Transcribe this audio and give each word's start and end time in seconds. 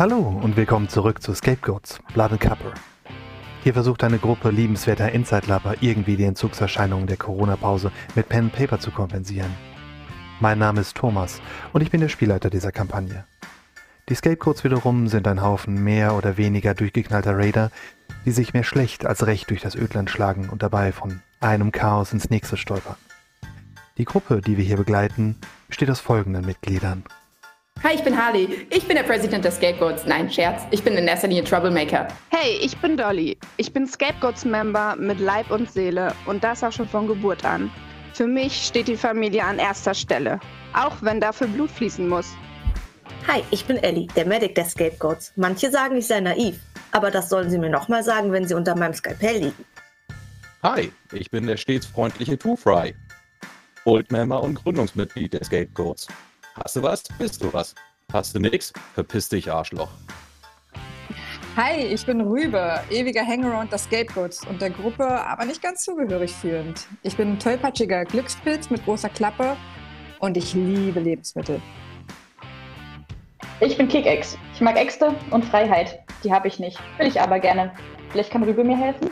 Hallo 0.00 0.40
und 0.42 0.56
willkommen 0.56 0.88
zurück 0.88 1.22
zu 1.22 1.34
Scapegoats, 1.34 2.00
Blood 2.14 2.32
and 2.32 2.40
Copper. 2.40 2.72
Hier 3.62 3.74
versucht 3.74 4.02
eine 4.02 4.16
Gruppe 4.16 4.48
liebenswerter 4.48 5.12
Inside-Lover 5.12 5.74
irgendwie 5.82 6.16
die 6.16 6.24
Entzugserscheinungen 6.24 7.06
der 7.06 7.18
Corona-Pause 7.18 7.92
mit 8.14 8.26
Pen 8.30 8.44
and 8.44 8.52
Paper 8.54 8.80
zu 8.80 8.92
kompensieren. 8.92 9.50
Mein 10.40 10.58
Name 10.58 10.80
ist 10.80 10.96
Thomas 10.96 11.42
und 11.74 11.82
ich 11.82 11.90
bin 11.90 12.00
der 12.00 12.08
Spielleiter 12.08 12.48
dieser 12.48 12.72
Kampagne. 12.72 13.26
Die 14.08 14.14
Scapegoats 14.14 14.64
wiederum 14.64 15.06
sind 15.06 15.28
ein 15.28 15.42
Haufen 15.42 15.84
mehr 15.84 16.14
oder 16.14 16.38
weniger 16.38 16.72
durchgeknallter 16.72 17.36
Raider, 17.36 17.70
die 18.24 18.30
sich 18.30 18.54
mehr 18.54 18.64
schlecht 18.64 19.04
als 19.04 19.26
recht 19.26 19.50
durch 19.50 19.60
das 19.60 19.74
Ödland 19.74 20.08
schlagen 20.08 20.48
und 20.48 20.62
dabei 20.62 20.92
von 20.92 21.20
einem 21.40 21.72
Chaos 21.72 22.14
ins 22.14 22.30
nächste 22.30 22.56
stolpern. 22.56 22.96
Die 23.98 24.06
Gruppe, 24.06 24.40
die 24.40 24.56
wir 24.56 24.64
hier 24.64 24.78
begleiten, 24.78 25.36
besteht 25.68 25.90
aus 25.90 26.00
folgenden 26.00 26.46
Mitgliedern. 26.46 27.04
Hi, 27.82 27.94
ich 27.94 28.04
bin 28.04 28.14
Harley. 28.14 28.66
Ich 28.68 28.86
bin 28.86 28.96
der 28.96 29.04
Präsident 29.04 29.42
der 29.42 29.52
Scapegoats. 29.52 30.04
Nein, 30.04 30.30
Scherz. 30.30 30.64
Ich 30.70 30.84
bin 30.84 30.98
in 30.98 31.08
erster 31.08 31.28
Linie 31.28 31.44
Troublemaker. 31.44 32.08
Hey, 32.28 32.58
ich 32.60 32.76
bin 32.76 32.94
Dolly. 32.94 33.38
Ich 33.56 33.72
bin 33.72 33.86
Scapegoats-Member 33.86 34.96
mit 34.96 35.18
Leib 35.18 35.50
und 35.50 35.72
Seele 35.72 36.14
und 36.26 36.44
das 36.44 36.62
auch 36.62 36.72
schon 36.72 36.86
von 36.86 37.06
Geburt 37.06 37.42
an. 37.42 37.70
Für 38.12 38.26
mich 38.26 38.66
steht 38.66 38.88
die 38.88 38.98
Familie 38.98 39.42
an 39.42 39.58
erster 39.58 39.94
Stelle, 39.94 40.38
auch 40.74 40.94
wenn 41.00 41.20
dafür 41.20 41.46
Blut 41.46 41.70
fließen 41.70 42.06
muss. 42.06 42.26
Hi, 43.26 43.42
ich 43.50 43.64
bin 43.64 43.78
Ellie, 43.78 44.08
der 44.14 44.26
Medic 44.26 44.56
der 44.56 44.66
Scapegoats. 44.66 45.32
Manche 45.36 45.70
sagen, 45.70 45.96
ich 45.96 46.06
sei 46.06 46.20
naiv, 46.20 46.60
aber 46.92 47.10
das 47.10 47.30
sollen 47.30 47.48
sie 47.48 47.58
mir 47.58 47.70
nochmal 47.70 48.04
sagen, 48.04 48.30
wenn 48.30 48.46
sie 48.46 48.52
unter 48.52 48.76
meinem 48.76 48.92
Skalpell 48.92 49.38
liegen. 49.38 49.64
Hi, 50.62 50.92
ich 51.12 51.30
bin 51.30 51.46
der 51.46 51.56
stets 51.56 51.86
freundliche 51.86 52.36
Two 52.36 52.56
Fry. 52.56 52.94
Oldmember 53.86 54.42
und 54.42 54.56
Gründungsmitglied 54.56 55.32
der 55.32 55.44
Scapegoats. 55.44 56.08
Hast 56.62 56.76
du 56.76 56.82
was, 56.82 57.02
bist 57.18 57.42
du 57.42 57.52
was. 57.54 57.74
Hast 58.12 58.34
du 58.34 58.38
nix, 58.38 58.72
verpiss 58.94 59.30
dich, 59.30 59.50
Arschloch. 59.50 59.88
Hi, 61.56 61.80
ich 61.80 62.04
bin 62.04 62.20
Rübe, 62.20 62.80
ewiger 62.90 63.26
Hangaround 63.26 63.72
der 63.72 63.78
Scapegoats 63.78 64.46
und 64.46 64.60
der 64.60 64.68
Gruppe, 64.68 65.04
aber 65.04 65.46
nicht 65.46 65.62
ganz 65.62 65.84
zugehörig 65.84 66.32
fühlend. 66.32 66.86
Ich 67.02 67.16
bin 67.16 67.32
ein 67.32 67.38
tollpatschiger 67.38 68.04
Glückspilz 68.04 68.68
mit 68.68 68.84
großer 68.84 69.08
Klappe 69.08 69.56
und 70.18 70.36
ich 70.36 70.52
liebe 70.52 71.00
Lebensmittel. 71.00 71.62
Ich 73.60 73.78
bin 73.78 73.88
Kickex. 73.88 74.36
Ich 74.54 74.60
mag 74.60 74.76
Äxte 74.76 75.14
und 75.30 75.44
Freiheit. 75.46 76.00
Die 76.24 76.32
habe 76.32 76.46
ich 76.46 76.58
nicht. 76.58 76.78
Will 76.98 77.06
ich 77.06 77.20
aber 77.20 77.38
gerne. 77.40 77.72
Vielleicht 78.10 78.30
kann 78.30 78.42
Rübe 78.42 78.64
mir 78.64 78.76
helfen? 78.76 79.10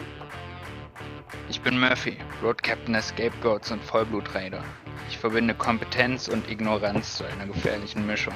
Ich 1.48 1.62
bin 1.62 1.80
Murphy, 1.80 2.18
Road 2.42 2.62
Captain 2.62 2.92
der 2.92 3.02
Scapegoats 3.02 3.70
und 3.70 3.82
Vollblutraider. 3.82 4.62
Ich 5.08 5.16
verbinde 5.16 5.54
Kompetenz 5.54 6.28
und 6.28 6.50
Ignoranz 6.50 7.16
zu 7.16 7.24
einer 7.24 7.46
gefährlichen 7.46 8.06
Mischung. 8.06 8.34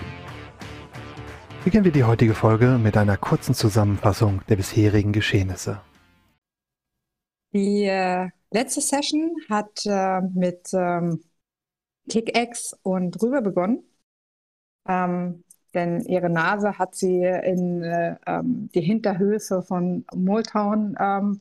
Beginnen 1.65 1.85
wir 1.85 1.93
die 1.93 2.05
heutige 2.05 2.35
Folge 2.35 2.79
mit 2.83 2.97
einer 2.97 3.19
kurzen 3.19 3.55
Zusammenfassung 3.55 4.41
der 4.49 4.57
bisherigen 4.57 5.13
Geschehnisse. 5.13 5.83
Die 7.53 7.85
äh, 7.85 8.31
letzte 8.51 8.81
Session 8.81 9.37
hat 9.51 9.85
äh, 9.85 10.23
mit 10.23 10.71
ähm, 10.73 11.23
Kickex 12.09 12.75
und 12.83 13.23
Rüber 13.23 13.43
begonnen. 13.43 13.85
Ähm, 14.89 15.45
denn 15.75 16.01
ihre 16.01 16.31
Nase 16.31 16.79
hat 16.79 16.95
sie 16.95 17.23
in 17.23 17.83
äh, 17.83 18.17
ähm, 18.27 18.71
die 18.75 18.81
Hinterhöfe 18.81 19.63
von 19.63 20.07
Motown 20.15 20.97
ähm, 20.99 21.41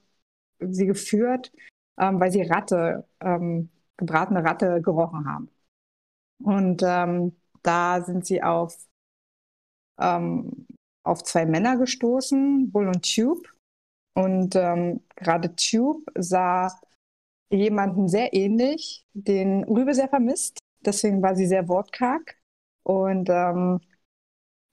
sie 0.60 0.86
geführt, 0.86 1.54
ähm, 1.98 2.20
weil 2.20 2.32
sie 2.32 2.44
Ratte, 2.44 3.08
ähm, 3.22 3.70
gebratene 3.98 4.44
Ratte 4.44 4.82
gerochen 4.82 5.28
haben. 5.28 5.50
Und 6.44 6.84
ähm, 6.86 7.36
da 7.64 8.02
sind 8.04 8.26
sie 8.26 8.44
auf, 8.44 8.76
ähm, 10.00 10.68
auf 11.04 11.24
zwei 11.24 11.46
Männer 11.46 11.78
gestoßen, 11.78 12.72
Bull 12.72 12.88
und 12.88 13.04
Tube. 13.16 13.48
Und 14.14 14.56
ähm, 14.56 15.02
gerade 15.16 15.56
Tube 15.56 16.04
sah 16.16 16.72
jemanden 17.50 18.08
sehr 18.10 18.34
ähnlich, 18.34 19.06
den 19.14 19.64
Rübe 19.66 19.94
sehr 19.94 20.10
vermisst. 20.10 20.60
Deswegen 20.86 21.22
war 21.22 21.36
sie 21.36 21.48
sehr 21.48 21.68
wortkarg. 21.68 22.38
Und 22.84 23.30
ähm, 23.30 23.80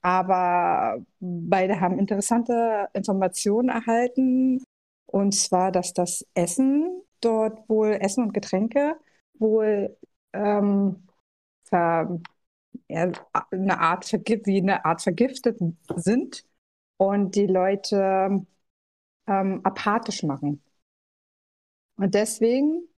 aber 0.03 1.05
beide 1.21 1.81
haben 1.81 1.99
interessante 1.99 2.89
Informationen 2.95 3.69
erhalten 3.69 4.63
und 5.07 5.33
zwar, 5.35 5.73
dass 5.73 5.93
das 5.93 6.27
Essen 6.35 7.03
dort 7.21 7.69
wohl, 7.69 7.93
Essen 8.01 8.25
und 8.25 8.35
Getränke 8.35 8.97
wohl 9.41 9.97
ähm, 10.33 11.07
ver, 11.65 12.21
ja, 12.89 13.13
eine 13.53 13.81
Art 13.81 14.13
wie 14.13 14.59
eine 14.63 14.85
Art 14.85 15.03
vergiftet 15.03 15.59
sind 15.97 16.45
und 16.99 17.35
die 17.37 17.47
Leute 17.47 18.47
ähm, 19.29 19.61
apathisch 19.65 20.23
machen. 20.25 20.63
Und 21.97 22.15
deswegen 22.15 22.89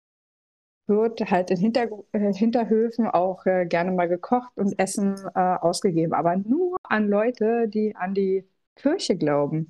wird 0.86 1.20
halt 1.30 1.50
in 1.50 1.58
Hinter 1.58 1.88
äh, 2.12 2.32
Hinterhöfen 2.34 3.06
auch 3.06 3.46
äh, 3.46 3.66
gerne 3.66 3.92
mal 3.92 4.08
gekocht 4.08 4.50
und 4.56 4.78
Essen 4.78 5.16
äh, 5.34 5.38
ausgegeben, 5.40 6.12
aber 6.14 6.36
nur 6.36 6.76
an 6.82 7.08
Leute, 7.08 7.68
die 7.68 7.94
an 7.96 8.14
die 8.14 8.46
Kirche 8.76 9.16
glauben 9.16 9.68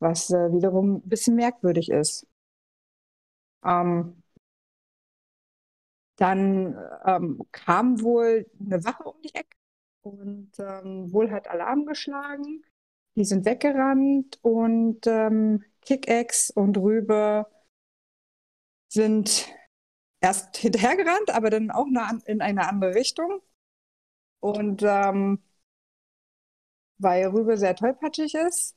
was 0.00 0.30
äh, 0.30 0.52
wiederum 0.52 0.96
ein 0.96 1.08
bisschen 1.08 1.36
merkwürdig 1.36 1.90
ist. 1.90 2.26
Ähm, 3.64 4.19
dann 6.20 6.76
ähm, 7.06 7.42
kam 7.52 8.02
wohl 8.02 8.46
eine 8.60 8.84
Wache 8.84 9.04
um 9.04 9.20
die 9.22 9.34
Ecke 9.34 9.56
und 10.02 10.52
ähm, 10.58 11.12
wohl 11.12 11.30
hat 11.30 11.48
Alarm 11.48 11.86
geschlagen. 11.86 12.64
Die 13.16 13.24
sind 13.24 13.44
weggerannt 13.46 14.38
und 14.42 15.06
ähm, 15.06 15.64
Kickex 15.82 16.50
und 16.50 16.76
Rübe 16.78 17.46
sind 18.88 19.48
erst 20.20 20.56
hinterhergerannt, 20.58 21.30
aber 21.34 21.50
dann 21.50 21.70
auch 21.70 21.86
in 22.26 22.42
eine 22.42 22.68
andere 22.68 22.94
Richtung. 22.94 23.42
Und 24.40 24.82
ähm, 24.84 25.38
weil 26.98 27.26
Rübe 27.26 27.56
sehr 27.58 27.74
tollpatschig 27.74 28.34
ist, 28.36 28.76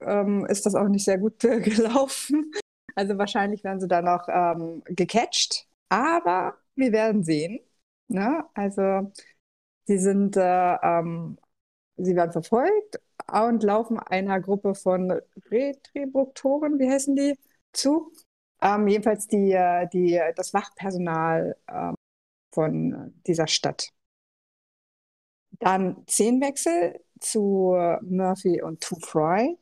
ähm, 0.00 0.46
ist 0.46 0.66
das 0.66 0.74
auch 0.74 0.88
nicht 0.88 1.04
sehr 1.04 1.18
gut 1.18 1.38
gelaufen. 1.40 2.52
Also 2.94 3.18
wahrscheinlich 3.18 3.64
werden 3.64 3.80
sie 3.80 3.88
da 3.88 4.02
noch 4.02 4.28
ähm, 4.28 4.82
gecatcht, 4.86 5.67
aber 5.88 6.58
wir 6.74 6.92
werden 6.92 7.24
sehen. 7.24 7.60
Ne? 8.08 8.44
Also 8.54 9.12
sie 9.84 9.98
sind, 9.98 10.36
äh, 10.36 10.74
ähm, 10.82 11.38
sie 11.96 12.16
werden 12.16 12.32
verfolgt 12.32 13.00
und 13.32 13.62
laufen 13.62 13.98
einer 13.98 14.40
Gruppe 14.40 14.74
von 14.74 15.12
Retribuktoren, 15.50 16.78
wie 16.78 16.90
heißen 16.90 17.16
die, 17.16 17.38
zu. 17.72 18.12
Ähm, 18.62 18.88
jedenfalls 18.88 19.28
die, 19.28 19.52
äh, 19.52 19.88
die, 19.88 20.20
das 20.36 20.54
Wachpersonal 20.54 21.56
ähm, 21.70 21.94
von 22.52 23.14
dieser 23.26 23.46
Stadt. 23.46 23.90
Dann 25.60 26.04
Szenenwechsel 26.08 27.00
zu 27.20 27.74
Murphy 28.02 28.62
und 28.62 28.80
To 28.80 28.96
Fry. 29.00 29.58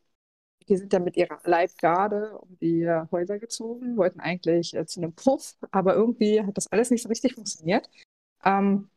Die 0.69 0.77
sind 0.77 0.93
dann 0.93 1.05
mit 1.05 1.17
ihrer 1.17 1.41
Leibgarde 1.45 2.39
um 2.39 2.59
die 2.59 2.89
Häuser 3.13 3.39
gezogen, 3.39 3.97
wollten 3.97 4.21
eigentlich 4.21 4.75
äh, 4.75 4.85
zu 4.87 5.01
einem 5.01 5.15
Puff, 5.15 5.57
aber 5.71 5.95
irgendwie 5.95 6.43
hat 6.43 6.57
das 6.57 6.67
alles 6.69 6.91
nicht 6.91 7.03
so 7.03 7.09
richtig 7.09 7.35
funktioniert, 7.35 7.89
ähm, 8.45 8.91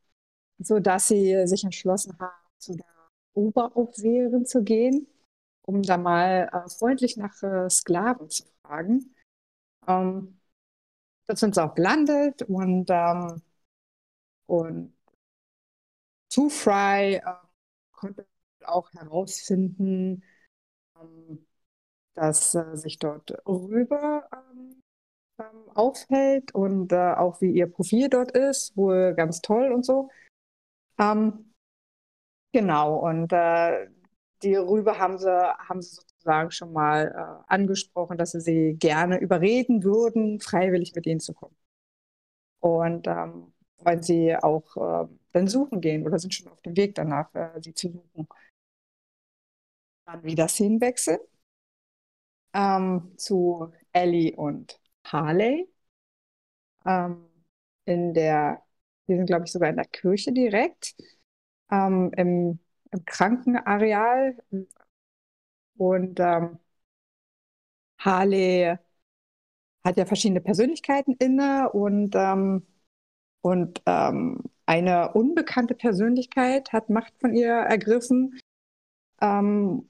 sodass 0.60 1.08
sie 1.08 1.48
sich 1.48 1.64
entschlossen 1.64 2.18
haben, 2.20 2.34
zu 2.58 2.76
der 2.76 2.86
Oberaufseherin 3.34 4.46
zu 4.46 4.64
gehen, 4.64 5.08
um 5.64 5.84
da 5.84 5.98
mal 5.98 6.50
äh, 6.52 6.70
freundlich 6.70 7.18
nach 7.18 7.42
äh, 7.44 7.70
Sklaven 7.70 8.30
zu 8.30 8.44
fragen. 8.64 9.16
Ähm, 9.88 10.40
dort 11.28 11.40
sind 11.40 11.56
sie 11.56 11.64
auch 11.64 11.76
gelandet 11.76 12.44
und, 12.44 12.88
ähm, 12.90 13.42
und 14.48 14.94
Two 16.30 16.50
Fry 16.50 17.16
äh, 17.16 17.22
konnte 17.92 18.28
auch 18.66 18.92
herausfinden, 18.94 20.24
ähm, 21.00 21.46
dass 22.16 22.56
äh, 22.56 22.76
sich 22.76 23.00
dort 23.00 23.32
Rübe 23.48 24.24
ähm, 24.34 24.82
ähm, 25.40 25.70
aufhält 25.74 26.54
und 26.54 26.92
äh, 26.92 27.14
auch 27.14 27.42
wie 27.42 27.52
ihr 27.52 27.68
Profil 27.68 28.10
dort 28.10 28.32
ist, 28.32 28.76
wohl 28.78 29.14
ganz 29.16 29.42
toll 29.42 29.72
und 29.72 29.86
so. 29.86 30.10
Ähm, 31.00 31.54
genau, 32.52 32.98
und 32.98 33.32
äh, 33.34 33.88
die 34.44 34.56
Rübe 34.56 34.98
haben 35.00 35.18
sie, 35.18 35.30
haben 35.32 35.82
sie 35.82 35.96
sozusagen 35.96 36.52
schon 36.52 36.74
mal 36.74 37.08
äh, 37.16 37.44
angesprochen, 37.54 38.18
dass 38.18 38.32
sie 38.32 38.42
sie 38.42 38.76
gerne 38.78 39.20
überreden 39.20 39.84
würden, 39.84 40.40
freiwillig 40.40 40.94
mit 40.96 41.06
ihnen 41.06 41.20
zu 41.20 41.34
kommen. 41.34 41.56
Und 42.60 43.08
ähm, 43.08 43.54
wollen 43.78 44.04
sie 44.04 44.36
auch 44.36 44.76
äh, 44.78 45.08
dann 45.32 45.48
suchen 45.48 45.82
gehen 45.82 46.06
oder 46.06 46.20
sind 46.20 46.34
schon 46.34 46.50
auf 46.52 46.62
dem 46.62 46.76
Weg 46.76 46.96
danach, 46.96 47.34
äh, 47.36 47.62
sie 47.62 47.74
zu 47.74 47.90
suchen. 47.92 48.28
Dann 50.06 50.24
wieder 50.24 50.48
Szenenwechsel 50.48 51.20
ähm, 52.54 53.14
zu 53.18 53.72
Ellie 53.94 54.36
und 54.36 54.80
Harley. 55.06 55.68
Ähm, 56.86 57.26
in 57.86 58.14
der, 58.14 58.64
die 59.08 59.16
sind, 59.16 59.26
glaube 59.26 59.46
ich, 59.46 59.52
sogar 59.52 59.70
in 59.70 59.78
der 59.78 59.86
Kirche 59.86 60.32
direkt. 60.32 60.96
Ähm, 61.72 62.12
im, 62.18 62.60
im 62.92 63.06
Krankenareal. 63.06 64.38
Und 65.78 66.20
ähm, 66.20 66.60
Harley 68.00 68.78
hat 69.84 69.98
ja 69.98 70.06
verschiedene 70.06 70.42
Persönlichkeiten 70.42 71.16
inne 71.20 71.70
und, 71.72 72.16
ähm, 72.16 72.66
und 73.42 73.82
ähm, 73.86 74.44
eine 74.66 75.14
unbekannte 75.14 75.76
Persönlichkeit 75.76 76.74
hat 76.74 76.90
Macht 76.90 77.14
von 77.20 77.34
ihr 77.34 77.52
ergriffen 77.54 78.40
ähm, 79.22 79.90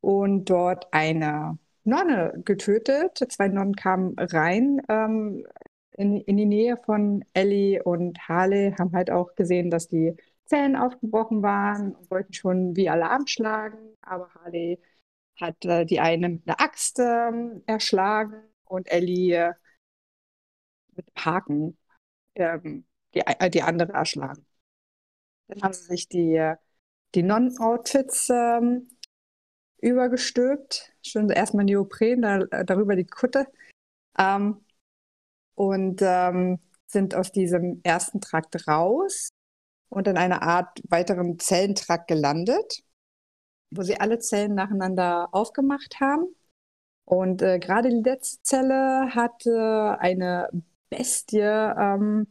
und 0.00 0.46
dort 0.46 0.92
eine 0.92 1.58
Nonne 1.84 2.40
getötet. 2.44 3.18
Zwei 3.30 3.48
Nonnen 3.48 3.74
kamen 3.74 4.14
rein 4.18 4.82
ähm, 4.88 5.46
in, 5.92 6.20
in 6.20 6.36
die 6.36 6.46
Nähe 6.46 6.76
von 6.84 7.24
Ellie 7.34 7.82
und 7.82 8.18
Harley, 8.28 8.74
haben 8.78 8.92
halt 8.92 9.10
auch 9.10 9.34
gesehen, 9.34 9.70
dass 9.70 9.88
die 9.88 10.16
Zellen 10.46 10.76
aufgebrochen 10.76 11.42
waren 11.42 11.94
und 11.94 12.10
wollten 12.10 12.32
schon 12.32 12.76
wie 12.76 12.88
Alarm 12.88 13.26
schlagen, 13.26 13.78
aber 14.02 14.28
Harley 14.34 14.80
hat 15.40 15.64
äh, 15.64 15.84
die 15.84 16.00
eine 16.00 16.28
mit 16.28 16.48
einer 16.48 16.60
Axt 16.60 16.98
äh, 16.98 17.30
erschlagen 17.66 18.42
und 18.64 18.90
Ellie 18.90 19.34
äh, 19.34 19.52
mit 20.96 21.06
Haken 21.16 21.78
ähm, 22.34 22.84
die, 23.14 23.20
äh, 23.20 23.50
die 23.50 23.62
andere 23.62 23.92
erschlagen. 23.92 24.44
Dann 25.48 25.62
haben 25.62 25.74
sie 25.74 25.84
sich 25.84 26.08
die, 26.08 26.54
die 27.14 27.22
Non-Outfits 27.22 28.28
ähm, 28.30 28.88
übergestülpt. 29.80 30.92
Schon 31.02 31.30
erstmal 31.30 31.64
Neopren, 31.64 32.22
da, 32.22 32.38
darüber 32.64 32.96
die 32.96 33.06
Kutte. 33.06 33.46
Ähm, 34.18 34.64
und 35.54 36.00
ähm, 36.02 36.58
sind 36.86 37.14
aus 37.14 37.32
diesem 37.32 37.80
ersten 37.84 38.20
Trakt 38.20 38.66
raus 38.66 39.30
und 39.88 40.08
in 40.08 40.16
einer 40.16 40.42
Art 40.42 40.80
weiteren 40.88 41.38
Zellentrakt 41.38 42.08
gelandet, 42.08 42.82
wo 43.70 43.82
sie 43.82 43.98
alle 44.00 44.18
Zellen 44.18 44.54
nacheinander 44.54 45.28
aufgemacht 45.32 46.00
haben. 46.00 46.34
Und 47.04 47.42
äh, 47.42 47.58
gerade 47.58 47.90
die 47.90 48.02
letzte 48.02 48.42
Zelle 48.42 49.14
hatte 49.14 49.96
eine 50.00 50.48
Bestie, 50.90 51.40
ähm, 51.40 52.28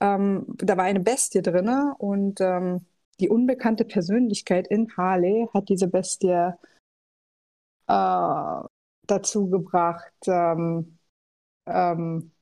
ähm, 0.00 0.46
da 0.58 0.76
war 0.76 0.84
eine 0.84 1.00
Bestie 1.00 1.42
drin 1.42 1.68
und 1.98 2.40
ähm, 2.40 2.86
die 3.20 3.28
unbekannte 3.28 3.84
Persönlichkeit 3.84 4.68
in 4.68 4.88
Harley 4.96 5.48
hat 5.54 5.68
diese 5.68 5.88
Bestie 5.88 6.52
äh, 7.88 8.60
dazu 9.06 9.50
gebracht, 9.50 10.12
ähm, 10.26 10.98
ähm, 11.66 12.32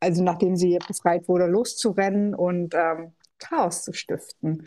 also 0.00 0.22
nachdem 0.22 0.56
sie 0.56 0.78
befreit 0.86 1.28
wurde, 1.28 1.46
loszurennen 1.46 2.34
und 2.34 2.74
ähm, 2.74 3.12
Chaos 3.38 3.82
zu 3.82 3.92
stiften. 3.92 4.64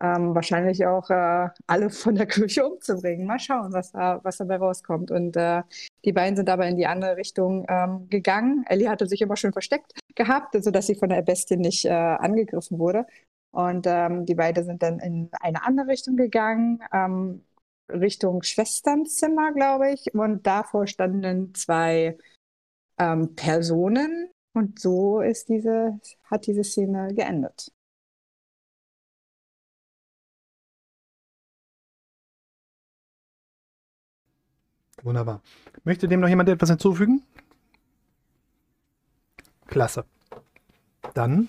Ähm, 0.00 0.34
wahrscheinlich 0.34 0.84
auch 0.86 1.10
äh, 1.10 1.48
alle 1.66 1.90
von 1.90 2.14
der 2.14 2.26
Kirche 2.26 2.66
umzubringen. 2.66 3.26
Mal 3.26 3.38
schauen, 3.38 3.72
was, 3.72 3.92
da, 3.92 4.20
was 4.22 4.38
dabei 4.38 4.56
rauskommt. 4.56 5.10
Und 5.10 5.36
äh, 5.36 5.62
die 6.04 6.12
beiden 6.12 6.36
sind 6.36 6.48
aber 6.48 6.66
in 6.66 6.76
die 6.76 6.86
andere 6.86 7.16
Richtung 7.16 7.66
ähm, 7.68 8.08
gegangen. 8.08 8.64
Ellie 8.68 8.88
hatte 8.88 9.06
sich 9.06 9.20
immer 9.22 9.36
schön 9.36 9.52
versteckt 9.52 9.92
gehabt, 10.14 10.56
sodass 10.62 10.86
sie 10.86 10.94
von 10.94 11.08
der 11.08 11.22
Bestie 11.22 11.56
nicht 11.56 11.84
äh, 11.84 11.90
angegriffen 11.90 12.78
wurde. 12.78 13.06
Und 13.56 13.86
ähm, 13.86 14.26
die 14.26 14.34
beiden 14.34 14.66
sind 14.66 14.82
dann 14.82 14.98
in 14.98 15.30
eine 15.40 15.64
andere 15.64 15.86
Richtung 15.88 16.16
gegangen, 16.16 16.82
ähm, 16.92 17.42
Richtung 17.88 18.42
Schwesternzimmer, 18.42 19.52
glaube 19.54 19.92
ich. 19.92 20.12
Und 20.14 20.46
davor 20.46 20.86
standen 20.86 21.54
zwei 21.54 22.18
ähm, 22.98 23.34
Personen. 23.34 24.28
Und 24.52 24.78
so 24.78 25.22
ist 25.22 25.48
diese, 25.48 25.98
hat 26.24 26.46
diese 26.46 26.64
Szene 26.64 27.14
geendet. 27.14 27.72
Wunderbar. 35.02 35.40
Möchte 35.84 36.08
dem 36.08 36.20
noch 36.20 36.28
jemand 36.28 36.50
etwas 36.50 36.68
hinzufügen? 36.68 37.22
Klasse. 39.66 40.04
Dann 41.14 41.48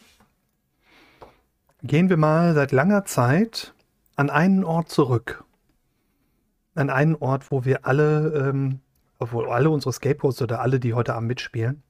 gehen 1.83 2.09
wir 2.09 2.17
mal 2.17 2.53
seit 2.53 2.71
langer 2.71 3.05
Zeit 3.05 3.73
an 4.15 4.29
einen 4.29 4.63
Ort 4.63 4.89
zurück. 4.89 5.43
An 6.75 6.89
einen 6.89 7.15
Ort, 7.15 7.51
wo 7.51 7.65
wir 7.65 7.85
alle, 7.85 8.49
ähm, 8.49 8.81
obwohl 9.19 9.49
alle 9.49 9.69
unsere 9.69 9.93
Skateboards 9.93 10.41
oder 10.41 10.61
alle, 10.61 10.79
die 10.79 10.93
heute 10.93 11.15
Abend 11.15 11.27
mitspielen, 11.27 11.83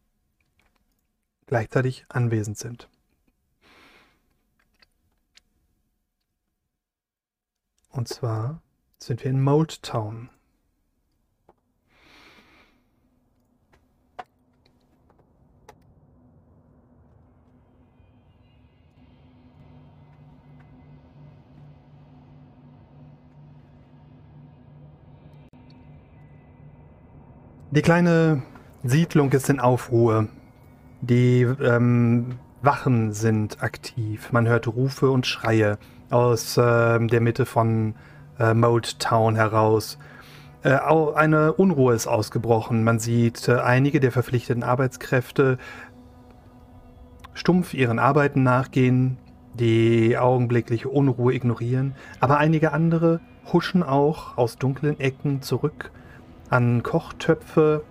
gleichzeitig 1.45 2.05
anwesend 2.09 2.57
sind. 2.57 2.89
Und 7.89 8.07
zwar 8.07 8.61
sind 8.99 9.23
wir 9.23 9.31
in 9.31 9.41
Mold 9.41 9.81
Town. 9.81 10.29
Die 27.69 27.81
kleine 27.81 28.43
Siedlung 28.85 29.29
ist 29.33 29.49
in 29.49 29.59
Aufruhr. 29.59 30.29
Die 31.01 31.41
ähm, 31.41 32.39
Wachen 32.61 33.11
sind 33.11 33.61
aktiv. 33.61 34.31
Man 34.31 34.47
hört 34.47 34.67
Rufe 34.67 35.11
und 35.11 35.27
Schreie 35.27 35.77
aus 36.09 36.55
äh, 36.55 37.05
der 37.05 37.19
Mitte 37.19 37.45
von 37.45 37.95
äh, 38.39 38.53
Mold 38.53 38.99
Town 38.99 39.35
heraus. 39.35 39.99
Äh, 40.63 40.77
eine 40.77 41.51
Unruhe 41.53 41.93
ist 41.93 42.07
ausgebrochen. 42.07 42.85
Man 42.85 42.99
sieht 42.99 43.49
äh, 43.49 43.55
einige 43.55 43.99
der 43.99 44.13
verpflichteten 44.13 44.63
Arbeitskräfte 44.63 45.57
stumpf 47.33 47.73
ihren 47.73 47.99
Arbeiten 47.99 48.43
nachgehen, 48.43 49.17
die 49.55 50.17
augenblickliche 50.17 50.87
Unruhe 50.87 51.33
ignorieren, 51.33 51.95
aber 52.21 52.37
einige 52.37 52.71
andere 52.71 53.19
huschen 53.51 53.83
auch 53.83 54.37
aus 54.37 54.57
dunklen 54.57 55.01
Ecken 55.01 55.41
zurück 55.41 55.91
an 56.49 56.83
Kochtöpfe, 56.83 57.83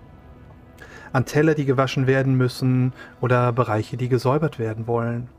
an 1.13 1.25
Teller, 1.25 1.55
die 1.55 1.65
gewaschen 1.65 2.07
werden 2.07 2.35
müssen 2.35 2.93
oder 3.21 3.51
Bereiche, 3.51 3.97
die 3.97 4.09
gesäubert 4.09 4.59
werden 4.59 4.87
wollen. 4.87 5.29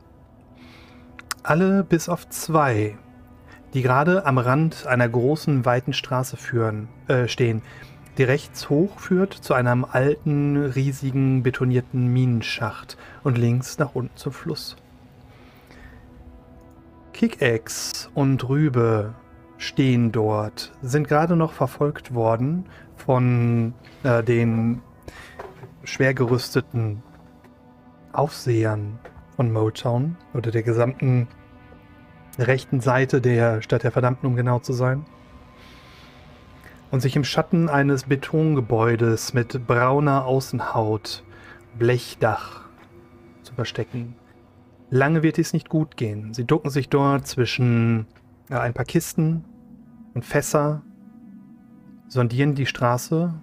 Alle 1.43 1.83
bis 1.83 2.09
auf 2.09 2.27
zwei, 2.29 2.97
die 3.73 3.81
gerade 3.81 4.25
am 4.25 4.37
Rand 4.37 4.87
einer 4.87 5.07
großen, 5.07 5.65
weiten 5.65 5.93
Straße 5.93 6.37
führen, 6.37 6.89
äh, 7.07 7.27
stehen, 7.27 7.61
die 8.17 8.23
rechts 8.23 8.69
hoch 8.69 8.99
führt 8.99 9.33
zu 9.33 9.53
einem 9.53 9.85
alten, 9.85 10.57
riesigen, 10.57 11.41
betonierten 11.43 12.07
Minenschacht 12.11 12.97
und 13.23 13.37
links 13.37 13.77
nach 13.77 13.95
unten 13.95 14.17
zum 14.17 14.33
Fluss. 14.33 14.75
Kickaxe 17.13 18.09
und 18.13 18.47
Rübe 18.47 19.13
stehen 19.59 20.11
dort, 20.11 20.71
sind 20.81 21.07
gerade 21.07 21.35
noch 21.35 21.51
verfolgt 21.51 22.15
worden 22.15 22.65
von 22.95 23.73
äh, 24.03 24.23
den 24.23 24.81
schwer 25.83 26.13
gerüsteten 26.13 27.03
Aufsehern 28.13 28.99
von 29.35 29.51
Motown 29.51 30.15
oder 30.33 30.49
der 30.51 30.63
gesamten 30.63 31.27
rechten 32.37 32.79
Seite 32.79 33.19
der 33.19 33.61
Stadt 33.61 33.83
der 33.83 33.91
Verdammten, 33.91 34.27
um 34.27 34.35
genau 34.37 34.59
zu 34.59 34.71
sein. 34.71 35.05
Und 36.89 37.01
sich 37.01 37.17
im 37.17 37.25
Schatten 37.25 37.69
eines 37.69 38.05
Betongebäudes 38.05 39.33
mit 39.33 39.67
brauner 39.67 40.25
Außenhaut, 40.25 41.23
Blechdach 41.77 42.61
zu 43.43 43.53
verstecken. 43.53 44.15
Lange 44.89 45.21
wird 45.21 45.37
es 45.37 45.53
nicht 45.53 45.69
gut 45.69 45.97
gehen. 45.97 46.33
Sie 46.33 46.45
ducken 46.45 46.71
sich 46.71 46.89
dort 46.89 47.27
zwischen 47.27 48.07
ein 48.57 48.73
paar 48.73 48.85
Kisten 48.85 49.45
und 50.13 50.25
Fässer 50.25 50.81
sondieren 52.07 52.55
die 52.55 52.65
Straße, 52.65 53.33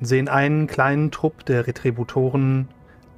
sehen 0.00 0.28
einen 0.28 0.66
kleinen 0.66 1.10
Trupp 1.10 1.44
der 1.44 1.66
Retributoren, 1.66 2.68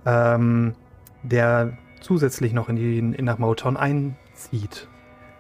ähm, 0.05 0.75
der 1.23 1.79
zusätzlich 2.01 2.53
noch 2.53 2.69
in, 2.69 2.77
die, 2.77 2.99
in 2.99 3.25
nach 3.25 3.39
Motown 3.39 3.77
einzieht, 3.77 4.89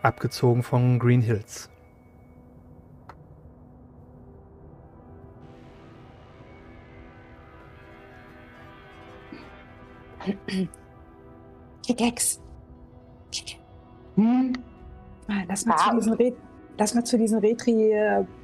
abgezogen 0.02 0.62
von 0.62 0.98
Green 0.98 1.20
Hills. 1.20 1.70
Kickex. 11.84 12.40
Hm? 14.16 14.52
Ah, 15.28 15.42
lass 15.48 15.66
mal 15.66 15.76
zu 15.76 15.96
diesen 15.96 16.12
Reden 16.14 16.36
lass 16.78 16.94
mal 16.94 17.04
zu 17.04 17.18
diesen 17.18 17.38
Retri 17.38 17.94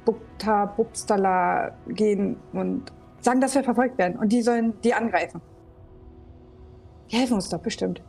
Bukta 0.05 0.65
Bubstala 0.65 1.71
gehen 1.87 2.37
und 2.51 2.91
sagen, 3.21 3.41
dass 3.41 3.55
wir 3.55 3.63
verfolgt 3.63 3.97
werden. 3.97 4.17
Und 4.17 4.29
die 4.29 4.41
sollen 4.41 4.73
die 4.81 4.93
angreifen. 4.93 5.41
Die 7.11 7.17
helfen 7.17 7.33
uns 7.35 7.49
doch 7.49 7.59
bestimmt. 7.59 8.01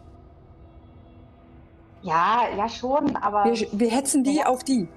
Ja, 2.03 2.43
ja 2.57 2.69
schon, 2.69 3.17
aber. 3.17 3.45
Wir, 3.45 3.69
wir 3.73 3.91
hetzen 3.91 4.25
die 4.25 4.37
Ja. 4.37 4.47
auf 4.47 4.63
die. 4.65 4.89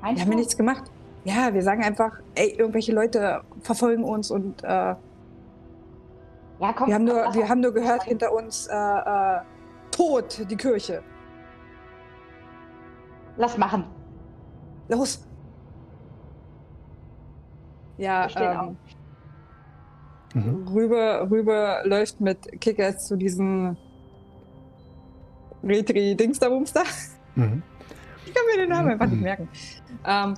Meinst 0.00 0.16
Wir 0.18 0.24
haben 0.24 0.32
ja 0.32 0.38
nichts 0.38 0.56
gemacht. 0.56 0.90
Ja, 1.24 1.52
wir 1.52 1.62
sagen 1.62 1.84
einfach, 1.84 2.18
ey, 2.34 2.54
irgendwelche 2.56 2.92
Leute 2.92 3.42
verfolgen 3.60 4.04
uns 4.04 4.30
und 4.30 4.64
äh, 4.64 4.66
ja, 4.66 4.96
komm, 6.74 6.88
wir, 6.88 6.94
haben 6.94 7.04
nur, 7.04 7.34
wir 7.34 7.48
haben 7.48 7.60
nur 7.60 7.74
gehört 7.74 8.04
hinter 8.04 8.32
uns 8.32 8.66
äh, 8.66 8.74
äh, 8.74 9.40
tot 9.90 10.46
die 10.50 10.56
Kirche. 10.56 11.02
Lass 13.36 13.56
machen. 13.58 13.84
Los! 14.88 15.26
Ja, 17.98 18.28
ähm, 18.36 18.76
Mhm. 20.32 20.68
rüber, 20.68 21.28
rüber 21.30 21.80
läuft 21.84 22.20
mit 22.20 22.60
Kickers 22.60 23.06
zu 23.06 23.16
diesen 23.16 23.76
Retri-Dings-da-Bums 25.64 26.72
da. 26.72 26.82
Mhm. 27.34 27.62
Ich 28.24 28.32
kann 28.34 28.42
mir 28.54 28.60
den 28.62 28.68
Namen 28.70 28.90
einfach 28.90 29.06
nicht 29.06 29.20
merken. 29.22 29.48
Ähm, 30.06 30.34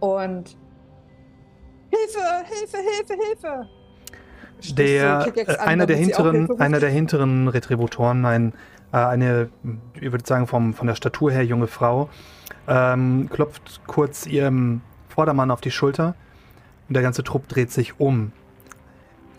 und 0.00 0.56
Hilfe, 1.90 2.44
Hilfe, 2.46 2.76
Hilfe, 2.78 3.14
Hilfe! 3.26 3.68
Der, 4.76 5.20
So, 5.22 5.30
äh, 5.40 5.56
an, 5.58 5.68
einer, 5.68 5.86
der 5.86 5.96
hinteren, 5.96 6.60
einer 6.60 6.80
der 6.80 6.90
hinteren 6.90 7.48
Retributoren, 7.48 8.24
ein, 8.24 8.52
äh, 8.52 8.54
eine, 9.02 9.48
ich 10.00 10.12
würde 10.12 10.26
sagen, 10.26 10.46
vom, 10.46 10.74
von 10.74 10.86
der 10.86 10.94
Statur 10.94 11.32
her 11.32 11.44
junge 11.44 11.66
Frau, 11.66 12.08
ähm, 12.68 13.28
klopft 13.30 13.80
kurz 13.86 14.26
ihrem 14.26 14.80
Vordermann 15.08 15.50
auf 15.50 15.60
die 15.60 15.70
Schulter 15.70 16.14
und 16.88 16.94
der 16.94 17.02
ganze 17.02 17.24
Trupp 17.24 17.48
dreht 17.48 17.70
sich 17.70 17.98
um. 17.98 18.32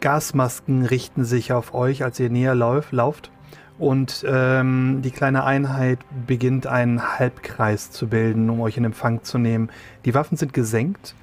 Gasmasken 0.02 0.86
richten 0.86 1.26
sich 1.26 1.54
auf 1.54 1.74
euch, 1.74 2.04
als 2.04 2.20
ihr 2.20 2.30
näher 2.30 2.56
lauf, 2.56 2.92
lauft. 2.92 3.32
Und 3.78 4.26
ähm, 4.28 5.02
die 5.04 5.12
kleine 5.12 5.44
Einheit 5.44 6.00
beginnt 6.28 6.66
einen 6.66 7.20
Halbkreis 7.20 7.92
zu 7.92 8.08
bilden, 8.08 8.50
um 8.50 8.62
euch 8.62 8.78
in 8.78 8.86
Empfang 8.86 9.24
zu 9.24 9.38
nehmen. 9.38 9.70
Die 10.06 10.14
Waffen 10.14 10.38
sind 10.38 10.54
gesenkt, 10.54 11.14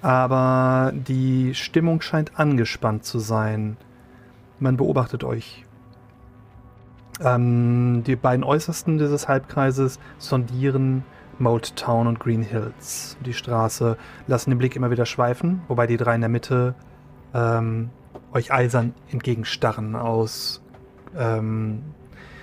aber 0.00 0.92
die 0.94 1.54
Stimmung 1.54 2.00
scheint 2.00 2.38
angespannt 2.38 3.04
zu 3.04 3.18
sein. 3.18 3.76
Man 4.60 4.78
beobachtet 4.78 5.24
euch. 5.24 5.66
Ähm, 7.22 8.02
die 8.06 8.16
beiden 8.16 8.44
Äußersten 8.44 8.98
dieses 8.98 9.28
Halbkreises 9.28 9.98
sondieren 10.18 11.04
Mold 11.38 11.76
Town 11.76 12.06
und 12.06 12.20
Green 12.20 12.42
Hills. 12.42 13.16
Die 13.24 13.32
Straße 13.32 13.96
lassen 14.26 14.50
den 14.50 14.58
Blick 14.58 14.76
immer 14.76 14.90
wieder 14.90 15.06
schweifen, 15.06 15.62
wobei 15.68 15.86
die 15.86 15.96
drei 15.96 16.14
in 16.14 16.20
der 16.20 16.30
Mitte 16.30 16.74
ähm, 17.34 17.90
euch 18.32 18.52
eisern 18.52 18.94
entgegenstarren 19.10 19.96
aus 19.96 20.62
ähm, 21.16 21.82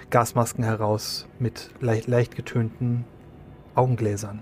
Gasmasken 0.09 0.63
heraus 0.63 1.27
mit 1.39 1.71
leicht, 1.79 2.07
leicht 2.07 2.35
getönten 2.35 3.05
Augengläsern. 3.75 4.41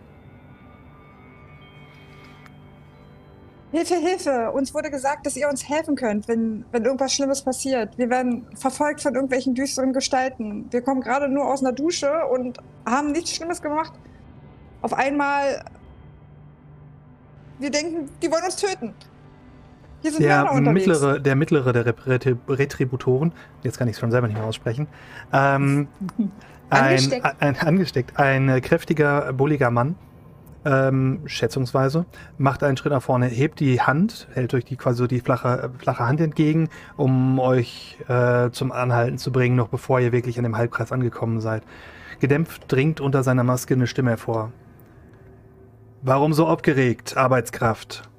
Hilfe, 3.76 3.96
Hilfe! 3.96 4.52
Uns 4.52 4.74
wurde 4.74 4.90
gesagt, 4.90 5.26
dass 5.26 5.36
ihr 5.36 5.50
uns 5.50 5.68
helfen 5.68 5.98
könnt, 5.98 6.30
wenn, 6.30 6.64
wenn 6.72 6.86
irgendwas 6.86 7.12
Schlimmes 7.12 7.42
passiert. 7.42 7.98
Wir 7.98 8.10
werden 8.10 8.48
verfolgt 8.56 9.02
von 9.02 9.16
irgendwelchen 9.16 9.54
düsteren 9.54 9.92
Gestalten. 9.92 10.68
Wir 10.72 10.82
kommen 10.82 11.02
gerade 11.02 11.28
nur 11.28 11.46
aus 11.52 11.60
einer 11.62 11.74
Dusche 11.74 12.10
und 12.32 12.58
haben 12.86 13.12
nichts 13.12 13.36
Schlimmes 13.36 13.62
gemacht. 13.62 13.92
Auf 14.82 14.94
einmal. 14.94 15.66
Wir 17.60 17.70
denken, 17.70 18.10
die 18.22 18.32
wollen 18.32 18.46
uns 18.46 18.56
töten. 18.56 18.94
Hier 20.02 20.12
sind 20.12 20.24
Der 20.24 20.44
Mörder 20.44 20.54
unterwegs. 20.54 20.88
mittlere, 20.88 21.20
der 21.20 21.36
mittlere 21.36 21.74
der 21.74 21.96
Retributoren, 22.48 23.34
jetzt 23.64 23.78
kann 23.78 23.90
ich 23.90 23.96
es 23.96 24.00
schon 24.00 24.12
selber 24.12 24.28
nicht 24.28 24.38
mehr 24.38 24.46
aussprechen, 24.46 24.88
ähm, 25.34 25.90
ein, 26.70 26.84
Angesteckt. 26.84 27.26
ein, 27.42 27.58
angesteckt, 27.58 28.20
ein 28.20 28.48
äh, 28.48 28.62
kräftiger, 28.62 29.34
bulliger 29.34 29.70
Mann, 29.70 29.96
ähm, 30.66 31.22
schätzungsweise, 31.26 32.06
macht 32.38 32.64
einen 32.64 32.76
Schritt 32.76 32.92
nach 32.92 33.04
vorne, 33.04 33.28
hebt 33.28 33.60
die 33.60 33.80
Hand, 33.80 34.28
hält 34.34 34.54
euch 34.54 34.66
die 34.66 34.76
quasi 34.76 34.98
so 34.98 35.08
die 35.08 35.20
flache, 35.20 35.72
äh, 35.74 35.80
flache 35.80 36.06
Hand 36.06 36.20
entgegen, 36.20 36.70
um 36.98 37.40
euch 37.40 37.98
äh, 38.08 38.50
zum 38.50 38.72
Anhalten 38.72 39.18
zu 39.18 39.32
bringen, 39.32 39.56
noch 39.56 39.70
bevor 39.70 40.00
ihr 40.00 40.12
wirklich 40.12 40.38
an 40.38 40.44
dem 40.44 40.58
Halbkreis 40.58 40.92
angekommen 40.92 41.40
seid. 41.40 41.64
Gedämpft 42.20 42.72
dringt 42.72 43.00
unter 43.00 43.24
seiner 43.24 43.44
Maske 43.44 43.76
eine 43.76 43.88
Stimme 43.88 44.12
hervor. 44.12 44.52
Warum 46.02 46.34
so 46.34 46.48
aufgeregt, 46.48 47.16
Arbeitskraft? 47.16 48.10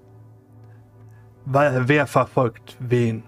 Wer 1.45 2.07
verfolgt 2.07 2.77
wen? 2.81 3.23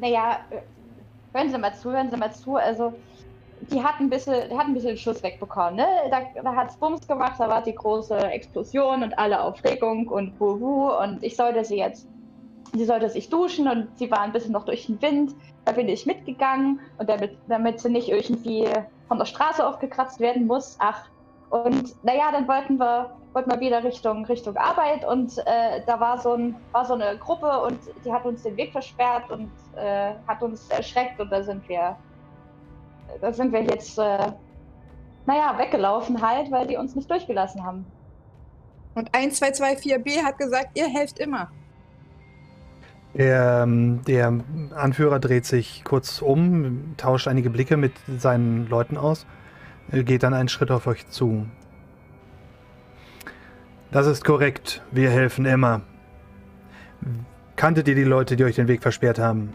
Naja, 0.00 0.38
äh, 0.50 1.36
hören 1.36 1.50
Sie 1.50 1.58
mal 1.58 1.74
zu, 1.74 1.90
hören 1.92 2.10
Sie 2.10 2.16
mal 2.16 2.32
zu. 2.32 2.56
Also, 2.56 2.94
die 3.60 3.82
hat 3.82 4.00
ein 4.00 4.10
bisschen, 4.10 4.48
die 4.50 4.56
hat 4.56 4.66
ein 4.66 4.74
bisschen 4.74 4.96
Schuss 4.96 5.22
wegbekommen, 5.22 5.76
ne? 5.76 5.86
Da, 6.10 6.42
da 6.42 6.54
hat's 6.54 6.76
Bums 6.76 7.06
gemacht, 7.06 7.34
da 7.38 7.48
war 7.48 7.62
die 7.62 7.74
große 7.74 8.16
Explosion 8.16 9.02
und 9.02 9.18
alle 9.18 9.40
Aufregung 9.42 10.08
und 10.08 10.38
Wuhu 10.40 10.90
und 10.90 11.22
ich 11.22 11.36
sollte 11.36 11.64
sie 11.64 11.78
jetzt, 11.78 12.06
sie 12.74 12.84
sollte 12.84 13.08
sich 13.08 13.28
duschen 13.28 13.68
und 13.68 13.88
sie 13.96 14.10
war 14.10 14.20
ein 14.20 14.32
bisschen 14.32 14.52
noch 14.52 14.64
durch 14.64 14.86
den 14.86 15.00
Wind. 15.02 15.34
Da 15.64 15.72
bin 15.72 15.88
ich 15.88 16.06
mitgegangen 16.06 16.80
und 16.98 17.08
damit, 17.08 17.36
damit 17.48 17.80
sie 17.80 17.90
nicht 17.90 18.08
irgendwie 18.08 18.68
von 19.08 19.18
der 19.18 19.24
Straße 19.24 19.66
aufgekratzt 19.66 20.20
werden 20.20 20.46
muss. 20.46 20.76
Ach, 20.78 21.08
und 21.50 22.04
naja, 22.04 22.32
dann 22.32 22.48
wollten 22.48 22.78
wir, 22.78 23.16
wollten 23.32 23.50
wir 23.50 23.60
wieder 23.60 23.82
Richtung, 23.84 24.24
Richtung 24.26 24.56
Arbeit 24.56 25.04
und 25.04 25.38
äh, 25.38 25.82
da 25.86 26.00
war 26.00 26.18
so, 26.18 26.32
ein, 26.32 26.56
war 26.72 26.84
so 26.84 26.94
eine 26.94 27.16
Gruppe 27.18 27.62
und 27.62 27.78
die 28.04 28.12
hat 28.12 28.24
uns 28.24 28.42
den 28.42 28.56
Weg 28.56 28.72
versperrt 28.72 29.30
und 29.30 29.50
äh, 29.76 30.14
hat 30.26 30.42
uns 30.42 30.68
erschreckt 30.70 31.20
und 31.20 31.30
da 31.30 31.42
sind 31.42 31.68
wir, 31.68 31.96
da 33.20 33.32
sind 33.32 33.52
wir 33.52 33.62
jetzt, 33.62 33.98
äh, 33.98 34.32
naja, 35.26 35.54
weggelaufen 35.58 36.20
halt, 36.20 36.50
weil 36.50 36.66
die 36.66 36.76
uns 36.76 36.94
nicht 36.94 37.10
durchgelassen 37.10 37.64
haben. 37.64 37.86
Und 38.94 39.10
1224b 39.10 40.24
hat 40.24 40.38
gesagt, 40.38 40.70
ihr 40.74 40.88
helft 40.88 41.18
immer. 41.18 41.50
Der, 43.14 43.62
ähm, 43.62 44.02
der 44.06 44.40
Anführer 44.74 45.18
dreht 45.18 45.46
sich 45.46 45.84
kurz 45.84 46.20
um, 46.20 46.94
tauscht 46.96 47.28
einige 47.28 47.50
Blicke 47.50 47.76
mit 47.76 47.92
seinen 48.18 48.68
Leuten 48.68 48.96
aus, 48.96 49.26
äh, 49.90 50.02
geht 50.02 50.22
dann 50.22 50.34
einen 50.34 50.48
Schritt 50.48 50.70
auf 50.70 50.86
euch 50.86 51.08
zu. 51.08 51.46
Das 53.90 54.06
ist 54.06 54.24
korrekt, 54.24 54.82
wir 54.90 55.10
helfen 55.10 55.46
immer. 55.46 55.82
Kanntet 57.56 57.88
ihr 57.88 57.94
die 57.94 58.04
Leute, 58.04 58.36
die 58.36 58.44
euch 58.44 58.56
den 58.56 58.68
Weg 58.68 58.82
versperrt 58.82 59.18
haben? 59.18 59.54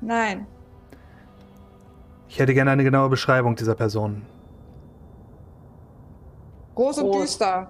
Nein. 0.00 0.46
Ich 2.34 2.40
hätte 2.40 2.52
gerne 2.52 2.72
eine 2.72 2.82
genaue 2.82 3.10
Beschreibung 3.10 3.54
dieser 3.54 3.76
Person. 3.76 4.22
Groß 6.74 6.98
und 6.98 7.04
Groß. 7.12 7.20
düster. 7.22 7.68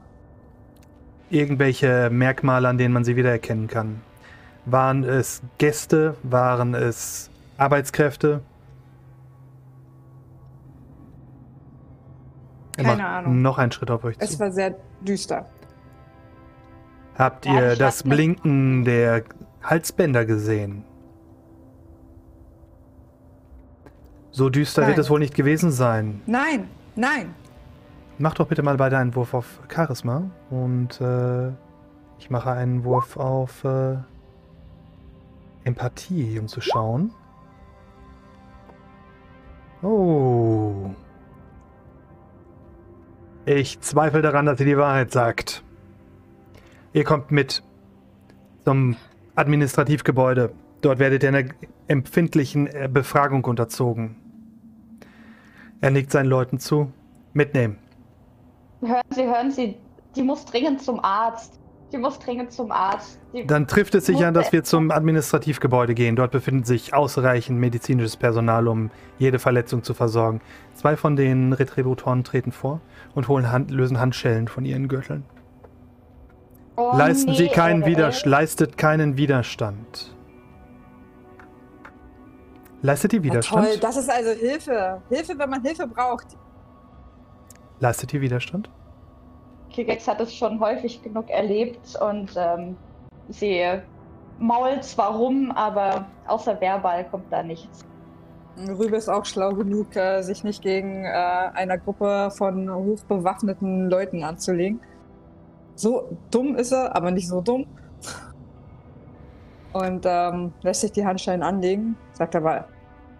Irgendwelche 1.28 2.09
Merkmale, 2.11 2.66
an 2.68 2.78
denen 2.78 2.94
man 2.94 3.04
sie 3.04 3.14
wiedererkennen 3.14 3.68
kann. 3.68 4.00
Waren 4.64 5.04
es 5.04 5.42
Gäste? 5.59 6.16
Waren 6.23 6.73
es 6.75 7.28
Arbeitskräfte? 7.59 8.40
Keine 12.78 13.06
Ahnung. 13.06 13.42
Noch 13.42 13.59
einen 13.59 13.71
Schritt 13.71 13.90
auf 13.90 14.02
euch 14.04 14.16
Es 14.18 14.30
zu. 14.30 14.40
war 14.40 14.50
sehr 14.50 14.75
düster. 15.02 15.44
Habt 17.18 17.44
Ja, 17.44 17.52
ihr 17.73 17.76
das. 17.76 18.02
Blinken 18.02 18.87
der 18.87 19.25
Halsbänder 19.62 20.25
gesehen? 20.25 20.85
So 24.34 24.50
düster 24.50 24.80
Nein. 24.80 24.88
wird 24.88 24.98
es 24.98 25.10
wohl 25.10 25.20
nicht 25.20 25.36
gewesen 25.36 25.70
sein. 25.70 26.20
Nein, 26.26 26.68
nein. 26.96 27.36
Mach 28.18 28.34
doch 28.34 28.48
bitte 28.48 28.64
mal 28.64 28.76
beide 28.76 28.98
einen 28.98 29.14
Wurf 29.14 29.32
auf 29.32 29.60
Charisma 29.72 30.28
und 30.50 31.00
äh, 31.00 31.50
ich 32.18 32.30
mache 32.30 32.50
einen 32.50 32.82
Wurf 32.82 33.16
auf 33.16 33.62
äh, 33.62 33.94
Empathie, 35.62 36.40
um 36.40 36.48
zu 36.48 36.60
schauen. 36.60 37.12
Oh. 39.82 40.90
Ich 43.46 43.80
zweifle 43.82 44.20
daran, 44.20 44.46
dass 44.46 44.58
sie 44.58 44.64
die 44.64 44.76
Wahrheit 44.76 45.12
sagt. 45.12 45.62
Ihr 46.92 47.04
kommt 47.04 47.30
mit 47.30 47.62
zum 48.64 48.96
Administrativgebäude. 49.36 50.50
Dort 50.80 50.98
werdet 50.98 51.22
ihr 51.22 51.28
einer 51.28 51.44
empfindlichen 51.86 52.66
äh, 52.66 52.88
Befragung 52.92 53.44
unterzogen. 53.44 54.24
Er 55.84 55.90
nickt 55.90 56.12
seinen 56.12 56.30
Leuten 56.30 56.58
zu. 56.58 56.90
Mitnehmen. 57.34 57.76
Hören 58.80 59.02
Sie, 59.10 59.24
hören 59.24 59.50
Sie, 59.50 59.76
die 60.16 60.22
muss 60.22 60.46
dringend 60.46 60.80
zum 60.80 60.98
Arzt. 61.04 61.60
Die 61.92 61.98
muss 61.98 62.18
dringend 62.18 62.52
zum 62.52 62.72
Arzt. 62.72 63.20
Die, 63.34 63.46
Dann 63.46 63.68
trifft 63.68 63.94
es 63.94 64.06
sich 64.06 64.24
an, 64.24 64.32
dass 64.32 64.50
wir 64.50 64.64
zum 64.64 64.90
Administrativgebäude 64.90 65.92
gehen. 65.92 66.16
Dort 66.16 66.30
befindet 66.30 66.66
sich 66.66 66.94
ausreichend 66.94 67.60
medizinisches 67.60 68.16
Personal, 68.16 68.66
um 68.66 68.90
jede 69.18 69.38
Verletzung 69.38 69.82
zu 69.82 69.92
versorgen. 69.92 70.40
Zwei 70.72 70.96
von 70.96 71.16
den 71.16 71.52
Retributoren 71.52 72.24
treten 72.24 72.50
vor 72.50 72.80
und 73.14 73.28
holen 73.28 73.52
Hand, 73.52 73.70
lösen 73.70 74.00
Handschellen 74.00 74.48
von 74.48 74.64
ihren 74.64 74.88
Gürteln. 74.88 75.24
Oh, 76.76 76.96
Leisten 76.96 77.32
nee, 77.32 77.36
Sie 77.36 77.48
keinen 77.48 77.84
Widerstand. 77.84 78.30
Leistet 78.30 78.78
keinen 78.78 79.18
Widerstand. 79.18 80.13
Leistet 82.84 83.14
ihr 83.14 83.20
Ja, 83.20 83.24
Widerstand? 83.24 83.64
toll, 83.66 83.76
das 83.78 83.96
ist 83.96 84.10
also 84.10 84.30
Hilfe. 84.32 85.00
Hilfe, 85.08 85.38
wenn 85.38 85.48
man 85.48 85.62
Hilfe 85.62 85.86
braucht. 85.86 86.36
Leistet 87.80 88.12
ihr 88.12 88.20
Widerstand? 88.20 88.68
Kigex 89.70 90.06
hat 90.06 90.20
es 90.20 90.34
schon 90.34 90.60
häufig 90.60 91.02
genug 91.02 91.30
erlebt 91.30 91.98
und 92.06 92.30
ähm, 92.36 92.76
sie 93.30 93.64
mault 94.38 94.84
zwar 94.84 95.16
rum, 95.16 95.50
aber 95.52 96.04
außer 96.26 96.60
verbal 96.60 97.06
kommt 97.08 97.32
da 97.32 97.42
nichts. 97.42 97.86
Rübe 98.68 98.96
ist 98.96 99.08
auch 99.08 99.24
schlau 99.24 99.54
genug, 99.54 99.96
äh, 99.96 100.20
sich 100.20 100.44
nicht 100.44 100.60
gegen 100.62 101.04
äh, 101.06 101.08
einer 101.08 101.78
Gruppe 101.78 102.30
von 102.36 102.70
hochbewaffneten 102.70 103.88
Leuten 103.88 104.22
anzulegen. 104.24 104.78
So 105.74 106.18
dumm 106.30 106.54
ist 106.54 106.70
er, 106.72 106.94
aber 106.94 107.10
nicht 107.10 107.28
so 107.28 107.40
dumm. 107.40 107.66
Und 109.72 110.04
ähm, 110.06 110.52
lässt 110.60 110.82
sich 110.82 110.92
die 110.92 111.04
Handschellen 111.04 111.42
anlegen, 111.42 111.96
sagt 112.12 112.36
aber, 112.36 112.66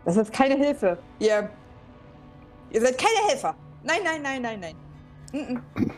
das 0.05 0.17
ist 0.17 0.33
keine 0.33 0.57
Hilfe. 0.57 0.99
Ihr, 1.19 1.49
ihr 2.71 2.81
seid 2.81 2.99
keine 2.99 3.29
Helfer. 3.29 3.55
Nein, 3.83 3.99
nein, 4.05 4.23
nein, 4.23 4.43
nein, 4.43 4.61
nein. 4.61 4.77
Mm 5.33 5.57
-mm. 5.79 5.91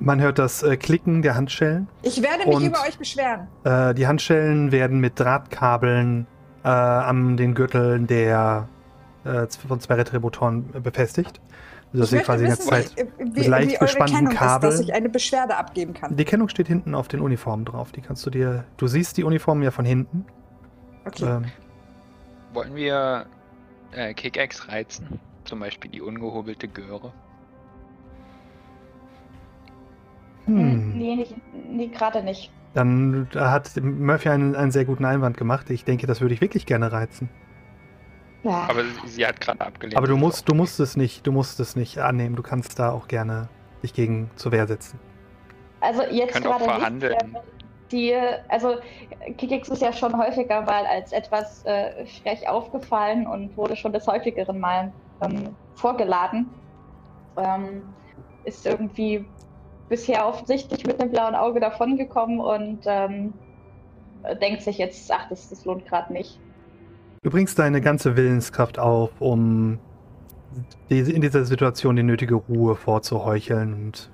Man 0.00 0.20
hört 0.20 0.38
das 0.38 0.62
äh, 0.62 0.76
Klicken 0.76 1.22
der 1.22 1.34
Handschellen. 1.34 1.88
Ich 2.02 2.22
werde 2.22 2.46
mich 2.46 2.56
Und- 2.56 2.64
über 2.64 2.80
euch 2.82 2.96
beschweren. 2.98 3.48
Äh, 3.64 3.94
die 3.94 4.06
Handschellen 4.06 4.70
werden 4.70 5.00
mit 5.00 5.18
Drahtkabeln 5.18 6.26
äh, 6.64 6.68
an 6.68 7.36
den 7.36 7.54
Gürteln 7.54 8.06
der 8.06 8.68
äh, 9.24 9.46
von 9.66 9.80
zwei 9.80 9.94
Retributoren 9.94 10.70
äh, 10.74 10.80
befestigt. 10.80 11.40
Sodass 11.92 12.12
ich 12.12 12.18
sie 12.18 12.24
quasi 12.24 12.44
die 12.44 12.50
wissen, 12.52 12.68
Zeit. 12.68 12.94
wie, 12.96 13.24
wie, 13.24 13.38
mit 13.40 13.46
leicht 13.48 13.70
wie 13.70 13.74
eure 13.76 13.84
gespannten 13.86 14.14
Kennung 14.16 14.32
ist, 14.32 14.38
Kabeln- 14.38 14.70
dass 14.70 14.80
ich 14.80 14.92
eine 14.94 15.08
Beschwerde 15.08 15.56
abgeben 15.56 15.94
kann. 15.94 16.14
Die 16.16 16.24
Kennung 16.24 16.48
steht 16.48 16.68
hinten 16.68 16.94
auf 16.94 17.08
den 17.08 17.20
Uniformen 17.20 17.64
drauf. 17.64 17.90
Die 17.92 18.02
kannst 18.02 18.24
du 18.26 18.30
dir. 18.30 18.64
Du 18.76 18.86
siehst 18.86 19.16
die 19.16 19.24
Uniformen 19.24 19.62
ja 19.62 19.70
von 19.70 19.84
hinten. 19.86 20.26
Okay. 21.06 21.24
Ähm, 21.24 21.44
Wollen 22.52 22.74
wir 22.74 23.26
äh, 23.92 24.14
Kick-Ex 24.14 24.68
reizen? 24.68 25.20
Zum 25.44 25.60
Beispiel 25.60 25.90
die 25.90 26.00
ungehobelte 26.00 26.68
Göre. 26.68 27.12
hm. 30.46 30.96
Nee, 30.96 31.16
nicht, 31.16 31.34
nee 31.70 31.88
gerade 31.88 32.22
nicht. 32.22 32.50
Dann 32.74 33.28
hat 33.34 33.70
Murphy 33.82 34.28
einen, 34.28 34.54
einen 34.54 34.70
sehr 34.70 34.84
guten 34.84 35.04
Einwand 35.04 35.36
gemacht. 35.36 35.70
Ich 35.70 35.84
denke, 35.84 36.06
das 36.06 36.20
würde 36.20 36.34
ich 36.34 36.40
wirklich 36.40 36.66
gerne 36.66 36.92
reizen. 36.92 37.28
Ja. 38.44 38.66
Aber 38.68 38.84
sie, 38.84 39.08
sie 39.08 39.26
hat 39.26 39.40
gerade 39.40 39.60
abgelehnt. 39.60 39.96
Aber 39.96 40.06
du 40.06 40.16
musst, 40.16 40.48
du 40.48 40.54
musst 40.54 40.78
es 40.80 40.96
nicht, 40.96 41.26
du 41.26 41.32
musst 41.32 41.60
es 41.60 41.76
nicht 41.76 41.98
annehmen. 41.98 42.36
Du 42.36 42.42
kannst 42.42 42.78
da 42.78 42.90
auch 42.90 43.08
gerne 43.08 43.48
dich 43.82 43.94
gegen 43.94 44.30
zur 44.36 44.52
Wehr 44.52 44.66
setzen. 44.66 44.98
Also 45.80 46.02
jetzt 46.10 46.40
gerade 46.42 46.64
verhandeln. 46.64 47.16
nicht. 47.32 47.57
Die, 47.90 48.14
also 48.48 48.76
Kikix 49.38 49.68
ist 49.68 49.82
ja 49.82 49.92
schon 49.92 50.16
häufiger 50.16 50.62
mal 50.62 50.84
als 50.86 51.12
etwas 51.12 51.64
äh, 51.64 52.04
frech 52.06 52.48
aufgefallen 52.48 53.26
und 53.26 53.56
wurde 53.56 53.76
schon 53.76 53.92
des 53.92 54.06
häufigeren 54.06 54.60
Mal 54.60 54.92
ähm, 55.22 55.54
vorgeladen. 55.74 56.50
Ähm, 57.36 57.82
ist 58.44 58.66
irgendwie 58.66 59.24
bisher 59.88 60.26
offensichtlich 60.26 60.86
mit 60.86 61.00
einem 61.00 61.10
blauen 61.10 61.34
Auge 61.34 61.60
davongekommen 61.60 62.40
und 62.40 62.80
ähm, 62.86 63.32
denkt 64.40 64.62
sich 64.62 64.78
jetzt, 64.78 65.10
ach, 65.12 65.28
das, 65.28 65.48
das 65.48 65.64
lohnt 65.64 65.86
gerade 65.86 66.12
nicht. 66.12 66.38
Du 67.22 67.30
bringst 67.30 67.58
deine 67.58 67.80
ganze 67.80 68.16
Willenskraft 68.16 68.78
auf, 68.78 69.10
um 69.20 69.78
in 70.88 71.20
dieser 71.20 71.44
Situation 71.44 71.96
die 71.96 72.02
nötige 72.02 72.34
Ruhe 72.34 72.74
vorzuheucheln 72.74 73.74
und 73.74 74.10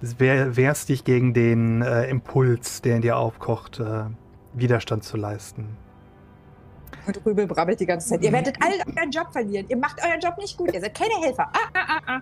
wehr, 0.00 0.56
wehrst 0.56 0.88
dich 0.88 1.04
gegen 1.04 1.34
den 1.34 1.82
äh, 1.82 2.08
Impuls, 2.08 2.82
der 2.82 2.96
in 2.96 3.02
dir 3.02 3.16
aufkocht, 3.16 3.80
äh, 3.80 4.04
Widerstand 4.54 5.04
zu 5.04 5.16
leisten. 5.16 5.76
Und 7.06 7.24
Rübel 7.24 7.46
brabbelt 7.46 7.80
die 7.80 7.86
ganze 7.86 8.08
Zeit. 8.08 8.22
Ihr 8.22 8.32
werdet 8.32 8.56
alle 8.62 8.74
euren 8.96 9.10
Job 9.10 9.32
verlieren. 9.32 9.66
Ihr 9.68 9.76
macht 9.76 10.00
euren 10.04 10.20
Job 10.20 10.36
nicht 10.38 10.56
gut. 10.56 10.72
Ihr 10.72 10.80
seid 10.80 10.94
keine 10.94 11.14
Helfer. 11.22 11.48
Ah, 11.52 11.70
ah, 11.74 11.84
ah, 11.88 12.00
ah. 12.06 12.20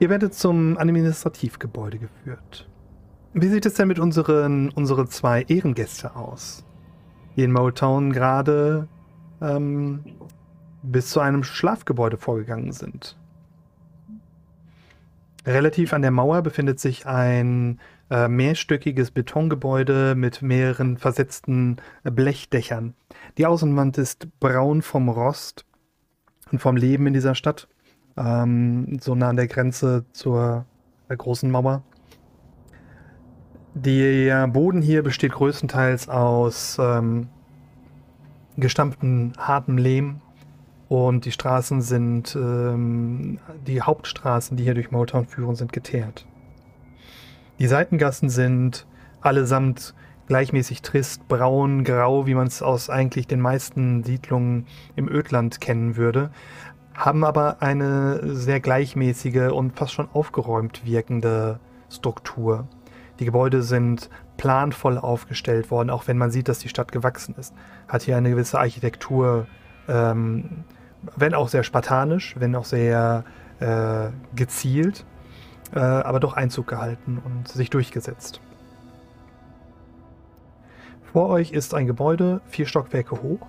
Ihr 0.00 0.10
werdet 0.10 0.34
zum 0.34 0.78
Administrativgebäude 0.78 1.98
geführt. 1.98 2.68
Wie 3.34 3.48
sieht 3.48 3.66
es 3.66 3.74
denn 3.74 3.88
mit 3.88 3.98
unseren 3.98 4.70
unsere 4.70 5.06
zwei 5.08 5.42
Ehrengäste 5.42 6.14
aus? 6.14 6.64
Die 7.36 7.42
in 7.42 7.52
Motown 7.52 8.12
gerade 8.12 8.88
ähm, 9.40 10.04
bis 10.82 11.10
zu 11.10 11.20
einem 11.20 11.42
Schlafgebäude 11.42 12.16
vorgegangen 12.16 12.72
sind. 12.72 13.17
Relativ 15.48 15.94
an 15.94 16.02
der 16.02 16.10
Mauer 16.10 16.42
befindet 16.42 16.78
sich 16.78 17.06
ein 17.06 17.80
äh, 18.10 18.28
mehrstöckiges 18.28 19.10
Betongebäude 19.10 20.14
mit 20.14 20.42
mehreren 20.42 20.98
versetzten 20.98 21.78
Blechdächern. 22.04 22.92
Die 23.38 23.46
Außenwand 23.46 23.96
ist 23.96 24.28
braun 24.40 24.82
vom 24.82 25.08
Rost 25.08 25.64
und 26.52 26.58
vom 26.58 26.76
Leben 26.76 27.06
in 27.06 27.14
dieser 27.14 27.34
Stadt 27.34 27.66
ähm, 28.18 28.98
so 29.00 29.14
nah 29.14 29.30
an 29.30 29.36
der 29.36 29.46
Grenze 29.46 30.04
zur 30.12 30.66
äh, 31.08 31.16
großen 31.16 31.50
Mauer. 31.50 31.82
Der 33.72 34.48
Boden 34.48 34.82
hier 34.82 35.02
besteht 35.02 35.32
größtenteils 35.32 36.10
aus 36.10 36.76
ähm, 36.78 37.28
gestampftem 38.58 39.32
hartem 39.38 39.78
Lehm 39.78 40.20
und 40.88 41.24
die 41.24 41.32
Straßen 41.32 41.82
sind, 41.82 42.34
ähm, 42.36 43.38
die 43.66 43.82
Hauptstraßen, 43.82 44.56
die 44.56 44.64
hier 44.64 44.74
durch 44.74 44.90
Motown 44.90 45.26
führen, 45.26 45.54
sind 45.54 45.72
geteert. 45.72 46.26
Die 47.58 47.66
Seitengassen 47.66 48.30
sind 48.30 48.86
allesamt 49.20 49.94
gleichmäßig 50.26 50.82
trist, 50.82 51.26
braun, 51.28 51.84
grau, 51.84 52.26
wie 52.26 52.34
man 52.34 52.46
es 52.46 52.62
aus 52.62 52.90
eigentlich 52.90 53.26
den 53.26 53.40
meisten 53.40 54.04
Siedlungen 54.04 54.66
im 54.94 55.08
Ödland 55.08 55.60
kennen 55.60 55.96
würde 55.96 56.30
haben 56.98 57.22
aber 57.22 57.62
eine 57.62 58.34
sehr 58.34 58.58
gleichmäßige 58.58 59.52
und 59.52 59.78
fast 59.78 59.92
schon 59.92 60.08
aufgeräumt 60.12 60.84
wirkende 60.84 61.60
Struktur. 61.88 62.66
Die 63.20 63.24
Gebäude 63.24 63.62
sind 63.62 64.10
planvoll 64.36 64.98
aufgestellt 64.98 65.70
worden, 65.70 65.90
auch 65.90 66.08
wenn 66.08 66.18
man 66.18 66.32
sieht, 66.32 66.48
dass 66.48 66.58
die 66.58 66.68
Stadt 66.68 66.90
gewachsen 66.90 67.36
ist. 67.38 67.54
Hat 67.86 68.02
hier 68.02 68.16
eine 68.16 68.30
gewisse 68.30 68.58
Architektur, 68.58 69.46
ähm, 69.86 70.64
wenn 71.16 71.34
auch 71.34 71.48
sehr 71.48 71.62
spartanisch, 71.62 72.34
wenn 72.38 72.54
auch 72.54 72.64
sehr 72.64 73.24
äh, 73.60 74.08
gezielt, 74.34 75.04
äh, 75.74 75.78
aber 75.78 76.20
doch 76.20 76.34
Einzug 76.34 76.66
gehalten 76.66 77.20
und 77.24 77.48
sich 77.48 77.70
durchgesetzt. 77.70 78.40
Vor 81.12 81.28
euch 81.28 81.52
ist 81.52 81.74
ein 81.74 81.86
Gebäude, 81.86 82.40
vier 82.46 82.66
Stockwerke 82.66 83.22
hoch, 83.22 83.46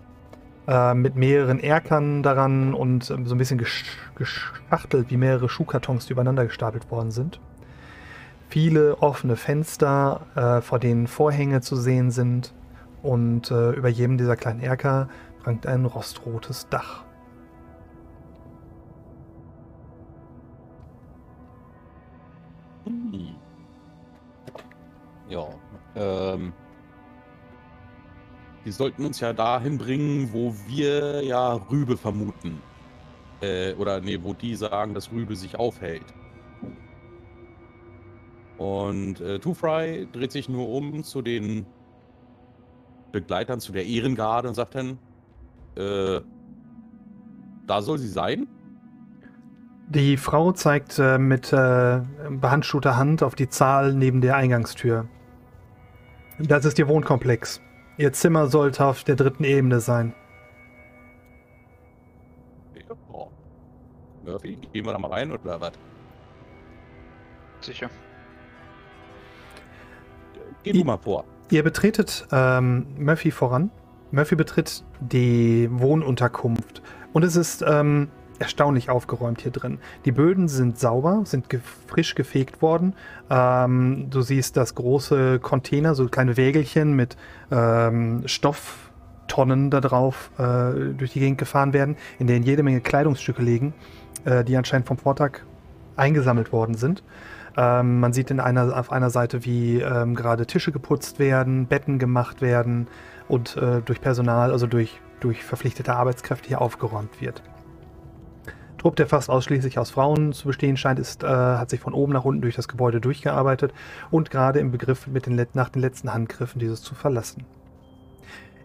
äh, 0.68 0.94
mit 0.94 1.16
mehreren 1.16 1.60
Erkern 1.60 2.24
daran 2.24 2.74
und 2.74 3.10
ähm, 3.12 3.26
so 3.26 3.36
ein 3.36 3.38
bisschen 3.38 3.58
gesch 3.58 3.86
geschachtelt, 4.16 5.10
wie 5.10 5.18
mehrere 5.18 5.50
Schuhkartons, 5.50 6.06
die 6.06 6.14
übereinander 6.14 6.46
gestapelt 6.46 6.90
worden 6.92 7.12
sind. 7.12 7.40
Viele 8.50 8.98
offene 9.02 9.36
Fenster, 9.36 10.22
äh, 10.36 10.62
vor 10.62 10.80
denen 10.80 11.08
Vorhänge 11.08 11.62
zu 11.62 11.76
sehen 11.76 12.12
sind 12.12 12.54
und 13.02 13.52
äh, 13.52 13.72
über 13.72 13.90
jedem 13.90 14.18
dieser 14.18 14.36
kleinen 14.36 14.60
Erker 14.60 15.10
prangt 15.44 15.68
ein 15.68 15.86
rostrotes 15.86 16.68
Dach. 16.70 17.04
Ja, 25.30 25.48
ähm. 25.96 26.54
Die 28.66 28.72
sollten 28.72 29.06
uns 29.06 29.22
ja 29.22 29.32
dahin 29.32 29.78
bringen, 29.78 30.34
wo 30.34 30.54
wir 30.68 31.24
ja 31.24 31.54
Rübe 31.54 31.96
vermuten. 31.96 32.62
Äh, 33.42 33.74
oder 33.76 34.02
nee, 34.02 34.20
wo 34.22 34.34
die 34.34 34.54
sagen, 34.56 34.94
dass 34.94 35.12
Rübe 35.12 35.36
sich 35.36 35.58
aufhält. 35.58 36.04
Und 38.58 39.22
äh, 39.22 39.40
Two 39.40 39.54
Fry 39.54 40.08
dreht 40.12 40.34
sich 40.34 40.50
nur 40.50 40.68
um 40.68 41.04
zu 41.04 41.22
den 41.22 41.66
Begleitern, 43.14 43.62
zu 43.62 43.72
der 43.72 43.86
Ehrengarde 43.86 44.50
und 44.50 44.56
sagt 44.56 44.76
dann, 44.76 45.00
äh, 45.76 46.20
da 47.66 47.82
soll 47.82 47.98
sie 47.98 48.10
sein. 48.10 48.48
Die 49.88 50.18
Frau 50.18 50.52
zeigt 50.52 51.00
äh, 51.00 51.18
mit 51.18 51.54
äh, 51.54 52.02
behandschuhter 52.30 52.98
Hand 52.98 53.24
auf 53.24 53.36
die 53.36 53.50
Zahl 53.50 53.94
neben 53.94 54.22
der 54.22 54.36
Eingangstür. 54.36 55.08
Das 56.40 56.64
ist 56.64 56.80
ihr 56.80 56.88
Wohnkomplex. 56.88 57.62
Ihr 57.98 58.14
Zimmer 58.14 58.48
sollte 58.48 58.86
auf 58.86 59.04
der 59.04 59.16
dritten 59.16 59.44
Ebene 59.44 59.82
sein. 59.82 60.14
Ja. 62.74 62.96
Murphy, 64.26 64.58
gehen 64.72 64.86
wir 64.86 64.94
da 64.94 65.00
mal 65.00 65.12
rein 65.12 65.32
oder 65.32 65.60
was? 65.60 65.74
Sicher. 67.60 67.90
Geh 70.64 70.72
du 70.72 70.84
mal 70.84 70.98
vor. 70.98 71.26
Ihr 71.52 71.64
betretet 71.64 72.26
ähm, 72.32 72.88
Murphy 72.98 73.32
voran. 73.32 73.70
Murphy 74.12 74.36
betritt 74.36 74.84
die 75.02 75.68
Wohnunterkunft. 75.72 76.82
Und 77.12 77.24
es 77.24 77.36
ist 77.36 77.64
ähm, 77.68 78.10
erstaunlich 78.40 78.90
aufgeräumt 78.90 79.42
hier 79.42 79.52
drin. 79.52 79.80
Die 80.06 80.12
Böden 80.12 80.48
sind 80.48 80.80
sauber, 80.80 81.22
sind 81.26 81.50
ge 81.50 81.60
frisch 81.88 82.16
gefegt 82.16 82.62
worden. 82.62 82.96
Ähm, 83.30 84.08
du 84.10 84.22
siehst, 84.22 84.58
dass 84.58 84.76
große 84.76 85.40
Container, 85.40 85.96
so 85.96 86.08
kleine 86.08 86.38
Wägelchen 86.38 86.94
mit 86.94 87.18
ähm, 87.52 88.24
Stofftonnen 88.26 89.70
da 89.70 89.82
drauf 89.82 90.32
äh, 90.38 90.94
durch 90.94 91.14
die 91.14 91.20
Gegend 91.20 91.38
gefahren 91.38 91.74
werden, 91.74 91.98
in 92.18 92.28
denen 92.28 92.46
jede 92.46 92.64
Menge 92.64 92.82
Kleidungsstücke 92.82 93.42
liegen, 93.42 93.74
äh, 94.26 94.44
die 94.44 94.56
anscheinend 94.58 94.88
vom 94.88 94.98
Vortag 94.98 95.42
eingesammelt 95.96 96.52
worden 96.52 96.76
sind. 96.76 97.04
Ähm, 97.58 98.00
man 98.00 98.14
sieht 98.14 98.32
in 98.32 98.40
einer, 98.40 98.78
auf 98.78 98.92
einer 98.92 99.10
Seite, 99.10 99.44
wie 99.44 99.82
ähm, 99.82 100.16
gerade 100.16 100.46
Tische 100.46 100.72
geputzt 100.72 101.20
werden, 101.20 101.68
Betten 101.68 102.00
gemacht 102.00 102.42
werden 102.42 102.88
und 103.28 103.58
äh, 103.58 103.82
durch 103.84 104.02
Personal, 104.02 104.52
also 104.52 104.68
durch, 104.68 105.02
durch 105.20 105.44
verpflichtete 105.44 105.94
Arbeitskräfte 105.94 106.48
hier 106.48 106.62
aufgeräumt 106.62 107.22
wird. 107.22 107.42
Trupp, 108.80 108.96
der 108.96 109.08
fast 109.08 109.30
ausschließlich 109.30 109.78
aus 109.78 109.92
Frauen 109.92 110.34
zu 110.34 110.48
bestehen 110.48 110.78
scheint, 110.78 111.00
ist, 111.00 111.24
äh, 111.24 111.28
hat 111.28 111.70
sich 111.70 111.80
von 111.80 111.94
oben 111.94 112.14
nach 112.14 112.26
unten 112.26 112.42
durch 112.42 112.56
das 112.56 112.68
Gebäude 112.68 113.00
durchgearbeitet 113.00 113.74
und 114.10 114.32
gerade 114.32 114.60
im 114.60 114.72
Begriff, 114.72 115.06
mit 115.06 115.28
den, 115.28 115.46
nach 115.54 115.70
den 115.70 115.82
letzten 115.82 116.14
Handgriffen 116.14 116.60
dieses 116.60 116.82
zu 116.82 116.96
verlassen. 116.96 117.46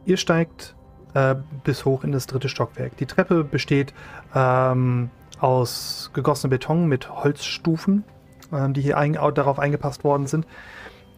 Ihr 0.07 0.17
steigt 0.17 0.75
äh, 1.15 1.35
bis 1.65 1.85
hoch 1.85 2.05
in 2.05 2.13
das 2.13 2.27
dritte 2.27 2.49
Stockwerk. 2.49 2.97
Die 2.97 3.07
Treppe 3.07 3.45
besteht 3.45 3.93
ähm, 4.35 5.11
aus 5.41 6.11
gegossenem 6.15 6.51
Beton 6.51 6.87
mit 6.87 7.11
Holzstufen, 7.11 8.05
äh, 8.53 8.71
die 8.71 8.83
hier 8.83 8.99
ein, 8.99 9.15
darauf 9.35 9.59
eingepasst 9.59 10.05
worden 10.05 10.27
sind, 10.27 10.47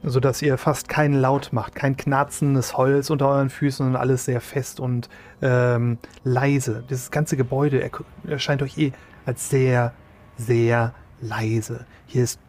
sodass 0.03 0.43
ihr 0.43 0.57
fast 0.59 0.89
keinen 0.89 1.15
Laut 1.15 1.53
macht, 1.53 1.75
kein 1.75 1.97
knarzendes 1.97 2.77
Holz 2.77 3.11
unter 3.11 3.29
euren 3.29 3.51
Füßen, 3.51 3.85
sondern 3.85 4.01
alles 4.01 4.25
sehr 4.25 4.41
fest 4.41 4.81
und 4.81 5.09
ähm, 5.43 5.99
leise. 6.25 6.85
Dieses 6.89 7.11
ganze 7.11 7.37
Gebäude 7.37 7.91
erscheint 8.27 8.63
euch 8.63 8.79
eh 8.79 8.93
als 9.25 9.51
sehr, 9.51 9.93
sehr 10.37 10.95
leise. 11.21 11.87
Hier 12.07 12.23
ist 12.23 12.41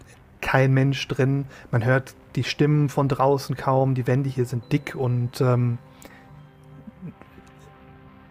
kein 0.41 0.73
Mensch 0.73 1.07
drin. 1.07 1.45
Man 1.71 1.83
hört 1.83 2.15
die 2.35 2.43
Stimmen 2.43 2.89
von 2.89 3.07
draußen 3.07 3.55
kaum. 3.55 3.95
Die 3.95 4.05
Wände 4.07 4.29
hier 4.29 4.45
sind 4.45 4.71
dick 4.71 4.95
und 4.95 5.41
ähm, 5.41 5.79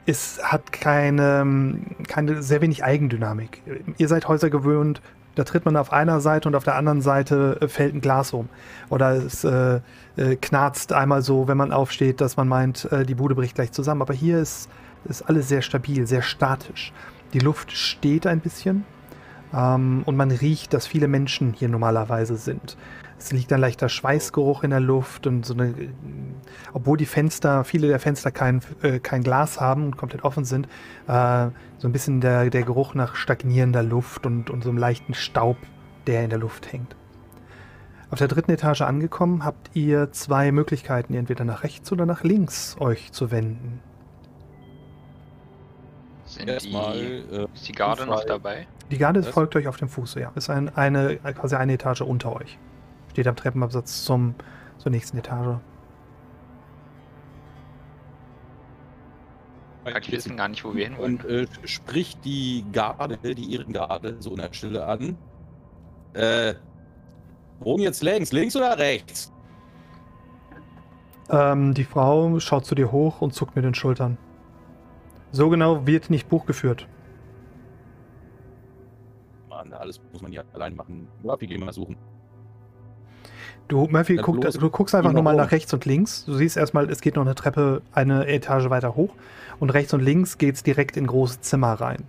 es 0.07 0.41
hat 0.43 0.73
keine, 0.73 1.77
keine, 2.07 2.43
sehr 2.43 2.61
wenig 2.61 2.85
Eigendynamik. 2.85 3.63
Ihr 3.99 4.07
seid 4.07 4.29
Häuser 4.29 4.51
gewöhnt, 4.51 5.03
da 5.37 5.45
tritt 5.45 5.65
man 5.65 5.77
auf 5.77 5.93
einer 5.93 6.21
Seite 6.21 6.49
und 6.49 6.55
auf 6.57 6.65
der 6.65 6.75
anderen 6.75 7.03
Seite 7.03 7.59
äh, 7.61 7.69
fällt 7.69 7.95
ein 7.95 8.01
Glas 8.01 8.33
um. 8.33 8.49
Oder 8.89 9.13
es 9.13 9.45
äh, 9.45 9.81
äh, 10.17 10.37
knarzt 10.37 10.93
einmal 10.93 11.23
so, 11.23 11.47
wenn 11.47 11.57
man 11.57 11.73
aufsteht, 11.73 12.21
dass 12.21 12.37
man 12.37 12.49
meint, 12.49 12.91
äh, 12.91 13.05
die 13.05 13.15
Bude 13.15 13.35
bricht 13.35 13.55
gleich 13.55 13.71
zusammen. 13.71 14.03
Aber 14.03 14.15
hier 14.15 14.39
ist, 14.41 14.69
ist 15.05 15.23
alles 15.23 15.49
sehr 15.49 15.63
stabil, 15.63 16.07
sehr 16.07 16.23
statisch. 16.23 16.93
Die 17.33 17.39
Luft 17.39 17.71
steht 17.71 18.27
ein 18.27 18.41
bisschen 18.41 18.85
ähm, 19.57 20.03
und 20.05 20.17
man 20.17 20.31
riecht, 20.31 20.75
dass 20.75 20.87
viele 20.87 21.09
Menschen 21.09 21.55
hier 21.55 21.69
normalerweise 21.69 22.37
sind. 22.37 22.77
Es 23.19 23.33
liegt 23.33 23.53
ein 23.53 23.61
leichter 23.61 23.89
Schweißgeruch 23.89 24.63
in 24.63 24.71
der 24.71 24.81
Luft 24.81 25.27
und 25.27 25.47
so 25.47 25.55
eine, 25.55 25.75
obwohl 26.75 26.99
die 26.99 27.07
Fenster, 27.07 27.65
viele 27.65 27.89
der 27.89 27.99
Fenster 27.99 28.31
kein, 28.31 28.61
äh, 28.83 28.99
kein 28.99 29.23
Glas 29.23 29.59
haben 29.61 29.85
und 29.87 29.97
komplett 29.97 30.23
offen 30.25 30.45
sind, 30.45 30.67
äh, 31.09 31.49
so 31.79 31.89
ein 31.89 31.93
bisschen 31.93 32.21
der, 32.21 32.51
der 32.51 32.63
Geruch 32.63 32.95
nach 32.95 33.15
stagnierender 33.15 33.83
Luft 33.83 34.27
und, 34.27 34.51
und 34.51 34.63
so 34.63 34.69
einem 34.69 34.79
leichten 34.79 35.15
Staub, 35.15 35.57
der 36.07 36.25
in 36.25 36.31
der 36.31 36.39
Luft 36.39 36.71
hängt. 36.73 36.95
Auf 38.11 38.19
der 38.19 38.29
dritten 38.29 38.53
Etage 38.53 38.83
angekommen, 38.83 39.45
habt 39.45 39.75
ihr 39.75 40.13
zwei 40.13 40.53
Möglichkeiten, 40.53 41.15
entweder 41.15 41.45
nach 41.45 41.65
rechts 41.65 41.91
oder 41.91 42.07
nach 42.07 42.23
links 42.23 42.77
euch 42.79 43.11
zu 43.13 43.31
wenden. 43.31 43.81
Sind 46.37 46.49
die, 46.65 46.75
äh, 46.77 47.47
ist 47.55 47.67
die 47.67 47.73
Garde 47.73 48.05
noch 48.05 48.23
dabei? 48.25 48.67
Die 48.91 48.99
Garde 48.99 49.25
Was? 49.25 49.29
folgt 49.29 49.57
euch 49.57 49.67
auf 49.69 49.79
dem 49.79 49.89
Fuße, 49.89 50.21
ja. 50.21 50.33
Ist 50.35 50.51
ein, 50.51 50.75
eine, 50.77 51.17
quasi 51.17 51.57
eine 51.57 51.73
Etage 51.73 52.03
unter 52.03 52.37
euch. 52.37 52.59
Steht 53.11 53.27
am 53.27 53.37
Treppenabsatz 53.37 54.05
zum, 54.05 54.35
zur 54.77 54.93
nächsten 54.93 55.17
Etage. 55.17 55.57
Die 60.05 60.13
wissen 60.13 60.37
gar 60.37 60.49
nicht, 60.49 60.65
wo 60.65 60.75
wir 60.75 60.85
hin 60.85 60.99
wollen. 60.99 61.17
Und 61.17 61.25
äh, 61.25 61.47
spricht 61.65 62.25
die 62.25 62.65
Garde, 62.73 63.19
die 63.35 63.45
ihren 63.45 63.73
Garde 63.73 64.17
so 64.19 64.31
in 64.31 64.37
der 64.37 64.53
Stille 64.53 64.85
an. 64.85 65.17
Äh, 66.13 66.55
wohin 67.61 67.83
jetzt 67.83 68.03
längs? 68.03 68.33
Links 68.33 68.57
oder 68.57 68.77
rechts? 68.79 69.33
Ähm, 71.31 71.73
die 71.73 71.85
Frau 71.85 72.39
schaut 72.41 72.67
zu 72.67 72.75
dir 72.75 72.93
hoch 72.93 73.21
und 73.21 73.33
zuckt 73.33 73.57
mit 73.57 73.65
den 73.65 73.75
Schultern. 73.75 74.19
So 75.33 75.49
genau 75.49 75.87
wird 75.87 76.11
nicht 76.11 76.29
Buch 76.29 76.47
geführt. 76.47 76.87
Mann, 79.49 79.73
alles 79.73 80.01
muss 80.13 80.23
man 80.23 80.33
ja 80.33 80.43
allein 80.53 80.75
machen. 80.77 81.09
Murphy, 81.23 81.47
gehen 81.47 81.61
wir 81.61 81.67
mal 81.67 81.73
suchen. 81.73 81.97
Du, 83.69 83.89
Murphy, 83.89 84.17
guck, 84.17 84.41
du 84.41 84.71
guckst 84.71 84.95
einfach 84.95 85.13
nur 85.13 85.23
mal 85.23 85.35
nach 85.35 85.51
rechts 85.51 85.73
und 85.75 85.85
links. 85.85 86.25
Du 86.25 86.35
siehst 86.35 86.57
erstmal, 86.57 86.89
es 86.89 87.01
geht 87.01 87.17
noch 87.17 87.25
eine 87.25 87.35
Treppe 87.35 87.83
eine 87.93 88.27
Etage 88.29 88.71
weiter 88.71 88.95
hoch. 88.95 89.15
Und 89.59 89.71
rechts 89.71 89.93
und 89.93 90.01
links 90.01 90.39
geht 90.39 90.55
es 90.55 90.63
direkt 90.63 90.97
in 90.97 91.07
große 91.07 91.41
Zimmer 91.41 91.73
rein. 91.73 92.05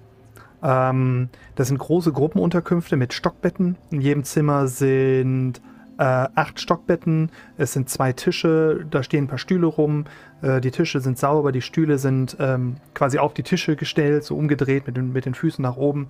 Ähm, 0.61 1.29
das 1.55 1.69
sind 1.69 1.77
große 1.77 2.11
Gruppenunterkünfte 2.11 2.95
mit 2.95 3.13
Stockbetten. 3.13 3.77
In 3.89 4.01
jedem 4.01 4.23
Zimmer 4.23 4.67
sind 4.67 5.61
äh, 5.97 6.03
acht 6.03 6.59
Stockbetten. 6.59 7.31
Es 7.57 7.73
sind 7.73 7.89
zwei 7.89 8.13
Tische, 8.13 8.85
da 8.89 9.03
stehen 9.03 9.25
ein 9.25 9.27
paar 9.27 9.37
Stühle 9.37 9.67
rum. 9.67 10.05
Äh, 10.41 10.61
die 10.61 10.71
Tische 10.71 10.99
sind 10.99 11.17
sauber, 11.17 11.51
die 11.51 11.61
Stühle 11.61 11.97
sind 11.97 12.37
ähm, 12.39 12.77
quasi 12.93 13.19
auf 13.19 13.33
die 13.33 13.43
Tische 13.43 13.75
gestellt, 13.75 14.23
so 14.23 14.35
umgedreht 14.35 14.87
mit 14.87 14.97
den, 14.97 15.13
mit 15.13 15.25
den 15.25 15.33
Füßen 15.33 15.61
nach 15.61 15.77
oben. 15.77 16.09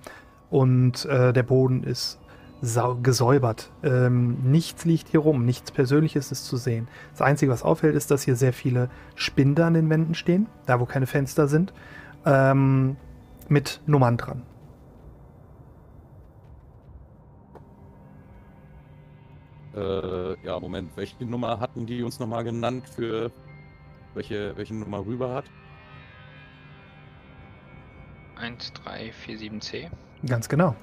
Und 0.50 1.04
äh, 1.06 1.32
der 1.32 1.42
Boden 1.42 1.82
ist 1.84 2.18
gesäubert. 3.02 3.70
Ähm, 3.84 4.38
nichts 4.42 4.84
liegt 4.84 5.08
hier 5.08 5.20
rum, 5.20 5.44
nichts 5.44 5.70
Persönliches 5.70 6.32
ist 6.32 6.44
zu 6.46 6.56
sehen. 6.56 6.88
Das 7.12 7.22
Einzige, 7.22 7.52
was 7.52 7.62
auffällt, 7.62 7.94
ist, 7.94 8.10
dass 8.10 8.22
hier 8.22 8.34
sehr 8.34 8.52
viele 8.52 8.90
Spinder 9.14 9.66
an 9.66 9.74
den 9.74 9.88
Wänden 9.90 10.14
stehen, 10.14 10.48
da 10.66 10.80
wo 10.80 10.84
keine 10.84 11.06
Fenster 11.06 11.46
sind, 11.46 11.72
ähm, 12.26 12.96
mit 13.48 13.80
Nummern 13.86 14.16
dran. 14.16 14.42
Äh, 19.78 20.36
ja, 20.44 20.58
Moment, 20.58 20.96
welche 20.96 21.24
Nummer 21.24 21.60
hatten 21.60 21.86
die 21.86 22.02
uns 22.02 22.18
nochmal 22.18 22.42
genannt 22.42 22.88
für 22.88 23.30
welche, 24.14 24.56
welche 24.56 24.74
Nummer 24.74 25.04
rüber 25.04 25.34
hat? 25.34 25.44
1347C. 28.40 29.88
Ganz 30.26 30.48
genau. 30.48 30.74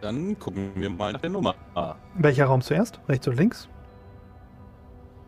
Dann 0.00 0.38
gucken 0.38 0.72
wir 0.74 0.88
mal 0.88 1.12
nach 1.12 1.20
der 1.20 1.30
Nummer. 1.30 1.54
Ah. 1.74 1.96
Welcher 2.14 2.46
Raum 2.46 2.62
zuerst? 2.62 3.00
Rechts 3.08 3.28
oder 3.28 3.36
links? 3.36 3.68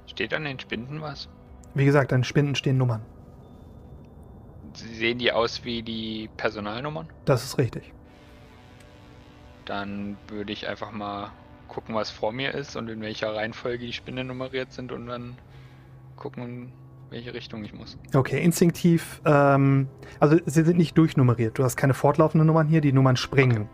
Steht 0.06 0.32
an 0.32 0.44
den 0.44 0.58
Spinden 0.58 1.02
was? 1.02 1.28
Wie 1.74 1.84
gesagt, 1.84 2.12
an 2.12 2.20
den 2.20 2.24
Spinden 2.24 2.54
stehen 2.54 2.78
Nummern. 2.78 3.02
Sehen 4.74 5.18
die 5.18 5.30
aus 5.30 5.64
wie 5.64 5.82
die 5.82 6.30
Personalnummern? 6.38 7.08
Das 7.26 7.44
ist 7.44 7.58
richtig. 7.58 7.92
Dann 9.72 10.18
würde 10.28 10.52
ich 10.52 10.68
einfach 10.68 10.92
mal 10.92 11.30
gucken, 11.66 11.94
was 11.94 12.10
vor 12.10 12.30
mir 12.30 12.52
ist 12.52 12.76
und 12.76 12.90
in 12.90 13.00
welcher 13.00 13.34
Reihenfolge 13.34 13.86
die 13.86 13.94
Spinnen 13.94 14.26
nummeriert 14.26 14.70
sind 14.70 14.92
und 14.92 15.06
dann 15.06 15.38
gucken, 16.14 16.44
in 16.44 16.72
welche 17.08 17.32
Richtung 17.32 17.64
ich 17.64 17.72
muss. 17.72 17.96
Okay, 18.14 18.44
instinktiv. 18.44 19.22
Ähm, 19.24 19.88
also 20.20 20.36
sie 20.44 20.64
sind 20.64 20.76
nicht 20.76 20.98
durchnummeriert. 20.98 21.58
Du 21.58 21.64
hast 21.64 21.76
keine 21.76 21.94
fortlaufenden 21.94 22.46
Nummern 22.46 22.66
hier, 22.66 22.82
die 22.82 22.92
Nummern 22.92 23.16
springen. 23.16 23.66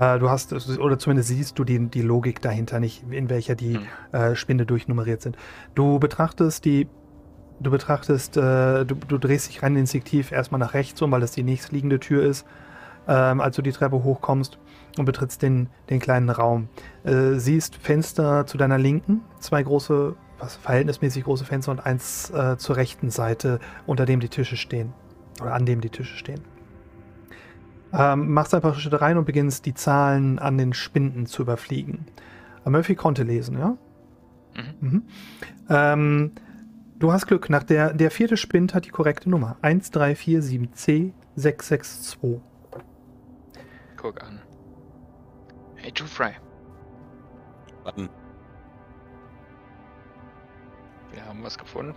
Okay. 0.00 0.16
Äh, 0.16 0.18
du 0.18 0.28
hast, 0.28 0.52
oder 0.80 0.98
zumindest 0.98 1.28
siehst 1.28 1.56
du 1.56 1.62
die, 1.62 1.86
die 1.86 2.02
Logik 2.02 2.42
dahinter 2.42 2.80
nicht, 2.80 3.04
in 3.08 3.30
welcher 3.30 3.54
die 3.54 3.74
hm. 3.76 3.86
äh, 4.10 4.34
Spinde 4.34 4.66
durchnummeriert 4.66 5.22
sind. 5.22 5.36
Du 5.76 6.00
betrachtest 6.00 6.64
die, 6.64 6.88
du 7.60 7.70
betrachtest, 7.70 8.36
äh, 8.36 8.84
du, 8.84 8.96
du, 8.96 9.18
drehst 9.18 9.48
dich 9.48 9.62
rein 9.62 9.76
instinktiv 9.76 10.32
erstmal 10.32 10.58
nach 10.58 10.74
rechts 10.74 11.00
um, 11.00 11.12
weil 11.12 11.20
das 11.20 11.30
die 11.30 11.44
nächstliegende 11.44 12.00
Tür 12.00 12.24
ist, 12.24 12.44
ähm, 13.06 13.40
als 13.40 13.54
du 13.54 13.62
die 13.62 13.70
Treppe 13.70 14.02
hochkommst 14.02 14.58
und 14.98 15.04
betrittst 15.04 15.42
den, 15.42 15.68
den 15.90 16.00
kleinen 16.00 16.30
Raum. 16.30 16.68
Äh, 17.04 17.34
siehst 17.34 17.76
Fenster 17.76 18.46
zu 18.46 18.58
deiner 18.58 18.78
Linken, 18.78 19.22
zwei 19.40 19.62
große, 19.62 20.16
was, 20.38 20.56
verhältnismäßig 20.56 21.24
große 21.24 21.44
Fenster 21.44 21.72
und 21.72 21.84
eins 21.84 22.30
äh, 22.30 22.56
zur 22.56 22.76
rechten 22.76 23.10
Seite, 23.10 23.60
unter 23.86 24.06
dem 24.06 24.20
die 24.20 24.28
Tische 24.28 24.56
stehen. 24.56 24.92
Oder 25.40 25.54
an 25.54 25.66
dem 25.66 25.80
die 25.80 25.90
Tische 25.90 26.16
stehen. 26.16 26.42
Ähm, 27.92 28.32
machst 28.32 28.54
ein 28.54 28.60
paar 28.60 28.74
Schritte 28.74 29.00
rein 29.00 29.18
und 29.18 29.24
beginnst 29.24 29.66
die 29.66 29.74
Zahlen 29.74 30.38
an 30.38 30.58
den 30.58 30.72
Spinden 30.72 31.26
zu 31.26 31.42
überfliegen. 31.42 32.06
Aber 32.62 32.70
Murphy 32.70 32.94
konnte 32.94 33.22
lesen, 33.22 33.58
ja? 33.58 33.76
Mhm. 34.56 34.74
Mhm. 34.80 35.02
Ähm, 35.68 36.32
du 36.98 37.12
hast 37.12 37.26
Glück. 37.26 37.50
Nach 37.50 37.62
der, 37.62 37.92
der 37.92 38.10
vierte 38.10 38.36
Spind 38.36 38.74
hat 38.74 38.86
die 38.86 38.90
korrekte 38.90 39.30
Nummer. 39.30 39.56
1347C662. 39.62 42.40
Guck 43.96 44.22
an. 44.22 44.40
Hey, 45.84 45.92
Too 45.92 46.06
Fry. 46.06 46.30
Warten. 47.82 48.08
Wir 51.12 51.26
haben 51.26 51.42
was 51.44 51.58
gefunden. 51.58 51.94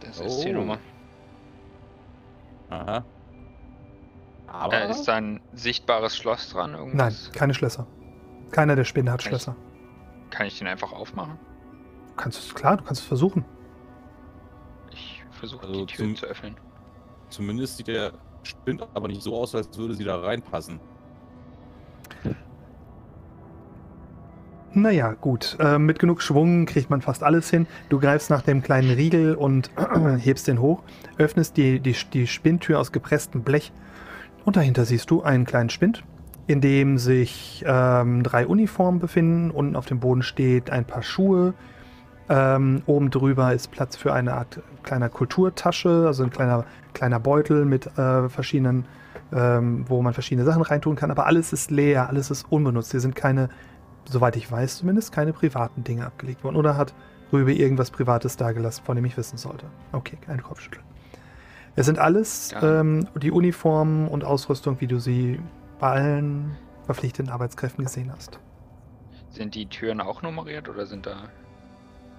Das 0.00 0.20
oh. 0.20 0.24
ist 0.26 0.40
die 0.44 0.50
oh. 0.50 0.58
Nummer. 0.58 0.76
Aha. 2.68 3.02
Aber 4.46 4.74
Äh, 4.74 4.90
ist 4.90 5.04
da 5.08 5.14
ein 5.16 5.40
sichtbares 5.54 6.14
Schloss 6.14 6.50
dran? 6.50 6.72
Nein, 6.72 6.80
Irgendwas? 6.82 7.32
keine 7.32 7.54
Schlösser. 7.54 7.86
Keiner 8.50 8.76
der 8.76 8.84
Spinne 8.84 9.10
hat 9.12 9.20
Echt? 9.20 9.28
Schlösser. 9.28 9.56
Kann 10.28 10.46
ich 10.46 10.58
den 10.58 10.68
einfach 10.68 10.92
aufmachen? 10.92 11.38
Du 12.08 12.14
kannst 12.16 12.40
es, 12.40 12.54
klar, 12.54 12.76
du 12.76 12.84
kannst 12.84 13.00
es 13.00 13.08
versuchen. 13.08 13.42
Ich 14.90 15.24
versuche 15.30 15.66
Also 15.66 15.86
die 15.86 15.94
Tür 15.94 16.04
zum- 16.04 16.16
zu 16.16 16.26
öffnen. 16.26 16.56
zumindest 17.30 17.78
sieht 17.78 17.86
der 17.88 18.12
Spind 18.42 18.86
aber 18.92 19.08
nicht 19.08 19.22
so 19.22 19.34
aus, 19.34 19.54
als 19.54 19.78
würde 19.78 19.94
sie 19.94 20.04
da 20.04 20.20
reinpassen. 20.20 20.78
Naja, 24.72 25.14
gut. 25.20 25.56
Äh, 25.58 25.78
mit 25.78 25.98
genug 25.98 26.22
Schwung 26.22 26.64
kriegt 26.64 26.90
man 26.90 27.02
fast 27.02 27.24
alles 27.24 27.50
hin. 27.50 27.66
Du 27.88 27.98
greifst 27.98 28.30
nach 28.30 28.42
dem 28.42 28.62
kleinen 28.62 28.90
Riegel 28.90 29.34
und 29.34 29.70
hebst 30.18 30.46
den 30.46 30.60
hoch, 30.60 30.82
öffnest 31.18 31.56
die, 31.56 31.80
die, 31.80 31.96
die 32.12 32.26
Spindtür 32.28 32.78
aus 32.78 32.92
gepresstem 32.92 33.42
Blech 33.42 33.72
und 34.44 34.56
dahinter 34.56 34.84
siehst 34.84 35.10
du 35.10 35.22
einen 35.22 35.44
kleinen 35.44 35.70
Spind, 35.70 36.04
in 36.46 36.60
dem 36.60 36.98
sich 36.98 37.64
ähm, 37.66 38.22
drei 38.22 38.46
Uniformen 38.46 39.00
befinden. 39.00 39.50
Unten 39.50 39.76
auf 39.76 39.86
dem 39.86 40.00
Boden 40.00 40.22
steht 40.22 40.70
ein 40.70 40.84
paar 40.84 41.02
Schuhe. 41.02 41.54
Ähm, 42.28 42.82
oben 42.86 43.10
drüber 43.10 43.52
ist 43.52 43.72
Platz 43.72 43.96
für 43.96 44.12
eine 44.12 44.34
Art 44.34 44.60
kleiner 44.84 45.08
Kulturtasche, 45.08 46.04
also 46.06 46.22
ein 46.22 46.30
kleiner, 46.30 46.64
kleiner 46.94 47.18
Beutel 47.18 47.64
mit 47.64 47.86
äh, 47.98 48.28
verschiedenen, 48.28 48.86
ähm, 49.32 49.84
wo 49.88 50.00
man 50.00 50.14
verschiedene 50.14 50.46
Sachen 50.46 50.62
reintun 50.62 50.94
kann. 50.94 51.10
Aber 51.10 51.26
alles 51.26 51.52
ist 51.52 51.72
leer, 51.72 52.08
alles 52.08 52.30
ist 52.30 52.46
unbenutzt. 52.50 52.92
Hier 52.92 53.00
sind 53.00 53.16
keine 53.16 53.48
soweit 54.04 54.36
ich 54.36 54.50
weiß 54.50 54.78
zumindest, 54.78 55.12
keine 55.12 55.32
privaten 55.32 55.84
Dinge 55.84 56.06
abgelegt 56.06 56.44
worden. 56.44 56.56
Oder 56.56 56.76
hat 56.76 56.94
Rübe 57.32 57.52
irgendwas 57.52 57.90
Privates 57.90 58.36
dagelassen, 58.36 58.84
von 58.84 58.96
dem 58.96 59.04
ich 59.04 59.16
wissen 59.16 59.38
sollte? 59.38 59.66
Okay, 59.92 60.18
kein 60.20 60.42
Kopfschütteln. 60.42 60.84
Es 61.76 61.86
sind 61.86 61.98
alles 61.98 62.52
ähm, 62.60 63.06
die 63.14 63.30
Uniformen 63.30 64.08
und 64.08 64.24
Ausrüstung, 64.24 64.80
wie 64.80 64.86
du 64.86 64.98
sie 64.98 65.40
bei 65.78 65.92
allen 65.92 66.56
verpflichteten 66.84 67.30
Arbeitskräften 67.30 67.84
gesehen 67.84 68.12
hast. 68.12 68.40
Sind 69.30 69.54
die 69.54 69.66
Türen 69.66 70.00
auch 70.00 70.22
nummeriert 70.22 70.68
oder 70.68 70.86
sind 70.86 71.06
da 71.06 71.28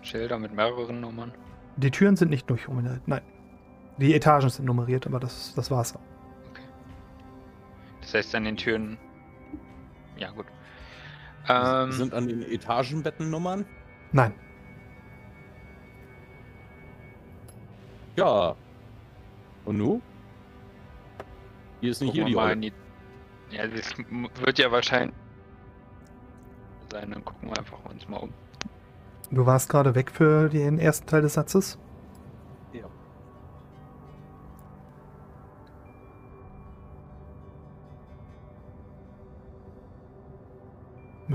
Schilder 0.02 0.40
mit 0.40 0.54
mehreren 0.54 1.02
Nummern? 1.02 1.34
Die 1.76 1.92
Türen 1.92 2.16
sind 2.16 2.30
nicht 2.30 2.50
durchnummeriert, 2.50 3.08
nein. 3.08 3.22
Die 3.98 4.14
Etagen 4.16 4.50
sind 4.50 4.66
nummeriert, 4.66 5.06
aber 5.06 5.20
das, 5.20 5.54
das 5.56 5.70
war's. 5.70 5.94
Das 8.00 8.14
heißt 8.14 8.34
an 8.36 8.46
den 8.46 8.58
Türen. 8.58 8.98
Ja, 10.18 10.32
gut. 10.32 10.46
Ähm, 11.48 11.92
sind 11.92 12.14
an 12.14 12.28
den 12.28 12.44
Etagenbettennummern? 12.44 13.66
Nein. 14.12 14.34
Ja. 18.16 18.56
Und 19.66 19.78
nu? 19.78 20.02
Hier 21.80 21.92
ist 21.92 22.02
nicht 22.02 22.14
hier 22.14 22.24
gucken 22.24 22.48
die 22.48 22.54
in 22.54 22.62
die. 22.62 22.74
Ja, 23.52 23.68
das 23.68 23.92
wird 24.40 24.60
ja 24.60 24.72
wahrscheinlich 24.72 25.16
sein. 26.92 27.12
Dann 27.12 27.26
gucken 27.26 27.50
wir 27.50 27.58
einfach 27.58 27.84
uns 27.86 28.08
mal 28.08 28.18
um. 28.18 28.34
Du 29.32 29.46
warst 29.46 29.70
gerade 29.70 29.96
weg 29.96 30.12
für 30.12 30.50
den 30.50 30.78
ersten 30.78 31.08
Teil 31.08 31.22
des 31.22 31.34
Satzes. 31.34 31.80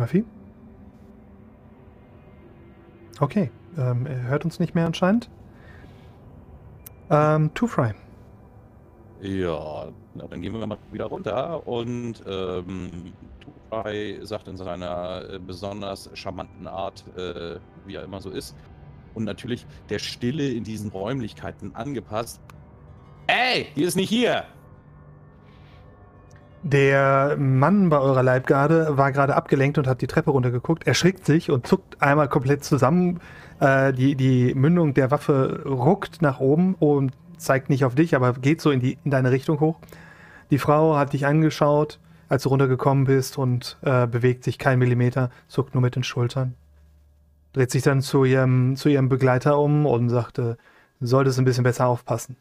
Murphy? 0.07 0.25
Okay, 3.19 3.51
ähm, 3.77 4.07
er 4.07 4.23
hört 4.29 4.45
uns 4.45 4.61
nicht 4.61 4.75
mehr 4.77 4.87
anscheinend. 4.87 5.29
Ähm, 7.11 7.51
Two 7.55 7.67
Fry. 7.67 7.93
Ja, 9.21 9.89
dann 10.15 10.43
gehen 10.43 10.53
wir 10.53 10.65
mal 10.65 10.79
wieder 10.93 11.07
runter 11.07 11.67
und 11.67 12.23
ähm, 12.29 13.13
Tupai 13.41 14.21
sagt 14.23 14.47
in 14.47 14.57
seiner 14.57 15.29
äh, 15.29 15.39
besonders 15.41 16.09
charmanten 16.15 16.69
Art, 16.69 17.05
äh, 17.17 17.59
wie 17.87 17.97
er 17.97 18.05
immer 18.05 18.21
so 18.21 18.31
ist, 18.31 18.55
und 19.15 19.25
natürlich 19.25 19.67
der 19.89 19.99
Stille 19.99 20.51
in 20.51 20.63
diesen 20.63 20.91
Räumlichkeiten 20.91 21.75
angepasst. 21.75 22.41
Ey, 23.27 23.67
die 23.75 23.83
ist 23.83 23.97
nicht 23.97 24.11
hier! 24.11 24.45
Der 26.67 27.37
Mann 27.39 27.91
bei 27.91 28.01
eurer 28.01 28.25
Leibgarde 28.25 28.99
war 28.99 29.13
gerade 29.13 29.37
abgelenkt 29.37 29.79
und 29.79 29.87
hat 29.87 30.03
die 30.03 30.09
Treppe 30.09 30.33
runtergeguckt, 30.33 30.85
erschrickt 30.85 31.25
sich 31.25 31.49
und 31.49 31.65
zuckt 31.65 32.03
einmal 32.03 32.29
komplett 32.29 32.65
zusammen. 32.65 33.21
Äh, 33.61 33.93
die, 33.93 34.17
die 34.17 34.53
Mündung 34.53 34.93
der 34.93 35.13
Waffe 35.13 35.63
ruckt 35.65 36.23
nach 36.23 36.41
oben 36.41 36.75
und 36.75 37.13
zeigt 37.37 37.71
nicht 37.71 37.85
auf 37.85 37.95
dich, 37.95 38.17
aber 38.17 38.33
geht 38.33 38.61
so 38.61 38.73
in, 38.73 38.81
die, 38.81 38.99
in 39.05 39.13
deine 39.13 39.31
Richtung 39.31 39.61
hoch. 39.61 39.79
Die 40.51 40.59
Frau 40.59 40.97
hat 40.97 41.13
dich 41.13 41.25
angeschaut, 41.25 42.01
als 42.29 42.43
du 42.43 42.49
runtergekommen 42.49 43.05
bist 43.05 43.39
und 43.39 43.79
äh, 43.83 44.09
bewegt 44.09 44.43
sich 44.43 44.59
kein 44.59 44.81
Millimeter, 44.81 45.31
zuckt 45.47 45.73
nur 45.73 45.83
mit 45.83 45.95
den 45.95 46.03
Schultern. 46.03 46.57
Dreht 47.53 47.71
sich 47.71 47.85
dann 47.85 48.03
zu 48.03 48.25
ihrem, 48.25 48.75
zu 48.75 48.89
ihrem 48.89 49.09
Begleiter 49.09 49.57
um 49.61 49.87
und 49.87 50.09
sagte, 50.09 50.57
solltest 50.99 51.39
ein 51.39 51.45
bisschen 51.45 51.63
besser 51.63 51.87
aufpassen. 51.87 52.37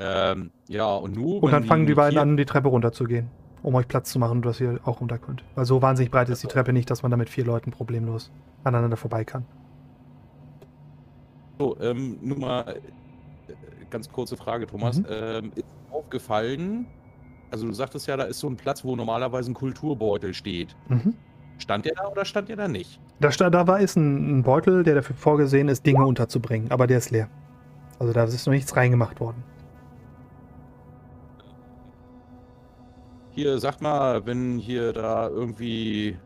Ähm, 0.00 0.50
ja, 0.68 0.94
und 0.94 1.14
nu? 1.14 1.38
Und 1.38 1.52
dann 1.52 1.64
fangen 1.64 1.86
die 1.86 1.94
beiden 1.94 2.18
an, 2.18 2.36
die 2.36 2.46
Treppe 2.46 2.68
runterzugehen, 2.68 3.28
um 3.62 3.74
euch 3.74 3.86
Platz 3.86 4.10
zu 4.10 4.18
machen, 4.18 4.40
dass 4.40 4.60
ihr 4.60 4.80
auch 4.84 5.00
runter 5.00 5.18
könnt. 5.18 5.44
Weil 5.54 5.66
so 5.66 5.82
wahnsinnig 5.82 6.10
breit 6.10 6.30
ist 6.30 6.42
die 6.42 6.46
Treppe 6.46 6.72
nicht, 6.72 6.90
dass 6.90 7.02
man 7.02 7.10
da 7.10 7.18
mit 7.18 7.28
vier 7.28 7.44
Leuten 7.44 7.70
problemlos 7.70 8.32
aneinander 8.64 8.96
vorbei 8.96 9.24
kann. 9.24 9.44
So, 11.58 11.76
ähm, 11.80 12.16
nur 12.22 12.38
mal 12.38 12.62
äh, 12.62 13.52
ganz 13.90 14.10
kurze 14.10 14.38
Frage, 14.38 14.66
Thomas. 14.66 15.00
Mhm. 15.00 15.06
Ähm, 15.10 15.52
ist 15.54 15.66
aufgefallen, 15.90 16.86
also 17.50 17.66
du 17.66 17.72
sagtest 17.74 18.06
ja, 18.06 18.16
da 18.16 18.24
ist 18.24 18.38
so 18.38 18.48
ein 18.48 18.56
Platz, 18.56 18.84
wo 18.84 18.96
normalerweise 18.96 19.50
ein 19.50 19.54
Kulturbeutel 19.54 20.32
steht. 20.32 20.74
Mhm. 20.88 21.14
Stand 21.58 21.84
der 21.84 21.92
da 21.94 22.08
oder 22.08 22.24
stand 22.24 22.48
der 22.48 22.56
da 22.56 22.68
nicht? 22.68 22.98
Da, 23.20 23.28
da 23.28 23.66
war 23.66 23.80
ist 23.80 23.96
ein, 23.96 24.38
ein 24.38 24.42
Beutel, 24.42 24.82
der 24.82 24.94
dafür 24.94 25.14
vorgesehen 25.14 25.68
ist, 25.68 25.84
Dinge 25.84 26.06
unterzubringen, 26.06 26.70
aber 26.70 26.86
der 26.86 26.96
ist 26.96 27.10
leer. 27.10 27.28
Also 27.98 28.14
da 28.14 28.24
ist 28.24 28.46
noch 28.46 28.54
nichts 28.54 28.74
reingemacht 28.76 29.20
worden. 29.20 29.44
Hier, 33.40 33.58
sag 33.58 33.80
mal, 33.80 34.26
wenn 34.26 34.58
hier 34.58 34.92
da 34.92 35.26
irgendwie 35.26 36.18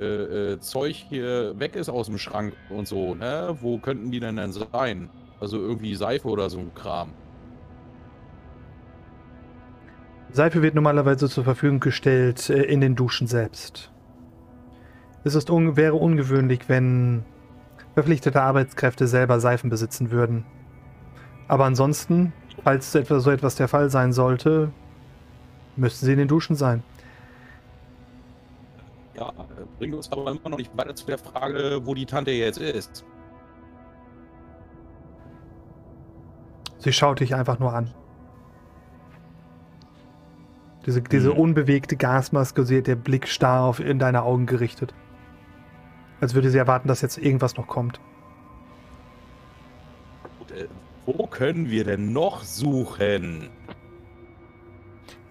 äh, 0.00 0.04
äh, 0.52 0.60
Zeug 0.60 0.96
hier 0.96 1.60
weg 1.60 1.76
ist 1.76 1.90
aus 1.90 2.06
dem 2.06 2.16
Schrank 2.16 2.54
und 2.70 2.88
so, 2.88 3.14
ne? 3.14 3.54
Wo 3.60 3.76
könnten 3.76 4.10
die 4.10 4.18
denn 4.18 4.36
dann 4.36 4.50
sein? 4.50 5.10
Also 5.40 5.58
irgendwie 5.58 5.94
Seife 5.94 6.26
oder 6.28 6.48
so 6.48 6.58
ein 6.58 6.72
Kram. 6.74 7.10
Seife 10.30 10.62
wird 10.62 10.74
normalerweise 10.74 11.28
zur 11.28 11.44
Verfügung 11.44 11.80
gestellt 11.80 12.48
äh, 12.48 12.62
in 12.62 12.80
den 12.80 12.96
Duschen 12.96 13.26
selbst. 13.26 13.92
Es 15.24 15.34
ist 15.34 15.50
un 15.50 15.76
wäre 15.76 15.96
ungewöhnlich, 15.96 16.60
wenn 16.68 17.26
verpflichtete 17.92 18.40
Arbeitskräfte 18.40 19.06
selber 19.06 19.38
Seifen 19.38 19.68
besitzen 19.68 20.10
würden. 20.10 20.46
Aber 21.46 21.66
ansonsten, 21.66 22.32
falls 22.64 22.90
so 22.90 23.30
etwas 23.30 23.56
der 23.56 23.68
Fall 23.68 23.90
sein 23.90 24.14
sollte, 24.14 24.72
müssten 25.76 26.06
sie 26.06 26.12
in 26.12 26.18
den 26.18 26.28
Duschen 26.28 26.56
sein. 26.56 26.82
Ja, 29.14 29.28
äh, 29.28 29.32
bringt 29.78 29.94
uns 29.94 30.10
aber 30.10 30.30
immer 30.30 30.48
noch 30.48 30.58
nicht 30.58 30.76
weiter 30.76 30.94
zu 30.94 31.06
der 31.06 31.18
Frage, 31.18 31.80
wo 31.84 31.94
die 31.94 32.06
Tante 32.06 32.30
jetzt 32.30 32.58
ist. 32.58 33.04
Sie 36.78 36.92
schaut 36.92 37.20
dich 37.20 37.34
einfach 37.34 37.58
nur 37.58 37.72
an. 37.72 37.90
Diese, 40.84 41.00
diese 41.00 41.30
Hm. 41.30 41.38
unbewegte 41.38 41.96
Gasmaske, 41.96 42.64
sie 42.64 42.78
hat 42.78 42.88
der 42.88 42.96
Blick 42.96 43.28
starr 43.28 43.62
auf 43.62 43.78
in 43.78 43.98
deine 44.00 44.22
Augen 44.24 44.46
gerichtet. 44.46 44.92
Als 46.20 46.34
würde 46.34 46.50
sie 46.50 46.58
erwarten, 46.58 46.88
dass 46.88 47.02
jetzt 47.02 47.18
irgendwas 47.18 47.56
noch 47.56 47.68
kommt. 47.68 48.00
Gut, 50.38 50.50
äh, 50.50 50.66
wo 51.06 51.26
können 51.26 51.70
wir 51.70 51.84
denn 51.84 52.12
noch 52.12 52.42
suchen? 52.42 53.48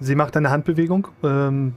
Sie 0.02 0.16
macht 0.16 0.36
eine 0.36 0.50
Handbewegung, 0.50 1.10
ähm, 1.22 1.76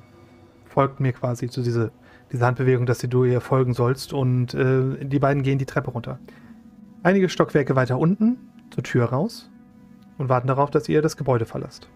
folgt 0.64 0.98
mir 0.98 1.12
quasi 1.12 1.50
zu 1.50 1.60
dieser, 1.60 1.90
dieser 2.32 2.46
Handbewegung, 2.46 2.86
dass 2.86 3.00
sie 3.00 3.08
du 3.08 3.24
ihr 3.24 3.42
folgen 3.42 3.74
sollst 3.74 4.14
und 4.14 4.54
äh, 4.54 5.04
die 5.04 5.18
beiden 5.18 5.42
gehen 5.42 5.58
die 5.58 5.66
Treppe 5.66 5.90
runter. 5.90 6.18
Einige 7.02 7.28
Stockwerke 7.28 7.76
weiter 7.76 7.98
unten, 7.98 8.38
zur 8.70 8.82
Tür 8.82 9.04
raus 9.04 9.50
und 10.16 10.30
warten 10.30 10.48
darauf, 10.48 10.70
dass 10.70 10.88
ihr 10.88 11.02
das 11.02 11.18
Gebäude 11.18 11.44
verlasst. 11.44 11.90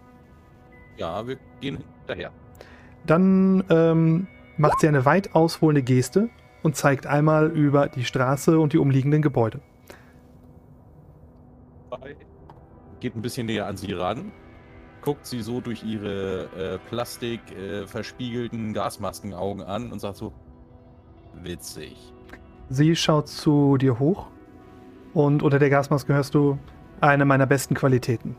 Ja, 0.97 1.27
wir 1.27 1.37
gehen 1.61 1.79
hinterher. 2.01 2.29
Dann 3.07 3.63
ähm, 3.71 4.27
macht 4.55 4.81
sie 4.81 4.87
eine 4.87 5.05
weit 5.05 5.33
ausholende 5.33 5.81
Geste 5.81 6.29
und 6.61 6.75
zeigt 6.75 7.07
einmal 7.07 7.47
über 7.47 7.87
die 7.87 8.05
Straße 8.05 8.59
und 8.59 8.73
die 8.73 8.77
umliegenden 8.77 9.23
Gebäude. 9.23 9.61
Geht 12.99 13.15
ein 13.15 13.23
bisschen 13.23 13.47
näher 13.47 13.65
an 13.65 13.77
sie 13.77 13.93
ran. 13.93 14.31
Guckt 15.01 15.25
sie 15.25 15.41
so 15.41 15.61
durch 15.61 15.83
ihre 15.83 16.43
äh, 16.57 16.77
Plastik 16.89 17.39
äh, 17.51 17.87
verspiegelten 17.87 18.73
Gasmaskenaugen 18.73 19.63
an 19.63 19.91
und 19.91 19.99
sagt 19.99 20.17
so: 20.17 20.33
Witzig. 21.41 22.13
Sie 22.69 22.95
schaut 22.95 23.27
zu 23.27 23.77
dir 23.77 23.97
hoch 23.97 24.27
Und 25.13 25.41
unter 25.41 25.57
der 25.57 25.69
Gasmaske 25.69 26.13
hörst 26.13 26.35
du 26.35 26.59
eine 27.01 27.25
meiner 27.25 27.47
besten 27.47 27.73
Qualitäten. 27.73 28.35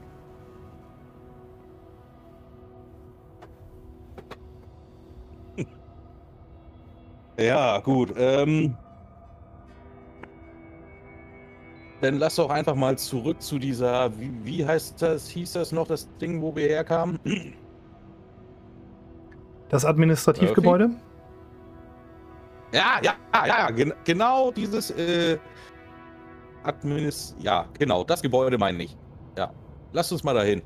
Ja, 7.39 7.79
gut. 7.79 8.13
Ähm, 8.17 8.77
dann 12.01 12.19
lass 12.19 12.37
doch 12.37 12.51
einfach 12.51 12.75
mal 12.75 12.97
zurück 12.97 13.43
zu 13.43 13.59
dieser, 13.59 14.19
wie, 14.19 14.33
wie 14.45 14.67
heißt 14.67 15.01
das, 15.03 15.29
hieß 15.29 15.53
das 15.53 15.73
noch, 15.73 15.87
das 15.87 16.09
Ding, 16.19 16.41
wo 16.41 16.55
wir 16.57 16.69
herkamen? 16.69 17.19
Das 19.69 19.85
Administrativgebäude? 19.85 20.91
Ja, 22.73 23.01
ja, 23.03 23.15
ja, 23.35 23.47
ja, 23.47 23.71
gen 23.71 23.93
genau 24.05 24.51
dieses 24.51 24.91
äh, 24.93 25.39
Administ... 26.63 27.37
Ja, 27.41 27.67
genau, 27.79 28.05
das 28.05 28.23
Gebäude 28.23 28.59
meine 28.59 28.85
ich. 28.85 28.97
Ja, 29.37 29.53
lass 29.93 30.11
uns 30.13 30.25
mal 30.25 30.35
dahin. 30.35 30.63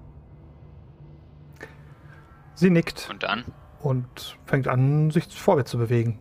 Sie 2.55 2.70
nickt 2.70 3.09
Und 3.11 3.23
dann? 3.23 3.44
und 3.83 4.38
fängt 4.47 4.68
an, 4.68 5.11
sich 5.11 5.27
vorwärts 5.27 5.70
zu 5.70 5.79
bewegen. 5.79 6.18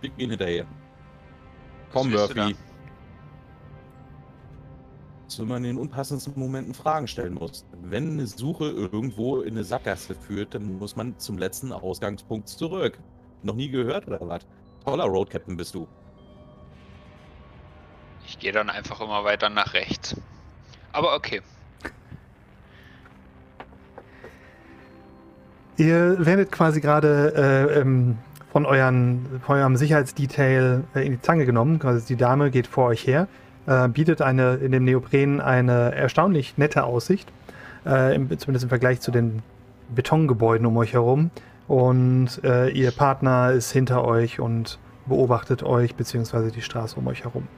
Wir 0.00 0.10
gehen 0.10 0.30
hinterher. 0.30 0.66
Komm, 1.96 2.10
Murphy. 2.10 2.54
Dass 5.24 5.38
man 5.38 5.56
in 5.58 5.62
den 5.64 5.78
unpassendsten 5.78 6.38
Momenten 6.38 6.74
Fragen 6.74 7.08
stellen 7.08 7.34
muss. 7.34 7.64
Wenn 7.82 8.12
eine 8.12 8.26
Suche 8.26 8.66
irgendwo 8.66 9.40
in 9.40 9.54
eine 9.54 9.64
Sackgasse 9.64 10.14
führt, 10.14 10.54
dann 10.54 10.78
muss 10.78 10.94
man 10.94 11.18
zum 11.18 11.38
letzten 11.38 11.72
Ausgangspunkt 11.72 12.48
zurück. 12.48 12.98
Noch 13.42 13.54
nie 13.54 13.70
gehört 13.70 14.06
oder 14.08 14.20
was? 14.20 14.46
Toller 14.84 15.04
Road 15.04 15.30
Captain 15.30 15.56
bist 15.56 15.74
du. 15.74 15.88
Ich 18.26 18.38
gehe 18.38 18.52
dann 18.52 18.68
einfach 18.68 19.00
immer 19.00 19.24
weiter 19.24 19.48
nach 19.48 19.72
rechts. 19.72 20.14
Aber 20.92 21.14
okay. 21.14 21.40
Ihr 25.78 26.24
werdet 26.24 26.52
quasi 26.52 26.80
gerade 26.80 27.32
äh, 27.34 27.80
ähm, 27.80 28.18
von, 28.56 28.64
euren, 28.64 29.26
von 29.42 29.58
eurem 29.58 29.76
Sicherheitsdetail 29.76 30.84
äh, 30.94 31.04
in 31.04 31.12
die 31.12 31.20
Zange 31.20 31.44
genommen. 31.44 31.78
Quasi 31.78 32.06
die 32.06 32.16
Dame 32.16 32.50
geht 32.50 32.66
vor 32.66 32.86
euch 32.86 33.06
her, 33.06 33.28
äh, 33.66 33.86
bietet 33.86 34.22
eine, 34.22 34.54
in 34.54 34.72
dem 34.72 34.84
Neopren 34.84 35.42
eine 35.42 35.94
erstaunlich 35.94 36.56
nette 36.56 36.84
Aussicht, 36.84 37.30
äh, 37.84 38.16
im, 38.16 38.30
zumindest 38.38 38.62
im 38.62 38.70
Vergleich 38.70 39.02
zu 39.02 39.10
den 39.10 39.42
Betongebäuden 39.94 40.64
um 40.64 40.74
euch 40.78 40.94
herum. 40.94 41.30
Und 41.68 42.42
äh, 42.44 42.70
ihr 42.70 42.92
Partner 42.92 43.52
ist 43.52 43.72
hinter 43.72 44.06
euch 44.06 44.40
und 44.40 44.78
beobachtet 45.04 45.62
euch 45.62 45.94
beziehungsweise 45.94 46.50
die 46.50 46.62
Straße 46.62 46.98
um 46.98 47.06
euch 47.08 47.24
herum. 47.24 47.48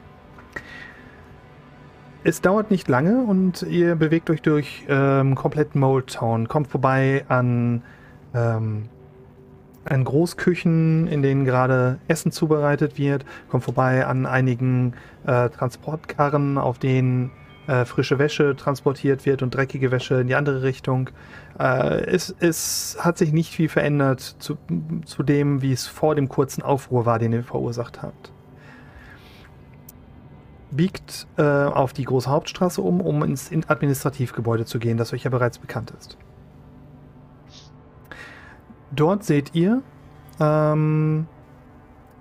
Es 2.25 2.41
dauert 2.41 2.73
nicht 2.73 2.89
lange 2.89 3.23
und 3.23 3.63
ihr 3.63 3.95
bewegt 3.95 4.31
euch 4.31 4.43
durch 4.43 4.85
ähm, 4.89 5.37
kompletten 5.37 5.81
Mold 5.81 6.15
Town, 6.15 6.49
kommt 6.49 6.67
vorbei 6.67 7.25
an 7.29 7.83
ähm, 8.35 8.89
an 9.89 10.05
Großküchen, 10.05 11.07
in 11.07 11.23
denen 11.23 11.45
gerade 11.45 11.99
Essen 12.09 12.33
zubereitet 12.33 12.99
wird, 12.99 13.25
kommt 13.49 13.65
vorbei 13.65 14.07
an 14.07 14.27
einigen 14.27 14.95
äh, 15.27 15.49
Transportkarren, 15.49 16.59
auf 16.59 16.79
denen 16.79 17.31
äh, 17.69 17.85
frische 17.85 18.19
Wäsche 18.19 18.57
transportiert 18.57 19.27
wird 19.27 19.43
und 19.43 19.55
dreckige 19.55 19.91
Wäsche 19.91 20.21
in 20.21 20.27
die 20.27 20.35
andere 20.35 20.63
Richtung. 20.63 21.11
Äh, 21.59 22.05
es, 22.07 22.35
es 22.41 22.97
hat 23.01 23.19
sich 23.19 23.33
nicht 23.33 23.53
viel 23.53 23.69
verändert 23.69 24.21
zu, 24.21 24.57
zu 25.05 25.23
dem, 25.23 25.63
wie 25.63 25.73
es 25.73 25.87
vor 25.87 26.15
dem 26.15 26.29
kurzen 26.29 26.63
Aufruhr 26.63 27.05
war, 27.05 27.19
den 27.19 27.33
ihr 27.33 27.45
verursacht 27.45 28.03
habt. 28.03 28.33
Biegt 30.71 31.27
äh, 31.37 31.43
auf 31.43 31.93
die 31.93 32.05
große 32.05 32.31
Hauptstraße 32.31 32.83
um, 32.83 33.01
um 33.01 33.23
ins 33.23 33.51
Administrativgebäude 33.51 34.65
zu 34.65 34.79
gehen, 34.79 34.97
das 34.99 35.13
euch 35.13 35.25
ja 35.25 35.31
bereits 35.31 35.59
bekannt 35.59 35.93
ist. 35.99 36.19
Dort 38.91 39.25
seht 39.25 39.55
ihr, 39.55 39.83
ähm, 40.41 41.27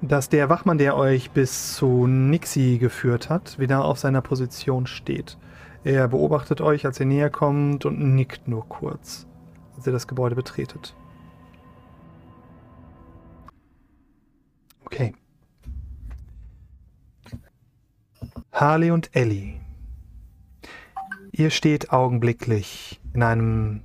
dass 0.02 0.30
der 0.30 0.50
Wachmann, 0.50 0.78
der 0.78 0.96
euch 0.96 1.32
bis 1.32 1.76
zu 1.76 2.08
Nixie 2.08 2.78
geführt 2.78 3.30
hat, 3.30 3.58
wieder 3.58 3.86
auf 3.86 3.98
seiner 3.98 4.22
Position 4.22 4.86
steht. 4.86 5.38
Er 5.84 6.08
beobachtet 6.08 6.62
euch, 6.62 6.86
als 6.86 7.00
ihr 7.00 7.06
näher 7.06 7.30
kommt 7.30 7.86
und 7.86 8.16
nickt 8.16 8.48
nur 8.48 8.68
kurz, 8.68 9.26
als 9.76 9.88
ihr 9.88 9.94
das 9.94 10.08
Gebäude 10.08 10.36
betretet. 10.36 10.96
Okay. 14.86 15.14
Harley 18.52 18.92
und 18.92 19.16
Ellie. 19.16 19.60
Ihr 21.32 21.52
steht 21.52 21.92
augenblicklich 21.92 23.00
in 23.14 23.22
einem 23.22 23.82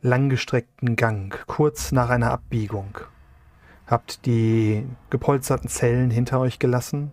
langgestreckten 0.00 0.96
Gang, 0.96 1.44
kurz 1.46 1.92
nach 1.92 2.10
einer 2.10 2.30
Abbiegung. 2.30 2.98
Habt 3.86 4.26
die 4.26 4.86
gepolsterten 5.10 5.68
Zellen 5.68 6.10
hinter 6.10 6.40
euch 6.40 6.58
gelassen 6.58 7.12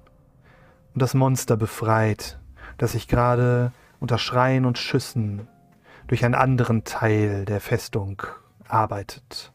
und 0.93 1.01
das 1.01 1.13
Monster 1.13 1.57
befreit, 1.57 2.39
das 2.77 2.91
sich 2.91 3.07
gerade 3.07 3.71
unter 3.99 4.17
Schreien 4.17 4.65
und 4.65 4.77
Schüssen 4.77 5.47
durch 6.07 6.25
einen 6.25 6.35
anderen 6.35 6.83
Teil 6.83 7.45
der 7.45 7.61
Festung 7.61 8.21
arbeitet, 8.67 9.51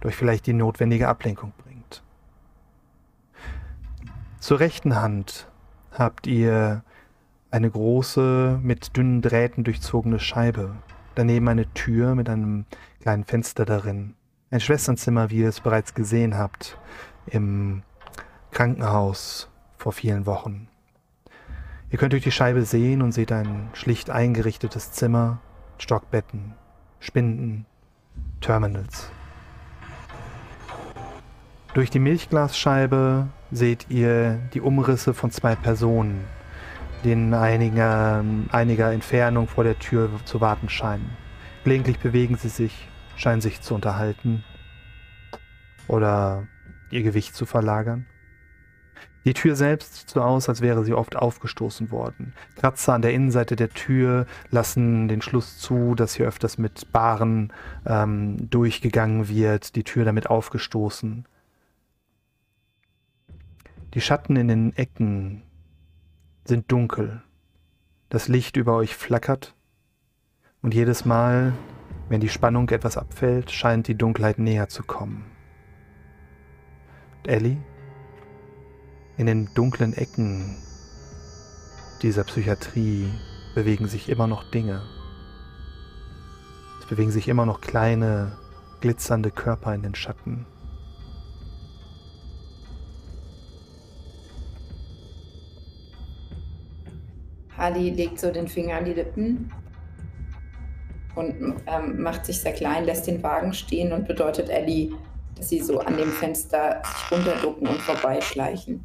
durch 0.00 0.16
vielleicht 0.16 0.46
die 0.46 0.52
notwendige 0.52 1.08
Ablenkung 1.08 1.52
bringt. 1.58 2.02
Zur 4.38 4.60
rechten 4.60 4.96
Hand 4.96 5.48
habt 5.92 6.26
ihr 6.26 6.82
eine 7.50 7.70
große, 7.70 8.58
mit 8.62 8.96
dünnen 8.96 9.22
Drähten 9.22 9.64
durchzogene 9.64 10.18
Scheibe, 10.18 10.74
daneben 11.14 11.48
eine 11.48 11.72
Tür 11.74 12.14
mit 12.14 12.28
einem 12.28 12.64
kleinen 13.00 13.24
Fenster 13.24 13.64
darin. 13.64 14.14
Ein 14.50 14.60
Schwesternzimmer, 14.60 15.30
wie 15.30 15.38
ihr 15.38 15.48
es 15.48 15.60
bereits 15.60 15.94
gesehen 15.94 16.36
habt, 16.36 16.78
im 17.26 17.82
Krankenhaus 18.50 19.48
vor 19.76 19.92
vielen 19.92 20.26
Wochen. 20.26 20.68
Ihr 21.90 21.98
könnt 21.98 22.12
durch 22.12 22.24
die 22.24 22.32
Scheibe 22.32 22.62
sehen 22.64 23.02
und 23.02 23.12
seht 23.12 23.32
ein 23.32 23.68
schlicht 23.72 24.10
eingerichtetes 24.10 24.92
Zimmer, 24.92 25.40
Stockbetten, 25.78 26.54
Spinden, 27.00 27.66
Terminals. 28.40 29.10
Durch 31.74 31.90
die 31.90 31.98
Milchglasscheibe 31.98 33.26
seht 33.50 33.86
ihr 33.90 34.38
die 34.54 34.60
Umrisse 34.60 35.14
von 35.14 35.30
zwei 35.30 35.56
Personen, 35.56 36.24
die 37.04 37.12
in 37.12 37.34
einiger, 37.34 38.24
einiger 38.50 38.92
Entfernung 38.92 39.46
vor 39.46 39.64
der 39.64 39.78
Tür 39.78 40.10
zu 40.24 40.40
warten 40.40 40.68
scheinen. 40.68 41.10
Gelegentlich 41.62 41.98
bewegen 41.98 42.36
sie 42.36 42.48
sich, 42.48 42.88
scheinen 43.16 43.40
sich 43.40 43.60
zu 43.60 43.74
unterhalten 43.74 44.42
oder 45.86 46.46
ihr 46.90 47.02
Gewicht 47.02 47.34
zu 47.34 47.46
verlagern. 47.46 48.06
Die 49.24 49.32
Tür 49.32 49.56
selbst 49.56 49.94
sieht 49.94 50.10
so 50.10 50.20
aus, 50.20 50.48
als 50.50 50.60
wäre 50.60 50.84
sie 50.84 50.92
oft 50.92 51.16
aufgestoßen 51.16 51.90
worden. 51.90 52.34
Kratzer 52.56 52.92
an 52.92 53.00
der 53.00 53.14
Innenseite 53.14 53.56
der 53.56 53.70
Tür 53.70 54.26
lassen 54.50 55.08
den 55.08 55.22
Schluss 55.22 55.58
zu, 55.58 55.94
dass 55.94 56.14
hier 56.14 56.26
öfters 56.26 56.58
mit 56.58 56.92
Baren 56.92 57.52
ähm, 57.86 58.50
durchgegangen 58.50 59.28
wird, 59.28 59.76
die 59.76 59.84
Tür 59.84 60.04
damit 60.04 60.28
aufgestoßen. 60.28 61.24
Die 63.94 64.00
Schatten 64.02 64.36
in 64.36 64.48
den 64.48 64.76
Ecken 64.76 65.43
sind 66.44 66.70
dunkel. 66.70 67.22
Das 68.10 68.28
Licht 68.28 68.56
über 68.56 68.74
euch 68.76 68.94
flackert 68.94 69.54
und 70.62 70.74
jedes 70.74 71.04
Mal, 71.04 71.52
wenn 72.08 72.20
die 72.20 72.28
Spannung 72.28 72.68
etwas 72.70 72.96
abfällt, 72.96 73.50
scheint 73.50 73.88
die 73.88 73.96
Dunkelheit 73.96 74.38
näher 74.38 74.68
zu 74.68 74.82
kommen. 74.82 75.24
Und 77.18 77.28
Ellie? 77.28 77.56
In 79.16 79.26
den 79.26 79.48
dunklen 79.54 79.94
Ecken 79.94 80.56
dieser 82.02 82.24
Psychiatrie 82.24 83.10
bewegen 83.54 83.86
sich 83.86 84.08
immer 84.08 84.26
noch 84.26 84.50
Dinge. 84.50 84.82
Es 86.80 86.86
bewegen 86.86 87.10
sich 87.10 87.28
immer 87.28 87.46
noch 87.46 87.60
kleine, 87.60 88.36
glitzernde 88.80 89.30
Körper 89.30 89.74
in 89.74 89.82
den 89.82 89.94
Schatten. 89.94 90.46
Harley 97.56 97.90
legt 97.90 98.18
so 98.18 98.30
den 98.30 98.48
Finger 98.48 98.78
an 98.78 98.84
die 98.84 98.94
Lippen 98.94 99.50
und 101.14 101.56
ähm, 101.66 102.02
macht 102.02 102.26
sich 102.26 102.40
sehr 102.40 102.52
klein, 102.52 102.84
lässt 102.84 103.06
den 103.06 103.22
Wagen 103.22 103.52
stehen 103.52 103.92
und 103.92 104.08
bedeutet 104.08 104.48
Ellie, 104.48 104.92
dass 105.36 105.48
sie 105.48 105.60
so 105.60 105.78
an 105.78 105.96
dem 105.96 106.10
Fenster 106.10 106.82
sich 106.84 107.12
runterducken 107.12 107.68
und 107.68 107.80
vorbeischleichen. 107.80 108.84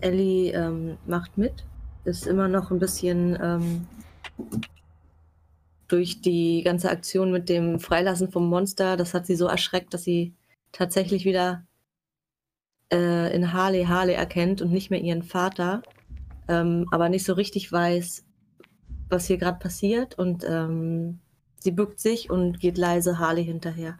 Ellie 0.00 0.52
ähm, 0.52 0.96
macht 1.06 1.36
mit, 1.36 1.66
ist 2.04 2.26
immer 2.26 2.48
noch 2.48 2.70
ein 2.70 2.78
bisschen 2.78 3.38
ähm, 3.42 3.86
durch 5.88 6.20
die 6.20 6.62
ganze 6.62 6.90
Aktion 6.90 7.32
mit 7.32 7.48
dem 7.48 7.80
Freilassen 7.80 8.30
vom 8.30 8.48
Monster, 8.48 8.96
das 8.96 9.12
hat 9.12 9.26
sie 9.26 9.34
so 9.34 9.46
erschreckt, 9.46 9.92
dass 9.92 10.04
sie 10.04 10.32
tatsächlich 10.72 11.24
wieder 11.24 11.64
äh, 12.92 13.34
in 13.34 13.52
Harley 13.52 13.84
Harley 13.84 14.14
erkennt 14.14 14.62
und 14.62 14.72
nicht 14.72 14.90
mehr 14.90 15.00
ihren 15.00 15.22
Vater, 15.22 15.82
ähm, 16.48 16.86
aber 16.90 17.08
nicht 17.08 17.24
so 17.24 17.32
richtig 17.32 17.70
weiß, 17.70 18.24
was 19.08 19.26
hier 19.26 19.38
gerade 19.38 19.58
passiert. 19.58 20.18
Und 20.18 20.44
ähm, 20.48 21.20
sie 21.58 21.72
bückt 21.72 22.00
sich 22.00 22.30
und 22.30 22.60
geht 22.60 22.78
leise 22.78 23.18
Harley 23.18 23.44
hinterher. 23.44 23.98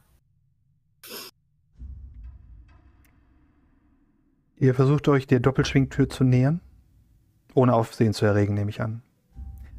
Ihr 4.56 4.74
versucht 4.74 5.08
euch 5.08 5.26
der 5.26 5.40
Doppelschwingtür 5.40 6.10
zu 6.10 6.22
nähern, 6.22 6.60
ohne 7.54 7.72
Aufsehen 7.72 8.12
zu 8.12 8.26
erregen, 8.26 8.52
nehme 8.54 8.68
ich 8.68 8.82
an. 8.82 9.02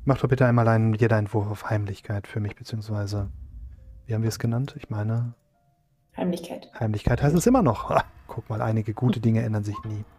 Macht 0.06 0.24
doch 0.24 0.30
bitte 0.30 0.48
einmal 0.48 0.68
einen, 0.68 0.96
jeder 0.96 1.18
einen 1.18 1.32
Wurf 1.32 1.52
auf 1.52 1.70
Heimlichkeit 1.70 2.26
für 2.26 2.40
mich, 2.40 2.56
beziehungsweise, 2.56 3.30
wie 4.08 4.16
haben 4.16 4.24
wir 4.24 4.30
es 4.30 4.40
genannt? 4.40 4.74
Ich 4.78 4.90
meine, 4.90 5.36
Heimlichkeit. 6.16 6.70
Heimlichkeit 6.80 7.22
heißt 7.22 7.36
es 7.36 7.48
immer 7.48 7.62
noch. 7.62 8.04
Guck 8.28 8.50
mal, 8.50 8.62
einige 8.62 8.94
gute 8.94 9.20
Dinge 9.20 9.44
ändern 9.44 9.64
sich 9.64 9.78
nie. 9.86 10.04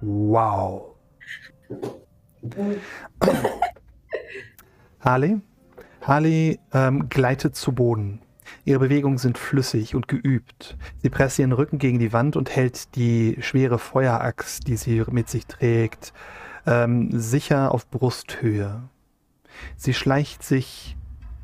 Wow. 0.00 0.94
Harley? 5.00 5.40
Harley 6.02 6.60
ähm, 6.72 7.08
gleitet 7.08 7.56
zu 7.56 7.72
Boden. 7.72 8.20
Ihre 8.64 8.80
Bewegungen 8.80 9.18
sind 9.18 9.38
flüssig 9.38 9.94
und 9.94 10.08
geübt. 10.08 10.76
Sie 11.02 11.10
presst 11.10 11.38
ihren 11.38 11.52
Rücken 11.52 11.78
gegen 11.78 11.98
die 11.98 12.12
Wand 12.12 12.36
und 12.36 12.54
hält 12.54 12.94
die 12.96 13.38
schwere 13.40 13.78
Feueraxt, 13.78 14.68
die 14.68 14.76
sie 14.76 15.02
mit 15.10 15.28
sich 15.28 15.46
trägt, 15.46 16.12
ähm, 16.66 17.08
sicher 17.12 17.72
auf 17.72 17.88
Brusthöhe. 17.90 18.82
Sie 19.76 19.94
schleicht 19.94 20.42
sich 20.42 20.97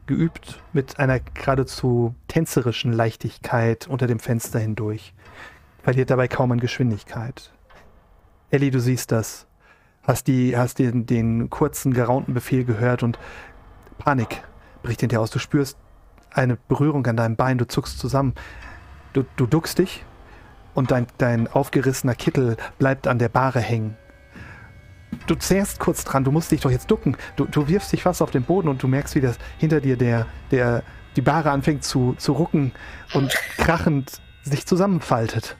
geübt 0.07 0.63
mit 0.73 0.99
einer 0.99 1.21
geradezu 1.21 2.15
tänzerischen 2.29 2.93
Leichtigkeit 2.93 3.87
unter 3.87 4.07
dem 4.07 4.19
Fenster 4.19 4.59
hindurch, 4.59 5.15
verliert 5.83 6.11
dabei 6.11 6.29
kaum 6.29 6.53
an 6.53 6.61
Geschwindigkeit. 6.61 7.53
Ellie, 8.51 8.71
du 8.71 8.81
siehst 8.81 9.13
das, 9.13 9.47
hast, 10.03 10.27
die, 10.27 10.57
hast 10.57 10.79
den, 10.79 11.07
den 11.07 11.51
kurzen, 11.51 11.93
geraunten 11.93 12.35
Befehl 12.35 12.65
gehört 12.65 13.03
und 13.03 13.19
Panik 13.99 14.43
bricht 14.83 15.03
in 15.03 15.09
dir 15.09 15.21
aus. 15.21 15.31
Du 15.31 15.39
spürst 15.39 15.77
eine 16.31 16.57
Berührung 16.69 17.07
an 17.07 17.17
deinem 17.17 17.37
Bein, 17.37 17.59
du 17.59 17.67
zuckst 17.67 17.99
zusammen. 17.99 18.35
Du, 19.13 19.25
du 19.37 19.47
duckst 19.47 19.79
dich 19.79 20.05
und 20.75 20.91
dein, 20.91 21.07
dein 21.19 21.49
aufgerissener 21.49 22.15
Kittel 22.15 22.57
bleibt 22.79 23.07
an 23.07 23.19
der 23.19 23.29
Bahre 23.29 23.61
hängen. 23.61 23.97
Du 25.27 25.35
zehrst 25.35 25.81
kurz 25.81 26.05
dran, 26.05 26.25
du 26.25 26.31
musst 26.31 26.51
dich 26.51 26.61
doch 26.61 26.71
jetzt 26.71 26.91
ducken. 26.91 27.17
Du, 27.37 27.47
du 27.47 27.69
wirfst 27.69 27.93
dich 27.93 28.03
fast 28.03 28.23
auf 28.23 28.31
den 28.31 28.43
Boden 28.43 28.69
und 28.69 28.83
du 28.83 28.89
merkst, 28.89 29.15
wie 29.15 29.21
das 29.21 29.39
hinter 29.59 29.81
dir 29.81 29.97
der, 29.97 30.27
der, 30.51 30.83
die 31.17 31.23
Bahre 31.23 31.51
anfängt 31.51 31.85
zu, 31.85 32.15
zu 32.19 32.33
rucken 32.33 32.73
und 33.13 33.35
krachend 33.57 34.21
sich 34.43 34.67
zusammenfaltet. 34.67 35.57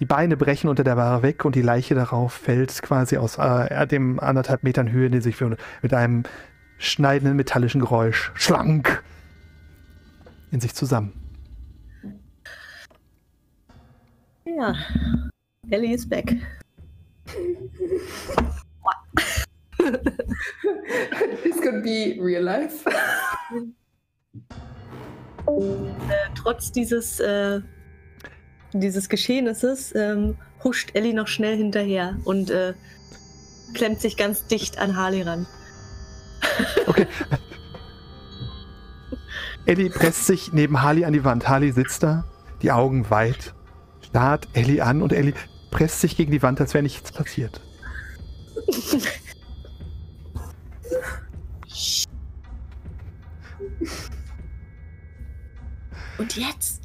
Die 0.00 0.06
Beine 0.06 0.36
brechen 0.36 0.68
unter 0.68 0.82
der 0.82 0.96
Bahre 0.96 1.22
weg 1.22 1.44
und 1.44 1.54
die 1.54 1.62
Leiche 1.62 1.94
darauf 1.94 2.32
fällt 2.32 2.82
quasi 2.82 3.16
aus 3.16 3.38
äh, 3.38 3.86
dem 3.86 4.18
anderthalb 4.18 4.64
Metern 4.64 4.90
Höhe, 4.90 5.08
die 5.08 5.20
sich 5.20 5.36
für, 5.36 5.56
mit 5.82 5.94
einem 5.94 6.24
schneidenden 6.78 7.36
metallischen 7.36 7.80
Geräusch 7.80 8.32
schlank 8.34 9.04
in 10.50 10.60
sich 10.60 10.74
zusammen. 10.74 11.12
Ja, 14.44 14.74
Ellie 15.70 15.94
ist 15.94 16.08
back. 16.08 16.36
This 21.42 21.60
could 21.60 21.82
be 21.82 22.16
real 22.20 22.42
life. 22.42 22.88
Äh, 25.46 26.30
trotz 26.34 26.72
dieses, 26.72 27.20
äh, 27.20 27.60
dieses 28.72 29.08
Geschehnisses 29.08 29.94
ähm, 29.94 30.36
huscht 30.62 30.90
Ellie 30.94 31.14
noch 31.14 31.28
schnell 31.28 31.56
hinterher 31.56 32.18
und 32.24 32.50
äh, 32.50 32.74
klemmt 33.74 34.00
sich 34.00 34.16
ganz 34.16 34.46
dicht 34.46 34.78
an 34.78 34.96
Harley 34.96 35.22
ran. 35.22 35.46
Okay. 36.86 37.06
Ellie 39.66 39.90
presst 39.90 40.26
sich 40.26 40.52
neben 40.52 40.82
Harley 40.82 41.04
an 41.04 41.12
die 41.12 41.24
Wand. 41.24 41.48
Harley 41.48 41.72
sitzt 41.72 42.02
da, 42.02 42.24
die 42.62 42.70
Augen 42.70 43.10
weit, 43.10 43.54
starrt 44.06 44.48
Ellie 44.52 44.82
an 44.82 45.02
und 45.02 45.12
Ellie 45.12 45.34
presst 45.70 46.00
sich 46.00 46.16
gegen 46.16 46.30
die 46.30 46.42
Wand, 46.42 46.60
als 46.60 46.74
wäre 46.74 46.82
nichts 46.82 47.12
passiert. 47.12 47.60
Und 56.18 56.36
jetzt? 56.36 56.82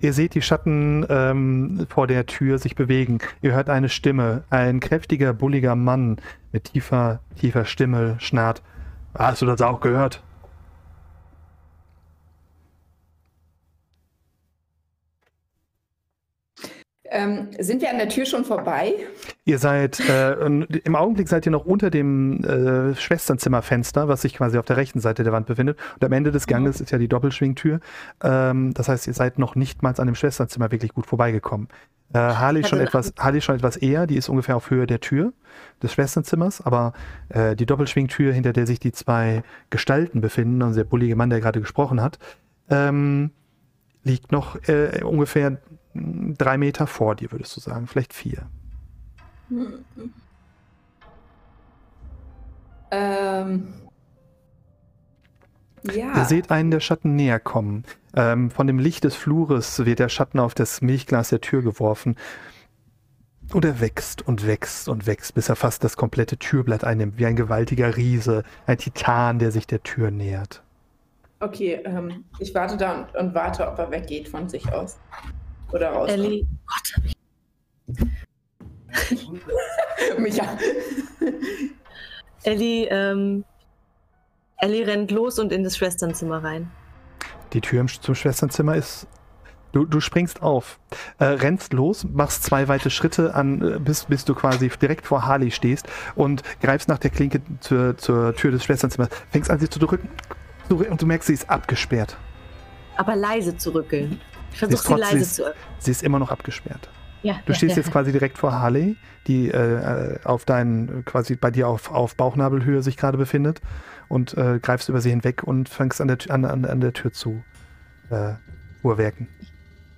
Ihr 0.00 0.12
seht 0.12 0.34
die 0.34 0.42
Schatten 0.42 1.04
ähm, 1.08 1.86
vor 1.88 2.06
der 2.06 2.26
Tür 2.26 2.58
sich 2.58 2.76
bewegen. 2.76 3.18
Ihr 3.42 3.52
hört 3.52 3.68
eine 3.68 3.88
Stimme. 3.88 4.44
Ein 4.48 4.78
kräftiger, 4.78 5.32
bulliger 5.32 5.74
Mann 5.74 6.20
mit 6.52 6.64
tiefer, 6.64 7.20
tiefer 7.38 7.64
Stimme 7.64 8.16
schnarrt. 8.20 8.62
Hast 9.14 9.42
du 9.42 9.46
das 9.46 9.60
auch 9.60 9.80
gehört? 9.80 10.22
Ähm, 17.10 17.48
sind 17.58 17.82
wir 17.82 17.90
an 17.90 17.98
der 17.98 18.08
Tür 18.08 18.26
schon 18.26 18.44
vorbei? 18.44 18.94
Ihr 19.48 19.58
seid, 19.58 19.98
äh, 20.00 20.34
im 20.34 20.94
Augenblick 20.94 21.26
seid 21.26 21.46
ihr 21.46 21.52
noch 21.52 21.64
unter 21.64 21.88
dem 21.88 22.44
äh, 22.44 22.94
Schwesternzimmerfenster, 22.94 24.06
was 24.06 24.20
sich 24.20 24.34
quasi 24.34 24.58
auf 24.58 24.66
der 24.66 24.76
rechten 24.76 25.00
Seite 25.00 25.24
der 25.24 25.32
Wand 25.32 25.46
befindet. 25.46 25.78
Und 25.94 26.04
am 26.04 26.12
Ende 26.12 26.32
des 26.32 26.46
Ganges 26.46 26.82
ist 26.82 26.90
ja 26.90 26.98
die 26.98 27.08
Doppelschwingtür. 27.08 27.80
Ähm, 28.22 28.74
das 28.74 28.90
heißt, 28.90 29.06
ihr 29.06 29.14
seid 29.14 29.38
noch 29.38 29.54
nicht 29.54 29.82
mal 29.82 29.94
an 29.96 30.04
dem 30.04 30.14
Schwesternzimmer 30.14 30.70
wirklich 30.70 30.92
gut 30.92 31.06
vorbeigekommen. 31.06 31.68
Äh, 32.12 32.18
Harley, 32.18 32.62
schon 32.62 32.78
Also- 32.78 32.88
etwas, 32.88 33.14
Harley 33.18 33.40
schon 33.40 33.54
etwas 33.54 33.78
eher, 33.78 34.06
die 34.06 34.16
ist 34.16 34.28
ungefähr 34.28 34.54
auf 34.54 34.68
Höhe 34.68 34.86
der 34.86 35.00
Tür 35.00 35.32
des 35.82 35.94
Schwesternzimmers, 35.94 36.60
aber 36.60 36.92
äh, 37.30 37.56
die 37.56 37.64
Doppelschwingtür, 37.64 38.34
hinter 38.34 38.52
der 38.52 38.66
sich 38.66 38.80
die 38.80 38.92
zwei 38.92 39.42
Gestalten 39.70 40.20
befinden, 40.20 40.60
also 40.60 40.76
der 40.76 40.84
bullige 40.84 41.16
Mann, 41.16 41.30
der 41.30 41.40
gerade 41.40 41.60
gesprochen 41.60 42.02
hat, 42.02 42.18
ähm, 42.68 43.30
liegt 44.04 44.30
noch 44.30 44.56
äh, 44.68 45.02
ungefähr 45.02 45.56
drei 45.94 46.58
Meter 46.58 46.86
vor 46.86 47.14
dir, 47.14 47.32
würdest 47.32 47.56
du 47.56 47.60
sagen, 47.60 47.86
vielleicht 47.86 48.12
vier. 48.12 48.42
Ähm. 52.90 53.74
Ja. 55.94 56.16
Ihr 56.16 56.24
seht 56.24 56.50
einen 56.50 56.70
der 56.70 56.80
Schatten 56.80 57.14
näher 57.16 57.38
kommen. 57.38 57.84
Ähm, 58.14 58.50
von 58.50 58.66
dem 58.66 58.78
Licht 58.78 59.04
des 59.04 59.14
Flures 59.14 59.84
wird 59.84 60.00
der 60.00 60.08
Schatten 60.08 60.40
auf 60.40 60.54
das 60.54 60.80
Milchglas 60.82 61.28
der 61.28 61.40
Tür 61.40 61.62
geworfen. 61.62 62.16
Und 63.52 63.64
er 63.64 63.80
wächst 63.80 64.26
und 64.26 64.46
wächst 64.46 64.88
und 64.88 65.06
wächst, 65.06 65.34
bis 65.34 65.48
er 65.48 65.56
fast 65.56 65.82
das 65.84 65.96
komplette 65.96 66.36
Türblatt 66.36 66.84
einnimmt, 66.84 67.18
wie 67.18 67.26
ein 67.26 67.36
gewaltiger 67.36 67.96
Riese, 67.96 68.42
ein 68.66 68.76
Titan, 68.76 69.38
der 69.38 69.52
sich 69.52 69.66
der 69.66 69.82
Tür 69.82 70.10
nähert. 70.10 70.62
Okay, 71.40 71.80
ähm, 71.84 72.24
ich 72.40 72.54
warte 72.54 72.76
da 72.76 73.02
und, 73.02 73.14
und 73.14 73.34
warte, 73.34 73.66
ob 73.66 73.78
er 73.78 73.90
weggeht 73.90 74.28
von 74.28 74.48
sich 74.48 74.70
aus. 74.72 74.98
Oder 75.72 75.92
raus. 75.92 76.10
Ellie, 76.10 76.46
Gott, 76.66 76.96
hab 76.96 77.04
ich 77.04 78.27
Micha. 80.18 80.46
Ellie, 82.42 82.86
ähm, 82.90 83.44
Ellie 84.58 84.86
rennt 84.86 85.10
los 85.10 85.38
und 85.38 85.52
in 85.52 85.64
das 85.64 85.76
Schwesternzimmer 85.76 86.42
rein. 86.42 86.70
Die 87.52 87.60
Tür 87.60 87.86
zum 87.86 88.14
Schwesternzimmer 88.14 88.76
ist. 88.76 89.06
Du, 89.72 89.84
du 89.84 90.00
springst 90.00 90.40
auf, 90.40 90.80
äh, 91.18 91.24
rennst 91.26 91.74
los, 91.74 92.06
machst 92.10 92.42
zwei 92.42 92.68
weite 92.68 92.88
Schritte 92.88 93.34
an, 93.34 93.60
äh, 93.60 93.78
bis, 93.78 94.06
bis 94.06 94.24
du 94.24 94.34
quasi 94.34 94.70
direkt 94.70 95.06
vor 95.06 95.26
Harley 95.26 95.50
stehst 95.50 95.86
und 96.14 96.42
greifst 96.62 96.88
nach 96.88 96.96
der 96.98 97.10
Klinke 97.10 97.42
zur, 97.60 97.94
zur 97.98 98.34
Tür 98.34 98.50
des 98.50 98.64
Schwesternzimmers, 98.64 99.10
fängst 99.30 99.50
an, 99.50 99.58
sie 99.58 99.68
zu 99.68 99.78
drücken 99.78 100.08
und 100.70 101.02
du 101.02 101.06
merkst, 101.06 101.26
sie 101.26 101.34
ist 101.34 101.50
abgesperrt. 101.50 102.16
Aber 102.96 103.14
leise 103.14 103.58
zu 103.58 103.74
rückeln. 103.74 104.18
Ich 104.52 104.58
versuche 104.58 104.74
ist 104.74 104.82
sie 104.86 104.88
trotz- 104.94 105.00
leise 105.00 105.16
sie 105.16 105.20
ist- 105.22 105.34
zu 105.34 105.42
öffnen. 105.44 105.64
Sie 105.80 105.90
ist 105.90 106.02
immer 106.02 106.18
noch 106.18 106.30
abgesperrt. 106.30 106.88
Ja, 107.22 107.40
Du 107.44 107.52
ja, 107.52 107.54
stehst 107.56 107.76
ja. 107.76 107.82
jetzt 107.82 107.92
quasi 107.92 108.12
direkt 108.12 108.38
vor 108.38 108.52
Harley, 108.52 108.96
die 109.26 109.48
äh, 109.48 110.18
auf 110.24 110.44
deinen, 110.44 111.04
quasi 111.04 111.36
bei 111.36 111.50
dir 111.50 111.68
auf, 111.68 111.90
auf 111.90 112.16
Bauchnabelhöhe 112.16 112.82
sich 112.82 112.96
gerade 112.96 113.18
befindet 113.18 113.60
und 114.08 114.36
äh, 114.36 114.58
greifst 114.60 114.88
über 114.88 115.00
sie 115.00 115.10
hinweg 115.10 115.42
und 115.42 115.68
fängst 115.68 116.00
an 116.00 116.08
der, 116.08 116.18
an, 116.28 116.44
an, 116.44 116.64
an 116.64 116.80
der 116.80 116.92
Tür 116.92 117.12
zu 117.12 117.42
äh, 118.10 118.34
Uhrwerken. 118.82 119.28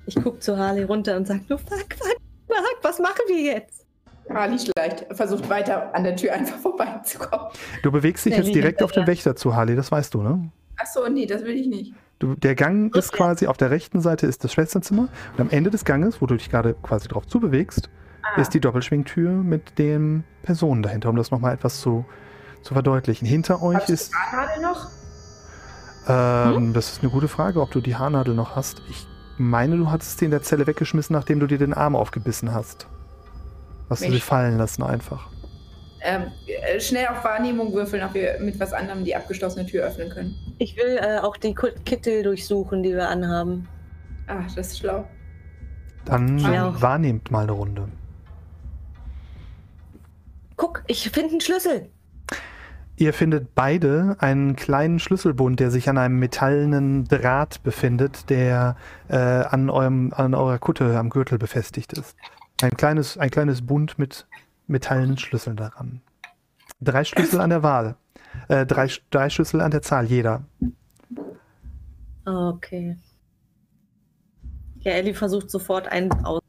Ich 0.06 0.16
gucke 0.16 0.38
zu 0.38 0.56
Harley 0.56 0.84
runter 0.84 1.16
und 1.16 1.26
sage 1.26 1.42
nur, 1.48 1.58
fuck, 1.58 1.94
fuck, 1.94 2.16
fuck, 2.48 2.78
was 2.82 2.98
machen 2.98 3.22
wir 3.28 3.40
jetzt? 3.40 3.86
Ali 4.28 4.58
schleicht, 4.58 5.06
versucht 5.10 5.48
weiter 5.48 5.94
an 5.94 6.04
der 6.04 6.16
Tür 6.16 6.32
einfach 6.32 6.58
vorbeizukommen. 6.58 7.48
Du 7.82 7.90
bewegst 7.90 8.24
dich 8.24 8.34
Der 8.34 8.44
jetzt 8.44 8.54
direkt 8.54 8.82
auf 8.82 8.92
den. 8.92 9.06
Wächter 9.06 9.34
zu, 9.34 9.54
Harley, 9.56 9.74
das 9.74 9.90
weißt 9.90 10.14
du, 10.14 10.22
ne? 10.22 10.50
Achso, 10.76 11.08
nee, 11.08 11.26
das 11.26 11.42
will 11.42 11.56
ich 11.56 11.66
nicht. 11.66 11.94
Du, 12.20 12.34
der 12.34 12.54
Gang 12.54 12.94
ist 12.94 13.12
quasi 13.12 13.46
auf 13.46 13.56
der 13.56 13.70
rechten 13.70 14.00
Seite 14.02 14.26
ist 14.26 14.44
das 14.44 14.52
Schwesternzimmer 14.52 15.08
und 15.32 15.40
am 15.40 15.50
Ende 15.50 15.70
des 15.70 15.84
Ganges, 15.86 16.20
wo 16.20 16.26
du 16.26 16.36
dich 16.36 16.50
gerade 16.50 16.74
quasi 16.74 17.08
drauf 17.08 17.26
zubewegst, 17.26 17.88
Ah, 18.22 18.40
ist 18.40 18.52
die 18.52 18.60
Doppelschwingtür 18.60 19.30
mit 19.30 19.78
den 19.78 20.24
Personen 20.42 20.82
dahinter, 20.82 21.08
um 21.08 21.16
das 21.16 21.30
nochmal 21.30 21.54
etwas 21.54 21.80
zu, 21.80 22.04
zu 22.62 22.74
verdeutlichen. 22.74 23.26
Hinter 23.26 23.62
euch 23.62 23.76
hast 23.78 23.88
du 23.88 23.92
ist 23.94 24.12
die 24.12 24.16
Haarnadel 24.16 24.62
noch? 24.62 24.88
Ähm, 26.06 26.72
Das 26.74 26.92
ist 26.92 27.02
eine 27.02 27.10
gute 27.10 27.28
Frage, 27.28 27.60
ob 27.62 27.70
du 27.70 27.80
die 27.80 27.96
Haarnadel 27.96 28.34
noch 28.34 28.54
hast. 28.56 28.82
Ich 28.90 29.06
meine, 29.38 29.78
du 29.78 29.90
hattest 29.90 30.18
sie 30.18 30.26
in 30.26 30.30
der 30.30 30.42
Zelle 30.42 30.66
weggeschmissen, 30.66 31.14
nachdem 31.14 31.40
du 31.40 31.46
dir 31.46 31.56
den 31.56 31.72
Arm 31.72 31.96
aufgebissen 31.96 32.52
hast. 32.52 32.86
Hast 33.88 34.02
du 34.02 34.08
Mich- 34.08 34.16
sie 34.16 34.20
fallen 34.20 34.58
lassen 34.58 34.82
einfach. 34.82 35.28
Ähm, 36.02 36.24
äh, 36.46 36.78
schnell 36.80 37.06
auf 37.08 37.24
Wahrnehmung 37.24 37.72
würfeln, 37.72 38.02
ob 38.04 38.12
wir 38.14 38.38
mit 38.40 38.60
was 38.60 38.72
anderem 38.74 39.04
die 39.04 39.16
abgeschlossene 39.16 39.64
Tür 39.66 39.84
öffnen 39.86 40.10
können. 40.10 40.34
Ich 40.60 40.76
will 40.76 40.98
äh, 41.00 41.18
auch 41.20 41.38
den 41.38 41.54
Kittel 41.54 42.22
durchsuchen, 42.22 42.82
die 42.82 42.90
wir 42.90 43.08
anhaben. 43.08 43.66
Ah, 44.26 44.42
das 44.42 44.72
ist 44.72 44.78
schlau. 44.78 45.08
Dann 46.04 46.38
Ja. 46.38 46.78
wahrnehmt 46.82 47.30
mal 47.30 47.44
eine 47.44 47.52
Runde. 47.52 47.88
Guck, 50.56 50.84
ich 50.86 51.08
finde 51.08 51.30
einen 51.30 51.40
Schlüssel. 51.40 51.88
Ihr 52.96 53.14
findet 53.14 53.54
beide 53.54 54.16
einen 54.18 54.54
kleinen 54.54 54.98
Schlüsselbund, 54.98 55.58
der 55.60 55.70
sich 55.70 55.88
an 55.88 55.96
einem 55.96 56.18
metallenen 56.18 57.08
Draht 57.08 57.62
befindet, 57.62 58.28
der 58.28 58.76
äh, 59.08 59.16
an, 59.16 59.70
eurem, 59.70 60.12
an 60.14 60.34
eurer 60.34 60.58
Kutte 60.58 60.98
am 60.98 61.08
Gürtel 61.08 61.38
befestigt 61.38 61.94
ist. 61.94 62.14
Ein 62.60 62.76
kleines, 62.76 63.16
ein 63.16 63.30
kleines 63.30 63.66
Bund 63.66 63.98
mit 63.98 64.26
metallenen 64.66 65.16
Schlüsseln 65.16 65.56
daran. 65.56 66.02
Drei 66.82 67.04
Schlüssel 67.04 67.40
an 67.40 67.48
der 67.48 67.62
Wahl. 67.62 67.96
Äh, 68.48 68.66
drei, 68.66 68.88
drei 69.10 69.30
Schlüssel 69.30 69.60
an 69.60 69.70
der 69.70 69.82
Zahl, 69.82 70.06
jeder. 70.06 70.44
Okay. 72.24 72.96
Ja, 74.80 74.92
Ellie 74.92 75.14
versucht 75.14 75.50
sofort 75.50 75.88
einen 75.88 76.12
aus. 76.24 76.40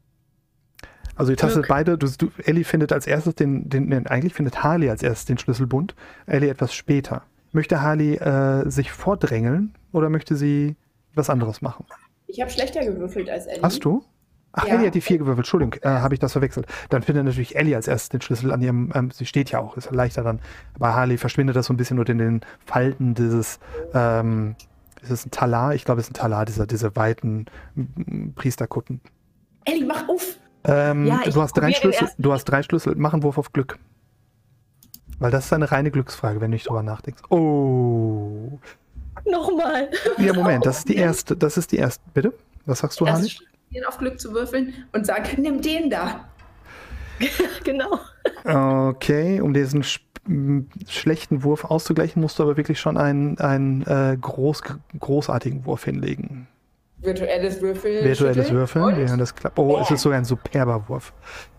Also 1.15 1.31
ihr 1.31 1.37
tastet 1.37 1.67
beide, 1.67 1.97
du, 1.97 2.07
du, 2.17 2.31
Ellie 2.43 2.63
findet 2.63 2.93
als 2.93 3.05
erstes 3.05 3.35
den, 3.35 3.69
den, 3.69 3.89
den, 3.89 4.07
eigentlich 4.07 4.33
findet 4.33 4.63
Harley 4.63 4.89
als 4.89 5.03
erstes 5.03 5.25
den 5.25 5.37
Schlüsselbund, 5.37 5.93
Ellie 6.25 6.49
etwas 6.49 6.73
später. 6.73 7.23
Möchte 7.51 7.81
Harley 7.81 8.15
äh, 8.15 8.69
sich 8.69 8.91
vordrängeln 8.91 9.75
oder 9.91 10.09
möchte 10.09 10.35
sie 10.35 10.77
was 11.13 11.29
anderes 11.29 11.61
machen? 11.61 11.85
Ich 12.27 12.39
habe 12.39 12.49
schlechter 12.49 12.83
gewürfelt 12.85 13.29
als 13.29 13.45
Ellie. 13.45 13.61
Hast 13.61 13.83
du? 13.83 14.03
Ach, 14.53 14.65
Ja. 14.67 14.73
Ellie 14.75 14.87
hat 14.87 14.95
die 14.95 15.01
vier 15.01 15.17
gewürfelt, 15.17 15.39
Entschuldigung, 15.45 15.75
äh, 15.81 15.87
habe 15.99 16.13
ich 16.13 16.19
das 16.19 16.33
verwechselt. 16.33 16.65
Dann 16.89 17.01
findet 17.03 17.25
natürlich 17.25 17.55
Ellie 17.55 17.75
als 17.75 17.87
erstes 17.87 18.09
den 18.09 18.21
Schlüssel 18.21 18.51
an 18.51 18.61
ihrem, 18.61 18.91
ähm, 18.93 19.09
sie 19.11 19.25
steht 19.25 19.49
ja 19.51 19.59
auch, 19.59 19.77
ist 19.77 19.91
leichter 19.91 20.23
dann. 20.23 20.39
Bei 20.77 20.91
Harley 20.93 21.17
verschwindet 21.17 21.55
das 21.55 21.67
so 21.67 21.73
ein 21.73 21.77
bisschen 21.77 21.95
nur 21.95 22.07
in 22.09 22.17
den 22.17 22.41
Falten 22.65 23.13
dieses, 23.13 23.59
ähm, 23.93 24.55
ist 25.01 25.09
es 25.11 25.25
ein 25.25 25.31
Talar? 25.31 25.73
Ich 25.73 25.85
glaube, 25.85 26.01
es 26.01 26.07
ist 26.07 26.11
ein 26.11 26.15
Talar, 26.15 26.45
dieser, 26.45 26.67
diese 26.67 26.95
weiten 26.95 27.45
Priesterkutten. 28.35 29.01
Ellie, 29.65 29.85
mach 29.85 30.07
auf! 30.09 30.35
Ähm, 30.63 31.07
Ja, 31.07 31.21
du 31.25 31.41
hast 31.41 31.53
drei 31.53 31.71
Schlüssel, 31.73 32.09
du 32.17 32.33
hast 32.33 32.45
drei 32.45 32.61
Schlüssel, 32.61 32.93
mach 32.97 33.13
einen 33.13 33.23
Wurf 33.23 33.37
auf 33.37 33.51
Glück. 33.53 33.79
Weil 35.19 35.31
das 35.31 35.45
ist 35.45 35.53
eine 35.53 35.71
reine 35.71 35.91
Glücksfrage, 35.91 36.41
wenn 36.41 36.51
du 36.51 36.55
nicht 36.55 36.67
drüber 36.67 36.83
nachdenkst. 36.83 37.21
Oh. 37.29 38.59
Nochmal. 39.25 39.89
Ja, 40.17 40.33
Moment, 40.33 40.65
das 40.65 40.79
ist 40.79 40.89
die 40.89 40.95
erste, 40.97 41.37
das 41.37 41.57
ist 41.57 41.71
die 41.71 41.77
erste. 41.77 42.03
Bitte? 42.13 42.33
Was 42.65 42.79
sagst 42.79 42.99
du, 42.99 43.05
Erst 43.05 43.17
Harley? 43.21 43.50
Auf 43.87 43.97
Glück 43.97 44.19
zu 44.19 44.33
würfeln 44.33 44.73
und 44.91 45.05
sag, 45.05 45.37
nimm 45.37 45.61
den 45.61 45.89
da. 45.89 46.27
genau. 47.63 47.99
Okay, 48.43 49.41
um 49.41 49.53
diesen 49.53 49.83
sch 49.83 50.01
m, 50.27 50.69
schlechten 50.87 51.43
Wurf 51.43 51.65
auszugleichen, 51.65 52.21
musst 52.21 52.37
du 52.37 52.43
aber 52.43 52.57
wirklich 52.57 52.79
schon 52.79 52.97
einen, 52.97 53.39
einen 53.39 53.81
äh, 53.83 54.17
groß, 54.19 54.61
großartigen 54.99 55.65
Wurf 55.65 55.85
hinlegen. 55.85 56.47
Virtuelles 57.01 57.59
Würfel. 57.61 58.03
Virtuelles. 58.03 58.51
Würfeln, 58.51 58.85
Und? 58.85 58.97
während 58.97 59.19
das 59.19 59.33
klappt. 59.33 59.57
Oh, 59.57 59.79
es 59.81 59.89
ist 59.89 60.01
sogar 60.03 60.19
ein 60.19 60.25
superber 60.25 60.87
Wurf. 60.87 61.13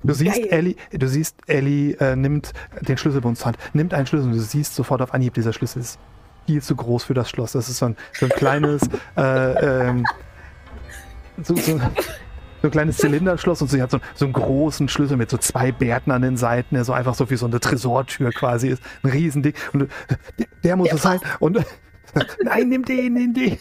Du 0.05 0.15
siehst, 0.15 0.37
Geil. 0.37 0.49
Ellie, 0.51 0.77
du 0.93 1.09
siehst, 1.09 1.37
Ellie 1.49 1.95
äh, 1.99 2.15
nimmt 2.15 2.53
den 2.83 2.97
Schlüsselbund 2.97 3.37
zur 3.37 3.47
Hand, 3.47 3.59
nimmt 3.73 3.93
einen 3.93 4.07
Schlüssel 4.07 4.29
und 4.29 4.37
du 4.37 4.41
siehst 4.41 4.77
sofort 4.77 5.03
auf 5.03 5.13
Anhieb, 5.13 5.35
dieser 5.35 5.53
Schlüssel 5.53 5.81
ist 5.81 5.99
viel 6.47 6.63
zu 6.63 6.77
groß 6.77 7.05
für 7.05 7.15
das 7.15 7.29
Schloss. 7.29 7.53
Das 7.53 7.69
ist 7.69 7.79
so 7.79 7.87
ein, 7.87 7.97
so 8.13 8.27
ein 8.27 8.31
kleines, 8.31 8.83
äh, 9.17 9.87
ähm, 9.89 10.05
so, 11.43 11.55
so, 11.57 11.79
so 11.79 12.69
ein 12.69 12.71
kleines 12.71 12.97
Zylinderschloss 12.99 13.61
und 13.63 13.69
sie 13.69 13.83
hat 13.83 13.91
so, 13.91 14.01
so 14.15 14.25
einen 14.25 14.33
großen 14.33 14.89
Schlüssel 14.89 15.17
mit 15.17 15.31
so 15.31 15.37
zwei 15.37 15.73
Bärten 15.73 16.11
an 16.11 16.23
den 16.23 16.37
Seiten, 16.37 16.75
der 16.75 16.85
so 16.85 16.93
einfach 16.93 17.15
so 17.15 17.29
wie 17.31 17.37
so 17.37 17.47
eine 17.47 17.61
Tresortür 17.61 18.31
quasi 18.31 18.69
ist. 18.69 18.83
Ein 19.03 19.11
Riesending. 19.11 19.55
Und 19.73 19.81
du, 19.81 19.87
der, 20.39 20.47
der 20.63 20.77
muss 20.77 20.93
es 20.93 21.03
sein. 21.03 21.21
Und 21.41 21.65
nein, 22.45 22.69
nimm 22.69 22.85
den, 22.85 23.15
nimm 23.15 23.35
den. 23.35 23.59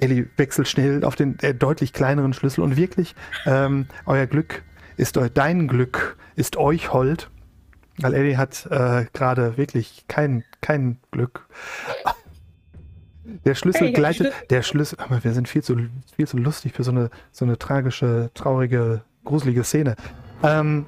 Ellie 0.00 0.28
wechselt 0.36 0.68
schnell 0.68 1.04
auf 1.04 1.16
den 1.16 1.38
äh, 1.40 1.54
deutlich 1.54 1.92
kleineren 1.92 2.32
Schlüssel 2.32 2.62
und 2.62 2.76
wirklich, 2.76 3.14
ähm, 3.46 3.86
euer 4.06 4.26
Glück 4.26 4.62
ist 4.96 5.18
euch, 5.18 5.32
dein 5.32 5.68
Glück 5.68 6.16
ist 6.36 6.56
euch 6.56 6.92
hold. 6.92 7.30
Weil 8.00 8.14
Ellie 8.14 8.36
hat 8.36 8.66
äh, 8.70 9.06
gerade 9.12 9.56
wirklich 9.56 10.04
kein, 10.06 10.44
kein 10.60 10.98
Glück. 11.10 11.48
Der 13.48 13.54
Schlüssel 13.54 13.86
Hey, 13.86 13.92
gleitet, 13.94 14.34
der 14.50 14.60
Schlüssel, 14.60 14.98
aber 15.00 15.24
wir 15.24 15.32
sind 15.32 15.48
viel 15.48 15.62
zu, 15.62 15.74
viel 16.14 16.28
zu 16.28 16.36
lustig 16.36 16.74
für 16.74 16.84
so 16.84 16.90
eine, 16.90 17.08
so 17.32 17.46
eine 17.46 17.58
tragische, 17.58 18.30
traurige, 18.34 19.00
gruselige 19.24 19.64
Szene. 19.64 19.96
Ähm, 20.42 20.84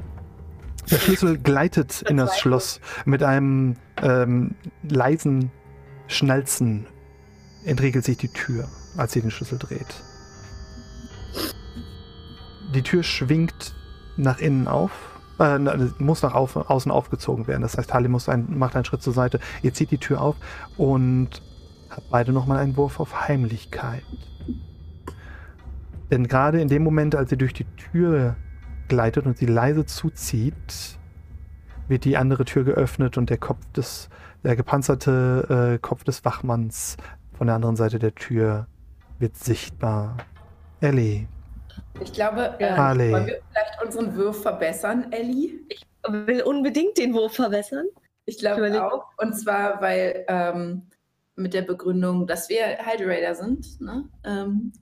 der 0.90 0.98
Schlüssel 0.98 1.38
gleitet 1.38 2.02
in 2.02 2.18
das 2.18 2.38
Schloss 2.38 2.82
mit 3.06 3.22
einem 3.22 3.76
ähm, 4.02 4.56
leisen 4.82 5.50
Schnalzen 6.06 6.86
entriegelt 7.64 8.04
sich 8.04 8.18
die 8.18 8.28
Tür, 8.28 8.68
als 8.98 9.12
sie 9.12 9.22
den 9.22 9.30
Schlüssel 9.30 9.58
dreht. 9.58 10.02
Die 12.74 12.82
Tür 12.82 13.02
schwingt 13.02 13.74
nach 14.18 14.38
innen 14.38 14.68
auf, 14.68 14.90
äh, 15.38 15.58
na, 15.58 15.78
muss 15.96 16.20
nach 16.20 16.34
auf, 16.34 16.56
außen 16.56 16.92
aufgezogen 16.92 17.46
werden. 17.46 17.62
Das 17.62 17.78
heißt, 17.78 17.94
Harley 17.94 18.08
muss 18.10 18.28
ein, 18.28 18.58
macht 18.58 18.76
einen 18.76 18.84
Schritt 18.84 19.00
zur 19.00 19.14
Seite. 19.14 19.40
Ihr 19.62 19.72
zieht 19.72 19.90
die 19.92 19.96
Tür 19.96 20.20
auf 20.20 20.36
und 20.76 21.40
habt 21.90 22.10
beide 22.10 22.32
nochmal 22.32 22.58
einen 22.58 22.76
Wurf 22.76 23.00
auf 23.00 23.28
Heimlichkeit. 23.28 24.02
Denn 26.10 26.26
gerade 26.26 26.60
in 26.60 26.68
dem 26.68 26.82
Moment, 26.82 27.14
als 27.14 27.30
sie 27.30 27.36
durch 27.36 27.52
die 27.52 27.66
Tür 27.76 28.36
gleitet 28.88 29.26
und 29.26 29.38
sie 29.38 29.46
leise 29.46 29.86
zuzieht, 29.86 30.98
wird 31.88 32.04
die 32.04 32.16
andere 32.16 32.44
Tür 32.44 32.64
geöffnet 32.64 33.16
und 33.18 33.30
der 33.30 33.38
Kopf 33.38 33.64
des, 33.76 34.08
der 34.42 34.56
gepanzerte 34.56 35.74
äh, 35.74 35.78
Kopf 35.78 36.04
des 36.04 36.24
Wachmanns 36.24 36.96
von 37.36 37.46
der 37.46 37.56
anderen 37.56 37.76
Seite 37.76 37.98
der 37.98 38.14
Tür 38.14 38.66
wird 39.18 39.36
sichtbar. 39.36 40.16
Ellie, 40.80 41.28
Ich 42.00 42.12
glaube, 42.12 42.54
äh, 42.58 42.72
Harley. 42.72 43.12
wollen 43.12 43.26
wir 43.26 43.40
vielleicht 43.52 43.82
unseren 43.84 44.16
Wurf 44.16 44.42
verbessern, 44.42 45.12
Ellie? 45.12 45.60
Will 46.08 46.42
unbedingt 46.42 46.96
den 46.96 47.12
Wurf 47.12 47.34
verbessern. 47.34 47.86
Ich 48.24 48.38
glaube 48.38 48.82
auch. 48.82 49.06
Und 49.18 49.34
zwar, 49.34 49.80
weil 49.82 50.24
ähm, 50.28 50.82
mit 51.40 51.54
der 51.54 51.62
Begründung, 51.62 52.26
dass 52.26 52.48
wir 52.48 52.78
Hyderator 52.78 53.34
sind, 53.34 53.80
ne? 53.80 54.08
Ähm, 54.24 54.72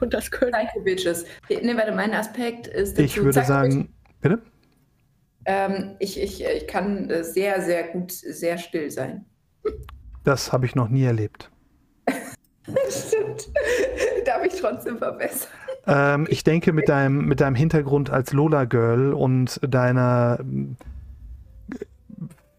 Und 0.00 0.14
das 0.14 0.30
können. 0.30 0.52
Psycho 0.52 0.80
Bitches. 0.84 1.24
Ne, 1.48 1.76
warte, 1.76 1.92
mein 1.92 2.12
Aspekt 2.12 2.66
ist 2.66 2.98
ich 2.98 3.16
würde 3.16 3.30
Psycho 3.30 3.46
sagen, 3.46 3.94
bitte? 4.20 4.42
Ähm, 5.46 5.96
ich, 6.00 6.20
ich, 6.20 6.44
ich 6.44 6.66
kann 6.66 7.08
äh, 7.08 7.22
sehr, 7.22 7.62
sehr 7.62 7.84
gut, 7.88 8.10
sehr 8.10 8.58
still 8.58 8.90
sein. 8.90 9.24
Das 10.24 10.52
habe 10.52 10.66
ich 10.66 10.74
noch 10.74 10.88
nie 10.88 11.04
erlebt. 11.04 11.50
Stimmt. 12.90 13.48
Darf 14.24 14.44
ich 14.44 14.60
trotzdem 14.60 14.98
verbessern? 14.98 15.48
Ähm, 15.86 16.26
ich 16.28 16.42
denke, 16.42 16.72
mit 16.72 16.88
deinem, 16.88 17.26
mit 17.26 17.40
deinem 17.40 17.54
Hintergrund 17.54 18.10
als 18.10 18.32
Lola-Girl 18.32 19.12
und 19.12 19.60
deiner 19.62 20.38
ähm, 20.40 20.76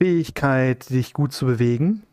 Fähigkeit, 0.01 0.89
dich 0.89 1.11
gut 1.13 1.33
zu 1.33 1.45
bewegen, 1.45 2.03
äh, 2.03 2.06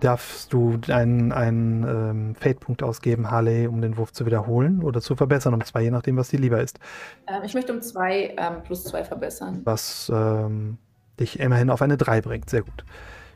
darfst 0.00 0.52
du 0.52 0.80
einen, 0.88 1.32
einen 1.32 1.82
ähm, 1.84 2.34
Fate-Punkt 2.34 2.82
ausgeben, 2.82 3.30
Harley, 3.30 3.66
um 3.66 3.80
den 3.80 3.96
Wurf 3.96 4.12
zu 4.12 4.26
wiederholen 4.26 4.82
oder 4.82 5.00
zu 5.00 5.16
verbessern, 5.16 5.54
um 5.54 5.64
zwei, 5.64 5.82
je 5.82 5.90
nachdem, 5.90 6.16
was 6.16 6.28
dir 6.28 6.38
lieber 6.38 6.60
ist. 6.60 6.78
Ähm, 7.26 7.42
ich 7.44 7.54
möchte 7.54 7.72
um 7.72 7.82
zwei 7.82 8.34
ähm, 8.36 8.62
plus 8.64 8.84
zwei 8.84 9.04
verbessern. 9.04 9.60
Was 9.64 10.10
ähm, 10.14 10.78
dich 11.18 11.40
immerhin 11.40 11.70
auf 11.70 11.82
eine 11.82 11.96
3 11.96 12.20
bringt. 12.20 12.50
Sehr 12.50 12.62
gut. 12.62 12.84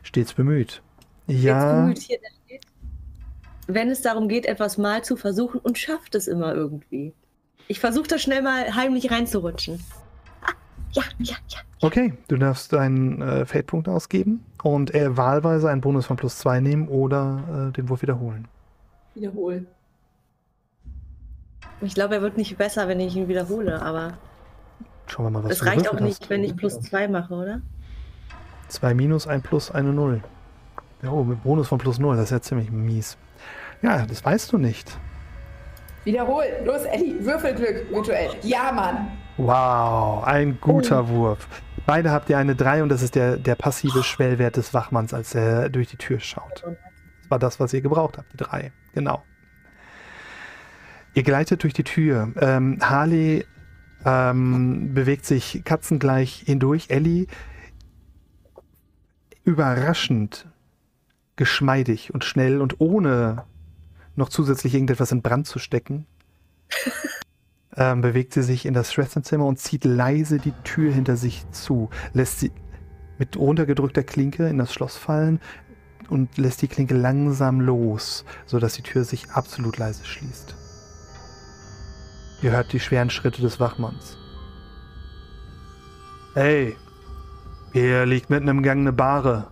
Stets 0.03 0.33
bemüht. 0.33 0.81
Ja, 1.27 1.81
bemüht 1.81 1.99
hier, 1.99 2.19
steht, 2.45 2.65
wenn 3.67 3.89
es 3.89 4.01
darum 4.01 4.27
geht, 4.27 4.45
etwas 4.45 4.77
mal 4.77 5.03
zu 5.03 5.15
versuchen 5.15 5.59
und 5.59 5.77
schafft 5.77 6.15
es 6.15 6.27
immer 6.27 6.53
irgendwie. 6.55 7.13
Ich 7.67 7.79
versuche 7.79 8.07
da 8.07 8.17
schnell 8.17 8.41
mal 8.41 8.75
heimlich 8.75 9.11
reinzurutschen. 9.11 9.79
Ah, 10.41 10.53
ja, 10.91 11.03
ja, 11.19 11.35
ja. 11.49 11.59
okay. 11.81 12.13
Du 12.27 12.37
darfst 12.37 12.73
einen 12.73 13.21
äh, 13.21 13.45
Fate-Punkt 13.45 13.87
ausgeben 13.87 14.43
und 14.63 14.91
er 14.91 15.17
wahlweise 15.17 15.69
einen 15.69 15.81
Bonus 15.81 16.05
von 16.05 16.17
plus 16.17 16.37
2 16.39 16.59
nehmen 16.59 16.87
oder 16.87 17.69
äh, 17.69 17.71
den 17.73 17.89
Wurf 17.89 18.01
wiederholen. 18.01 18.47
Wiederholen. 19.15 19.67
Ich 21.81 21.93
glaube, 21.93 22.15
er 22.15 22.21
wird 22.21 22.37
nicht 22.37 22.57
besser, 22.57 22.87
wenn 22.87 22.99
ich 22.99 23.15
ihn 23.15 23.27
wiederhole, 23.27 23.81
aber 23.81 24.13
Schauen 25.07 25.25
wir 25.25 25.29
mal, 25.31 25.43
was 25.43 25.53
es 25.53 25.65
reicht 25.65 25.89
auch 25.89 25.99
nicht, 25.99 26.21
hast. 26.21 26.29
wenn 26.29 26.43
ich 26.43 26.55
plus 26.55 26.79
zwei 26.81 27.07
mache, 27.07 27.33
oder? 27.33 27.61
2 28.67 28.93
minus, 28.93 29.27
1 29.27 29.43
plus, 29.43 29.71
eine 29.71 29.91
0. 29.91 30.21
Ja, 31.01 31.11
oh, 31.11 31.23
mit 31.23 31.41
Bonus 31.43 31.67
von 31.67 31.79
plus 31.79 31.97
0, 31.97 32.15
das 32.15 32.25
ist 32.25 32.31
ja 32.31 32.41
ziemlich 32.41 32.69
mies. 32.69 33.17
Ja, 33.81 34.05
das 34.05 34.23
weißt 34.23 34.51
du 34.51 34.57
nicht. 34.57 34.99
Wiederholen. 36.03 36.65
Los, 36.65 36.83
Ellie. 36.83 37.23
Würfelglück 37.23 37.91
virtuell. 37.91 38.31
Ja, 38.43 38.71
Mann. 38.71 39.07
Wow, 39.37 40.23
ein 40.25 40.57
guter 40.59 41.07
Wurf. 41.07 41.47
Beide 41.89 42.11
habt 42.11 42.29
ihr 42.29 42.37
eine 42.37 42.55
3 42.55 42.83
und 42.83 42.89
das 42.89 43.01
ist 43.01 43.15
der, 43.15 43.37
der 43.37 43.55
passive 43.55 44.03
Schwellwert 44.03 44.57
des 44.57 44.75
Wachmanns, 44.75 45.11
als 45.11 45.33
er 45.33 45.69
durch 45.69 45.87
die 45.87 45.97
Tür 45.97 46.19
schaut. 46.19 46.63
war 47.29 47.39
das, 47.39 47.59
was 47.59 47.73
ihr 47.73 47.81
gebraucht 47.81 48.19
habt, 48.19 48.31
die 48.31 48.37
drei. 48.37 48.71
Genau. 48.93 49.23
Ihr 51.15 51.23
gleitet 51.23 51.63
durch 51.63 51.73
die 51.73 51.83
Tür. 51.83 52.31
Ähm, 52.39 52.77
Harley 52.79 53.43
ähm, 54.05 54.93
bewegt 54.93 55.25
sich 55.25 55.63
katzengleich 55.65 56.43
hindurch. 56.45 56.91
Ellie 56.91 57.25
überraschend 59.43 60.47
geschmeidig 61.37 62.13
und 62.13 62.23
schnell 62.23 62.61
und 62.61 62.79
ohne 62.79 63.45
noch 64.15 64.29
zusätzlich 64.29 64.75
irgendetwas 64.75 65.11
in 65.11 65.23
Brand 65.23 65.47
zu 65.47 65.57
stecken, 65.57 66.05
ähm, 67.79 68.01
bewegt 68.01 68.33
sie 68.33 68.43
sich 68.43 68.65
in 68.65 68.73
das 68.73 68.91
Schwesternzimmer 68.91 69.45
und 69.45 69.57
zieht 69.57 69.85
leise 69.85 70.37
die 70.37 70.53
Tür 70.65 70.91
hinter 70.91 71.15
sich 71.15 71.49
zu, 71.51 71.89
lässt 72.13 72.41
sie 72.41 72.51
mit 73.17 73.37
runtergedrückter 73.37 74.03
Klinke 74.03 74.47
in 74.49 74.57
das 74.57 74.73
Schloss 74.73 74.97
fallen 74.97 75.39
und 76.09 76.37
lässt 76.37 76.61
die 76.61 76.67
Klinke 76.67 76.93
langsam 76.93 77.61
los, 77.61 78.25
sodass 78.45 78.73
die 78.73 78.81
Tür 78.81 79.05
sich 79.05 79.31
absolut 79.31 79.77
leise 79.77 80.05
schließt. 80.05 80.55
Ihr 82.41 82.51
hört 82.51 82.73
die 82.73 82.79
schweren 82.81 83.09
Schritte 83.09 83.41
des 83.41 83.61
Wachmanns. 83.61 84.17
Hey, 86.33 86.75
hier 87.71 88.05
liegt 88.05 88.29
mitten 88.29 88.49
im 88.49 88.61
Gang 88.61 88.81
eine 88.81 88.93
Bahre. 88.93 89.47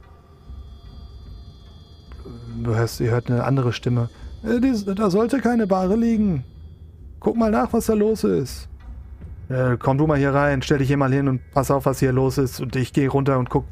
Du 2.62 2.76
hörst, 2.76 3.00
ihr 3.00 3.12
hört 3.12 3.30
eine 3.30 3.46
andere 3.46 3.72
Stimme. 3.72 4.10
Äh, 4.44 4.60
da 4.96 5.10
sollte 5.10 5.40
keine 5.40 5.66
Bahre 5.66 5.96
liegen. 5.96 6.44
Guck 7.20 7.36
mal 7.36 7.52
nach, 7.52 7.74
was 7.74 7.88
da 7.88 7.94
los 7.94 8.24
ist. 8.24 8.70
Äh, 9.50 9.78
komm 9.78 9.98
du 9.98 10.08
mal 10.08 10.18
hier 10.18 10.34
rein, 10.34 10.62
stell 10.62 10.80
dich 10.80 10.88
hier 10.88 10.98
mal 10.98 11.14
hin 11.14 11.28
und 11.28 11.42
pass 11.52 11.72
auf, 11.72 11.86
was 11.86 12.00
hier 12.00 12.12
los 12.12 12.38
ist. 12.38 12.60
Und 12.60 12.76
ich 12.76 12.94
gehe 12.94 13.10
runter 13.10 13.40
und 13.40 13.50
guck. 13.50 13.66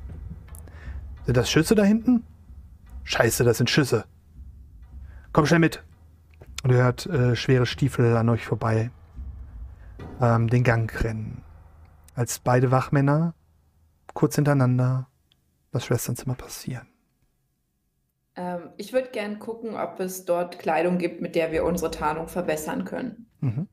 Sind 1.26 1.38
das 1.38 1.50
Schüsse 1.50 1.76
da 1.76 1.84
hinten? 1.84 2.24
Scheiße, 3.04 3.44
das 3.44 3.58
sind 3.58 3.70
Schüsse. 3.70 4.06
Komm 5.34 5.46
schnell 5.46 5.60
mit. 5.60 5.84
Und 6.64 6.72
ihr 6.72 6.78
hört 6.78 7.06
äh, 7.08 7.36
schwere 7.36 7.66
Stiefel 7.66 8.16
an 8.18 8.30
euch 8.30 8.46
vorbei. 8.46 8.92
Ähm, 10.22 10.50
den 10.50 10.64
Gang 10.64 11.04
rennen. 11.04 11.44
Als 12.16 12.40
beide 12.40 12.72
Wachmänner 12.72 13.34
kurz 14.14 14.36
hintereinander 14.36 15.08
das 15.72 15.86
Schwesternzimmer 15.86 16.36
passieren. 16.36 16.88
Ähm, 18.36 18.70
ich 18.78 18.94
würde 18.94 19.10
gern 19.10 19.40
gucken, 19.40 19.76
ob 19.76 20.00
es 20.00 20.26
dort 20.26 20.58
Kleidung 20.58 20.98
gibt, 20.98 21.22
mit 21.22 21.36
der 21.36 21.52
wir 21.52 21.66
unsere 21.66 21.92
Tarnung 21.92 22.28
verbessern 22.28 22.86
können. 22.86 23.28
Mhm. 23.46 23.68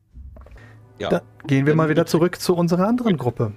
Ja. 0.99 1.09
Da 1.09 1.21
gehen 1.47 1.65
wir 1.65 1.75
mal 1.75 1.89
wieder 1.89 2.05
zurück 2.05 2.39
zu 2.39 2.55
unserer 2.55 2.87
anderen 2.87 3.17
Gruppe. 3.17 3.53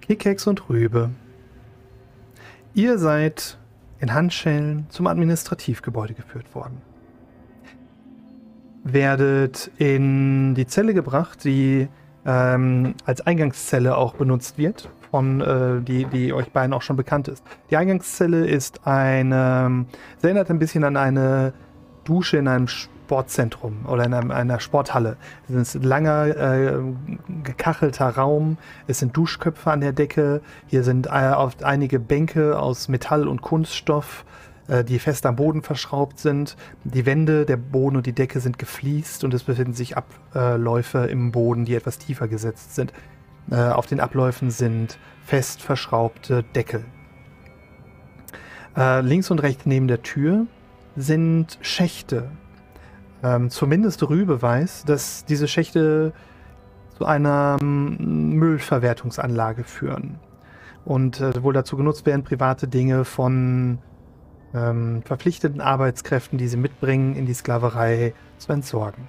Kickex 0.00 0.46
und 0.46 0.68
Rübe. 0.70 1.10
Ihr 2.74 2.98
seid 2.98 3.58
in 3.98 4.14
Handschellen 4.14 4.86
zum 4.88 5.08
Administrativgebäude 5.08 6.14
geführt 6.14 6.54
worden. 6.54 6.80
Werdet 8.84 9.70
in 9.78 10.54
die 10.54 10.66
Zelle 10.66 10.94
gebracht, 10.94 11.44
die 11.44 11.88
ähm, 12.24 12.94
als 13.04 13.20
Eingangszelle 13.22 13.96
auch 13.96 14.14
benutzt 14.14 14.56
wird 14.58 14.88
von, 15.10 15.40
äh, 15.40 15.82
die, 15.82 16.04
die 16.04 16.32
euch 16.32 16.52
beiden 16.52 16.72
auch 16.72 16.82
schon 16.82 16.96
bekannt 16.96 17.26
ist. 17.26 17.44
Die 17.70 17.76
Eingangszelle 17.76 18.46
ist 18.46 18.86
eine, 18.86 19.86
erinnert 20.22 20.50
ein 20.50 20.60
bisschen 20.60 20.84
an 20.84 20.96
eine 20.96 21.52
Dusche 22.04 22.38
in 22.38 22.48
einem 22.48 22.68
Sportzentrum 23.08 23.86
oder 23.86 24.04
in 24.04 24.12
einem, 24.12 24.30
einer 24.30 24.60
Sporthalle. 24.60 25.16
Es 25.48 25.54
ist 25.54 25.76
ein 25.76 25.82
langer, 25.82 26.26
äh, 26.26 26.78
gekachelter 27.42 28.10
Raum. 28.10 28.58
Es 28.86 28.98
sind 28.98 29.16
Duschköpfe 29.16 29.70
an 29.70 29.80
der 29.80 29.94
Decke. 29.94 30.42
Hier 30.66 30.84
sind 30.84 31.06
äh, 31.06 31.32
oft 31.34 31.64
einige 31.64 32.00
Bänke 32.00 32.58
aus 32.58 32.88
Metall 32.88 33.26
und 33.26 33.40
Kunststoff, 33.40 34.26
äh, 34.66 34.84
die 34.84 34.98
fest 34.98 35.24
am 35.24 35.36
Boden 35.36 35.62
verschraubt 35.62 36.18
sind. 36.18 36.56
Die 36.84 37.06
Wände, 37.06 37.46
der 37.46 37.56
Boden 37.56 37.96
und 37.96 38.04
die 38.04 38.12
Decke 38.12 38.40
sind 38.40 38.58
gefliest 38.58 39.24
und 39.24 39.32
es 39.32 39.44
befinden 39.44 39.72
sich 39.72 39.96
Abläufe 39.96 41.06
im 41.06 41.32
Boden, 41.32 41.64
die 41.64 41.76
etwas 41.76 41.96
tiefer 41.96 42.28
gesetzt 42.28 42.74
sind. 42.74 42.92
Äh, 43.50 43.56
auf 43.56 43.86
den 43.86 44.00
Abläufen 44.00 44.50
sind 44.50 44.98
fest 45.24 45.62
verschraubte 45.62 46.42
Deckel. 46.54 46.84
Äh, 48.76 49.00
links 49.00 49.30
und 49.30 49.38
rechts 49.38 49.64
neben 49.64 49.88
der 49.88 50.02
Tür 50.02 50.46
sind 50.94 51.58
Schächte. 51.62 52.28
Ähm, 53.22 53.50
zumindest 53.50 54.08
Rübe 54.08 54.40
weiß, 54.40 54.84
dass 54.84 55.24
diese 55.24 55.48
Schächte 55.48 56.12
zu 56.96 57.04
einer 57.04 57.56
ähm, 57.60 58.34
Müllverwertungsanlage 58.34 59.64
führen 59.64 60.18
und 60.84 61.20
äh, 61.20 61.42
wohl 61.42 61.52
dazu 61.52 61.76
genutzt 61.76 62.06
werden, 62.06 62.22
private 62.22 62.68
Dinge 62.68 63.04
von 63.04 63.78
ähm, 64.54 65.02
verpflichteten 65.02 65.60
Arbeitskräften, 65.60 66.38
die 66.38 66.48
sie 66.48 66.56
mitbringen, 66.56 67.14
in 67.14 67.26
die 67.26 67.34
Sklaverei 67.34 68.14
zu 68.38 68.52
entsorgen. 68.52 69.08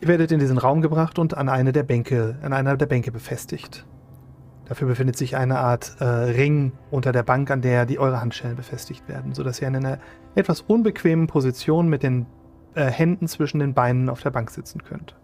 Ihr 0.00 0.08
werdet 0.08 0.30
in 0.30 0.38
diesen 0.38 0.58
Raum 0.58 0.82
gebracht 0.82 1.18
und 1.18 1.36
an 1.36 1.48
eine 1.48 1.72
der 1.72 1.82
Bänke, 1.82 2.36
an 2.42 2.52
einer 2.52 2.76
der 2.76 2.86
Bänke 2.86 3.10
befestigt. 3.10 3.86
Dafür 4.66 4.88
befindet 4.88 5.16
sich 5.16 5.36
eine 5.36 5.58
Art 5.58 5.96
äh, 6.00 6.04
Ring 6.04 6.72
unter 6.90 7.12
der 7.12 7.22
Bank, 7.22 7.50
an 7.50 7.62
der 7.62 7.86
die 7.86 7.98
eure 7.98 8.20
Handschellen 8.20 8.56
befestigt 8.56 9.08
werden, 9.08 9.32
sodass 9.32 9.60
ihr 9.60 9.68
in 9.68 9.76
einer 9.76 9.98
etwas 10.36 10.60
unbequemen 10.60 11.26
Position 11.26 11.88
mit 11.88 12.02
den 12.02 12.26
äh, 12.74 12.84
Händen 12.84 13.26
zwischen 13.26 13.58
den 13.58 13.74
Beinen 13.74 14.08
auf 14.08 14.22
der 14.22 14.30
Bank 14.30 14.50
sitzen 14.50 14.82
könnt. 14.84 15.16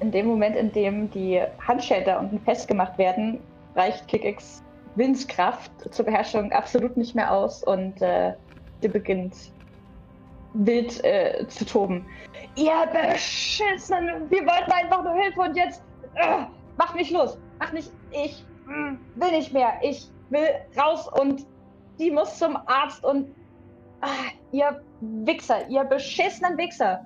In 0.00 0.12
dem 0.12 0.26
Moment, 0.26 0.54
in 0.54 0.70
dem 0.72 1.10
die 1.10 1.40
Handschellen 1.66 2.04
da 2.04 2.20
unten 2.20 2.38
festgemacht 2.40 2.98
werden, 2.98 3.40
reicht 3.74 4.06
Kickex 4.06 4.62
Willenskraft 4.94 5.70
zur 5.90 6.04
Beherrschung 6.04 6.52
absolut 6.52 6.96
nicht 6.96 7.14
mehr 7.14 7.32
aus 7.32 7.62
und 7.62 8.00
äh, 8.02 8.34
sie 8.80 8.88
beginnt 8.88 9.34
wild 10.54 11.02
äh, 11.04 11.46
zu 11.48 11.64
toben. 11.64 12.06
Ihr 12.56 12.86
beschissen! 12.92 14.30
Wir 14.30 14.42
wollten 14.42 14.72
einfach 14.72 15.02
nur 15.02 15.14
Hilfe 15.14 15.40
und 15.40 15.56
jetzt 15.56 15.82
äh, 16.14 16.44
mach 16.76 16.94
mich 16.94 17.10
los! 17.10 17.38
Mach 17.58 17.72
nicht! 17.72 17.90
Ich 18.10 18.44
mh, 18.66 18.74
mm, 18.74 18.98
will 19.16 19.30
nicht 19.32 19.52
mehr! 19.52 19.72
Ich 19.82 20.10
will 20.30 20.48
raus 20.78 21.08
und 21.20 21.46
die 21.98 22.10
muss 22.10 22.38
zum 22.38 22.56
Arzt 22.66 23.04
und 23.04 23.28
ah, 24.00 24.08
ihr 24.52 24.80
Wichser, 25.00 25.68
ihr 25.68 25.84
beschissenen 25.84 26.56
Wichser! 26.56 27.00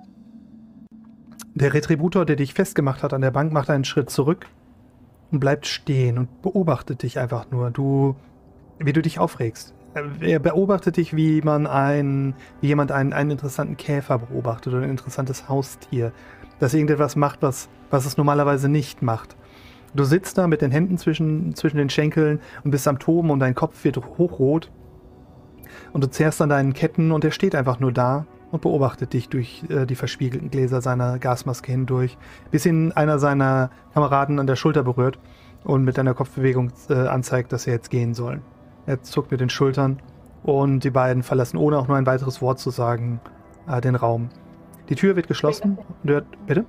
Der 1.53 1.73
Retributor, 1.73 2.25
der 2.25 2.37
dich 2.37 2.53
festgemacht 2.53 3.03
hat 3.03 3.13
an 3.13 3.21
der 3.21 3.31
Bank, 3.31 3.51
macht 3.51 3.69
einen 3.69 3.83
Schritt 3.83 4.09
zurück 4.09 4.47
und 5.31 5.39
bleibt 5.39 5.67
stehen 5.67 6.17
und 6.17 6.41
beobachtet 6.41 7.03
dich 7.03 7.19
einfach 7.19 7.51
nur. 7.51 7.71
Du, 7.71 8.15
wie 8.79 8.93
du 8.93 9.01
dich 9.01 9.19
aufregst. 9.19 9.73
Er 10.21 10.39
beobachtet 10.39 10.95
dich, 10.95 11.15
wie 11.15 11.41
man 11.41 11.67
ein, 11.67 12.33
wie 12.61 12.67
jemand 12.67 12.93
einen, 12.93 13.11
einen 13.11 13.31
interessanten 13.31 13.75
Käfer 13.75 14.19
beobachtet 14.19 14.73
oder 14.73 14.83
ein 14.83 14.89
interessantes 14.89 15.49
Haustier, 15.49 16.13
das 16.59 16.73
irgendetwas 16.73 17.17
macht, 17.17 17.41
was, 17.41 17.67
was 17.89 18.05
es 18.05 18.15
normalerweise 18.15 18.69
nicht 18.69 19.01
macht. 19.01 19.35
Du 19.93 20.05
sitzt 20.05 20.37
da 20.37 20.47
mit 20.47 20.61
den 20.61 20.71
Händen 20.71 20.97
zwischen, 20.97 21.53
zwischen 21.55 21.75
den 21.75 21.89
Schenkeln 21.89 22.39
und 22.63 22.71
bist 22.71 22.87
am 22.87 22.99
Toben 22.99 23.29
und 23.29 23.39
dein 23.39 23.55
Kopf 23.55 23.83
wird 23.83 23.97
hochrot. 23.97 24.71
Und 25.93 26.03
du 26.03 26.09
zerrst 26.09 26.41
an 26.41 26.49
deinen 26.49 26.73
Ketten 26.73 27.11
und 27.11 27.23
er 27.23 27.31
steht 27.31 27.55
einfach 27.55 27.79
nur 27.79 27.91
da 27.91 28.25
und 28.51 28.61
beobachtet 28.61 29.13
dich 29.13 29.29
durch 29.29 29.63
äh, 29.69 29.85
die 29.85 29.95
verspiegelten 29.95 30.49
Gläser 30.49 30.81
seiner 30.81 31.19
Gasmaske 31.19 31.71
hindurch, 31.71 32.17
bis 32.49 32.65
ihn 32.65 32.91
einer 32.91 33.19
seiner 33.19 33.71
Kameraden 33.93 34.39
an 34.39 34.47
der 34.47 34.55
Schulter 34.55 34.83
berührt 34.83 35.19
und 35.63 35.83
mit 35.83 35.97
einer 35.99 36.13
Kopfbewegung 36.13 36.71
äh, 36.89 36.93
anzeigt, 36.93 37.51
dass 37.51 37.67
er 37.67 37.73
jetzt 37.73 37.89
gehen 37.89 38.13
soll. 38.13 38.41
Er 38.85 39.01
zuckt 39.03 39.31
mit 39.31 39.41
den 39.41 39.49
Schultern 39.49 40.01
und 40.43 40.83
die 40.83 40.89
beiden 40.89 41.23
verlassen, 41.23 41.57
ohne 41.57 41.77
auch 41.77 41.87
nur 41.87 41.97
ein 41.97 42.05
weiteres 42.05 42.41
Wort 42.41 42.59
zu 42.59 42.69
sagen, 42.69 43.19
äh, 43.67 43.81
den 43.81 43.95
Raum. 43.95 44.29
Die 44.89 44.95
Tür 44.95 45.15
wird 45.15 45.27
geschlossen. 45.27 45.77
Hört, 46.03 46.25
bitte? 46.47 46.65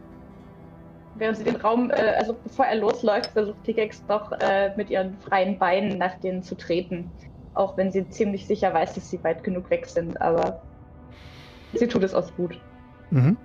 Während 1.16 1.38
sie 1.38 1.44
den 1.44 1.56
Raum, 1.56 1.90
äh, 1.90 2.14
also 2.18 2.36
bevor 2.44 2.66
er 2.66 2.76
losläuft, 2.76 3.30
versucht 3.32 3.64
Tigex 3.64 4.04
doch 4.06 4.32
äh, 4.32 4.74
mit 4.76 4.90
ihren 4.90 5.16
freien 5.18 5.58
Beinen 5.58 5.98
nach 5.98 6.18
denen 6.20 6.42
zu 6.42 6.54
treten. 6.54 7.10
Auch 7.54 7.76
wenn 7.76 7.92
sie 7.92 8.08
ziemlich 8.08 8.46
sicher 8.46 8.72
weiß, 8.72 8.94
dass 8.94 9.10
sie 9.10 9.22
weit 9.24 9.44
genug 9.44 9.70
weg 9.70 9.86
sind, 9.86 10.20
aber 10.20 10.62
sie 11.74 11.86
tut 11.86 12.02
es 12.02 12.14
aus 12.14 12.32
Wut. 12.36 12.58
Mhm. 13.10 13.36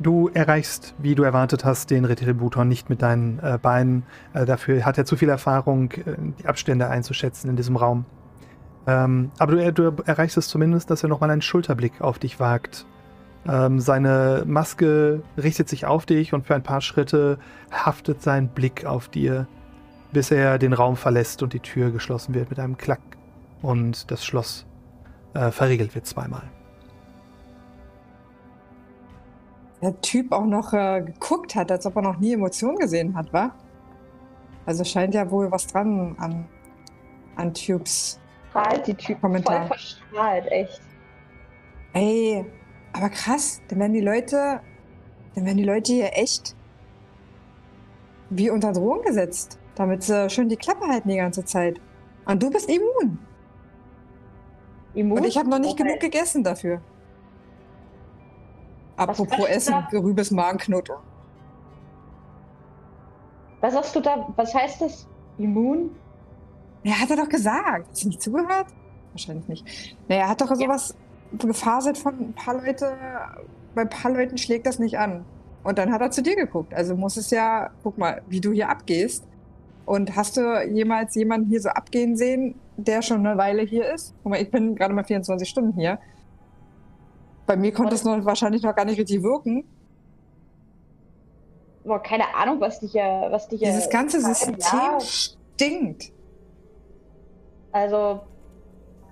Du 0.00 0.28
erreichst, 0.28 0.94
wie 0.98 1.14
du 1.14 1.22
erwartet 1.22 1.64
hast, 1.64 1.90
den 1.90 2.04
Retributor 2.04 2.64
nicht 2.64 2.90
mit 2.90 3.00
deinen 3.00 3.38
äh, 3.38 3.58
Beinen. 3.60 4.04
Äh, 4.32 4.44
dafür 4.44 4.84
hat 4.84 4.98
er 4.98 5.04
zu 5.04 5.16
viel 5.16 5.28
Erfahrung, 5.28 5.92
äh, 5.92 6.16
die 6.40 6.46
Abstände 6.46 6.88
einzuschätzen 6.88 7.48
in 7.48 7.56
diesem 7.56 7.76
Raum. 7.76 8.04
Ähm, 8.86 9.30
aber 9.38 9.52
du, 9.52 9.72
du, 9.72 10.02
erreichst 10.04 10.36
es 10.36 10.48
zumindest, 10.48 10.90
dass 10.90 11.02
er 11.02 11.08
nochmal 11.08 11.30
einen 11.30 11.42
Schulterblick 11.42 12.00
auf 12.00 12.18
dich 12.18 12.40
wagt. 12.40 12.86
Ähm, 13.46 13.78
seine 13.78 14.42
Maske 14.46 15.22
richtet 15.36 15.68
sich 15.68 15.86
auf 15.86 16.06
dich 16.06 16.32
und 16.34 16.46
für 16.46 16.54
ein 16.54 16.62
paar 16.62 16.80
Schritte 16.80 17.38
haftet 17.70 18.22
sein 18.22 18.48
Blick 18.48 18.84
auf 18.84 19.08
dir, 19.08 19.46
bis 20.14 20.30
er 20.30 20.58
den 20.58 20.72
Raum 20.72 20.96
verlässt 20.96 21.42
und 21.42 21.52
die 21.52 21.60
Tür 21.60 21.90
geschlossen 21.90 22.34
wird 22.34 22.48
mit 22.48 22.58
einem 22.58 22.78
Klack 22.78 23.02
und 23.60 24.10
das 24.10 24.24
Schloss 24.24 24.64
äh, 25.34 25.50
verriegelt 25.50 25.94
wird 25.94 26.06
zweimal. 26.06 26.50
der 29.84 30.00
Typ 30.00 30.32
auch 30.32 30.46
noch 30.46 30.72
äh, 30.72 31.02
geguckt 31.02 31.54
hat, 31.54 31.70
als 31.70 31.84
ob 31.84 31.96
er 31.96 32.02
noch 32.02 32.18
nie 32.18 32.32
Emotionen 32.32 32.78
gesehen 32.78 33.14
hat, 33.14 33.32
wa? 33.32 33.54
Also 34.66 34.82
scheint 34.82 35.14
ja 35.14 35.30
wohl 35.30 35.50
was 35.52 35.66
dran 35.66 36.16
an, 36.18 36.46
an 37.36 37.52
Tubes. 37.52 38.18
Strahlt 38.48 38.86
die 38.86 38.94
Typen 38.94 39.20
Kommentar. 39.20 39.66
voll 39.66 39.76
verstrahlt, 39.76 40.46
echt. 40.50 40.80
Ey, 41.92 42.46
aber 42.94 43.10
krass, 43.10 43.60
dann 43.68 43.78
werden 43.78 43.92
die 43.92 44.00
Leute, 44.00 44.60
dann 45.34 45.44
werden 45.44 45.58
die 45.58 45.64
Leute 45.64 45.92
hier 45.92 46.10
echt 46.14 46.56
wie 48.30 48.48
unter 48.48 48.72
Drohung 48.72 49.02
gesetzt, 49.02 49.58
damit 49.74 50.02
sie 50.02 50.28
schön 50.30 50.48
die 50.48 50.56
Klappe 50.56 50.86
halten 50.86 51.08
die 51.08 51.16
ganze 51.16 51.44
Zeit. 51.44 51.80
Und 52.26 52.42
du 52.42 52.50
bist 52.50 52.68
immun. 52.68 53.18
Immun? 54.94 55.18
Und 55.18 55.26
ich 55.26 55.36
habe 55.36 55.48
noch 55.48 55.58
nicht 55.58 55.72
Okay. 55.72 55.82
genug 55.84 56.00
gegessen 56.00 56.44
dafür. 56.44 56.80
Apropos 58.96 59.46
Essen, 59.48 59.74
gerübes 59.90 60.30
Magenknoten. 60.30 60.94
Was 63.60 63.74
sagst 63.74 63.96
du 63.96 64.00
da? 64.00 64.28
Was 64.36 64.54
heißt 64.54 64.82
das? 64.82 65.08
Immun? 65.38 65.90
Ja, 66.84 67.00
hat 67.00 67.10
er 67.10 67.16
doch 67.16 67.28
gesagt. 67.28 67.88
Hast 67.90 68.04
du 68.04 68.08
nicht 68.08 68.22
zugehört? 68.22 68.66
Wahrscheinlich 69.12 69.48
nicht. 69.48 69.96
Naja, 70.08 70.22
er 70.22 70.28
hat 70.28 70.40
doch 70.40 70.54
sowas 70.54 70.94
gefaselt 71.38 71.98
von 71.98 72.14
ein 72.20 72.34
paar 72.34 72.54
Leute, 72.62 72.96
bei 73.74 73.82
ein 73.82 73.88
paar 73.88 74.12
Leuten 74.12 74.38
schlägt 74.38 74.66
das 74.66 74.78
nicht 74.78 74.98
an. 74.98 75.24
Und 75.64 75.78
dann 75.78 75.90
hat 75.92 76.02
er 76.02 76.10
zu 76.10 76.22
dir 76.22 76.36
geguckt. 76.36 76.74
Also 76.74 76.94
muss 76.94 77.16
es 77.16 77.30
ja, 77.30 77.70
guck 77.82 77.96
mal, 77.96 78.22
wie 78.28 78.40
du 78.40 78.52
hier 78.52 78.68
abgehst. 78.68 79.24
Und 79.86 80.16
hast 80.16 80.36
du 80.36 80.62
jemals 80.70 81.14
jemanden 81.14 81.50
hier 81.50 81.60
so 81.60 81.68
abgehen 81.68 82.16
sehen, 82.16 82.54
der 82.76 83.02
schon 83.02 83.26
eine 83.26 83.36
Weile 83.36 83.62
hier 83.62 83.92
ist? 83.92 84.14
Guck 84.22 84.32
mal, 84.32 84.40
ich 84.40 84.50
bin 84.50 84.74
gerade 84.74 84.94
mal 84.94 85.04
24 85.04 85.48
Stunden 85.48 85.78
hier. 85.78 85.98
Bei 87.46 87.56
mir 87.56 87.72
konnte 87.72 87.94
es 87.94 88.04
noch 88.04 88.24
wahrscheinlich 88.24 88.62
noch 88.62 88.74
gar 88.74 88.86
nicht 88.86 88.98
richtig 88.98 89.22
wirken. 89.22 89.64
Boah, 91.84 92.02
keine 92.02 92.34
Ahnung, 92.34 92.60
was 92.60 92.80
dich 92.80 92.94
ja, 92.94 93.30
was 93.30 93.48
dich 93.48 93.60
ja. 93.60 93.68
Dieses 93.68 93.90
ganze 93.90 94.18
Ja, 94.20 94.28
System 94.34 95.00
stinkt. 95.00 96.12
Also, 97.72 98.20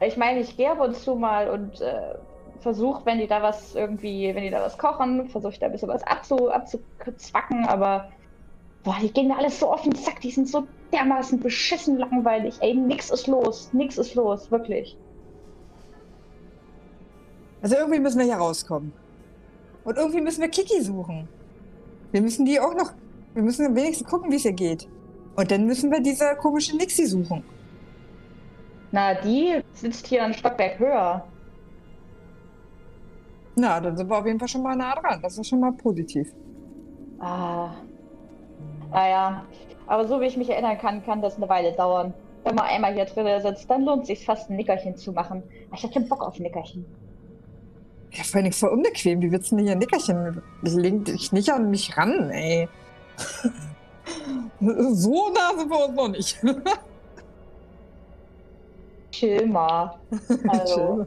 ich 0.01 0.17
meine, 0.17 0.41
ich 0.41 0.57
gehe 0.57 0.71
ab 0.71 0.81
und 0.81 0.97
zu 0.97 1.15
mal 1.15 1.51
und 1.51 1.81
äh, 1.83 2.15
versuche, 2.61 3.05
wenn 3.05 3.19
die 3.19 3.27
da 3.27 3.43
was 3.43 3.75
irgendwie, 3.75 4.35
wenn 4.35 4.43
die 4.43 4.51
da 4.51 4.63
was 4.63 4.79
kochen, 4.79 5.29
versuche 5.29 5.53
ich 5.53 5.59
da 5.59 5.67
ein 5.67 5.73
bisschen 5.73 5.89
was 5.89 6.03
abzu, 6.05 6.51
abzuzwacken, 6.51 7.67
aber 7.67 8.09
boah, 8.85 8.97
die 9.01 9.13
gehen 9.13 9.29
mir 9.29 9.39
alles 9.39 9.59
so 9.59 9.73
auf 9.73 9.83
den 9.83 9.95
Sack, 9.95 10.21
die 10.21 10.31
sind 10.31 10.49
so 10.49 10.67
dermaßen 10.93 11.41
beschissen 11.41 11.99
langweilig. 11.99 12.57
Ey, 12.61 12.75
nix 12.75 13.11
ist 13.11 13.27
los, 13.27 13.71
nix 13.73 13.99
ist 13.99 14.15
los, 14.15 14.51
wirklich. 14.51 14.97
Also 17.63 17.77
irgendwie 17.77 18.01
müssen 18.01 18.19
wir 18.19 18.27
hier 18.27 18.37
rauskommen. 18.37 18.93
Und 19.85 19.97
irgendwie 19.97 20.21
müssen 20.21 20.41
wir 20.41 20.49
Kiki 20.49 20.83
suchen. 20.83 21.29
Wir 22.11 22.21
müssen 22.21 22.45
die 22.45 22.61
auch 22.61 22.75
noch. 22.75 22.93
Wir 23.35 23.43
müssen 23.43 23.75
wenigstens 23.75 24.09
gucken, 24.09 24.31
wie 24.31 24.37
es 24.37 24.45
ihr 24.45 24.53
geht. 24.53 24.89
Und 25.37 25.51
dann 25.51 25.67
müssen 25.67 25.91
wir 25.91 26.01
diese 26.01 26.37
komische 26.37 26.77
Nixie 26.77 27.07
suchen. 27.07 27.43
Na, 28.91 29.15
die 29.15 29.63
sitzt 29.73 30.07
hier 30.07 30.23
ein 30.25 30.35
Stockwerk 30.35 30.79
höher. 30.79 31.27
Na, 33.57 33.81
dann 33.81 33.97
sind 33.97 34.11
wir 34.11 34.19
auf 34.19 34.27
jeden 34.27 34.39
Fall 34.39 34.49
schon 34.49 34.63
mal 34.63 34.77
nah 34.77 34.95
dran. 34.95 35.21
Das 35.23 35.39
ist 35.39 35.49
schon 35.49 35.61
mal 35.61 35.73
positiv. 35.73 36.33
Ah. 37.19 37.71
Naja, 38.93 39.45
aber 39.87 40.07
so 40.07 40.21
wie 40.21 40.27
ich 40.27 40.37
mich 40.37 40.51
erinnern 40.51 40.79
kann, 40.79 41.05
kann 41.05 41.23
das 41.23 41.37
eine 41.37 41.49
Weile 41.49 41.73
dauern. 41.73 42.15
Wenn 42.45 42.55
man 42.55 42.67
einmal 42.67 42.95
hier 42.95 43.05
drin 43.05 43.41
sitzt, 43.41 43.71
dann 43.71 43.85
lohnt 43.85 44.03
es 44.03 44.09
sich 44.09 44.25
fast 44.25 44.51
ein 44.51 44.57
Nickerchen 44.57 44.97
zu 44.97 45.13
machen. 45.13 45.43
Ich 45.75 45.83
hab 45.83 45.93
keinen 45.93 46.09
Bock 46.09 46.23
auf 46.23 46.39
Nickerchen. 46.39 46.85
Ja, 48.11 48.25
vor 48.25 48.41
allem 48.41 48.53
voll 48.53 48.71
unbequem. 48.71 49.23
Wie 49.23 49.31
willst 49.31 49.53
du 49.53 49.57
denn 49.57 49.65
hier 49.65 49.73
ein 49.73 49.79
Nickerchen? 49.79 50.43
Ich 50.63 50.75
leg 50.75 51.05
dich 51.05 51.33
nicht 51.33 51.51
an 51.51 51.71
mich 51.71 51.97
ran, 51.97 52.31
ey. 52.31 52.69
so 54.61 55.33
nah 55.33 55.57
sind 55.57 55.71
wir 55.71 55.87
uns 55.87 55.95
noch 55.95 56.09
nicht. 56.09 56.39
Chill 59.13 59.47
mal. 59.47 59.99
Also, 60.49 61.07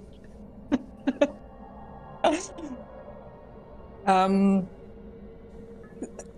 ähm, 4.08 4.68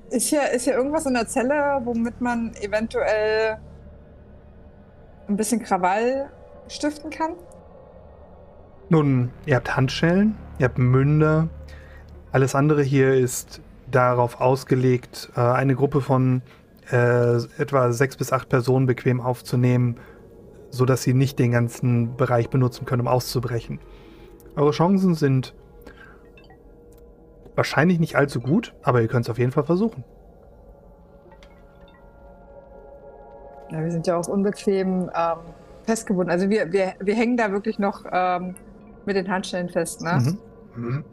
ist, 0.10 0.28
hier, 0.28 0.50
ist 0.52 0.64
hier 0.64 0.76
irgendwas 0.76 1.06
in 1.06 1.14
der 1.14 1.28
Zelle, 1.28 1.82
womit 1.84 2.22
man 2.22 2.54
eventuell 2.62 3.58
ein 5.28 5.38
bisschen 5.38 5.62
Krawall 5.62 6.30
stiften 6.68 7.10
kann? 7.10 7.34
Nun, 8.90 9.32
ihr 9.46 9.56
habt 9.56 9.76
Handschellen, 9.76 10.38
ihr 10.60 10.66
habt 10.66 10.78
Münder. 10.78 11.50
Alles 12.32 12.56
andere 12.56 12.84
hier 12.84 13.14
ist 13.14 13.62
darauf 13.92 14.40
ausgelegt, 14.40 15.30
äh, 15.36 15.42
eine 15.42 15.76
Gruppe 15.76 16.02
von 16.02 16.42
äh, 16.92 17.36
etwa 17.58 17.92
sechs 17.92 18.16
bis 18.16 18.32
acht 18.32 18.50
Personen 18.50 18.86
bequem 18.86 19.20
aufzunehmen, 19.20 19.98
sodass 20.70 21.04
sie 21.04 21.14
nicht 21.14 21.40
den 21.40 21.52
ganzen 21.52 22.16
Bereich 22.16 22.50
benutzen 22.50 22.86
können, 22.86 23.02
um 23.02 23.08
auszubrechen. 23.08 23.80
Eure 24.56 24.72
Chancen 24.72 25.16
sind 25.16 25.54
wahrscheinlich 27.58 28.00
nicht 28.00 28.16
allzu 28.16 28.40
gut, 28.40 28.74
aber 28.84 29.02
ihr 29.02 29.08
könnt 29.08 29.26
es 29.26 29.30
auf 29.30 29.40
jeden 29.40 29.52
Fall 29.52 29.64
versuchen. 29.64 30.04
Ja, 33.72 33.84
wir 33.84 33.92
sind 33.92 34.08
ja 34.08 34.16
auch 34.16 34.28
unbequem 34.28 35.10
ähm, 35.14 35.38
festgebunden. 35.84 36.32
Also 36.32 36.50
wir, 36.50 36.72
wir, 36.72 36.94
wir 37.02 37.16
hängen 37.16 37.36
da 37.36 37.52
wirklich 37.52 37.80
noch 37.80 38.06
ähm, 38.10 38.56
mit 39.06 39.16
den 39.16 39.30
Handschellen 39.30 39.70
fest, 39.70 40.02
ne? 40.02 40.38
Mhm. 40.76 41.04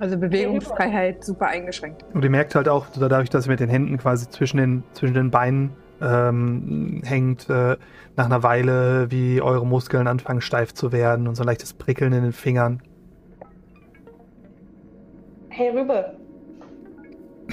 Also 0.00 0.18
Bewegungsfreiheit 0.18 1.24
super 1.24 1.46
eingeschränkt. 1.46 2.04
Und 2.14 2.24
ihr 2.24 2.30
merkt 2.30 2.54
halt 2.56 2.68
auch, 2.68 2.86
dadurch, 2.98 3.30
dass 3.30 3.46
ihr 3.46 3.50
mit 3.50 3.60
den 3.60 3.68
Händen 3.68 3.96
quasi 3.98 4.28
zwischen 4.28 4.56
den, 4.56 4.82
zwischen 4.92 5.14
den 5.14 5.30
Beinen 5.30 5.76
ähm, 6.00 7.00
hängt, 7.04 7.48
äh, 7.48 7.76
nach 8.16 8.24
einer 8.24 8.42
Weile, 8.42 9.10
wie 9.10 9.40
eure 9.40 9.66
Muskeln 9.66 10.08
anfangen 10.08 10.40
steif 10.40 10.74
zu 10.74 10.90
werden 10.90 11.28
und 11.28 11.36
so 11.36 11.42
ein 11.42 11.46
leichtes 11.46 11.74
Prickeln 11.74 12.12
in 12.12 12.22
den 12.22 12.32
Fingern. 12.32 12.82
Hey 15.54 15.70
Rübe. 15.70 16.16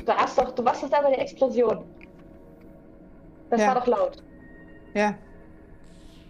Du 0.05 0.11
hast 0.13 0.37
doch, 0.37 0.51
du 0.55 0.65
warst 0.65 0.83
doch 0.83 0.89
da 0.89 1.01
bei 1.01 1.09
der 1.11 1.21
Explosion. 1.21 1.83
Das 3.49 3.61
Ja. 3.61 3.67
war 3.67 3.75
doch 3.75 3.87
laut. 3.87 4.23
Ja, 4.93 5.15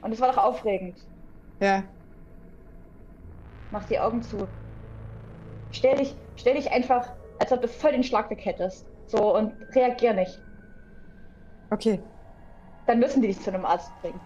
Und 0.01 0.11
es 0.11 0.19
war 0.21 0.31
doch 0.31 0.37
aufregend. 0.43 0.97
ja. 1.59 1.83
Mach 3.73 3.85
die 3.85 3.97
Augen 3.97 4.21
zu. 4.21 4.45
Stell 5.71 5.95
dich, 5.95 6.13
stell 6.35 6.55
dich 6.55 6.69
einfach, 6.71 7.07
als 7.39 7.53
ob 7.53 7.61
du 7.61 7.69
voll 7.69 7.93
den 7.93 8.03
Schlag 8.03 8.29
weg 8.29 8.43
hättest. 8.43 8.85
So 9.07 9.33
und 9.37 9.53
reagier 9.73 10.13
nicht. 10.13 10.41
Okay, 11.69 12.01
Dann 12.85 12.99
müssen 12.99 13.21
die 13.21 13.29
dich 13.29 13.39
zu 13.39 13.49
einem 13.53 13.63
Arzt 13.65 13.89
bringen. 14.01 14.19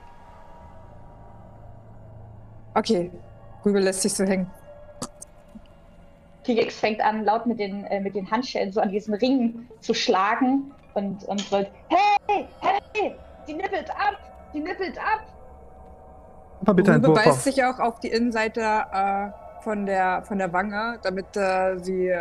okay. 2.73 3.11
Rübe 3.63 3.79
lässt 3.79 4.01
sich 4.01 4.13
so 4.13 4.23
hängen. 4.23 4.49
T-Rex 6.45 6.79
fängt 6.79 7.01
an, 7.01 7.25
laut 7.25 7.45
mit 7.45 7.59
den, 7.59 7.85
äh, 7.85 7.99
mit 7.99 8.15
den 8.15 8.29
Handschellen 8.29 8.71
so 8.71 8.79
an 8.79 8.89
diesen 8.89 9.13
Ringen 9.15 9.67
zu 9.79 9.93
schlagen 9.93 10.71
und, 10.93 11.23
und 11.25 11.49
brüllt, 11.49 11.69
hey, 11.89 12.47
hey, 12.61 13.15
die 13.47 13.53
nippelt 13.53 13.89
ab, 13.89 14.17
die 14.53 14.59
nippelt 14.59 14.97
ab. 14.97 15.25
Aber 16.61 16.73
bitte 16.73 16.93
ein 16.93 17.01
beißt 17.01 17.27
auf. 17.27 17.41
sich 17.41 17.63
auch 17.63 17.79
auf 17.79 17.99
die 17.99 18.07
Innenseite 18.09 18.61
äh, 18.61 19.63
von, 19.63 19.85
der, 19.85 20.23
von 20.23 20.37
der 20.37 20.53
Wange, 20.53 20.99
damit 21.03 21.35
äh, 21.35 21.77
sie, 21.77 22.13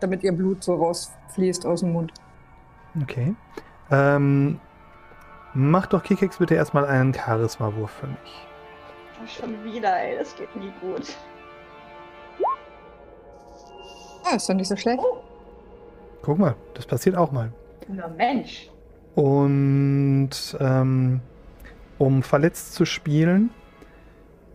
damit 0.00 0.22
ihr 0.22 0.32
Blut 0.32 0.64
so 0.64 0.74
rausfließt 0.74 1.66
aus 1.66 1.80
dem 1.80 1.92
Mund. 1.92 2.12
Okay. 3.02 3.34
Ähm, 3.90 4.58
mach 5.54 5.86
doch 5.86 6.02
Kikex 6.02 6.38
bitte 6.38 6.54
erstmal 6.54 6.86
einen 6.86 7.14
Charisma-Wurf 7.14 7.90
für 7.90 8.06
mich. 8.06 8.46
Schon 9.26 9.64
wieder, 9.64 9.96
ey, 9.98 10.18
das 10.18 10.34
geht 10.36 10.54
nie 10.56 10.72
gut. 10.80 11.16
Ah, 14.28 14.36
ist 14.36 14.48
doch 14.48 14.54
nicht 14.54 14.68
so 14.68 14.76
schlecht. 14.76 15.00
Guck 16.22 16.38
mal, 16.38 16.56
das 16.74 16.86
passiert 16.86 17.16
auch 17.16 17.30
mal. 17.32 17.52
Na 17.88 18.08
Mensch. 18.08 18.70
Und 19.14 20.30
ähm, 20.60 21.20
um 21.98 22.22
verletzt 22.22 22.74
zu 22.74 22.84
spielen, 22.84 23.50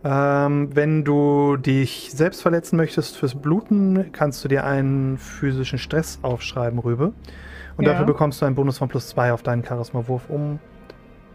ähm, 0.04 0.74
wenn 0.76 1.04
du 1.04 1.56
dich 1.56 2.10
selbst 2.12 2.42
verletzen 2.42 2.76
möchtest 2.76 3.16
fürs 3.16 3.34
Bluten, 3.34 4.10
kannst 4.12 4.44
du 4.44 4.48
dir 4.48 4.64
einen 4.64 5.16
physischen 5.16 5.78
Stress 5.78 6.18
aufschreiben, 6.22 6.78
Rübe. 6.78 7.12
Und 7.76 7.84
Ja. 7.86 7.92
dafür 7.92 8.06
bekommst 8.06 8.42
du 8.42 8.46
einen 8.46 8.54
Bonus 8.54 8.78
von 8.78 8.88
plus 8.88 9.08
zwei 9.08 9.32
auf 9.32 9.42
deinen 9.42 9.64
Charisma-Wurf, 9.64 10.28
um 10.28 10.58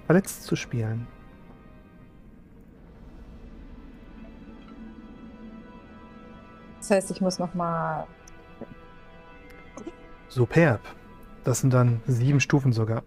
verletzt 0.05 0.43
zu 0.43 0.55
spielen. 0.55 1.07
Das 6.79 6.91
heißt, 6.91 7.11
ich 7.11 7.21
muss 7.21 7.39
noch 7.39 7.53
mal. 7.53 8.07
Superb. 10.29 10.81
Das 11.43 11.61
sind 11.61 11.73
dann 11.73 12.01
sieben 12.07 12.39
Stufen 12.39 12.73
sogar. 12.73 13.03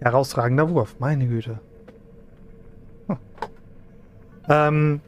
Herausragender 0.00 0.70
Wurf, 0.70 0.96
meine 0.98 1.26
Güte. 1.26 1.58
Hm. 3.08 3.18
Ähm, 4.48 5.00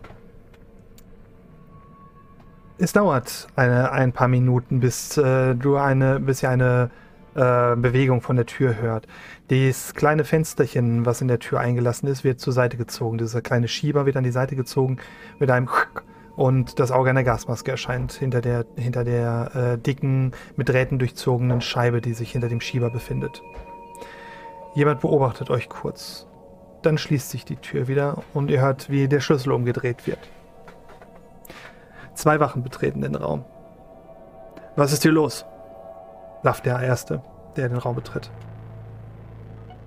es 2.79 2.93
dauert 2.93 3.47
eine, 3.55 3.93
ein 3.93 4.13
paar 4.13 4.29
Minuten, 4.29 4.81
bis 4.81 5.17
äh, 5.17 5.55
du 5.55 5.77
eine, 5.77 6.19
bis 6.19 6.43
ihr 6.43 6.51
eine 6.51 6.91
äh, 7.35 7.77
Bewegung 7.77 8.21
von 8.21 8.37
der 8.37 8.47
Tür 8.47 8.77
hört. 8.81 9.07
Das 9.49 9.95
kleine 9.95 10.25
Fensterchen, 10.25 11.07
was 11.07 11.21
in 11.21 11.29
der 11.29 11.39
Tür 11.39 11.61
eingelassen 11.61 12.09
ist, 12.09 12.25
wird 12.25 12.41
zur 12.41 12.53
Seite 12.53 12.77
gezogen. 12.77 13.19
Dieser 13.19 13.41
kleine 13.41 13.69
Schieber 13.69 14.05
wird 14.05 14.17
an 14.17 14.25
die 14.25 14.33
Seite 14.33 14.57
gezogen 14.57 14.99
mit 15.39 15.51
einem 15.51 15.69
und 16.37 16.79
das 16.79 16.91
Auge 16.91 17.11
einer 17.11 17.25
Gasmaske 17.25 17.71
erscheint 17.71 18.13
hinter 18.13 18.41
der, 18.41 18.65
hinter 18.77 19.05
der 19.05 19.51
äh, 19.55 19.79
dicken, 19.79 20.33
mit 20.57 20.69
Drähten 20.69 20.99
durchzogenen 20.99 21.61
Scheibe, 21.61 22.01
die 22.01 22.15
sich 22.15 22.33
hinter 22.33 22.49
dem 22.49 22.61
Schieber 22.61 22.91
befindet. 22.91 23.43
Jemand 24.75 25.01
beobachtet 25.01 25.51
euch 25.51 25.69
kurz. 25.69 26.27
Dann 26.81 26.99
schließt 26.99 27.31
sich 27.31 27.45
die 27.45 27.57
Tür 27.57 27.87
wieder 27.87 28.23
und 28.33 28.51
ihr 28.51 28.61
hört, 28.61 28.91
wie 28.91 29.07
der 29.07 29.21
Schlüssel 29.21 29.53
umgedreht 29.53 30.07
wird. 30.07 30.19
Zwei 32.15 32.41
Wachen 32.41 32.63
betreten 32.63 33.03
den 33.03 33.15
Raum. 33.15 33.45
Was 34.77 34.93
ist 34.93 35.03
hier 35.03 35.13
los? 35.13 35.45
Lacht 36.43 36.67
der 36.67 36.81
Erste, 36.81 37.23
der 37.57 37.69
den 37.69 37.79
Raum 37.79 37.95
betritt. 37.95 38.31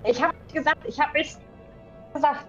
Ich 0.04 0.22
habe 0.22 0.34
gesagt, 0.52 0.86
ich 0.86 1.00
habe 1.00 1.12
nicht 1.18 1.36
gesagt, 2.14 2.46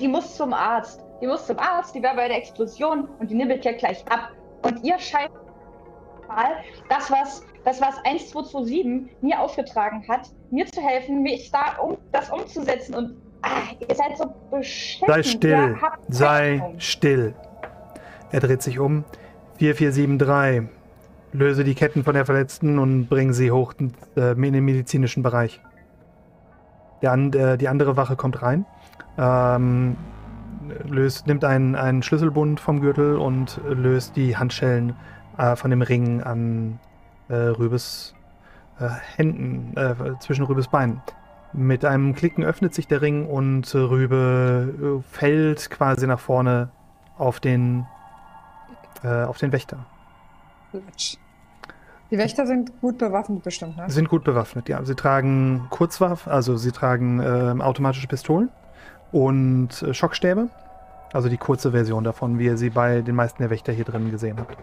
die 0.00 0.08
muss 0.08 0.36
zum 0.36 0.52
Arzt. 0.52 1.04
Die 1.20 1.26
muss 1.26 1.46
zum 1.46 1.58
Arzt, 1.58 1.94
die 1.94 2.02
war 2.02 2.14
bei 2.14 2.28
der 2.28 2.38
Explosion 2.38 3.08
und 3.18 3.30
die 3.30 3.34
nibbelt 3.34 3.64
ja 3.64 3.72
gleich 3.72 4.04
ab. 4.08 4.30
Und 4.62 4.84
ihr 4.84 4.98
scheint 4.98 5.30
mal 6.28 6.56
das, 6.88 7.10
was 7.10 7.42
das, 7.64 7.80
was 7.80 7.96
1227 8.04 9.16
mir 9.20 9.40
aufgetragen 9.40 10.04
hat, 10.08 10.30
mir 10.50 10.66
zu 10.66 10.80
helfen, 10.80 11.22
mich 11.22 11.50
da 11.50 11.76
um 11.82 11.98
das 12.12 12.30
umzusetzen. 12.30 12.94
Und 12.94 13.16
ah, 13.42 13.74
ihr 13.80 13.94
seid 13.94 14.16
so 14.16 14.32
beschäftigt. 14.50 15.06
Sei 15.06 15.22
still, 15.22 15.76
sei 16.08 16.74
still. 16.78 17.34
Er 18.30 18.40
dreht 18.40 18.62
sich 18.62 18.78
um. 18.78 19.04
4473. 19.58 20.68
Löse 21.32 21.62
die 21.62 21.74
Ketten 21.74 22.04
von 22.04 22.14
der 22.14 22.24
Verletzten 22.24 22.78
und 22.78 23.08
bringe 23.08 23.34
sie 23.34 23.50
hoch 23.50 23.74
äh, 24.16 24.32
in 24.32 24.52
den 24.52 24.64
medizinischen 24.64 25.22
Bereich. 25.22 25.60
Der, 27.02 27.12
äh, 27.12 27.58
die 27.58 27.68
andere 27.68 27.96
Wache 27.96 28.16
kommt 28.16 28.42
rein, 28.42 28.64
ähm, 29.18 29.96
löst, 30.86 31.26
nimmt 31.26 31.44
einen, 31.44 31.74
einen 31.74 32.02
Schlüsselbund 32.02 32.60
vom 32.60 32.80
Gürtel 32.80 33.16
und 33.16 33.60
löst 33.68 34.16
die 34.16 34.36
Handschellen 34.36 34.94
äh, 35.36 35.56
von 35.56 35.70
dem 35.70 35.82
Ring 35.82 36.22
an 36.22 36.78
äh, 37.28 37.34
Rübes 37.34 38.14
äh, 38.80 38.88
Händen, 39.16 39.76
äh, 39.76 39.94
zwischen 40.20 40.44
Rübes 40.44 40.68
Beinen. 40.68 41.02
Mit 41.52 41.84
einem 41.84 42.14
Klicken 42.14 42.44
öffnet 42.44 42.74
sich 42.74 42.86
der 42.86 43.00
Ring 43.00 43.26
und 43.26 43.74
Rübe 43.74 45.02
fällt 45.10 45.70
quasi 45.70 46.06
nach 46.06 46.20
vorne 46.20 46.68
auf 47.16 47.40
den, 47.40 47.86
auf 49.02 49.38
den 49.38 49.50
Wächter. 49.50 49.86
Die 52.10 52.18
Wächter 52.18 52.46
sind 52.46 52.78
gut 52.82 52.98
bewaffnet 52.98 53.42
bestimmt, 53.42 53.78
ne? 53.78 53.88
Sind 53.88 54.10
gut 54.10 54.24
bewaffnet, 54.24 54.68
ja. 54.68 54.84
Sie 54.84 54.94
tragen 54.94 55.66
Kurzwaffen, 55.70 56.30
also 56.30 56.58
sie 56.58 56.70
tragen 56.70 57.20
äh, 57.20 57.62
automatische 57.62 58.08
Pistolen 58.08 58.50
und 59.12 59.82
äh, 59.82 59.94
Schockstäbe. 59.94 60.48
Also 61.12 61.28
die 61.28 61.38
kurze 61.38 61.72
Version 61.72 62.04
davon, 62.04 62.38
wie 62.38 62.46
ihr 62.46 62.56
sie 62.56 62.70
bei 62.70 63.00
den 63.00 63.14
meisten 63.14 63.42
der 63.42 63.50
Wächter 63.50 63.72
hier 63.72 63.84
drin 63.84 64.10
gesehen 64.10 64.38
habt. 64.38 64.56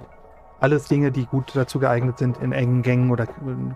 Alles 0.60 0.88
Dinge, 0.88 1.12
die 1.12 1.26
gut 1.26 1.52
dazu 1.56 1.80
geeignet 1.80 2.18
sind, 2.18 2.38
in 2.38 2.52
engen 2.52 2.82
Gängen 2.82 3.12
oder 3.12 3.28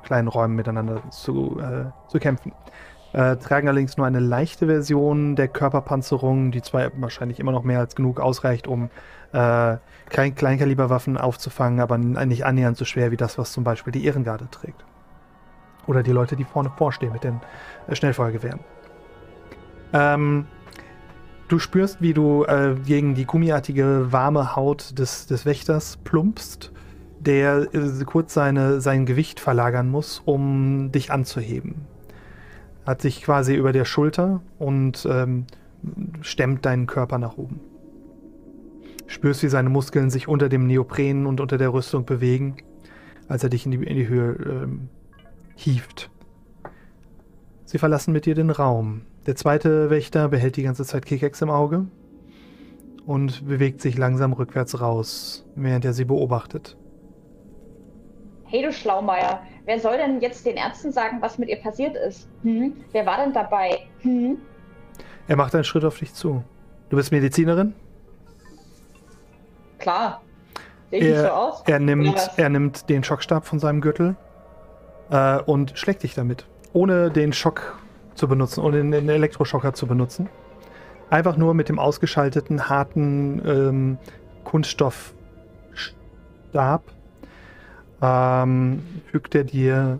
kleinen 0.03 0.27
Räumen 0.27 0.55
miteinander 0.55 1.01
zu, 1.09 1.59
äh, 1.59 1.85
zu 2.09 2.19
kämpfen. 2.19 2.53
Äh, 3.11 3.37
tragen 3.37 3.67
allerdings 3.67 3.97
nur 3.97 4.05
eine 4.05 4.19
leichte 4.19 4.67
Version 4.67 5.35
der 5.35 5.47
Körperpanzerung, 5.47 6.51
die 6.51 6.61
zwar 6.61 6.91
wahrscheinlich 6.97 7.39
immer 7.39 7.51
noch 7.51 7.63
mehr 7.63 7.79
als 7.79 7.95
genug 7.95 8.19
ausreicht, 8.19 8.67
um 8.67 8.89
äh, 9.33 9.77
Klein 10.09 10.35
Kleinkaliberwaffen 10.35 11.17
aufzufangen, 11.17 11.79
aber 11.79 11.97
nicht 11.97 12.45
annähernd 12.45 12.77
so 12.77 12.85
schwer 12.85 13.11
wie 13.11 13.17
das, 13.17 13.37
was 13.37 13.51
zum 13.51 13.63
Beispiel 13.63 13.91
die 13.91 14.05
Ehrengarde 14.05 14.47
trägt. 14.49 14.83
Oder 15.87 16.03
die 16.03 16.11
Leute, 16.11 16.35
die 16.35 16.43
vorne 16.43 16.71
vorstehen 16.77 17.11
mit 17.11 17.23
den 17.23 17.39
äh, 17.87 17.95
Schnellfeuergewehren. 17.95 18.59
Ähm, 19.91 20.45
du 21.49 21.59
spürst, 21.59 22.01
wie 22.01 22.13
du 22.13 22.45
äh, 22.45 22.75
gegen 22.85 23.15
die 23.15 23.25
gummiartige, 23.25 24.07
warme 24.11 24.55
Haut 24.55 24.97
des, 24.97 25.27
des 25.27 25.45
Wächters 25.45 25.97
plumpst, 25.97 26.71
der 27.19 27.67
äh, 27.73 28.03
kurz 28.05 28.33
seine, 28.33 28.79
sein 28.79 29.05
Gewicht 29.05 29.39
verlagern 29.39 29.89
muss, 29.89 30.21
um 30.23 30.91
dich 30.91 31.11
anzuheben. 31.11 31.75
Hat 32.85 33.01
sich 33.01 33.21
quasi 33.21 33.55
über 33.55 33.73
der 33.73 33.85
Schulter 33.85 34.41
und 34.57 35.05
ähm, 35.09 35.45
stemmt 36.21 36.65
deinen 36.65 36.87
Körper 36.87 37.17
nach 37.17 37.37
oben. 37.37 37.59
Spürst, 39.07 39.43
wie 39.43 39.49
seine 39.49 39.69
Muskeln 39.69 40.09
sich 40.09 40.27
unter 40.27 40.49
dem 40.49 40.67
Neopren 40.67 41.25
und 41.25 41.41
unter 41.41 41.57
der 41.57 41.73
Rüstung 41.73 42.05
bewegen, 42.05 42.57
als 43.27 43.43
er 43.43 43.49
dich 43.49 43.65
in 43.65 43.71
die, 43.71 43.83
in 43.83 43.95
die 43.95 44.07
Höhe 44.07 44.33
ähm, 44.45 44.89
hieft. 45.55 46.09
Sie 47.65 47.77
verlassen 47.77 48.13
mit 48.13 48.25
dir 48.25 48.35
den 48.35 48.49
Raum. 48.49 49.01
Der 49.29 49.35
zweite 49.35 49.91
Wächter 49.91 50.27
behält 50.27 50.57
die 50.57 50.63
ganze 50.63 50.83
Zeit 50.83 51.05
Kikex 51.05 51.39
im 51.43 51.51
Auge 51.51 51.85
und 53.05 53.47
bewegt 53.47 53.79
sich 53.79 53.95
langsam 53.95 54.33
rückwärts 54.33 54.81
raus, 54.81 55.45
während 55.53 55.85
er 55.85 55.93
sie 55.93 56.05
beobachtet. 56.05 56.75
Hey 58.45 58.63
du 58.63 58.73
Schlaumeier, 58.73 59.43
wer 59.65 59.79
soll 59.79 59.97
denn 59.97 60.19
jetzt 60.19 60.47
den 60.47 60.57
Ärzten 60.57 60.91
sagen, 60.91 61.17
was 61.21 61.37
mit 61.37 61.47
ihr 61.47 61.57
passiert 61.57 61.95
ist? 61.95 62.27
Hm? 62.41 62.73
Wer 62.91 63.05
war 63.05 63.17
denn 63.17 63.31
dabei? 63.31 63.77
Hm? 63.99 64.39
Er 65.27 65.35
macht 65.35 65.53
einen 65.53 65.63
Schritt 65.63 65.85
auf 65.85 65.99
dich 65.99 66.11
zu. 66.11 66.43
Du 66.89 66.97
bist 66.97 67.11
Medizinerin? 67.11 67.75
Klar. 69.77 70.23
Sehe 70.89 71.01
ich 71.01 71.05
er, 71.05 71.21
so 71.21 71.29
aus? 71.29 71.63
Er 71.67 71.77
nimmt, 71.77 72.31
er 72.35 72.49
nimmt 72.49 72.89
den 72.89 73.03
Schockstab 73.03 73.45
von 73.45 73.59
seinem 73.59 73.81
Gürtel 73.81 74.15
äh, 75.11 75.39
und 75.43 75.77
schlägt 75.77 76.01
dich 76.01 76.15
damit. 76.15 76.47
Ohne 76.73 77.11
den 77.11 77.31
Schock 77.31 77.77
zu 78.19 78.27
benutzen, 78.27 78.61
ohne 78.61 78.77
den 78.77 79.09
Elektroschocker 79.09 79.73
zu 79.73 79.87
benutzen. 79.87 80.29
Einfach 81.09 81.37
nur 81.37 81.55
mit 81.55 81.69
dem 81.69 81.79
ausgeschalteten, 81.79 82.69
harten 82.69 83.41
ähm, 83.45 83.97
Kunststoffstab 84.43 86.83
ähm, 88.01 88.83
fügt 89.11 89.35
er 89.35 89.43
dir. 89.43 89.99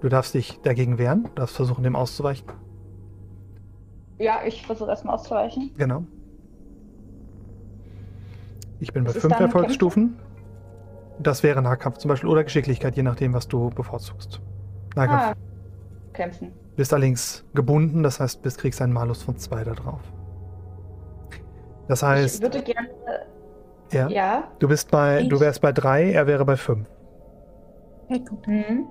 Du 0.00 0.08
darfst 0.08 0.34
dich 0.34 0.60
dagegen 0.62 0.98
wehren, 0.98 1.24
du 1.24 1.30
darfst 1.34 1.56
versuchen, 1.56 1.84
dem 1.84 1.96
auszuweichen. 1.96 2.48
Ja, 4.18 4.40
ich 4.46 4.66
versuche 4.66 4.90
erstmal 4.90 5.14
auszuweichen. 5.14 5.70
Genau. 5.76 6.04
Ich 8.80 8.92
bin 8.92 9.04
bei 9.04 9.12
fünf 9.12 9.38
Erfolgsstufen. 9.38 10.18
Das 11.18 11.42
wäre 11.42 11.60
Nahkampf 11.60 11.98
zum 11.98 12.08
Beispiel 12.08 12.30
oder 12.30 12.44
Geschicklichkeit, 12.44 12.96
je 12.96 13.02
nachdem, 13.02 13.34
was 13.34 13.46
du 13.46 13.68
bevorzugst. 13.70 14.40
Nahkampf. 14.94 15.22
Ah, 15.22 15.34
kämpfen. 16.14 16.52
Bist 16.80 16.94
allerdings 16.94 17.44
gebunden, 17.52 18.02
das 18.02 18.20
heißt, 18.20 18.40
bist 18.40 18.56
kriegst 18.56 18.80
einen 18.80 18.94
Malus 18.94 19.22
von 19.22 19.36
zwei 19.36 19.64
da 19.64 19.74
drauf. 19.74 20.00
Das 21.88 22.02
heißt. 22.02 22.36
Ich 22.36 22.40
würde 22.40 22.62
gerne. 22.62 22.88
Ja. 23.92 24.08
ja. 24.08 24.50
Du 24.60 24.66
bist 24.66 24.90
bei, 24.90 25.20
ich, 25.20 25.28
du 25.28 25.38
wärst 25.40 25.60
bei 25.60 25.72
drei, 25.72 26.10
er 26.10 26.26
wäre 26.26 26.42
bei 26.46 26.56
fünf. 26.56 26.88
Mhm. 28.08 28.86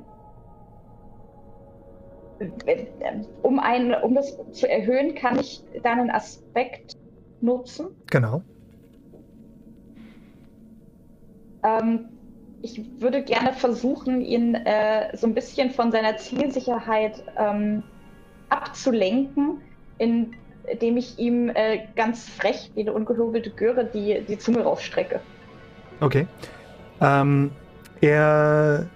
Um, 3.41 3.59
ein, 3.59 3.95
um 4.03 4.13
das 4.13 4.37
zu 4.51 4.69
erhöhen, 4.69 5.15
kann 5.15 5.39
ich 5.39 5.63
deinen 5.81 6.11
Aspekt 6.11 6.95
nutzen. 7.41 7.87
Genau. 8.11 8.43
Ähm, 11.63 12.09
ich 12.61 12.81
würde 12.99 13.23
gerne 13.23 13.53
versuchen, 13.53 14.21
ihn 14.21 14.55
äh, 14.55 15.15
so 15.15 15.27
ein 15.27 15.33
bisschen 15.33 15.71
von 15.71 15.91
seiner 15.91 16.17
Zielsicherheit 16.17 17.23
ähm, 17.37 17.83
abzulenken, 18.49 19.61
indem 19.97 20.97
ich 20.97 21.17
ihm 21.19 21.49
äh, 21.49 21.87
ganz 21.95 22.27
frech 22.27 22.71
wie 22.75 22.81
eine 22.81 22.93
ungehobelte 22.93 23.49
Göre 23.51 23.85
die, 23.85 24.21
die 24.27 24.37
Zunge 24.37 24.63
rausstrecke. 24.63 25.19
Okay. 26.01 26.27
Ähm, 27.01 27.51
er 28.01 28.87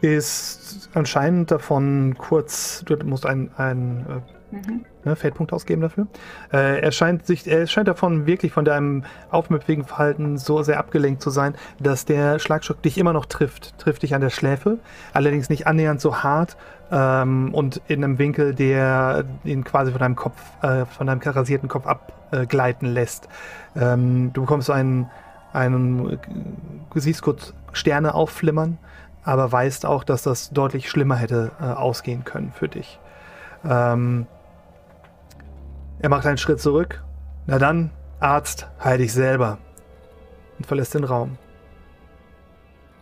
ist 0.00 0.88
anscheinend 0.94 1.50
davon 1.50 2.14
kurz, 2.16 2.82
du 2.86 2.96
musst 3.04 3.26
ein, 3.26 3.50
ein 3.56 4.06
äh, 4.08 4.39
mhm 4.50 4.84
ne, 5.04 5.16
Feldpunkt 5.16 5.52
ausgeben 5.52 5.82
dafür. 5.82 6.06
Äh, 6.52 6.80
er, 6.80 6.92
scheint 6.92 7.26
sich, 7.26 7.46
er 7.46 7.66
scheint 7.66 7.88
davon 7.88 8.26
wirklich 8.26 8.52
von 8.52 8.64
deinem 8.64 9.04
aufmüpfigen 9.30 9.84
Verhalten 9.84 10.38
so 10.38 10.62
sehr 10.62 10.78
abgelenkt 10.78 11.22
zu 11.22 11.30
sein, 11.30 11.54
dass 11.78 12.04
der 12.04 12.38
Schlagschock 12.38 12.82
dich 12.82 12.98
immer 12.98 13.12
noch 13.12 13.26
trifft. 13.26 13.78
Trifft 13.78 14.02
dich 14.02 14.14
an 14.14 14.20
der 14.20 14.30
Schläfe, 14.30 14.78
allerdings 15.12 15.48
nicht 15.48 15.66
annähernd 15.66 16.00
so 16.00 16.22
hart 16.22 16.56
ähm, 16.90 17.54
und 17.54 17.80
in 17.88 18.04
einem 18.04 18.18
Winkel, 18.18 18.54
der 18.54 19.24
ihn 19.44 19.64
quasi 19.64 19.90
von 19.92 20.00
deinem 20.00 20.16
Kopf, 20.16 20.40
äh, 20.62 20.84
von 20.86 21.06
deinem 21.06 21.20
rasierten 21.20 21.68
Kopf 21.68 21.86
abgleiten 21.86 22.88
äh, 22.88 22.92
lässt. 22.92 23.28
Ähm, 23.76 24.32
du 24.32 24.42
bekommst 24.42 24.70
einen, 24.70 25.08
einen, 25.52 26.18
du 26.92 27.00
siehst 27.00 27.22
kurz 27.22 27.54
Sterne 27.72 28.14
aufflimmern, 28.14 28.78
aber 29.22 29.50
weißt 29.50 29.86
auch, 29.86 30.02
dass 30.02 30.22
das 30.22 30.50
deutlich 30.50 30.88
schlimmer 30.88 31.16
hätte 31.16 31.52
äh, 31.60 31.64
ausgehen 31.64 32.24
können 32.24 32.52
für 32.52 32.68
dich. 32.68 32.98
Ähm, 33.68 34.26
er 36.00 36.08
macht 36.08 36.26
einen 36.26 36.38
Schritt 36.38 36.60
zurück. 36.60 37.02
Na 37.46 37.58
dann, 37.58 37.90
Arzt, 38.20 38.68
heil 38.82 38.98
dich 38.98 39.12
selber. 39.12 39.58
Und 40.58 40.66
verlässt 40.66 40.94
den 40.94 41.04
Raum. 41.04 41.38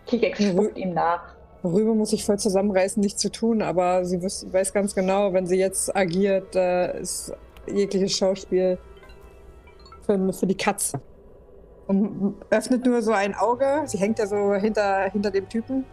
Kikex 0.06 0.42
spuckt 0.42 0.76
ihm 0.78 0.94
nach. 0.94 1.34
Rübe 1.64 1.94
muss 1.94 2.10
sich 2.10 2.24
voll 2.24 2.38
zusammenreißen, 2.38 3.00
nichts 3.00 3.20
zu 3.20 3.30
tun, 3.30 3.62
aber 3.62 4.04
sie 4.04 4.22
weiß 4.22 4.72
ganz 4.72 4.94
genau, 4.94 5.32
wenn 5.32 5.46
sie 5.46 5.58
jetzt 5.58 5.94
agiert, 5.94 6.54
ist 6.54 7.32
jegliches 7.66 8.16
Schauspiel 8.16 8.78
für, 10.02 10.32
für 10.32 10.46
die 10.46 10.56
Katze. 10.56 11.00
Und 11.88 12.36
öffnet 12.50 12.84
nur 12.84 13.02
so 13.02 13.12
ein 13.12 13.34
Auge, 13.34 13.82
sie 13.86 13.98
hängt 13.98 14.18
ja 14.18 14.26
so 14.26 14.54
hinter, 14.54 15.10
hinter 15.10 15.30
dem 15.30 15.48
Typen, 15.48 15.84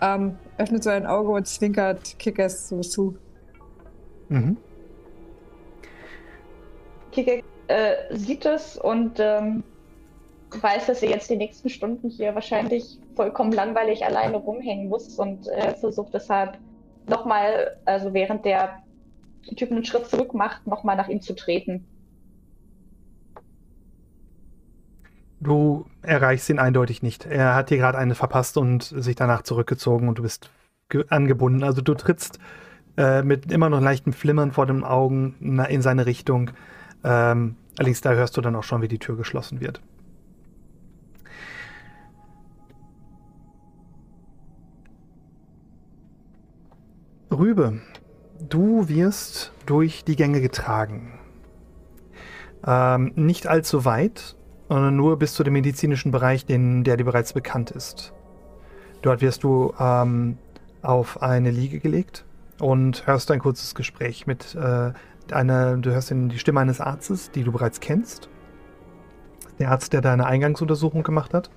ähm, 0.00 0.38
öffnet 0.56 0.84
so 0.84 0.90
ein 0.90 1.06
Auge 1.06 1.30
und 1.30 1.46
zwinkert 1.46 2.18
Kickers 2.18 2.68
so 2.68 2.80
zu. 2.80 3.16
Mhm. 4.28 4.56
Kike 7.12 7.42
äh, 7.68 7.94
sieht 8.10 8.46
es 8.46 8.76
und 8.76 9.18
ähm, 9.18 9.62
weiß, 10.50 10.86
dass 10.86 11.00
sie 11.00 11.06
jetzt 11.06 11.28
die 11.30 11.36
nächsten 11.36 11.68
Stunden 11.68 12.08
hier 12.08 12.34
wahrscheinlich 12.34 12.98
vollkommen 13.14 13.52
langweilig 13.52 14.04
alleine 14.04 14.38
rumhängen 14.38 14.88
muss 14.88 15.18
und 15.18 15.46
äh, 15.48 15.74
versucht 15.74 16.14
deshalb 16.14 16.58
nochmal, 17.06 17.76
also 17.84 18.14
während 18.14 18.44
der 18.44 18.82
Typ 19.56 19.70
einen 19.70 19.84
Schritt 19.84 20.06
zurück 20.06 20.34
macht, 20.34 20.66
nochmal 20.66 20.96
nach 20.96 21.08
ihm 21.08 21.20
zu 21.20 21.34
treten. 21.34 21.86
Du 25.40 25.86
erreichst 26.02 26.50
ihn 26.50 26.58
eindeutig 26.58 27.02
nicht. 27.02 27.24
Er 27.24 27.54
hat 27.54 27.70
dir 27.70 27.78
gerade 27.78 27.96
eine 27.96 28.14
verpasst 28.14 28.58
und 28.58 28.82
sich 28.82 29.16
danach 29.16 29.42
zurückgezogen 29.42 30.08
und 30.08 30.18
du 30.18 30.22
bist 30.22 30.50
ge- 30.88 31.04
angebunden. 31.10 31.62
Also 31.62 31.80
du 31.80 31.94
trittst 31.94 32.40
äh, 32.96 33.22
mit 33.22 33.52
immer 33.52 33.68
noch 33.68 33.80
leichtem 33.80 34.12
Flimmern 34.12 34.52
vor 34.52 34.66
den 34.66 34.82
Augen 34.82 35.36
in 35.68 35.82
seine 35.82 36.06
Richtung. 36.06 36.50
Ähm, 37.04 37.56
allerdings 37.76 38.00
da 38.00 38.12
hörst 38.12 38.36
du 38.36 38.40
dann 38.40 38.56
auch 38.56 38.64
schon, 38.64 38.82
wie 38.82 38.88
die 38.88 38.98
Tür 38.98 39.16
geschlossen 39.16 39.60
wird. 39.60 39.80
Rübe, 47.30 47.80
du 48.48 48.88
wirst 48.88 49.52
durch 49.66 50.04
die 50.04 50.16
Gänge 50.16 50.40
getragen. 50.40 51.18
Ähm, 52.66 53.12
nicht 53.14 53.46
allzu 53.46 53.84
weit, 53.84 54.34
sondern 54.68 54.96
nur 54.96 55.18
bis 55.18 55.34
zu 55.34 55.44
dem 55.44 55.52
medizinischen 55.52 56.10
Bereich, 56.10 56.46
den, 56.46 56.84
der 56.84 56.96
dir 56.96 57.04
bereits 57.04 57.32
bekannt 57.32 57.70
ist. 57.70 58.12
Dort 59.02 59.20
wirst 59.20 59.44
du 59.44 59.72
ähm, 59.78 60.38
auf 60.82 61.22
eine 61.22 61.50
Liege 61.50 61.78
gelegt 61.78 62.24
und 62.60 63.06
hörst 63.06 63.30
ein 63.30 63.38
kurzes 63.38 63.74
Gespräch 63.74 64.26
mit 64.26 64.54
äh, 64.54 64.92
einer, 65.32 65.76
du 65.76 65.90
hörst 65.90 66.10
die 66.10 66.38
Stimme 66.38 66.60
eines 66.60 66.80
Arztes, 66.80 67.30
die 67.30 67.44
du 67.44 67.52
bereits 67.52 67.80
kennst. 67.80 68.28
Der 69.58 69.70
Arzt, 69.70 69.92
der 69.92 70.00
deine 70.00 70.26
Eingangsuntersuchung 70.26 71.02
gemacht 71.02 71.34
hat. 71.34 71.50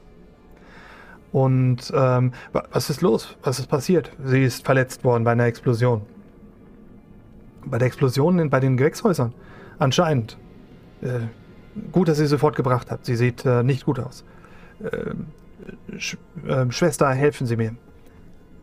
Und 1.32 1.92
ähm, 1.96 2.34
wa- 2.52 2.64
was 2.72 2.90
ist 2.90 3.02
los? 3.02 3.38
Was 3.44 3.60
ist 3.60 3.68
passiert? 3.68 4.12
Sie 4.24 4.44
ist 4.44 4.66
verletzt 4.66 5.04
worden 5.04 5.24
bei 5.24 5.32
einer 5.32 5.46
Explosion. 5.46 6.02
Bei 7.66 7.78
der 7.78 7.88
Explosion 7.88 8.40
in, 8.40 8.50
bei 8.50 8.60
den 8.60 8.76
Gewächshäusern. 8.76 9.34
Anscheinend. 9.80 10.38
Äh, 11.02 11.20
gut, 11.92 12.08
dass 12.08 12.18
ihr 12.20 12.26
sie 12.26 12.32
sofort 12.32 12.56
gebracht 12.56 12.92
habt. 12.92 13.06
Sie 13.06 13.16
sieht 13.16 13.46
äh, 13.46 13.64
nicht 13.64 13.86
gut 13.86 14.00
aus. 14.00 14.26
Ähm, 14.82 15.28
Sch 15.98 16.18
äh, 16.48 16.72
Schwester, 16.72 17.10
helfen 17.12 17.46
Sie 17.46 17.56
mir. 17.56 17.76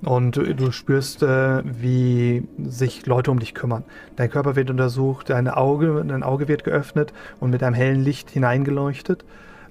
Und 0.02 0.36
du, 0.36 0.54
du 0.54 0.70
spürst, 0.70 1.22
äh, 1.22 1.62
wie 1.64 2.46
sich 2.62 3.06
Leute 3.06 3.30
um 3.32 3.40
dich 3.40 3.54
kümmern. 3.54 3.84
Dein 4.16 4.30
Körper 4.30 4.54
wird 4.54 4.70
untersucht, 4.70 5.30
dein 5.30 5.48
Auge, 5.48 6.04
dein 6.06 6.22
Auge 6.22 6.46
wird 6.46 6.62
geöffnet 6.62 7.12
und 7.40 7.50
mit 7.50 7.62
einem 7.62 7.74
hellen 7.74 8.04
Licht 8.04 8.30
hineingeleuchtet. 8.30 9.24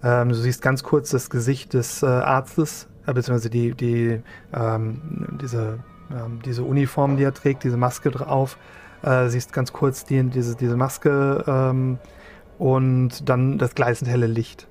Ähm, 0.04 0.30
du 0.30 0.36
siehst 0.36 0.62
ganz 0.62 0.84
kurz 0.84 1.12
das 1.12 1.30
Gesicht 1.30 1.74
des 1.74 2.04
äh, 2.04 2.08
Arztes, 2.08 2.88
äh, 3.06 3.14
beziehungsweise 3.14 3.50
die, 3.50 3.74
die, 3.74 4.20
ähm, 4.54 5.38
diese, 5.42 5.80
ähm, 6.12 6.40
diese 6.44 6.64
Uniform, 6.64 7.16
die 7.16 7.24
er 7.24 7.34
trägt, 7.34 7.64
diese 7.64 7.78
Maske 7.78 8.12
drauf. 8.12 8.58
Äh, 9.04 9.30
siehst 9.30 9.54
ganz 9.54 9.72
kurz 9.72 10.04
die, 10.04 10.22
diese, 10.24 10.56
diese 10.56 10.76
Maske 10.76 11.44
ähm, 11.48 12.00
und 12.58 13.30
dann 13.30 13.58
das 13.58 13.76
gleißend 13.76 14.10
helle 14.10 14.28
Licht. 14.28 14.68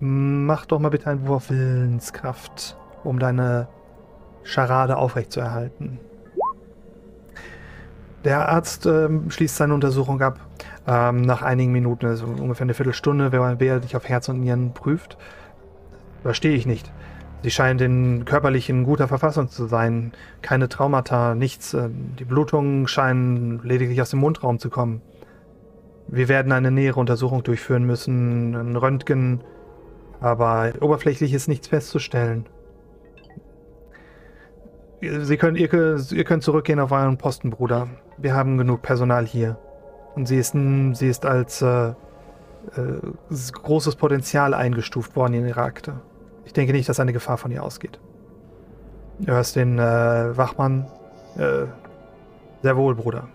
Mach 0.00 0.66
doch 0.66 0.78
mal 0.78 0.88
bitte 0.90 1.08
einen 1.08 1.26
Wurf 1.26 1.50
Willenskraft, 1.50 2.76
um 3.04 3.18
deine 3.18 3.68
Scharade 4.42 4.96
aufrechtzuerhalten. 4.96 5.98
Der 8.24 8.48
Arzt 8.48 8.86
ähm, 8.86 9.30
schließt 9.30 9.56
seine 9.56 9.74
Untersuchung 9.74 10.20
ab. 10.20 10.38
Ähm, 10.86 11.22
nach 11.22 11.42
einigen 11.42 11.72
Minuten, 11.72 12.06
also 12.06 12.26
ungefähr 12.26 12.64
eine 12.64 12.74
Viertelstunde, 12.74 13.32
wer, 13.32 13.60
wer 13.60 13.80
dich 13.80 13.96
auf 13.96 14.08
Herz 14.08 14.28
und 14.28 14.40
Nieren 14.40 14.72
prüft. 14.72 15.16
Verstehe 16.22 16.54
ich 16.54 16.66
nicht. 16.66 16.90
Sie 17.42 17.50
scheint 17.50 17.80
in 17.80 18.26
körperlich 18.26 18.68
in 18.68 18.84
guter 18.84 19.08
Verfassung 19.08 19.48
zu 19.48 19.66
sein. 19.66 20.12
Keine 20.42 20.68
Traumata, 20.68 21.34
nichts. 21.34 21.72
Äh, 21.74 21.88
Die 22.18 22.24
Blutungen 22.24 22.88
scheinen 22.88 23.60
lediglich 23.62 24.00
aus 24.02 24.10
dem 24.10 24.20
Mundraum 24.20 24.58
zu 24.58 24.68
kommen. 24.68 25.00
Wir 26.08 26.28
werden 26.28 26.52
eine 26.52 26.70
nähere 26.70 26.98
Untersuchung 26.98 27.42
durchführen 27.42 27.84
müssen, 27.84 28.54
ein 28.54 28.76
Röntgen, 28.76 29.42
aber 30.20 30.72
oberflächlich 30.80 31.32
ist 31.32 31.46
nichts 31.46 31.68
festzustellen. 31.68 32.46
Sie 35.00 35.36
können, 35.38 35.56
ihr, 35.56 35.72
ihr 35.72 36.24
könnt 36.24 36.42
zurückgehen 36.42 36.78
auf 36.78 36.92
euren 36.92 37.16
Posten, 37.16 37.50
Bruder. 37.50 37.88
Wir 38.18 38.34
haben 38.34 38.58
genug 38.58 38.82
Personal 38.82 39.26
hier. 39.26 39.58
Und 40.14 40.26
sie 40.26 40.36
ist, 40.36 40.52
sie 40.52 41.08
ist 41.08 41.24
als 41.24 41.62
äh, 41.62 41.88
äh, 41.88 41.94
großes 43.52 43.96
Potenzial 43.96 44.52
eingestuft 44.52 45.16
worden 45.16 45.34
in 45.34 45.46
ihrer 45.46 45.62
Akte. 45.62 46.00
Ich 46.44 46.52
denke 46.52 46.72
nicht, 46.72 46.88
dass 46.88 47.00
eine 47.00 47.12
Gefahr 47.12 47.38
von 47.38 47.50
ihr 47.50 47.62
ausgeht. 47.62 47.98
Du 49.20 49.32
hörst 49.32 49.56
den 49.56 49.78
äh, 49.78 50.36
Wachmann. 50.36 50.86
Äh, 51.36 51.66
sehr 52.62 52.76
wohl, 52.76 52.94
Bruder. 52.94 53.28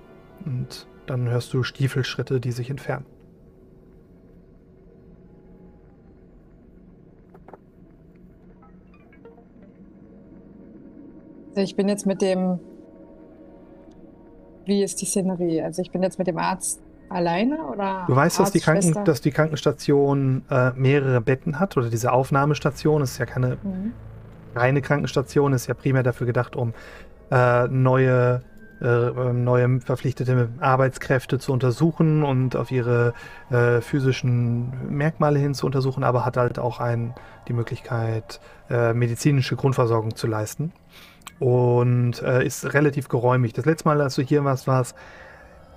Und 0.45 0.87
dann 1.07 1.29
hörst 1.29 1.53
du 1.53 1.63
Stiefelschritte, 1.63 2.39
die 2.39 2.51
sich 2.51 2.69
entfernen. 2.69 3.05
Ich 11.61 11.75
bin 11.75 11.87
jetzt 11.89 12.05
mit 12.05 12.21
dem. 12.21 12.59
Wie 14.65 14.83
ist 14.83 15.01
die 15.01 15.05
Szenerie? 15.05 15.61
Also 15.61 15.81
ich 15.81 15.91
bin 15.91 16.01
jetzt 16.01 16.17
mit 16.17 16.27
dem 16.27 16.37
Arzt 16.37 16.81
alleine 17.09 17.67
oder? 17.67 18.05
Du 18.07 18.15
weißt, 18.15 18.39
dass 18.39 18.51
die, 18.51 18.59
Kranken, 18.59 19.03
dass 19.05 19.21
die 19.21 19.31
Krankenstation 19.31 20.43
äh, 20.49 20.71
mehrere 20.71 21.21
Betten 21.21 21.59
hat 21.59 21.77
oder 21.77 21.89
diese 21.89 22.11
Aufnahmestation. 22.11 23.01
Es 23.01 23.11
ist 23.11 23.17
ja 23.19 23.25
keine 23.25 23.57
Mhm. 23.61 23.93
reine 24.55 24.81
Krankenstation, 24.81 25.53
ist 25.53 25.67
ja 25.67 25.73
primär 25.73 26.03
dafür 26.03 26.25
gedacht, 26.25 26.55
um 26.55 26.73
äh, 27.31 27.67
neue, 27.67 28.41
äh, 28.81 28.85
ähm, 28.87 29.43
neue 29.43 29.79
verpflichtete 29.81 30.49
Arbeitskräfte 30.59 31.37
zu 31.37 31.53
untersuchen 31.53 32.23
und 32.23 32.55
auf 32.55 32.71
ihre 32.71 33.13
äh, 33.51 33.81
physischen 33.81 34.71
Merkmale 34.89 35.39
hin 35.39 35.53
zu 35.53 35.65
untersuchen, 35.65 36.03
aber 36.03 36.25
hat 36.25 36.37
halt 36.37 36.57
auch 36.57 36.79
ein, 36.79 37.13
die 37.47 37.53
Möglichkeit, 37.53 38.39
äh, 38.69 38.93
medizinische 38.93 39.55
Grundversorgung 39.55 40.15
zu 40.15 40.27
leisten. 40.27 40.71
Und 41.39 42.21
äh, 42.21 42.45
ist 42.45 42.73
relativ 42.73 43.09
geräumig. 43.09 43.53
Das 43.53 43.65
letzte 43.65 43.87
Mal, 43.87 44.01
als 44.01 44.15
du 44.15 44.21
hier 44.21 44.43
warst, 44.43 44.67
war 44.67 44.81
es 44.81 44.95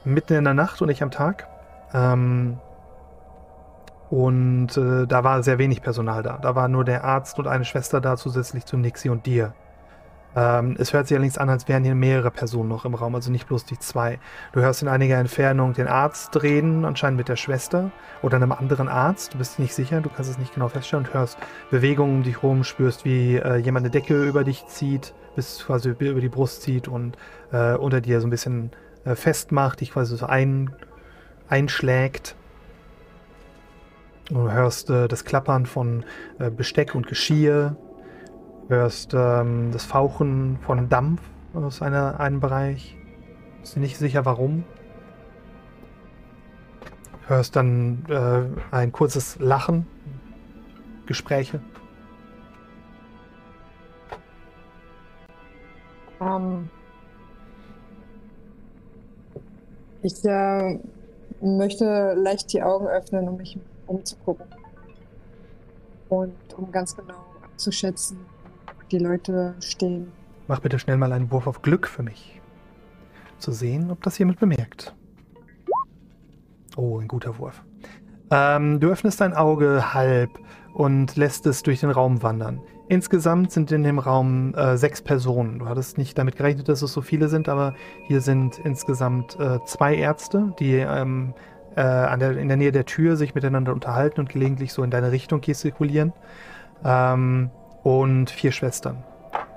mitten 0.04 0.34
in 0.34 0.44
der 0.44 0.54
Nacht 0.54 0.80
und 0.80 0.88
nicht 0.88 1.02
am 1.02 1.10
Tag. 1.10 1.48
Ähm, 1.92 2.58
und 4.10 4.76
äh, 4.76 5.06
da 5.06 5.24
war 5.24 5.42
sehr 5.42 5.58
wenig 5.58 5.82
Personal 5.82 6.22
da. 6.22 6.38
Da 6.40 6.54
war 6.54 6.68
nur 6.68 6.84
der 6.84 7.04
Arzt 7.04 7.38
und 7.38 7.46
eine 7.46 7.64
Schwester 7.64 8.00
da, 8.00 8.16
zusätzlich 8.16 8.64
zu 8.64 8.76
Nixie 8.76 9.10
und 9.10 9.26
dir. 9.26 9.52
Ähm, 10.38 10.76
es 10.78 10.92
hört 10.92 11.08
sich 11.08 11.16
allerdings 11.16 11.36
an, 11.36 11.50
als 11.50 11.66
wären 11.66 11.82
hier 11.82 11.96
mehrere 11.96 12.30
Personen 12.30 12.68
noch 12.68 12.84
im 12.84 12.94
Raum, 12.94 13.16
also 13.16 13.28
nicht 13.32 13.48
bloß 13.48 13.64
die 13.64 13.78
zwei. 13.78 14.20
Du 14.52 14.60
hörst 14.60 14.82
in 14.82 14.88
einiger 14.88 15.16
Entfernung 15.16 15.72
den 15.72 15.88
Arzt 15.88 16.40
reden, 16.40 16.84
anscheinend 16.84 17.16
mit 17.16 17.28
der 17.28 17.34
Schwester 17.34 17.90
oder 18.22 18.36
einem 18.36 18.52
anderen 18.52 18.86
Arzt. 18.88 19.34
Du 19.34 19.38
bist 19.38 19.58
nicht 19.58 19.74
sicher, 19.74 20.00
du 20.00 20.08
kannst 20.08 20.30
es 20.30 20.38
nicht 20.38 20.54
genau 20.54 20.68
feststellen 20.68 21.06
und 21.06 21.14
hörst 21.14 21.38
Bewegungen 21.72 22.18
um 22.18 22.22
dich 22.22 22.40
rum, 22.40 22.62
spürst, 22.62 23.04
wie 23.04 23.34
äh, 23.34 23.56
jemand 23.56 23.84
eine 23.84 23.90
Decke 23.90 24.22
über 24.22 24.44
dich 24.44 24.64
zieht, 24.68 25.12
bis 25.34 25.64
quasi 25.66 25.88
über 25.88 26.20
die 26.20 26.28
Brust 26.28 26.62
zieht 26.62 26.86
und 26.86 27.16
äh, 27.50 27.74
unter 27.74 28.00
dir 28.00 28.20
so 28.20 28.28
ein 28.28 28.30
bisschen 28.30 28.70
äh, 29.04 29.16
festmacht, 29.16 29.80
dich 29.80 29.90
quasi 29.90 30.16
so 30.16 30.26
ein, 30.26 30.70
einschlägt. 31.48 32.36
Und 34.30 34.44
du 34.44 34.52
hörst 34.52 34.88
äh, 34.88 35.08
das 35.08 35.24
Klappern 35.24 35.66
von 35.66 36.04
äh, 36.38 36.48
Besteck 36.48 36.94
und 36.94 37.08
Geschirr, 37.08 37.76
hörst 38.68 39.14
ähm, 39.14 39.70
das 39.72 39.84
Fauchen 39.84 40.58
von 40.58 40.88
Dampf 40.88 41.22
aus 41.54 41.82
einer, 41.82 42.20
einem 42.20 42.40
Bereich. 42.40 42.96
Bist 43.60 43.76
dir 43.76 43.80
nicht 43.80 43.96
sicher 43.96 44.24
warum. 44.24 44.64
Hörst 47.26 47.56
dann 47.56 48.04
äh, 48.08 48.74
ein 48.74 48.92
kurzes 48.92 49.38
Lachen, 49.38 49.86
Gespräche. 51.06 51.60
Ähm, 56.20 56.70
ich 60.02 60.24
äh, 60.24 60.78
möchte 61.40 62.14
leicht 62.14 62.52
die 62.52 62.62
Augen 62.62 62.86
öffnen, 62.86 63.28
um 63.28 63.36
mich 63.36 63.58
umzugucken. 63.86 64.46
Und 66.08 66.32
um 66.56 66.72
ganz 66.72 66.96
genau 66.96 67.26
abzuschätzen, 67.44 68.18
die 68.88 68.98
Leute 68.98 69.54
stehen. 69.60 70.12
Mach 70.46 70.60
bitte 70.60 70.78
schnell 70.78 70.96
mal 70.96 71.12
einen 71.12 71.30
Wurf 71.30 71.46
auf 71.46 71.62
Glück 71.62 71.86
für 71.86 72.02
mich. 72.02 72.40
Zu 73.38 73.52
sehen, 73.52 73.90
ob 73.90 74.02
das 74.02 74.18
jemand 74.18 74.40
bemerkt. 74.40 74.94
Oh, 76.76 76.98
ein 76.98 77.08
guter 77.08 77.38
Wurf. 77.38 77.62
Ähm, 78.30 78.80
du 78.80 78.88
öffnest 78.90 79.20
dein 79.20 79.34
Auge 79.34 79.94
halb 79.94 80.30
und 80.74 81.16
lässt 81.16 81.46
es 81.46 81.62
durch 81.62 81.80
den 81.80 81.90
Raum 81.90 82.22
wandern. 82.22 82.60
Insgesamt 82.88 83.52
sind 83.52 83.70
in 83.70 83.82
dem 83.82 83.98
Raum 83.98 84.54
äh, 84.54 84.76
sechs 84.76 85.02
Personen. 85.02 85.58
Du 85.58 85.66
hattest 85.66 85.98
nicht 85.98 86.16
damit 86.16 86.36
gerechnet, 86.36 86.68
dass 86.68 86.80
es 86.80 86.92
so 86.92 87.02
viele 87.02 87.28
sind, 87.28 87.48
aber 87.48 87.74
hier 88.06 88.20
sind 88.20 88.58
insgesamt 88.64 89.38
äh, 89.38 89.58
zwei 89.66 89.94
Ärzte, 89.94 90.54
die 90.58 90.74
ähm, 90.74 91.34
äh, 91.72 92.16
der, 92.18 92.38
in 92.38 92.48
der 92.48 92.56
Nähe 92.56 92.72
der 92.72 92.86
Tür 92.86 93.16
sich 93.16 93.34
miteinander 93.34 93.72
unterhalten 93.72 94.20
und 94.20 94.30
gelegentlich 94.30 94.72
so 94.72 94.82
in 94.82 94.90
deine 94.90 95.12
Richtung 95.12 95.42
gestikulieren. 95.42 96.12
Ähm, 96.84 97.50
und 97.82 98.30
vier 98.30 98.52
Schwestern, 98.52 99.04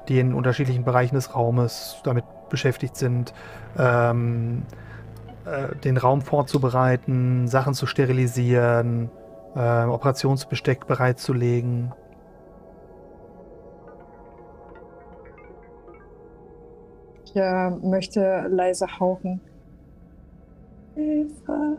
die 0.07 0.19
in 0.19 0.33
unterschiedlichen 0.33 0.83
Bereichen 0.83 1.15
des 1.15 1.35
Raumes 1.35 2.01
damit 2.03 2.25
beschäftigt 2.49 2.95
sind, 2.95 3.33
ähm, 3.77 4.63
äh, 5.45 5.75
den 5.77 5.97
Raum 5.97 6.21
vorzubereiten, 6.21 7.47
Sachen 7.47 7.73
zu 7.73 7.85
sterilisieren, 7.85 9.09
äh, 9.55 9.83
Operationsbesteck 9.85 10.87
bereitzulegen. 10.87 11.93
Ich 17.25 17.35
äh, 17.35 17.69
möchte 17.69 18.47
leise 18.49 18.87
hauchen. 18.99 19.41
Hilfe. 20.95 21.77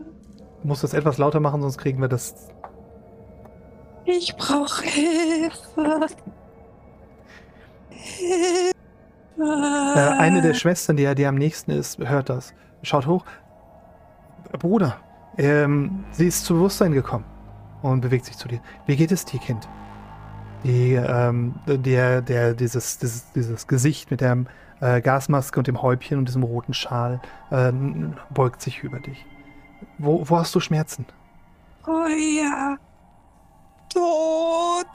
Du 0.63 0.69
musst 0.69 0.83
das 0.83 0.95
etwas 0.95 1.19
lauter 1.19 1.41
machen, 1.41 1.61
sonst 1.61 1.79
kriegen 1.79 2.01
wir 2.01 2.09
das. 2.09 2.49
Ich 4.19 4.37
brauche 4.37 4.85
Hilfe. 4.85 6.07
Hilfe. 7.89 8.73
Äh, 9.39 9.99
eine 10.19 10.43
der 10.43 10.55
Schwestern, 10.55 10.97
die, 10.97 11.15
die 11.15 11.27
am 11.27 11.37
nächsten 11.37 11.71
ist, 11.71 11.99
hört 11.99 12.29
das. 12.29 12.55
Schaut 12.83 13.07
hoch. 13.07 13.25
Bruder, 14.59 14.99
ähm, 15.39 16.05
sie 16.11 16.27
ist 16.27 16.45
zu 16.45 16.55
Bewusstsein 16.55 16.93
gekommen 16.93 17.25
und 17.83 18.03
bewegt 18.03 18.27
sich 18.27 18.37
zu 18.37 18.49
dir. 18.49 18.61
Wie 18.87 18.97
geht 18.97 19.13
es 19.13 19.25
dir, 19.25 19.41
Kind? 19.41 19.67
Die, 20.65 20.95
ähm, 20.95 21.55
der, 21.67 22.21
der, 22.21 22.55
dieses, 22.55 22.99
dieses, 22.99 23.33
dieses 23.33 23.67
Gesicht 23.67 24.11
mit 24.11 24.21
der 24.21 24.45
äh, 24.81 25.01
Gasmaske 25.01 25.59
und 25.59 25.67
dem 25.67 25.81
Häubchen 25.81 26.19
und 26.19 26.29
diesem 26.29 26.43
roten 26.43 26.75
Schal 26.75 27.21
äh, 27.51 27.73
beugt 28.31 28.61
sich 28.61 28.83
über 28.83 29.01
dich. 29.01 29.25
Wo, 29.99 30.29
wo 30.29 30.39
hast 30.39 30.55
du 30.55 30.61
Schmerzen? 30.61 31.07
Oh 31.87 32.07
ja. 32.07 32.77
Tod. 33.93 34.87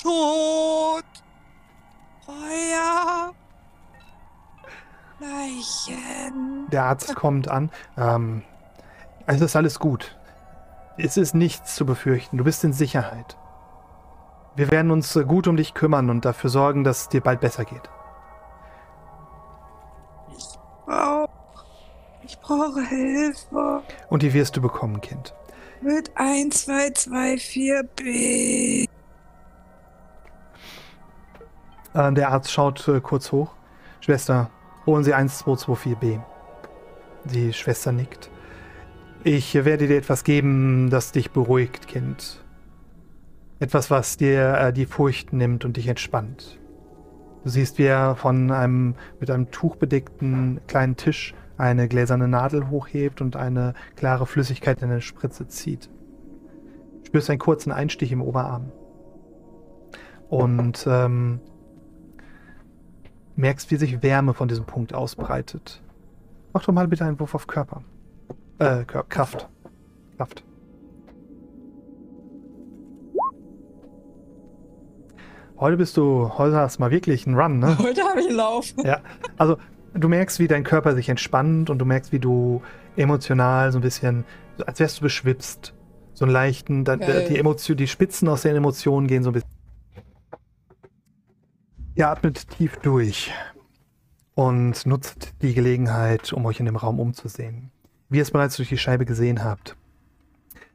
Tod. 0.00 1.04
Ja. 2.28 3.30
Leichen. 5.18 6.68
Der 6.70 6.84
Arzt 6.84 7.14
kommt 7.14 7.48
an. 7.48 7.70
Ähm, 7.96 8.42
es 9.26 9.40
ist 9.40 9.56
alles 9.56 9.78
gut. 9.78 10.18
Es 10.98 11.16
ist 11.16 11.34
nichts 11.34 11.74
zu 11.74 11.86
befürchten. 11.86 12.38
Du 12.38 12.44
bist 12.44 12.64
in 12.64 12.72
Sicherheit. 12.72 13.36
Wir 14.56 14.70
werden 14.70 14.90
uns 14.90 15.18
gut 15.26 15.48
um 15.48 15.56
dich 15.56 15.74
kümmern 15.74 16.10
und 16.10 16.24
dafür 16.24 16.50
sorgen, 16.50 16.84
dass 16.84 17.02
es 17.02 17.08
dir 17.08 17.20
bald 17.20 17.40
besser 17.40 17.64
geht. 17.64 17.88
brauche. 20.92 21.28
Ich 22.24 22.38
brauche 22.38 22.82
Hilfe. 22.82 23.82
Und 24.08 24.22
die 24.22 24.32
wirst 24.32 24.56
du 24.56 24.60
bekommen, 24.60 25.00
Kind. 25.00 25.34
Mit 25.84 26.12
1, 26.14 26.66
2, 26.66 26.90
2, 26.90 27.38
4 27.38 27.82
B. 27.96 28.84
Äh, 31.94 32.12
der 32.12 32.30
Arzt 32.30 32.52
schaut 32.52 32.86
äh, 32.86 33.00
kurz 33.00 33.32
hoch. 33.32 33.50
Schwester, 34.00 34.50
holen 34.86 35.02
Sie 35.02 35.12
1224b. 35.12 36.20
Die 37.24 37.52
Schwester 37.52 37.90
nickt. 37.90 38.30
Ich 39.24 39.54
werde 39.54 39.88
dir 39.88 39.96
etwas 39.96 40.22
geben, 40.22 40.88
das 40.88 41.10
dich 41.10 41.32
beruhigt, 41.32 41.88
Kind. 41.88 42.44
Etwas, 43.58 43.90
was 43.90 44.16
dir 44.16 44.54
äh, 44.54 44.72
die 44.72 44.86
Furcht 44.86 45.32
nimmt 45.32 45.64
und 45.64 45.76
dich 45.76 45.88
entspannt. 45.88 46.60
Du 47.42 47.50
siehst, 47.50 47.78
wie 47.78 47.86
er 47.86 48.14
von 48.14 48.52
einem 48.52 48.94
mit 49.18 49.32
einem 49.32 49.50
Tuch 49.50 49.74
bedeckten 49.74 50.60
kleinen 50.68 50.96
Tisch 50.96 51.34
eine 51.62 51.86
gläserne 51.86 52.26
Nadel 52.26 52.70
hochhebt 52.70 53.20
und 53.20 53.36
eine 53.36 53.74
klare 53.94 54.26
Flüssigkeit 54.26 54.82
in 54.82 54.90
eine 54.90 55.00
Spritze 55.00 55.46
zieht. 55.46 55.88
Du 57.02 57.06
spürst 57.06 57.30
einen 57.30 57.38
kurzen 57.38 57.70
Einstich 57.70 58.10
im 58.10 58.20
Oberarm. 58.20 58.72
Und 60.28 60.84
ähm, 60.90 61.38
merkst, 63.36 63.70
wie 63.70 63.76
sich 63.76 64.02
Wärme 64.02 64.34
von 64.34 64.48
diesem 64.48 64.64
Punkt 64.64 64.92
ausbreitet. 64.92 65.80
Mach 66.52 66.64
doch 66.64 66.72
mal 66.72 66.88
bitte 66.88 67.04
einen 67.04 67.20
Wurf 67.20 67.36
auf 67.36 67.46
Körper. 67.46 67.84
Äh, 68.58 68.82
Kör 68.84 69.04
Kraft. 69.04 69.48
Kraft. 70.16 70.42
Heute 75.60 75.76
bist 75.76 75.96
du, 75.96 76.28
heute 76.38 76.56
hast 76.56 76.78
du 76.78 76.80
mal 76.82 76.90
wirklich 76.90 77.24
einen 77.24 77.36
Run, 77.36 77.60
ne? 77.60 77.78
Heute 77.78 78.02
habe 78.02 78.18
ich 78.18 78.26
einen 78.26 78.36
Lauf. 78.36 78.74
Ja, 78.82 78.98
also 79.38 79.58
du 79.94 80.08
merkst, 80.08 80.38
wie 80.38 80.48
dein 80.48 80.64
Körper 80.64 80.94
sich 80.94 81.08
entspannt 81.08 81.70
und 81.70 81.78
du 81.78 81.84
merkst, 81.84 82.12
wie 82.12 82.18
du 82.18 82.62
emotional 82.96 83.72
so 83.72 83.78
ein 83.78 83.82
bisschen, 83.82 84.24
als 84.66 84.80
wärst 84.80 84.98
du 84.98 85.02
beschwipst. 85.02 85.74
So 86.14 86.24
einen 86.24 86.32
leichten, 86.32 86.84
da- 86.84 86.96
Geil. 86.96 87.26
die 87.28 87.38
Emotion, 87.38 87.76
die 87.76 87.86
Spitzen 87.88 88.28
aus 88.28 88.42
den 88.42 88.54
Emotionen 88.56 89.06
gehen 89.06 89.22
so 89.22 89.30
ein 89.30 89.34
bisschen. 89.34 89.48
Ihr 91.94 92.08
atmet 92.08 92.48
tief 92.48 92.76
durch 92.78 93.32
und 94.34 94.86
nutzt 94.86 95.34
die 95.42 95.54
Gelegenheit, 95.54 96.32
um 96.32 96.46
euch 96.46 96.58
in 96.60 96.66
dem 96.66 96.76
Raum 96.76 97.00
umzusehen. 97.00 97.70
Wie 98.08 98.16
ihr 98.18 98.22
es 98.22 98.30
bereits 98.30 98.56
durch 98.56 98.68
die 98.68 98.78
Scheibe 98.78 99.04
gesehen 99.04 99.44
habt, 99.44 99.76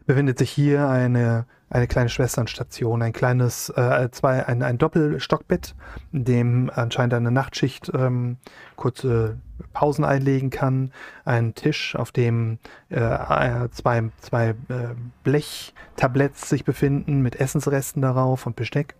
befindet 0.08 0.39
sich 0.39 0.49
hier 0.49 0.88
eine, 0.88 1.45
eine 1.70 1.86
kleine 1.86 2.10
Schwesternstation, 2.10 3.01
ein 3.03 3.14
kleines, 3.14 3.70
äh, 3.70 4.10
zwei, 4.12 4.47
ein, 4.47 4.64
ein 4.64 4.78
Doppelstockbett, 4.78 5.76
in 6.14 6.24
dem 6.24 6.72
anscheinend 6.74 7.14
eine 7.14 7.30
Nachtschicht 7.30 7.91
ähm, 7.93 8.38
kurze 8.78 9.38
Pausen 9.74 10.05
einlegen 10.05 10.49
kann, 10.49 10.91
ein 11.26 11.53
Tisch, 11.55 11.95
auf 11.95 12.12
dem 12.12 12.58
äh, 12.89 12.99
äh, 12.99 13.70
zwei, 13.72 14.10
zwei 14.22 14.49
äh, 14.49 14.95
Blechtabletts 15.24 16.49
sich 16.49 16.64
befinden 16.64 17.22
mit 17.22 17.39
Essensresten 17.39 18.01
darauf 18.01 18.47
und 18.47 18.55
Besteck. 18.55 18.95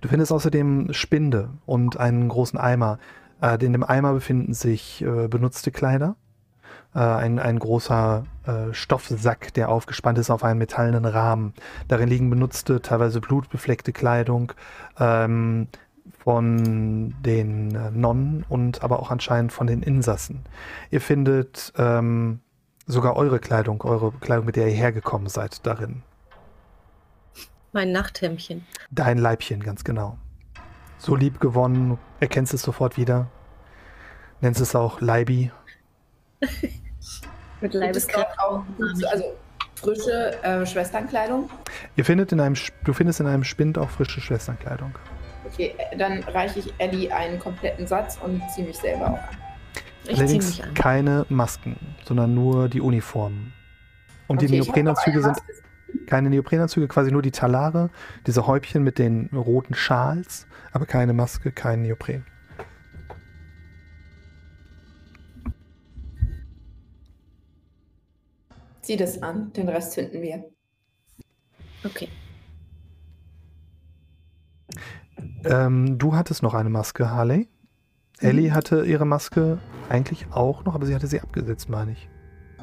Du 0.00 0.08
findest 0.08 0.32
außerdem 0.32 0.92
Spinde 0.92 1.50
und 1.66 1.98
einen 1.98 2.28
großen 2.28 2.58
Eimer. 2.58 2.98
Äh, 3.42 3.62
in 3.62 3.72
dem 3.72 3.84
Eimer 3.84 4.14
befinden 4.14 4.54
sich 4.54 5.02
äh, 5.02 5.28
benutzte 5.28 5.70
Kleider, 5.70 6.16
ein, 6.94 7.38
ein 7.38 7.58
großer 7.58 8.24
äh, 8.46 8.72
Stoffsack, 8.72 9.52
der 9.54 9.68
aufgespannt 9.68 10.18
ist 10.18 10.30
auf 10.30 10.44
einen 10.44 10.58
metallenen 10.58 11.04
Rahmen. 11.04 11.54
Darin 11.88 12.08
liegen 12.08 12.30
benutzte, 12.30 12.80
teilweise 12.80 13.20
blutbefleckte 13.20 13.92
Kleidung 13.92 14.52
ähm, 14.98 15.68
von 16.18 17.14
den 17.20 17.74
äh, 17.74 17.90
Nonnen 17.90 18.44
und 18.48 18.82
aber 18.82 19.00
auch 19.00 19.10
anscheinend 19.10 19.52
von 19.52 19.66
den 19.66 19.82
Insassen. 19.82 20.44
Ihr 20.90 21.00
findet 21.00 21.72
ähm, 21.76 22.40
sogar 22.86 23.16
eure 23.16 23.38
Kleidung, 23.38 23.82
eure 23.82 24.12
Kleidung, 24.12 24.46
mit 24.46 24.56
der 24.56 24.68
ihr 24.68 24.74
hergekommen 24.74 25.28
seid, 25.28 25.66
darin. 25.66 26.02
Mein 27.72 27.92
Nachthemdchen. 27.92 28.66
Dein 28.90 29.18
Leibchen, 29.18 29.62
ganz 29.62 29.84
genau. 29.84 30.16
So 30.98 31.14
lieb 31.14 31.40
gewonnen, 31.40 31.98
erkennst 32.20 32.54
es 32.54 32.62
sofort 32.62 32.96
wieder. 32.96 33.28
Nennst 34.40 34.60
es 34.60 34.74
auch 34.74 35.00
Leibi. 35.00 35.50
Mit 37.60 37.74
dort 37.74 38.38
auch 38.38 38.62
also 39.10 39.24
frische 39.76 40.42
äh, 40.42 40.66
Schwesternkleidung? 40.66 41.48
Ihr 41.96 42.04
findet 42.04 42.32
in 42.32 42.40
einem, 42.40 42.54
du 42.84 42.92
findest 42.92 43.20
in 43.20 43.26
einem 43.26 43.44
Spind 43.44 43.78
auch 43.78 43.88
frische 43.88 44.20
Schwesternkleidung. 44.20 44.92
Okay, 45.46 45.74
äh, 45.78 45.96
dann 45.96 46.22
reiche 46.24 46.58
ich 46.60 46.74
Ellie 46.78 47.10
einen 47.12 47.38
kompletten 47.38 47.86
Satz 47.86 48.18
und 48.22 48.42
ziehe 48.54 48.66
mich 48.66 48.76
selber 48.76 49.06
auch 49.06 49.18
an. 49.18 49.36
Ich 49.74 50.10
ziehe 50.10 50.18
Allerdings 50.18 50.46
mich 50.48 50.64
an. 50.64 50.74
keine 50.74 51.26
Masken, 51.28 51.76
sondern 52.04 52.34
nur 52.34 52.68
die 52.68 52.80
Uniformen. 52.80 53.52
Und 54.26 54.42
die 54.42 54.46
Okay, 54.46 54.58
noch 54.58 54.66
Neoprenanzüge 54.66 55.22
sind 55.22 55.36
keine 56.06 56.30
Neoprenanzüge, 56.30 56.88
quasi 56.88 57.10
nur 57.10 57.22
die 57.22 57.30
Talare, 57.30 57.90
diese 58.26 58.46
Häubchen 58.46 58.82
mit 58.82 58.98
den 58.98 59.30
roten 59.32 59.74
Schals, 59.74 60.46
aber 60.72 60.86
keine 60.86 61.12
Maske, 61.12 61.52
kein 61.52 61.82
Neopren. 61.82 62.24
Zieh 68.86 68.96
das 68.96 69.20
an, 69.20 69.52
den 69.54 69.68
Rest 69.68 69.94
finden 69.94 70.22
wir. 70.22 70.44
Okay. 71.84 72.08
Ähm, 75.44 75.98
du 75.98 76.14
hattest 76.14 76.44
noch 76.44 76.54
eine 76.54 76.70
Maske, 76.70 77.10
Harley. 77.10 77.48
Ellie 78.20 78.52
hatte 78.52 78.84
ihre 78.84 79.04
Maske 79.04 79.58
eigentlich 79.88 80.28
auch 80.30 80.64
noch, 80.64 80.76
aber 80.76 80.86
sie 80.86 80.94
hatte 80.94 81.08
sie 81.08 81.20
abgesetzt, 81.20 81.68
meine 81.68 81.92
ich. 81.92 82.08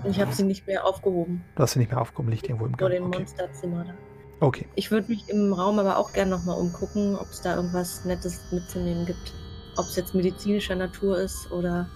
Ich 0.05 0.21
habe 0.21 0.31
sie 0.31 0.43
nicht 0.43 0.65
mehr 0.65 0.85
aufgehoben 0.85 1.43
Du 1.55 1.63
hast 1.63 1.73
sie 1.73 1.79
nicht 1.79 1.91
mehr 1.91 1.99
aufgehoben, 1.99 2.29
liegt 2.31 2.45
irgendwo 2.45 2.67
im 2.67 2.77
vor 2.77 2.87
Gang. 2.89 3.01
dem 3.01 3.07
Okay. 3.07 3.17
Monsterzimmer 3.19 3.83
da. 3.83 3.93
Okay. 4.39 4.65
Ich 4.75 4.91
würde 4.91 5.09
mich 5.09 5.27
im 5.27 5.51
Raum 5.51 5.77
aber 5.77 5.97
auch 5.97 6.13
gerne 6.13 6.31
nochmal 6.31 6.57
umgucken, 6.57 7.17
ob 7.17 7.27
es 7.27 7.41
da 7.41 7.57
irgendwas 7.57 8.05
Nettes 8.05 8.39
mitzunehmen 8.49 9.05
gibt. 9.05 9.33
Ob 9.75 9.87
es 9.87 9.97
jetzt 9.97 10.15
medizinischer 10.15 10.75
Natur 10.75 11.17
ist 11.17 11.51
oder. 11.51 11.89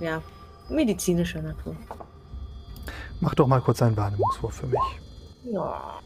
Ja, 0.00 0.22
medizinischer 0.68 1.40
Natur. 1.40 1.74
Mach 3.20 3.34
doch 3.34 3.46
mal 3.46 3.60
kurz 3.60 3.82
einen 3.82 3.96
Wahrnehmungswurf 3.96 4.54
für 4.54 4.66
mich. 4.66 4.80
Ja. 5.52 6.00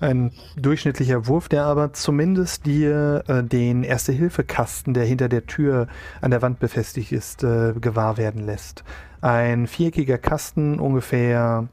Ein 0.00 0.32
durchschnittlicher 0.56 1.28
Wurf, 1.28 1.48
der 1.48 1.64
aber 1.64 1.92
zumindest 1.92 2.66
dir 2.66 3.22
äh, 3.28 3.42
den 3.44 3.84
Erste-Hilfe-Kasten, 3.84 4.92
der 4.92 5.04
hinter 5.04 5.28
der 5.28 5.46
Tür 5.46 5.86
an 6.20 6.30
der 6.30 6.42
Wand 6.42 6.58
befestigt 6.58 7.12
ist, 7.12 7.44
äh, 7.44 7.74
gewahr 7.80 8.16
werden 8.16 8.44
lässt. 8.44 8.84
Ein 9.20 9.66
viereckiger 9.66 10.18
Kasten, 10.18 10.80
ungefähr 10.80 11.68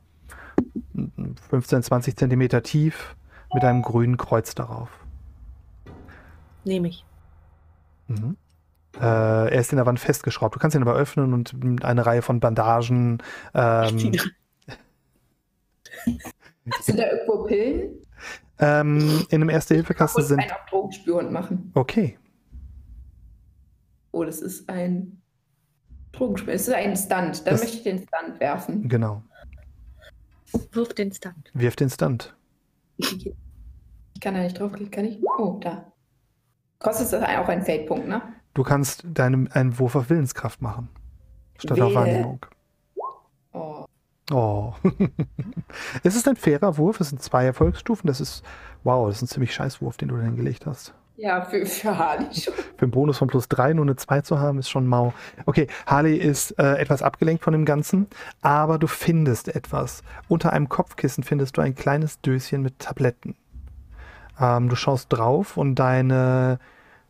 15, 1.49 1.83
20 1.83 2.15
Zentimeter 2.15 2.61
tief, 2.63 3.15
mit 3.53 3.63
einem 3.63 3.81
grünen 3.81 4.17
Kreuz 4.17 4.55
darauf. 4.55 4.89
Nehme 6.63 6.89
ich. 6.89 7.03
Mhm. 8.07 8.37
Äh, 8.99 9.05
er 9.05 9.51
ist 9.59 9.71
in 9.71 9.77
der 9.77 9.85
Wand 9.85 9.99
festgeschraubt. 9.99 10.55
Du 10.55 10.59
kannst 10.59 10.75
ihn 10.75 10.81
aber 10.81 10.95
öffnen 10.95 11.33
und 11.33 11.55
eine 11.83 12.05
Reihe 12.05 12.21
von 12.21 12.39
Bandagen. 12.39 13.21
Ähm, 13.53 13.97
Sind 16.81 16.99
da 16.99 17.09
irgendwo 17.11 17.43
Pillen? 17.45 17.97
ähm, 18.59 19.25
in 19.29 19.41
einem 19.41 19.49
Erste-Hilfe-Kasten 19.49 20.21
Ich 20.21 20.27
sind. 20.27 20.39
einen 20.39 20.51
auf 20.51 20.65
Drogenspürhund 20.69 21.31
machen. 21.31 21.71
Okay. 21.73 22.17
Oh, 24.11 24.23
das 24.23 24.41
ist 24.41 24.69
ein 24.69 25.21
Drogenspür. 26.11 26.53
Es 26.53 26.67
ist 26.67 26.73
ein 26.73 26.95
Stunt. 26.95 27.39
Dann 27.47 27.53
Das- 27.53 27.61
möchte 27.61 27.77
ich 27.77 27.83
den 27.83 27.97
Stunt 27.99 28.39
werfen. 28.39 28.87
Genau. 28.87 29.23
Wirf 30.73 30.93
den 30.93 31.11
Stunt. 31.13 31.49
Wirf 31.53 31.75
den 31.77 31.89
Stunt. 31.89 32.35
Ich 32.97 33.33
kann 34.19 34.35
da 34.35 34.41
nicht 34.43 34.59
draufklicken, 34.59 34.91
kann 34.91 35.05
ich? 35.05 35.19
Oh, 35.23 35.57
da. 35.61 35.91
Kostet 36.79 37.13
das 37.13 37.23
auch 37.23 37.47
einen 37.47 37.63
Feldpunkt, 37.63 38.07
ne? 38.07 38.21
Du 38.53 38.63
kannst 38.63 39.03
deinem 39.05 39.47
einen 39.51 39.79
Wurf 39.79 39.95
auf 39.95 40.09
Willenskraft 40.09 40.61
machen. 40.61 40.89
Statt 41.57 41.79
auf 41.79 41.89
Wehe. 41.89 41.95
Wahrnehmung. 41.95 42.45
Oh. 43.53 43.85
Oh. 44.31 44.73
es 46.03 46.15
ist 46.15 46.27
ein 46.27 46.35
fairer 46.35 46.77
Wurf, 46.77 46.99
es 46.99 47.09
sind 47.09 47.21
zwei 47.21 47.45
Erfolgsstufen. 47.45 48.07
Das 48.07 48.21
ist, 48.21 48.43
wow, 48.83 49.07
das 49.07 49.17
ist 49.17 49.23
ein 49.23 49.27
ziemlich 49.27 49.53
scheiß 49.53 49.81
Wurf, 49.81 49.97
den 49.97 50.09
du 50.09 50.17
da 50.17 50.23
hingelegt 50.23 50.65
hast. 50.65 50.93
Ja, 51.17 51.45
für, 51.45 51.65
für 51.65 51.97
Harley 51.97 52.33
schon. 52.33 52.53
Für 52.77 52.85
einen 52.85 52.91
Bonus 52.91 53.19
von 53.19 53.27
plus 53.27 53.47
drei 53.47 53.73
nur 53.73 53.85
eine 53.85 53.95
2 53.95 54.21
zu 54.21 54.39
haben, 54.39 54.57
ist 54.57 54.71
schon 54.71 54.87
mau. 54.87 55.13
Okay, 55.45 55.67
Harley 55.85 56.17
ist 56.17 56.57
äh, 56.57 56.77
etwas 56.77 57.03
abgelenkt 57.03 57.43
von 57.43 57.53
dem 57.53 57.63
Ganzen, 57.63 58.07
aber 58.41 58.79
du 58.79 58.87
findest 58.87 59.53
etwas. 59.53 60.01
Unter 60.29 60.51
einem 60.51 60.67
Kopfkissen 60.67 61.23
findest 61.23 61.57
du 61.57 61.61
ein 61.61 61.75
kleines 61.75 62.21
Döschen 62.21 62.63
mit 62.63 62.79
Tabletten. 62.79 63.35
Ähm, 64.39 64.67
du 64.67 64.75
schaust 64.75 65.13
drauf 65.13 65.57
und 65.57 65.75
deine, 65.75 66.57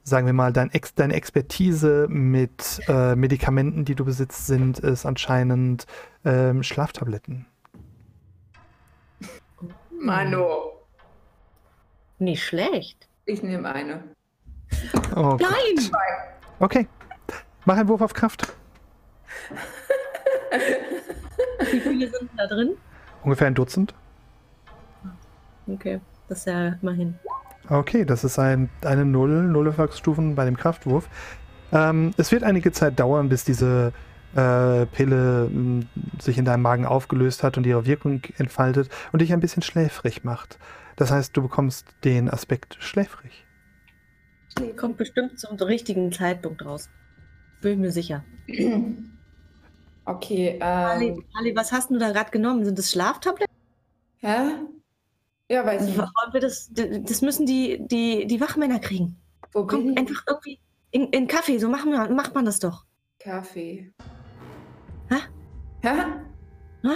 sagen 0.03 0.25
wir 0.25 0.33
mal, 0.33 0.53
dein 0.53 0.71
Ex 0.71 0.93
deine 0.93 1.13
Expertise 1.13 2.07
mit 2.09 2.81
äh, 2.87 3.15
Medikamenten, 3.15 3.85
die 3.85 3.95
du 3.95 4.05
besitzt, 4.05 4.47
sind 4.47 4.79
es 4.79 5.05
anscheinend 5.05 5.85
ähm, 6.25 6.63
Schlaftabletten. 6.63 7.45
Mano. 9.91 10.71
Nicht 12.19 12.43
schlecht. 12.43 13.07
Ich 13.25 13.43
nehme 13.43 13.71
eine. 13.71 14.03
Oh, 15.15 15.37
Gott. 15.37 15.41
Nein! 15.41 15.91
Okay, 16.59 16.87
mach 17.65 17.77
einen 17.77 17.89
Wurf 17.89 18.01
auf 18.01 18.13
Kraft. 18.13 18.53
Wie 21.71 21.79
viele 21.79 22.09
sind 22.09 22.29
da 22.37 22.47
drin? 22.47 22.75
Ungefähr 23.23 23.47
ein 23.47 23.55
Dutzend. 23.55 23.93
Okay, 25.67 26.01
das 26.27 26.39
ist 26.39 26.45
ja 26.45 26.75
immerhin. 26.81 27.17
Okay, 27.71 28.03
das 28.03 28.25
ist 28.25 28.37
ein, 28.37 28.69
eine 28.83 29.05
Null, 29.05 29.43
Null 29.43 29.67
Erfolgsstufen 29.67 30.35
bei 30.35 30.43
dem 30.43 30.57
Kraftwurf. 30.57 31.07
Ähm, 31.71 32.11
es 32.17 32.29
wird 32.33 32.43
einige 32.43 32.73
Zeit 32.73 32.99
dauern, 32.99 33.29
bis 33.29 33.45
diese 33.45 33.93
äh, 34.35 34.85
Pille 34.87 35.49
mh, 35.49 35.85
sich 36.19 36.37
in 36.37 36.43
deinem 36.43 36.63
Magen 36.63 36.85
aufgelöst 36.85 37.43
hat 37.43 37.57
und 37.57 37.65
ihre 37.65 37.85
Wirkung 37.85 38.23
entfaltet 38.37 38.89
und 39.13 39.21
dich 39.21 39.31
ein 39.31 39.39
bisschen 39.39 39.63
schläfrig 39.63 40.25
macht. 40.25 40.59
Das 40.97 41.11
heißt, 41.11 41.35
du 41.37 41.43
bekommst 41.43 41.87
den 42.03 42.29
Aspekt 42.29 42.75
schläfrig. 42.81 43.45
Kommt 44.75 44.97
bestimmt 44.97 45.39
zum 45.39 45.55
richtigen 45.55 46.11
Zeitpunkt 46.11 46.65
raus. 46.65 46.89
Bin 47.61 47.71
ich 47.71 47.77
mir 47.77 47.91
sicher. 47.91 48.25
Okay, 50.03 50.59
Ali, 50.59 51.09
ähm. 51.09 51.23
Ali, 51.35 51.55
was 51.55 51.71
hast 51.71 51.91
du 51.91 51.99
da 51.99 52.11
gerade 52.11 52.31
genommen? 52.31 52.65
Sind 52.65 52.77
das 52.77 52.89
Schlaftabletten? 52.91 53.53
Hä? 54.17 54.55
Ja, 55.51 55.65
weiß 55.65 55.81
ich 55.81 55.87
nicht. 55.89 55.99
Wollen 55.99 56.33
wir 56.33 56.39
das, 56.39 56.71
das 56.71 57.21
müssen 57.21 57.45
die, 57.45 57.85
die, 57.85 58.25
die 58.25 58.39
Wachmänner 58.39 58.79
kriegen. 58.79 59.19
Wo 59.51 59.65
bin 59.65 59.79
Komm, 59.79 59.89
ich? 59.91 59.97
einfach 59.97 60.23
irgendwie 60.25 60.59
in, 60.91 61.07
in 61.09 61.27
Kaffee, 61.27 61.57
so 61.57 61.67
machen 61.67 61.91
wir, 61.91 62.07
macht 62.09 62.33
man 62.33 62.45
das 62.45 62.59
doch. 62.59 62.85
Kaffee. 63.19 63.91
Hä? 65.09 65.17
Hä? 65.81 65.89
Hä? 66.83 66.89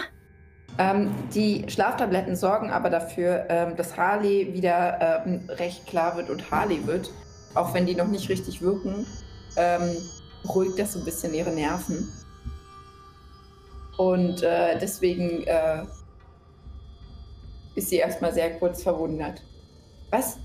Ähm, 0.77 1.11
die 1.33 1.65
Schlaftabletten 1.67 2.37
sorgen 2.37 2.69
aber 2.69 2.89
dafür, 2.89 3.45
ähm, 3.49 3.75
dass 3.75 3.97
Harley 3.97 4.53
wieder 4.53 5.23
ähm, 5.25 5.49
recht 5.49 5.85
klar 5.85 6.15
wird 6.15 6.29
und 6.29 6.49
Harley 6.49 6.87
wird. 6.87 7.11
Auch 7.55 7.73
wenn 7.73 7.85
die 7.85 7.95
noch 7.95 8.07
nicht 8.07 8.29
richtig 8.29 8.61
wirken, 8.61 9.05
ähm, 9.57 9.97
beruhigt 10.43 10.79
das 10.79 10.93
so 10.93 10.99
ein 10.99 11.05
bisschen 11.05 11.33
ihre 11.33 11.51
Nerven. 11.51 12.09
Und 13.97 14.43
äh, 14.43 14.79
deswegen 14.79 15.43
äh, 15.43 15.83
ist 17.75 17.89
sie 17.89 17.97
erstmal 17.97 18.33
sehr 18.33 18.57
kurz 18.59 18.83
verwundert. 18.83 19.43
Was? 20.11 20.39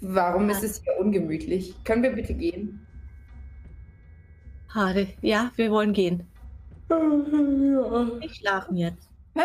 Warum 0.00 0.48
ist 0.50 0.62
es 0.62 0.82
hier 0.82 0.96
ungemütlich? 0.98 1.74
Können 1.84 2.02
wir 2.02 2.12
bitte 2.12 2.34
gehen? 2.34 2.86
Hade, 4.72 5.08
ja, 5.22 5.50
wir 5.56 5.70
wollen 5.70 5.92
gehen. 5.92 6.26
Ja. 6.90 8.04
Nicht 8.20 8.36
schlafen 8.36 8.76
jetzt. 8.76 9.08
Hä? 9.34 9.42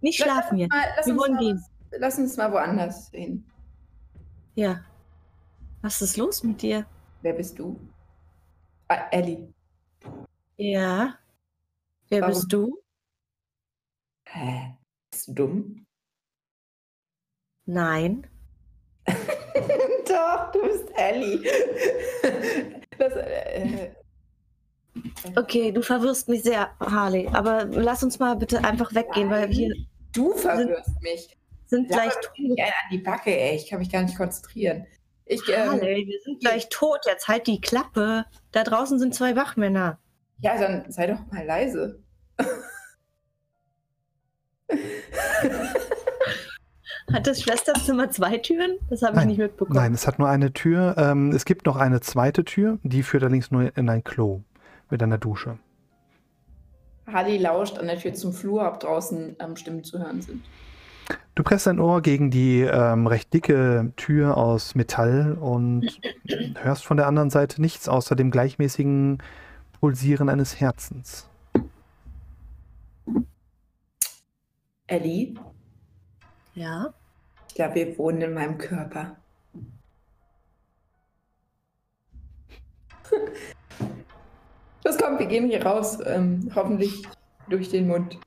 Nicht 0.00 0.22
schlafen 0.22 0.58
jetzt. 0.58 0.70
Mal, 0.72 0.84
lass, 0.96 1.06
Wir 1.06 1.12
uns 1.14 1.22
wollen 1.22 1.34
mal, 1.34 1.40
gehen. 1.40 1.64
lass 1.98 2.18
uns 2.18 2.36
mal 2.36 2.52
woanders 2.52 3.10
hin. 3.10 3.44
Ja. 4.54 4.80
Was 5.82 6.02
ist 6.02 6.16
los 6.16 6.42
mit 6.42 6.60
dir? 6.62 6.84
Wer 7.22 7.32
bist 7.34 7.58
du? 7.58 7.78
Ah, 8.88 9.06
Ellie. 9.10 9.52
Ja. 10.56 11.14
Wer 12.08 12.20
Warum? 12.22 12.34
bist 12.34 12.52
du? 12.52 12.78
Hä? 14.32 14.76
Bist 15.10 15.28
du 15.28 15.32
dumm? 15.34 15.86
Nein. 17.66 18.26
Doch, 19.06 20.52
du 20.52 20.62
bist 20.62 20.88
Ellie. 20.96 21.42
das, 22.98 23.12
äh, 23.14 23.90
Okay, 25.36 25.72
du 25.72 25.82
verwirrst 25.82 26.28
mich 26.28 26.42
sehr, 26.42 26.70
Harley. 26.80 27.28
Aber 27.32 27.64
lass 27.64 28.02
uns 28.02 28.18
mal 28.18 28.36
bitte 28.36 28.62
einfach 28.64 28.94
weggehen, 28.94 29.30
weil 29.30 29.48
wir 29.50 29.74
du 30.12 30.32
verwirrst 30.34 31.00
mich. 31.00 31.36
sind 31.66 31.88
Lass 31.90 31.98
gleich 32.00 32.14
mir 32.38 32.48
nicht 32.48 32.60
einen 32.60 32.72
an 32.72 32.90
die 32.90 32.98
Backe, 32.98 33.30
ey. 33.36 33.56
Ich 33.56 33.68
kann 33.68 33.78
mich 33.78 33.90
gar 33.90 34.02
nicht 34.02 34.16
konzentrieren. 34.16 34.86
Ich, 35.26 35.40
ähm, 35.48 35.70
Harley, 35.70 36.06
wir 36.06 36.20
sind 36.24 36.40
gleich 36.40 36.68
tot. 36.70 36.98
Jetzt 37.06 37.28
halt 37.28 37.46
die 37.46 37.60
Klappe. 37.60 38.26
Da 38.52 38.64
draußen 38.64 38.98
sind 38.98 39.14
zwei 39.14 39.36
Wachmänner. 39.36 39.98
ja, 40.38 40.58
dann 40.58 40.90
sei 40.90 41.06
doch 41.06 41.24
mal 41.32 41.44
leise. 41.46 42.02
Hat 47.12 47.26
das 47.26 47.42
Schwesterzimmer 47.42 48.10
zwei 48.10 48.38
Türen? 48.38 48.78
Das 48.88 49.02
habe 49.02 49.12
ich 49.12 49.18
Nein, 49.18 49.28
nicht 49.28 49.38
mitbekommen. 49.38 49.76
Nein, 49.76 49.94
es 49.94 50.06
hat 50.06 50.18
nur 50.18 50.28
eine 50.28 50.52
Tür. 50.52 50.94
Ähm, 50.96 51.32
es 51.32 51.44
gibt 51.44 51.66
noch 51.66 51.76
eine 51.76 52.00
zweite 52.00 52.44
Tür, 52.44 52.78
die 52.82 53.02
führt 53.02 53.24
allerdings 53.24 53.50
nur 53.50 53.76
in 53.76 53.88
ein 53.88 54.04
Klo 54.04 54.42
mit 54.90 55.02
einer 55.02 55.18
Dusche. 55.18 55.58
Harley 57.06 57.38
lauscht 57.38 57.78
an 57.78 57.86
der 57.86 57.98
Tür 57.98 58.14
zum 58.14 58.32
Flur, 58.32 58.66
ob 58.66 58.80
draußen 58.80 59.36
ähm, 59.40 59.56
Stimmen 59.56 59.82
zu 59.82 59.98
hören 59.98 60.22
sind. 60.22 60.44
Du 61.34 61.42
presst 61.42 61.66
dein 61.66 61.80
Ohr 61.80 62.02
gegen 62.02 62.30
die 62.30 62.60
ähm, 62.60 63.06
recht 63.06 63.32
dicke 63.32 63.92
Tür 63.96 64.36
aus 64.36 64.74
Metall 64.74 65.36
und 65.40 66.00
hörst 66.60 66.84
von 66.84 66.96
der 66.96 67.06
anderen 67.06 67.30
Seite 67.30 67.60
nichts 67.60 67.88
außer 67.88 68.14
dem 68.14 68.30
gleichmäßigen 68.30 69.18
Pulsieren 69.80 70.28
eines 70.28 70.60
Herzens. 70.60 71.29
Ellie, 74.90 75.34
Ja. 76.54 76.92
ich 77.48 77.54
glaube, 77.54 77.76
wir 77.76 77.96
wohnen 77.96 78.22
in 78.22 78.34
meinem 78.34 78.58
Körper. 78.58 79.16
Los, 84.84 84.98
komm, 84.98 85.18
wir 85.20 85.26
gehen 85.26 85.46
hier 85.48 85.64
raus. 85.64 85.98
Ähm, 86.04 86.50
hoffentlich 86.54 87.06
durch 87.48 87.68
den 87.70 87.86
Mund. 87.86 88.18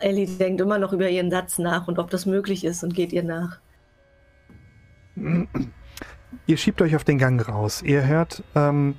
Ellie 0.00 0.26
denkt 0.26 0.60
immer 0.62 0.78
noch 0.78 0.92
über 0.94 1.08
ihren 1.10 1.30
Satz 1.30 1.58
nach 1.58 1.86
und 1.88 1.98
ob 1.98 2.08
das 2.10 2.24
möglich 2.24 2.64
ist 2.64 2.82
und 2.84 2.94
geht 2.94 3.12
ihr 3.12 3.24
nach. 3.24 3.58
Ihr 6.46 6.56
schiebt 6.56 6.80
euch 6.80 6.96
auf 6.96 7.04
den 7.04 7.18
Gang 7.18 7.46
raus. 7.46 7.82
Ihr 7.82 8.06
hört 8.06 8.42
ähm, 8.54 8.94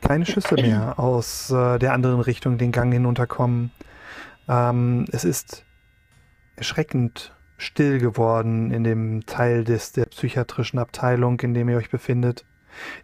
keine 0.00 0.26
Schüsse 0.26 0.54
mehr 0.56 0.98
aus 0.98 1.50
äh, 1.50 1.78
der 1.78 1.92
anderen 1.92 2.20
Richtung 2.20 2.58
den 2.58 2.72
Gang 2.72 2.92
hinunterkommen. 2.92 3.70
Ähm, 4.48 5.04
es 5.12 5.24
ist 5.24 5.64
erschreckend 6.56 7.34
still 7.56 7.98
geworden 7.98 8.70
in 8.70 8.84
dem 8.84 9.26
Teil 9.26 9.64
des, 9.64 9.92
der 9.92 10.06
psychiatrischen 10.06 10.78
Abteilung, 10.78 11.40
in 11.40 11.54
dem 11.54 11.68
ihr 11.68 11.76
euch 11.76 11.90
befindet. 11.90 12.44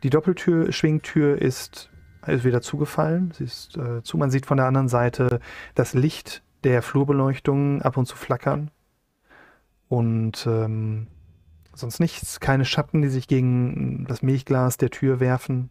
Die 0.03 0.11
Doppeltür, 0.11 0.73
Schwingtür 0.73 1.41
ist, 1.41 1.91
ist 2.27 2.45
wieder 2.45 2.63
zugefallen. 2.63 3.33
Sie 3.33 3.45
ist 3.45 3.77
äh, 3.77 4.03
zu. 4.03 4.17
Man 4.17 4.31
sieht 4.31 4.47
von 4.47 4.57
der 4.57 4.67
anderen 4.67 4.89
Seite 4.89 5.41
das 5.75 5.95
Licht 5.95 6.43
der 6.63 6.83
Flurbeleuchtung 6.83 7.83
ab 7.83 7.97
und 7.97 8.07
zu 8.07 8.17
flackern. 8.17 8.71
Und 9.89 10.47
ähm, 10.47 11.09
sonst 11.75 12.01
nichts. 12.01 12.41
Keine 12.41 12.65
Schatten, 12.65 13.03
die 13.03 13.09
sich 13.09 13.29
gegen 13.29 14.07
das 14.07 14.23
Milchglas 14.23 14.77
der 14.77 14.91
Tür 14.91 15.21
werfen. 15.21 15.71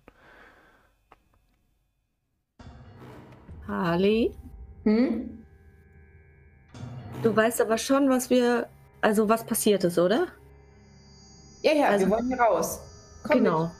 Harley, 3.67 4.35
Hm? 4.83 5.43
Du 7.23 7.35
weißt 7.35 7.61
aber 7.61 7.77
schon, 7.77 8.09
was 8.09 8.29
wir, 8.29 8.67
also 9.01 9.29
was 9.29 9.43
passiert 9.43 9.83
ist, 9.83 9.97
oder? 9.97 10.27
Ja, 11.61 11.71
ja, 11.73 11.87
Also- 11.87 12.05
wir 12.07 12.11
wollen 12.13 12.27
hier 12.27 12.39
raus. 12.39 12.79
Komm 13.23 13.37
genau. 13.39 13.63
Mit. 13.63 13.71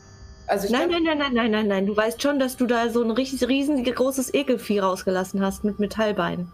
Also 0.48 0.72
Nein, 0.74 0.90
nein, 0.90 1.04
nein, 1.04 1.18
nein, 1.18 1.34
nein, 1.34 1.52
nein, 1.52 1.68
nein. 1.68 1.86
Du 1.86 1.96
weißt 1.96 2.22
schon, 2.22 2.38
dass 2.38 2.58
du 2.58 2.66
da 2.68 2.90
so 2.90 3.02
ein 3.02 3.12
richtig 3.12 3.48
riesen 3.48 3.82
großes 3.84 4.34
Ekelvieh 4.34 4.80
rausgelassen 4.80 5.42
hast 5.42 5.64
mit 5.64 5.80
Metallbeinen. 5.80 6.52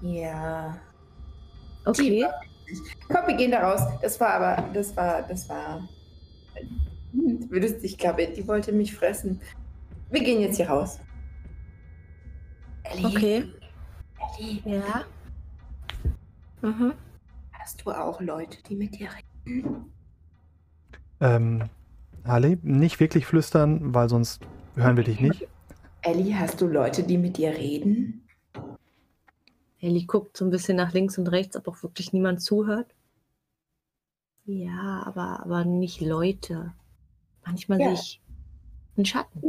Ja. 0.00 0.76
Okay. 1.84 2.26
Komm, 3.08 3.26
wir 3.26 3.36
gehen 3.36 3.50
da 3.50 3.60
raus. 3.72 3.80
Das 4.00 4.18
war 4.20 4.30
aber, 4.34 4.64
das 4.72 4.96
war, 4.96 5.22
das 5.22 5.48
war. 5.50 5.86
Hm, 7.12 7.40
Du 7.40 7.50
würdest, 7.50 7.84
ich 7.84 7.98
glaube, 7.98 8.26
die 8.26 8.46
wollte 8.48 8.72
mich 8.72 8.94
fressen. 8.94 9.40
Wir 10.10 10.22
gehen 10.22 10.40
jetzt 10.40 10.56
hier 10.56 10.70
raus. 10.70 10.98
Ellie, 12.84 13.06
Okay. 13.06 13.44
Ellie, 14.38 14.62
Ja. 14.64 15.04
Mhm. 16.62 16.92
hast 17.52 17.84
du 17.84 17.90
auch 17.90 18.20
Leute, 18.20 18.62
die 18.62 18.76
mit 18.76 18.98
dir 18.98 19.08
reden? 19.46 19.92
Ähm, 21.20 21.64
Harley, 22.24 22.58
nicht 22.62 23.00
wirklich 23.00 23.26
flüstern, 23.26 23.94
weil 23.94 24.08
sonst 24.08 24.42
hören 24.74 24.96
wir 24.96 25.04
dich 25.04 25.20
nicht. 25.20 25.46
Ellie, 26.02 26.38
hast 26.38 26.60
du 26.60 26.66
Leute, 26.66 27.02
die 27.02 27.18
mit 27.18 27.36
dir 27.36 27.50
reden? 27.50 28.26
Ellie 29.80 30.04
guckt 30.06 30.36
so 30.36 30.44
ein 30.44 30.50
bisschen 30.50 30.76
nach 30.76 30.92
links 30.92 31.18
und 31.18 31.26
rechts, 31.28 31.56
ob 31.56 31.68
auch 31.68 31.82
wirklich 31.82 32.12
niemand 32.12 32.42
zuhört. 32.42 32.94
Ja, 34.44 35.02
aber, 35.06 35.40
aber 35.40 35.64
nicht 35.64 36.00
Leute. 36.00 36.72
Manchmal 37.46 37.80
Ja. 37.80 37.86
sehe 37.86 37.94
ich 37.94 38.20
einen 38.96 39.04
Schatten. 39.06 39.42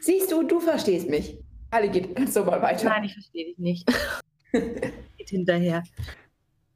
Siehst 0.00 0.32
du, 0.32 0.42
du 0.42 0.60
verstehst 0.60 1.08
mich. 1.08 1.38
Alle 1.70 1.90
geht 1.90 2.14
ganz 2.16 2.34
normal 2.34 2.62
weiter. 2.62 2.88
Nein, 2.88 3.04
ich 3.04 3.12
verstehe 3.12 3.44
dich 3.46 3.58
nicht. 3.58 3.88
Geht 4.52 5.28
hinterher. 5.28 5.82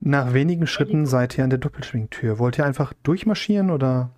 Nach 0.05 0.35
wenigen 0.35 0.67
Schritten 0.67 1.07
seid 1.07 1.39
ihr 1.39 1.45
an 1.45 1.51
der 1.51 1.61
Doppelschwingtür. 1.61 2.41
Wollt 2.41 2.59
ihr 2.59 2.67
einfach 2.67 2.93
durchmarschieren 3.05 3.71
oder? 3.71 4.11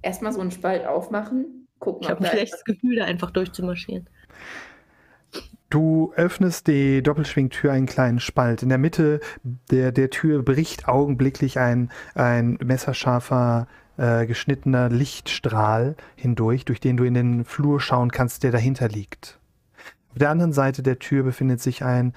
Erstmal 0.00 0.32
so 0.32 0.40
einen 0.40 0.52
Spalt 0.52 0.86
aufmachen. 0.86 1.66
Gucken, 1.80 2.02
Ich 2.02 2.08
habe 2.08 2.20
ein 2.20 2.24
da 2.24 2.30
schlechtes 2.30 2.64
Gefühl, 2.64 2.96
da 2.96 3.04
einfach 3.04 3.32
durchzumarschieren. 3.32 4.08
Du 5.70 6.12
öffnest 6.14 6.68
die 6.68 7.02
Doppelschwingtür 7.02 7.72
einen 7.72 7.86
kleinen 7.86 8.20
Spalt. 8.20 8.62
In 8.62 8.68
der 8.68 8.78
Mitte 8.78 9.18
der, 9.42 9.90
der 9.90 10.08
Tür 10.08 10.44
bricht 10.44 10.86
augenblicklich 10.86 11.58
ein, 11.58 11.90
ein 12.14 12.58
messerscharfer, 12.62 13.66
äh, 13.96 14.24
geschnittener 14.26 14.88
Lichtstrahl 14.88 15.96
hindurch, 16.14 16.64
durch 16.64 16.78
den 16.78 16.96
du 16.96 17.02
in 17.02 17.14
den 17.14 17.44
Flur 17.44 17.80
schauen 17.80 18.12
kannst, 18.12 18.44
der 18.44 18.52
dahinter 18.52 18.88
liegt. 18.88 19.40
Auf 20.12 20.18
der 20.18 20.30
anderen 20.30 20.52
Seite 20.52 20.84
der 20.84 21.00
Tür 21.00 21.24
befindet 21.24 21.60
sich 21.60 21.84
ein 21.84 22.14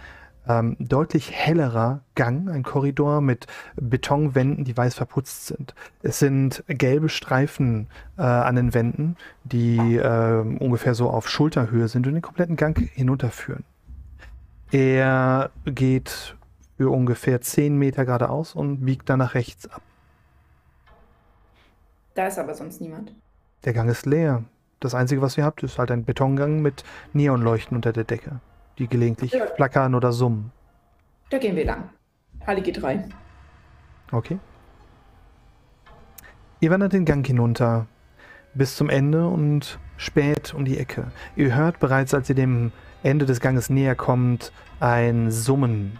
ähm, 0.48 0.76
deutlich 0.80 1.32
hellerer 1.32 2.02
Gang, 2.16 2.50
ein 2.50 2.64
Korridor 2.64 3.22
mit 3.22 3.48
Betonwänden, 3.76 4.64
die 4.66 4.76
weiß 4.76 4.96
verputzt 4.96 5.48
sind. 5.48 5.76
Es 6.02 6.20
sind 6.20 6.64
gelbe 6.68 7.10
Streifen 7.10 7.88
äh, 8.18 8.24
an 8.24 8.56
den 8.56 8.74
Wänden, 8.74 9.18
die 9.44 9.98
äh, 9.98 10.42
ungefähr 10.60 10.96
so 10.96 11.10
auf 11.10 11.30
Schulterhöhe 11.30 11.88
sind 11.88 12.08
und 12.08 12.14
den 12.14 12.22
kompletten 12.22 12.56
Gang 12.56 12.78
hinunterführen. 12.94 13.64
Er 14.72 15.52
geht 15.66 16.36
für 16.78 16.90
ungefähr 16.90 17.42
10 17.42 17.78
Meter 17.78 18.06
geradeaus 18.06 18.56
und 18.56 18.86
biegt 18.86 19.10
dann 19.10 19.20
nach 19.20 19.36
rechts 19.36 19.68
ab. 19.70 19.82
Da 22.14 22.28
ist 22.28 22.40
aber 22.40 22.56
sonst 22.56 22.82
niemand. 22.82 23.14
Der 23.66 23.74
Gang 23.74 23.90
ist 23.90 24.06
leer. 24.06 24.44
Das 24.80 24.96
Einzige, 24.96 25.22
was 25.22 25.38
ihr 25.38 25.46
habt, 25.46 25.62
ist 25.62 25.78
halt 25.78 25.92
ein 25.92 26.06
Betongang 26.06 26.62
mit 26.62 26.84
Neonleuchten 27.14 27.76
unter 27.76 27.94
der 27.94 28.04
Decke, 28.04 28.40
die 28.78 28.88
gelegentlich 28.88 29.32
Ja. 29.34 29.46
flackern 29.48 29.96
oder 29.96 30.12
summen. 30.12 30.52
Da 31.30 31.38
gehen 31.38 31.56
wir 31.56 31.66
lang. 31.66 31.90
Halle 32.46 32.62
geht 32.62 32.82
rein. 32.84 33.14
Okay. 34.12 34.40
Ihr 36.60 36.70
wandert 36.70 36.94
den 36.94 37.06
Gang 37.06 37.26
hinunter 37.26 37.88
bis 38.54 38.76
zum 38.76 38.90
Ende 38.90 39.28
und 39.28 39.80
spät 39.98 40.54
um 40.54 40.66
die 40.66 40.78
Ecke. 40.78 41.12
Ihr 41.36 41.56
hört 41.56 41.80
bereits, 41.80 42.14
als 42.14 42.30
ihr 42.30 42.36
dem 42.36 42.72
Ende 43.04 43.26
des 43.26 43.40
Ganges 43.40 43.70
näher 43.70 43.96
kommt, 43.96 44.52
ein 44.80 45.32
Summen, 45.32 45.98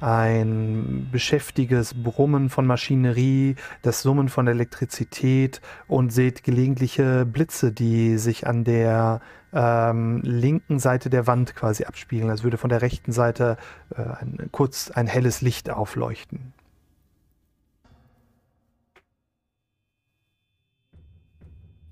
ein 0.00 1.08
beschäftiges 1.10 1.92
Brummen 2.00 2.50
von 2.50 2.66
Maschinerie, 2.66 3.56
das 3.82 4.02
Summen 4.02 4.28
von 4.28 4.46
Elektrizität 4.46 5.60
und 5.88 6.10
seht 6.12 6.44
gelegentliche 6.44 7.26
Blitze, 7.26 7.72
die 7.72 8.16
sich 8.16 8.46
an 8.46 8.62
der 8.64 9.20
ähm, 9.52 10.20
linken 10.22 10.78
Seite 10.78 11.10
der 11.10 11.26
Wand 11.26 11.54
quasi 11.54 11.84
abspiegeln, 11.84 12.30
als 12.30 12.42
würde 12.42 12.58
von 12.58 12.70
der 12.70 12.82
rechten 12.82 13.12
Seite 13.12 13.56
äh, 13.96 14.02
ein, 14.02 14.48
kurz 14.52 14.90
ein 14.90 15.06
helles 15.06 15.40
Licht 15.40 15.70
aufleuchten. 15.70 16.52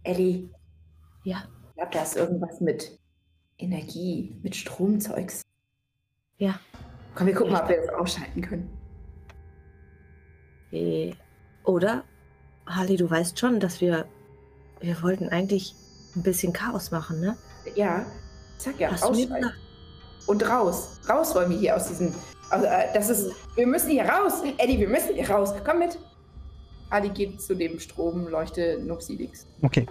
Ellie, 0.03 0.49
Ja. 1.25 1.45
ich 1.71 1.75
glaube, 1.75 1.91
da 1.93 2.03
ist 2.03 2.17
irgendwas 2.17 2.61
mit 2.61 2.99
Energie, 3.59 4.37
mit 4.43 4.55
Stromzeugs. 4.55 5.43
Ja. 6.39 6.61
Komm, 7.15 7.27
wir 7.27 7.35
gucken 7.35 7.53
mal, 7.53 7.63
ob 7.63 7.69
wir 7.69 7.81
das 7.81 7.89
ausschalten 7.95 8.41
können. 8.43 8.71
Eh, 10.73 11.15
Oder, 11.65 12.05
Harley, 12.67 12.97
du 12.97 13.09
weißt 13.11 13.39
schon, 13.39 13.61
dass 13.61 13.81
wir. 13.81 14.07
Wir 14.81 15.03
wollten 15.03 15.31
eigentlich 15.31 15.75
ein 16.15 16.23
bisschen 16.23 16.53
Chaos 16.53 16.91
machen, 16.91 17.19
ne? 17.21 17.37
Ja, 17.77 18.05
sag 18.59 18.81
ja, 18.81 18.91
gesagt? 18.91 19.55
Und 20.27 20.49
raus. 20.49 20.99
Raus 21.09 21.35
wollen 21.35 21.51
wir 21.51 21.59
hier 21.59 21.77
aus 21.77 21.89
diesem. 21.89 22.13
Also, 22.51 22.67
äh, 22.67 22.93
das 22.95 23.11
ist. 23.11 23.33
Wir 23.55 23.67
müssen 23.67 23.91
hier 23.91 24.05
raus. 24.05 24.43
Eddie, 24.59 24.81
wir 24.81 24.89
müssen 24.89 25.15
hier 25.15 25.31
raus. 25.31 25.55
Komm 25.65 25.79
mit. 25.79 25.99
Ali 26.91 27.11
geht 27.11 27.41
zu 27.41 27.55
dem 27.55 27.79
Stromleuchte 27.79 28.81
Nupsidix. 28.83 29.47
Okay. 29.63 29.87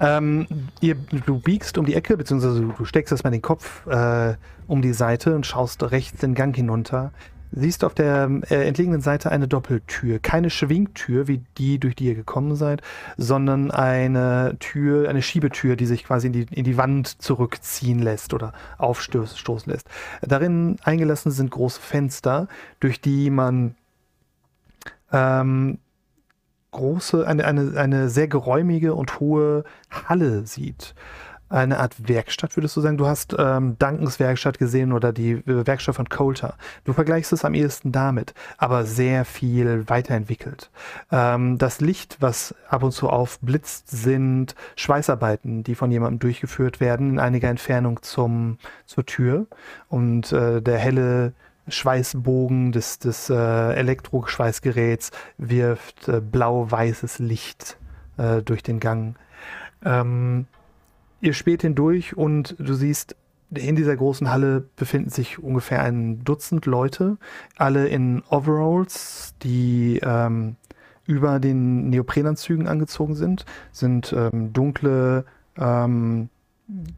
Ähm, 0.00 0.46
ihr, 0.80 0.94
du 0.94 1.40
biegst 1.40 1.78
um 1.78 1.86
die 1.86 1.94
Ecke, 1.94 2.16
beziehungsweise 2.16 2.60
du, 2.60 2.72
du 2.72 2.84
steckst 2.84 3.10
erstmal 3.10 3.30
den 3.30 3.42
Kopf 3.42 3.86
äh, 3.86 4.34
um 4.66 4.82
die 4.82 4.92
Seite 4.92 5.34
und 5.34 5.46
schaust 5.46 5.82
rechts 5.90 6.20
den 6.20 6.34
Gang 6.34 6.54
hinunter. 6.54 7.12
Siehst 7.52 7.84
auf 7.84 7.94
der 7.94 8.28
äh, 8.50 8.66
entlegenen 8.66 9.00
Seite 9.00 9.30
eine 9.30 9.48
Doppeltür. 9.48 10.18
Keine 10.18 10.50
Schwingtür, 10.50 11.28
wie 11.28 11.42
die, 11.58 11.78
durch 11.78 11.94
die 11.94 12.06
ihr 12.06 12.14
gekommen 12.14 12.56
seid, 12.56 12.82
sondern 13.16 13.70
eine 13.70 14.56
Tür, 14.58 15.08
eine 15.08 15.22
Schiebetür, 15.22 15.76
die 15.76 15.86
sich 15.86 16.04
quasi 16.04 16.26
in 16.28 16.32
die, 16.32 16.46
in 16.50 16.64
die 16.64 16.76
Wand 16.76 17.22
zurückziehen 17.22 18.00
lässt 18.00 18.34
oder 18.34 18.52
aufstoßen 18.78 19.72
lässt. 19.72 19.88
Darin 20.22 20.76
eingelassen 20.82 21.30
sind 21.30 21.50
große 21.50 21.80
Fenster, 21.80 22.48
durch 22.80 23.00
die 23.00 23.30
man 23.30 23.74
ähm, 25.12 25.78
große, 26.72 27.26
eine, 27.26 27.44
eine, 27.46 27.78
eine 27.78 28.08
sehr 28.08 28.28
geräumige 28.28 28.94
und 28.94 29.18
hohe 29.18 29.64
Halle 29.90 30.46
sieht. 30.46 30.94
Eine 31.48 31.78
Art 31.78 32.08
Werkstatt, 32.08 32.56
würdest 32.56 32.76
du 32.76 32.80
sagen? 32.80 32.98
Du 32.98 33.06
hast 33.06 33.36
ähm, 33.38 33.78
Duncans 33.78 34.18
Werkstatt 34.18 34.58
gesehen 34.58 34.92
oder 34.92 35.12
die 35.12 35.32
äh, 35.32 35.66
Werkstatt 35.66 35.94
von 35.94 36.08
Coulter. 36.08 36.54
Du 36.84 36.92
vergleichst 36.92 37.32
es 37.32 37.44
am 37.44 37.54
ehesten 37.54 37.92
damit, 37.92 38.34
aber 38.58 38.84
sehr 38.84 39.24
viel 39.24 39.88
weiterentwickelt. 39.88 40.70
Ähm, 41.12 41.56
das 41.56 41.80
Licht, 41.80 42.16
was 42.18 42.52
ab 42.68 42.82
und 42.82 42.90
zu 42.90 43.08
aufblitzt, 43.08 43.88
sind 43.88 44.56
Schweißarbeiten, 44.74 45.62
die 45.62 45.76
von 45.76 45.92
jemandem 45.92 46.18
durchgeführt 46.18 46.80
werden 46.80 47.10
in 47.10 47.18
einiger 47.20 47.48
Entfernung 47.48 48.02
zum, 48.02 48.58
zur 48.84 49.06
Tür. 49.06 49.46
Und 49.88 50.32
äh, 50.32 50.60
der 50.60 50.78
helle 50.78 51.32
Schweißbogen 51.68 52.72
des, 52.72 52.98
des 52.98 53.30
äh, 53.30 53.34
Elektroschweißgeräts 53.34 55.12
wirft 55.38 56.08
äh, 56.08 56.20
blau-weißes 56.20 57.20
Licht 57.20 57.76
äh, 58.16 58.42
durch 58.42 58.64
den 58.64 58.80
Gang. 58.80 59.14
Ähm, 59.84 60.46
ihr 61.20 61.32
späht 61.32 61.62
hindurch 61.62 62.16
und 62.16 62.56
du 62.58 62.74
siehst, 62.74 63.16
in 63.54 63.76
dieser 63.76 63.96
großen 63.96 64.30
Halle 64.30 64.68
befinden 64.76 65.10
sich 65.10 65.38
ungefähr 65.38 65.82
ein 65.82 66.24
Dutzend 66.24 66.66
Leute, 66.66 67.16
alle 67.56 67.86
in 67.86 68.22
Overalls, 68.28 69.34
die 69.42 70.00
ähm, 70.02 70.56
über 71.06 71.38
den 71.38 71.88
Neoprenanzügen 71.90 72.66
angezogen 72.66 73.14
sind, 73.14 73.46
sind 73.70 74.12
ähm, 74.16 74.52
dunkle, 74.52 75.24
ähm, 75.56 76.28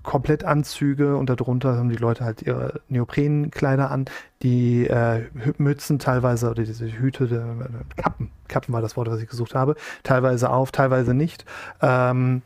komplett 0.03 0.45
Anzüge 0.45 1.17
und 1.17 1.29
darunter 1.29 1.77
haben 1.77 1.91
die 1.91 1.97
Leute 1.97 2.25
halt 2.25 2.41
ihre 2.41 2.81
Neoprenkleider 2.89 3.91
an, 3.91 4.07
die 4.43 4.87
äh, 4.87 5.25
Mützen 5.59 5.99
teilweise 5.99 6.51
oder 6.51 6.65
diese 6.65 6.87
Hüte, 6.87 7.25
äh, 7.25 8.01
Kappen, 8.01 8.31
Kappen 8.49 8.73
war 8.73 8.81
das 8.81 8.97
Wort, 8.97 9.11
was 9.11 9.21
ich 9.21 9.29
gesucht 9.29 9.55
habe, 9.55 9.77
teilweise 10.05 10.49
auf, 10.49 10.73
teilweise 10.73 11.13
nicht. 11.13 11.45
Ähm, 11.83 12.41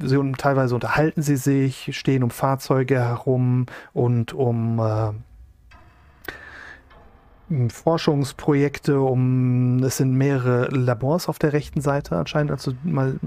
sie, 0.00 0.18
und 0.18 0.36
teilweise 0.36 0.74
unterhalten 0.74 1.22
sie 1.22 1.36
sich, 1.36 1.96
stehen 1.96 2.22
um 2.22 2.28
Fahrzeuge 2.28 2.96
herum 3.00 3.64
und 3.94 4.34
um 4.34 4.78
äh, 4.78 5.12
Forschungsprojekte, 7.70 9.00
um 9.00 9.82
es 9.82 9.96
sind 9.96 10.14
mehrere 10.14 10.66
Labors 10.66 11.28
auf 11.28 11.38
der 11.38 11.54
rechten 11.54 11.80
Seite 11.80 12.16
anscheinend, 12.16 12.50
als 12.50 12.64
du 12.64 12.72
mal 12.82 13.18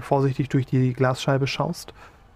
vorsichtig 0.00 0.48
durch 0.48 0.64
die 0.64 0.94
Glasscheibe 0.94 1.46
schaust 1.46 1.92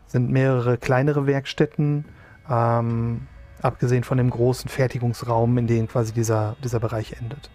sind 0.08 0.30
mehrere 0.30 0.78
kleinere 0.78 1.26
Werkstätten, 1.26 2.04
ähm, 2.50 3.26
abgesehen 3.62 4.04
von 4.04 4.18
dem 4.18 4.30
großen 4.30 4.68
Fertigungsraum, 4.68 5.56
in 5.58 5.66
dem 5.66 5.88
quasi 5.88 6.12
dieser, 6.12 6.56
dieser 6.64 6.80
Bereich 6.80 7.12
endet. 7.20 7.50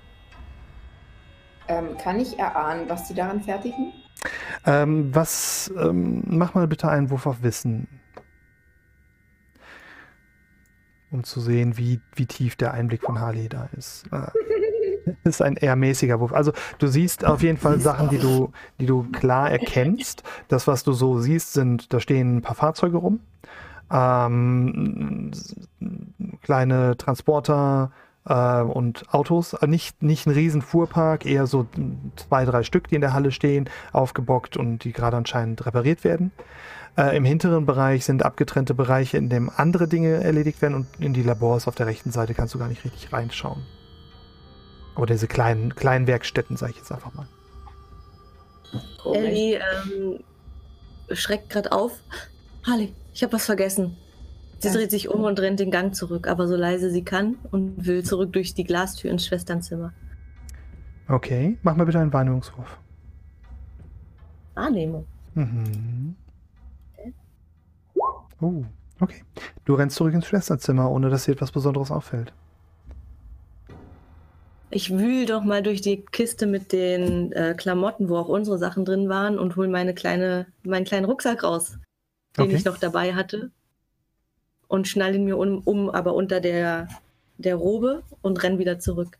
Ähm, 1.67 1.97
kann 1.97 2.19
ich 2.19 2.37
erahnen, 2.37 2.85
was 2.87 3.07
sie 3.07 3.13
daran 3.13 3.41
fertigen? 3.41 3.93
Ähm, 4.65 5.13
was, 5.13 5.73
ähm, 5.77 6.23
mach 6.25 6.53
mal 6.53 6.67
bitte 6.67 6.89
einen 6.89 7.09
Wurf 7.09 7.25
auf 7.25 7.41
Wissen. 7.41 7.87
Um 11.11 11.23
zu 11.23 11.41
sehen, 11.41 11.77
wie, 11.77 12.01
wie 12.15 12.25
tief 12.25 12.55
der 12.55 12.73
Einblick 12.73 13.03
von 13.03 13.19
Harley 13.19 13.47
da 13.47 13.69
ist. 13.77 14.05
Äh, 14.11 14.27
ist 15.35 15.41
ein 15.41 15.55
eher 15.55 15.75
mäßiger 15.75 16.19
Wurf. 16.19 16.33
Also 16.33 16.51
du 16.79 16.87
siehst 16.87 17.25
auf 17.25 17.41
jeden 17.41 17.57
Fall 17.57 17.79
Sachen, 17.79 18.09
die 18.09 18.19
du, 18.19 18.51
die 18.79 18.85
du 18.85 19.03
klar 19.11 19.49
erkennst. 19.51 20.23
Das, 20.47 20.67
was 20.67 20.83
du 20.83 20.93
so 20.93 21.19
siehst, 21.19 21.53
sind, 21.53 21.93
da 21.93 21.99
stehen 21.99 22.37
ein 22.37 22.41
paar 22.41 22.55
Fahrzeuge 22.55 22.97
rum. 22.97 23.21
Ähm, 23.91 25.31
kleine 26.41 26.97
Transporter 26.97 27.91
äh, 28.25 28.61
und 28.61 29.13
Autos. 29.13 29.53
Äh, 29.53 29.67
Nicht, 29.67 30.03
nicht 30.03 30.27
ein 30.27 30.31
riesen 30.31 30.61
Fuhrpark, 30.61 31.25
eher 31.25 31.47
so 31.47 31.67
zwei, 32.15 32.45
drei 32.45 32.63
Stück, 32.63 32.87
die 32.87 32.95
in 32.95 33.01
der 33.01 33.13
Halle 33.13 33.31
stehen, 33.31 33.69
aufgebockt 33.91 34.57
und 34.57 34.83
die 34.83 34.91
gerade 34.91 35.17
anscheinend 35.17 35.65
repariert 35.65 36.03
werden. 36.03 36.31
Äh, 36.97 37.17
Im 37.17 37.25
hinteren 37.25 37.65
Bereich 37.65 38.05
sind 38.05 38.23
abgetrennte 38.23 38.73
Bereiche, 38.73 39.17
in 39.17 39.29
dem 39.29 39.49
andere 39.55 39.87
Dinge 39.87 40.23
erledigt 40.23 40.61
werden 40.61 40.75
und 40.75 40.87
in 40.99 41.13
die 41.13 41.23
Labors 41.23 41.67
auf 41.67 41.75
der 41.75 41.87
rechten 41.87 42.11
Seite 42.11 42.33
kannst 42.33 42.53
du 42.53 42.59
gar 42.59 42.67
nicht 42.67 42.83
richtig 42.85 43.11
reinschauen. 43.11 43.63
Aber 44.95 45.05
diese 45.05 45.27
kleinen, 45.27 45.75
kleinen 45.75 46.07
Werkstätten, 46.07 46.57
sage 46.57 46.73
ich 46.73 46.77
jetzt 46.77 46.91
einfach 46.91 47.13
mal. 47.13 47.27
Ellie 49.05 49.55
ähm, 49.55 50.19
schreckt 51.11 51.49
gerade 51.49 51.71
auf. 51.71 51.99
Harley, 52.65 52.93
ich 53.13 53.23
habe 53.23 53.33
was 53.33 53.45
vergessen. 53.45 53.97
Sie 54.59 54.69
dreht 54.69 54.91
sich 54.91 55.09
um 55.09 55.25
und 55.25 55.39
rennt 55.41 55.59
den 55.59 55.71
Gang 55.71 55.93
zurück, 55.93 56.27
aber 56.27 56.47
so 56.47 56.55
leise 56.55 56.89
sie 56.89 57.03
kann 57.03 57.35
und 57.51 57.85
will 57.85 58.03
zurück 58.03 58.31
durch 58.31 58.53
die 58.53 58.63
Glastür 58.63 59.11
ins 59.11 59.25
Schwesternzimmer. 59.25 59.91
Okay, 61.09 61.57
mach 61.63 61.75
mal 61.75 61.83
bitte 61.83 61.99
einen 61.99 62.13
Wahrnehmungswurf. 62.13 62.77
Wahrnehmung. 64.53 65.05
Mhm. 65.33 66.15
Oh, 68.39 68.63
okay. 69.01 69.23
Du 69.65 69.75
rennst 69.75 69.97
zurück 69.97 70.13
ins 70.13 70.27
Schwesternzimmer, 70.27 70.89
ohne 70.89 71.09
dass 71.09 71.25
dir 71.25 71.33
etwas 71.33 71.51
Besonderes 71.51 71.91
auffällt. 71.91 72.33
Ich 74.75 74.89
wühl 74.89 75.27
doch 75.27 75.43
mal 75.43 75.61
durch 75.61 75.81
die 75.81 76.03
Kiste 76.03 76.47
mit 76.47 76.71
den 76.71 77.31
äh, 77.33 77.53
Klamotten, 77.55 78.09
wo 78.09 78.17
auch 78.17 78.27
unsere 78.27 78.57
Sachen 78.57 78.85
drin 78.85 79.07
waren, 79.07 79.37
und 79.37 79.55
hol 79.55 79.67
meine 79.67 79.93
kleine, 79.93 80.47
meinen 80.63 80.83
kleinen 80.83 81.05
Rucksack 81.05 81.43
raus, 81.43 81.77
den 82.35 82.45
Okay. 82.45 82.55
ich 82.55 82.65
noch 82.65 82.79
dabei 82.79 83.13
hatte. 83.13 83.51
Und 84.67 84.87
schnall 84.87 85.13
ihn 85.13 85.25
mir 85.25 85.37
um, 85.37 85.59
um 85.59 85.91
aber 85.91 86.15
unter 86.15 86.39
der, 86.41 86.87
der 87.37 87.55
Robe 87.55 88.01
und 88.23 88.41
renn 88.41 88.57
wieder 88.57 88.79
zurück. 88.79 89.19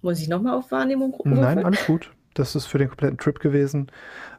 Muss 0.00 0.18
ich 0.18 0.28
nochmal 0.28 0.54
auf 0.56 0.70
Wahrnehmung 0.70 1.14
Nein, 1.24 1.36
würfeln? 1.36 1.66
alles 1.66 1.86
gut. 1.86 2.12
Das 2.32 2.54
ist 2.54 2.64
für 2.64 2.78
den 2.78 2.88
kompletten 2.88 3.18
Trip 3.18 3.38
gewesen. 3.38 3.92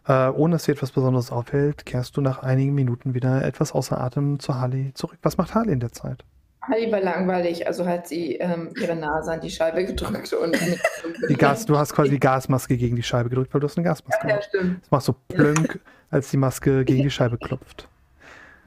Äh, 0.07 0.29
ohne 0.29 0.55
dass 0.55 0.63
dir 0.63 0.71
etwas 0.71 0.91
Besonderes 0.91 1.31
auffällt, 1.31 1.85
kehrst 1.85 2.17
du 2.17 2.21
nach 2.21 2.39
einigen 2.39 2.73
Minuten 2.73 3.13
wieder 3.13 3.43
etwas 3.45 3.73
außer 3.73 3.99
Atem 4.01 4.39
zu 4.39 4.55
Harley 4.55 4.91
zurück. 4.95 5.19
Was 5.21 5.37
macht 5.37 5.53
Harley 5.53 5.73
in 5.73 5.79
der 5.79 5.91
Zeit? 5.91 6.23
Harley 6.69 6.91
war 6.91 7.01
langweilig, 7.01 7.65
also 7.67 7.85
hat 7.85 8.07
sie 8.07 8.35
ähm, 8.35 8.69
ihre 8.79 8.95
Nase 8.95 9.31
an 9.31 9.41
die 9.41 9.49
Scheibe 9.49 9.85
gedrückt 9.85 10.31
und 10.33 10.51
mit 10.51 10.79
Die 11.29 11.35
Gas, 11.35 11.65
du 11.65 11.77
hast 11.77 11.93
quasi 11.93 12.09
die 12.11 12.19
Gasmaske 12.19 12.75
gegen 12.77 12.95
die 12.95 13.03
Scheibe 13.03 13.29
gedrückt, 13.29 13.53
weil 13.53 13.61
du 13.61 13.67
hast 13.67 13.77
eine 13.77 13.85
Gasmaske. 13.87 14.27
Ja, 14.27 14.33
gemacht. 14.35 14.47
stimmt. 14.49 14.81
Das 14.83 14.91
machst 14.91 15.05
so 15.07 15.15
plönk, 15.29 15.79
als 16.11 16.29
die 16.31 16.37
Maske 16.37 16.83
gegen 16.85 17.03
die 17.03 17.09
Scheibe 17.11 17.37
klopft. 17.37 17.87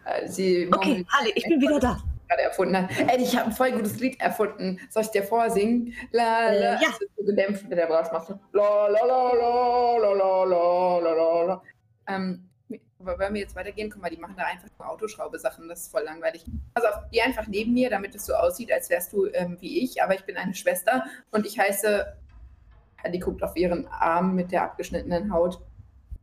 Äh, 0.04 0.28
Sie 0.28 0.68
Okay, 0.72 1.04
Harley, 1.08 1.32
ich 1.34 1.44
bin 1.44 1.60
wieder 1.60 1.78
da. 1.78 1.98
gerade 2.28 2.42
erfunden 2.42 2.76
hat. 2.76 2.90
Ey, 3.08 3.22
ich 3.22 3.36
habe 3.36 3.46
ein 3.46 3.52
voll 3.52 3.72
gutes 3.72 3.98
Lied 4.00 4.20
erfunden. 4.20 4.78
Soll 4.90 5.02
ich 5.02 5.10
dir 5.10 5.22
vorsingen? 5.22 5.92
La, 6.12 6.50
la, 6.50 6.52
Äh, 6.52 6.62
ja. 6.74 6.78
Es 6.90 7.00
ist 7.00 7.10
so 7.16 7.24
gedämpft 7.24 7.68
mit 7.68 7.78
der 7.78 7.86
Brassmaske. 7.86 8.38
La, 8.52 8.86
la, 8.88 9.04
la, 9.06 9.32
la, 9.34 9.96
la, 9.98 10.12
la, 10.14 10.44
la, 10.44 10.98
la, 10.98 11.12
la, 11.14 11.42
la. 11.44 11.62
Ähm, 12.08 12.46
aber 13.00 13.18
wenn 13.18 13.34
wir 13.34 13.40
jetzt 13.40 13.56
weitergehen, 13.56 13.90
guck 13.90 14.02
mal, 14.02 14.10
die 14.10 14.16
machen 14.16 14.34
da 14.36 14.44
einfach 14.44 14.68
nur 14.78 14.88
Autoschraube-Sachen. 14.88 15.68
Das 15.68 15.82
ist 15.82 15.90
voll 15.90 16.02
langweilig. 16.02 16.44
Also 16.74 16.88
auf, 16.88 17.04
geh 17.10 17.20
einfach 17.22 17.46
neben 17.46 17.72
mir, 17.72 17.90
damit 17.90 18.14
es 18.14 18.26
so 18.26 18.34
aussieht, 18.34 18.72
als 18.72 18.90
wärst 18.90 19.12
du 19.12 19.26
ähm, 19.26 19.56
wie 19.60 19.82
ich. 19.82 20.02
Aber 20.02 20.14
ich 20.14 20.24
bin 20.24 20.36
eine 20.36 20.54
Schwester 20.54 21.04
und 21.30 21.46
ich 21.46 21.58
heiße. 21.58 22.06
Die 23.12 23.18
guckt 23.18 23.42
auf 23.42 23.56
ihren 23.56 23.86
Arm 23.88 24.34
mit 24.34 24.52
der 24.52 24.64
abgeschnittenen 24.64 25.32
Haut, 25.32 25.60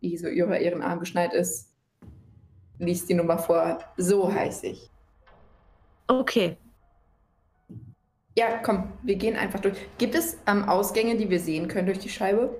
die 0.01 0.15
so 0.15 0.27
über 0.27 0.59
ihren 0.59 0.83
Arm 0.83 0.99
geschneit 0.99 1.33
ist. 1.33 1.73
Liest 2.77 3.09
die 3.09 3.15
Nummer 3.15 3.39
vor. 3.39 3.79
So 3.97 4.31
heiße 4.31 4.67
ich. 4.67 4.91
Okay. 6.05 6.57
Ja, 8.37 8.59
komm, 8.59 8.93
wir 9.01 9.15
gehen 9.15 9.35
einfach 9.35 9.59
durch. 9.59 9.75
Gibt 9.97 10.13
es 10.13 10.37
ähm, 10.45 10.69
Ausgänge, 10.69 11.17
die 11.17 11.31
wir 11.31 11.39
sehen 11.39 11.67
können 11.67 11.87
durch 11.87 11.97
die 11.97 12.09
Scheibe? 12.09 12.55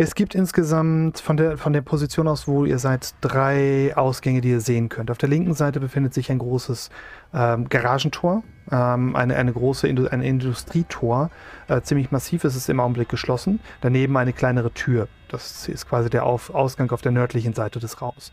Es 0.00 0.14
gibt 0.14 0.36
insgesamt 0.36 1.18
von 1.18 1.36
der, 1.36 1.58
von 1.58 1.72
der 1.72 1.80
Position 1.80 2.28
aus, 2.28 2.46
wo 2.46 2.64
ihr 2.64 2.78
seid, 2.78 3.16
drei 3.20 3.96
Ausgänge, 3.96 4.40
die 4.40 4.50
ihr 4.50 4.60
sehen 4.60 4.88
könnt. 4.88 5.10
Auf 5.10 5.18
der 5.18 5.28
linken 5.28 5.54
Seite 5.54 5.80
befindet 5.80 6.14
sich 6.14 6.30
ein 6.30 6.38
großes 6.38 6.90
ähm, 7.34 7.68
Garagentor, 7.68 8.44
ähm, 8.70 9.16
eine, 9.16 9.34
eine 9.34 9.52
große 9.52 9.88
Indu 9.88 10.06
ein 10.06 10.22
Industrietor, 10.22 11.30
äh, 11.66 11.80
ziemlich 11.80 12.12
massiv, 12.12 12.44
es 12.44 12.54
ist 12.54 12.68
im 12.68 12.78
Augenblick 12.78 13.08
geschlossen. 13.08 13.58
Daneben 13.80 14.16
eine 14.16 14.32
kleinere 14.32 14.70
Tür. 14.70 15.08
Das 15.30 15.68
ist 15.68 15.88
quasi 15.88 16.08
der 16.08 16.24
auf 16.26 16.54
Ausgang 16.54 16.92
auf 16.92 17.02
der 17.02 17.10
nördlichen 17.10 17.54
Seite 17.54 17.80
des 17.80 18.00
Raums. 18.00 18.32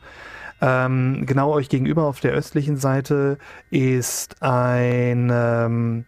Ähm, 0.61 1.25
genau 1.25 1.51
euch 1.51 1.67
gegenüber 1.67 2.03
auf 2.03 2.19
der 2.19 2.33
östlichen 2.33 2.77
Seite 2.77 3.39
ist 3.71 4.43
ein 4.43 5.31
ähm, 5.33 6.05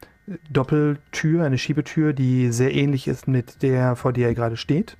Doppeltür, 0.52 1.44
eine 1.44 1.58
Schiebetür, 1.58 2.14
die 2.14 2.52
sehr 2.52 2.76
ähnlich 2.76 3.08
ist 3.08 3.28
mit 3.28 3.64
der, 3.64 3.96
vor 3.96 4.14
der 4.14 4.30
ihr 4.30 4.36
gerade 4.36 4.56
steht. 4.56 4.98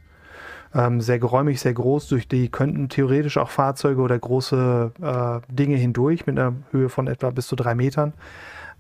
Ähm, 0.74 1.02
sehr 1.02 1.20
geräumig, 1.20 1.60
sehr 1.60 1.74
groß. 1.74 2.08
Durch 2.08 2.28
die 2.28 2.50
könnten 2.50 2.90
theoretisch 2.90 3.38
auch 3.38 3.50
Fahrzeuge 3.50 4.02
oder 4.02 4.18
große 4.18 4.92
äh, 5.02 5.54
Dinge 5.54 5.78
hindurch 5.78 6.26
mit 6.26 6.38
einer 6.38 6.54
Höhe 6.72 6.90
von 6.90 7.08
etwa 7.08 7.30
bis 7.30 7.48
zu 7.48 7.56
drei 7.56 7.76
Metern. 7.76 8.14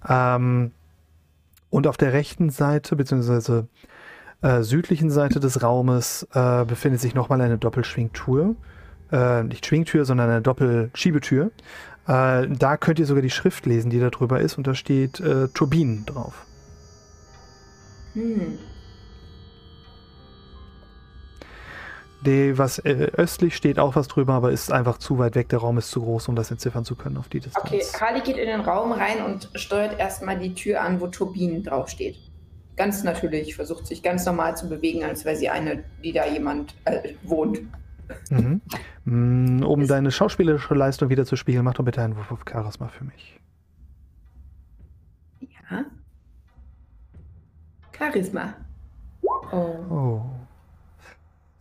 Ähm, 0.07 0.72
und 1.69 1.88
auf 1.88 1.97
der 1.97 2.14
rechten 2.14 2.49
Seite, 2.49 2.95
beziehungsweise 2.95 3.68
äh, 4.41 4.61
südlichen 4.61 5.09
Seite 5.09 5.39
des 5.39 5.64
Raumes, 5.64 6.27
äh, 6.34 6.65
befindet 6.65 7.01
sich 7.01 7.15
nochmal 7.15 7.41
eine 7.41 7.57
Doppelschwingtür. 7.57 8.55
Äh, 9.11 9.43
nicht 9.43 9.65
Schwingtür, 9.65 10.05
sondern 10.05 10.30
eine 10.30 10.41
Doppelschiebetür. 10.41 11.51
Äh, 12.07 12.47
da 12.47 12.77
könnt 12.77 12.99
ihr 12.99 13.05
sogar 13.05 13.22
die 13.22 13.30
Schrift 13.30 13.65
lesen, 13.65 13.89
die 13.89 13.99
da 13.99 14.09
drüber 14.09 14.39
ist, 14.39 14.57
und 14.57 14.68
da 14.68 14.76
steht 14.76 15.19
äh, 15.19 15.47
Turbinen 15.49 16.05
drauf. 16.05 16.45
Hm. 18.14 18.57
Die, 22.28 22.58
was 22.58 22.80
äh, 22.80 23.10
östlich 23.16 23.56
steht 23.56 23.80
auch 23.80 23.95
was 23.95 24.10
drüber, 24.10 24.34
aber 24.34 24.52
ist 24.52 24.70
einfach 24.70 24.98
zu 24.98 25.18
weit 25.18 25.36
weg. 25.36 25.48
Der 25.48 25.60
Raum 25.60 25.78
ist 25.78 25.90
zu 25.91 26.02
groß, 26.02 26.28
um 26.28 26.36
das 26.36 26.52
entziffern 26.52 26.84
zu 26.84 26.98
können 26.98 27.16
auf 27.16 27.30
die 27.30 27.40
Distanz. 27.40 27.66
Okay, 27.66 27.82
Harley 28.02 28.20
geht 28.20 28.36
in 28.36 28.48
den 28.48 28.60
Raum 28.60 28.91
rein 28.91 29.24
und 29.24 29.49
steuert 29.56 29.98
erstmal 29.98 30.38
die 30.38 30.54
Tür 30.54 30.82
an, 30.82 30.99
wo 30.99 31.08
Turbinen 31.08 31.64
draufsteht. 31.64 32.18
Ganz 32.76 33.06
natürlich, 33.06 33.56
versucht 33.56 33.88
sich 33.88 34.04
ganz 34.04 34.26
normal 34.26 34.58
zu 34.58 34.68
bewegen, 34.68 35.06
als 35.06 35.24
wäre 35.24 35.38
sie 35.38 35.48
eine, 35.48 35.86
die 36.04 36.12
da 36.12 36.28
jemand 36.28 36.76
äh, 36.84 37.14
wohnt. 37.24 37.62
Mhm. 38.30 38.62
Mm, 39.06 39.64
Um 39.64 39.88
deine 39.88 40.12
schauspielerische 40.12 40.74
Leistung 40.74 41.08
wieder 41.08 41.26
zu 41.26 41.38
spiegeln, 41.38 41.64
mach 41.64 41.76
doch 41.76 41.86
bitte 41.86 42.02
einen 42.02 42.18
Wurf 42.18 42.30
auf 42.30 42.44
Charisma 42.45 42.90
für 42.90 43.06
mich. 43.06 43.40
Ja. 45.40 45.86
Charisma. 47.98 48.54
Oh. 49.22 49.56
Oh. 49.90 50.22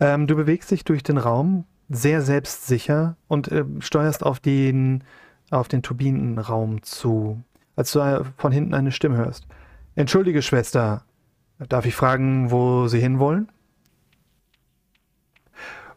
Ähm, 0.01 0.27
du 0.27 0.36
bewegst 0.36 0.70
dich 0.70 0.85
durch 0.85 1.02
den 1.02 1.18
Raum 1.18 1.64
sehr 1.89 2.23
selbstsicher 2.23 3.16
und 3.28 3.51
äh, 3.51 3.64
steuerst 3.81 4.24
auf 4.24 4.40
den, 4.40 5.05
auf 5.51 5.68
den 5.68 5.82
Turbinenraum 5.82 6.82
zu, 6.82 7.43
als 7.77 7.93
du 7.93 8.01
äh, 8.01 8.24
von 8.36 8.52
hinten 8.52 8.74
eine 8.74 8.93
Stimme 8.93 9.16
hörst. 9.16 9.47
Entschuldige, 9.94 10.43
Schwester, 10.43 11.05
darf 11.68 11.86
ich 11.86 11.94
fragen, 11.94 12.51
wo 12.51 12.89
Sie 12.89 13.01
hinwollen? 13.01 13.51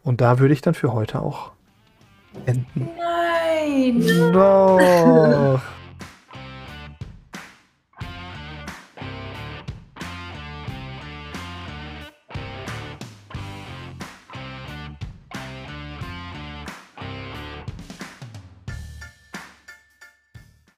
Und 0.02 0.20
da 0.20 0.38
würde 0.38 0.54
ich 0.54 0.62
dann 0.62 0.74
für 0.74 0.92
heute 0.92 1.20
auch 1.20 1.52
enden. 2.46 2.88
Nein! 2.96 3.30
Nein! 3.98 4.32
Doch. 4.32 5.60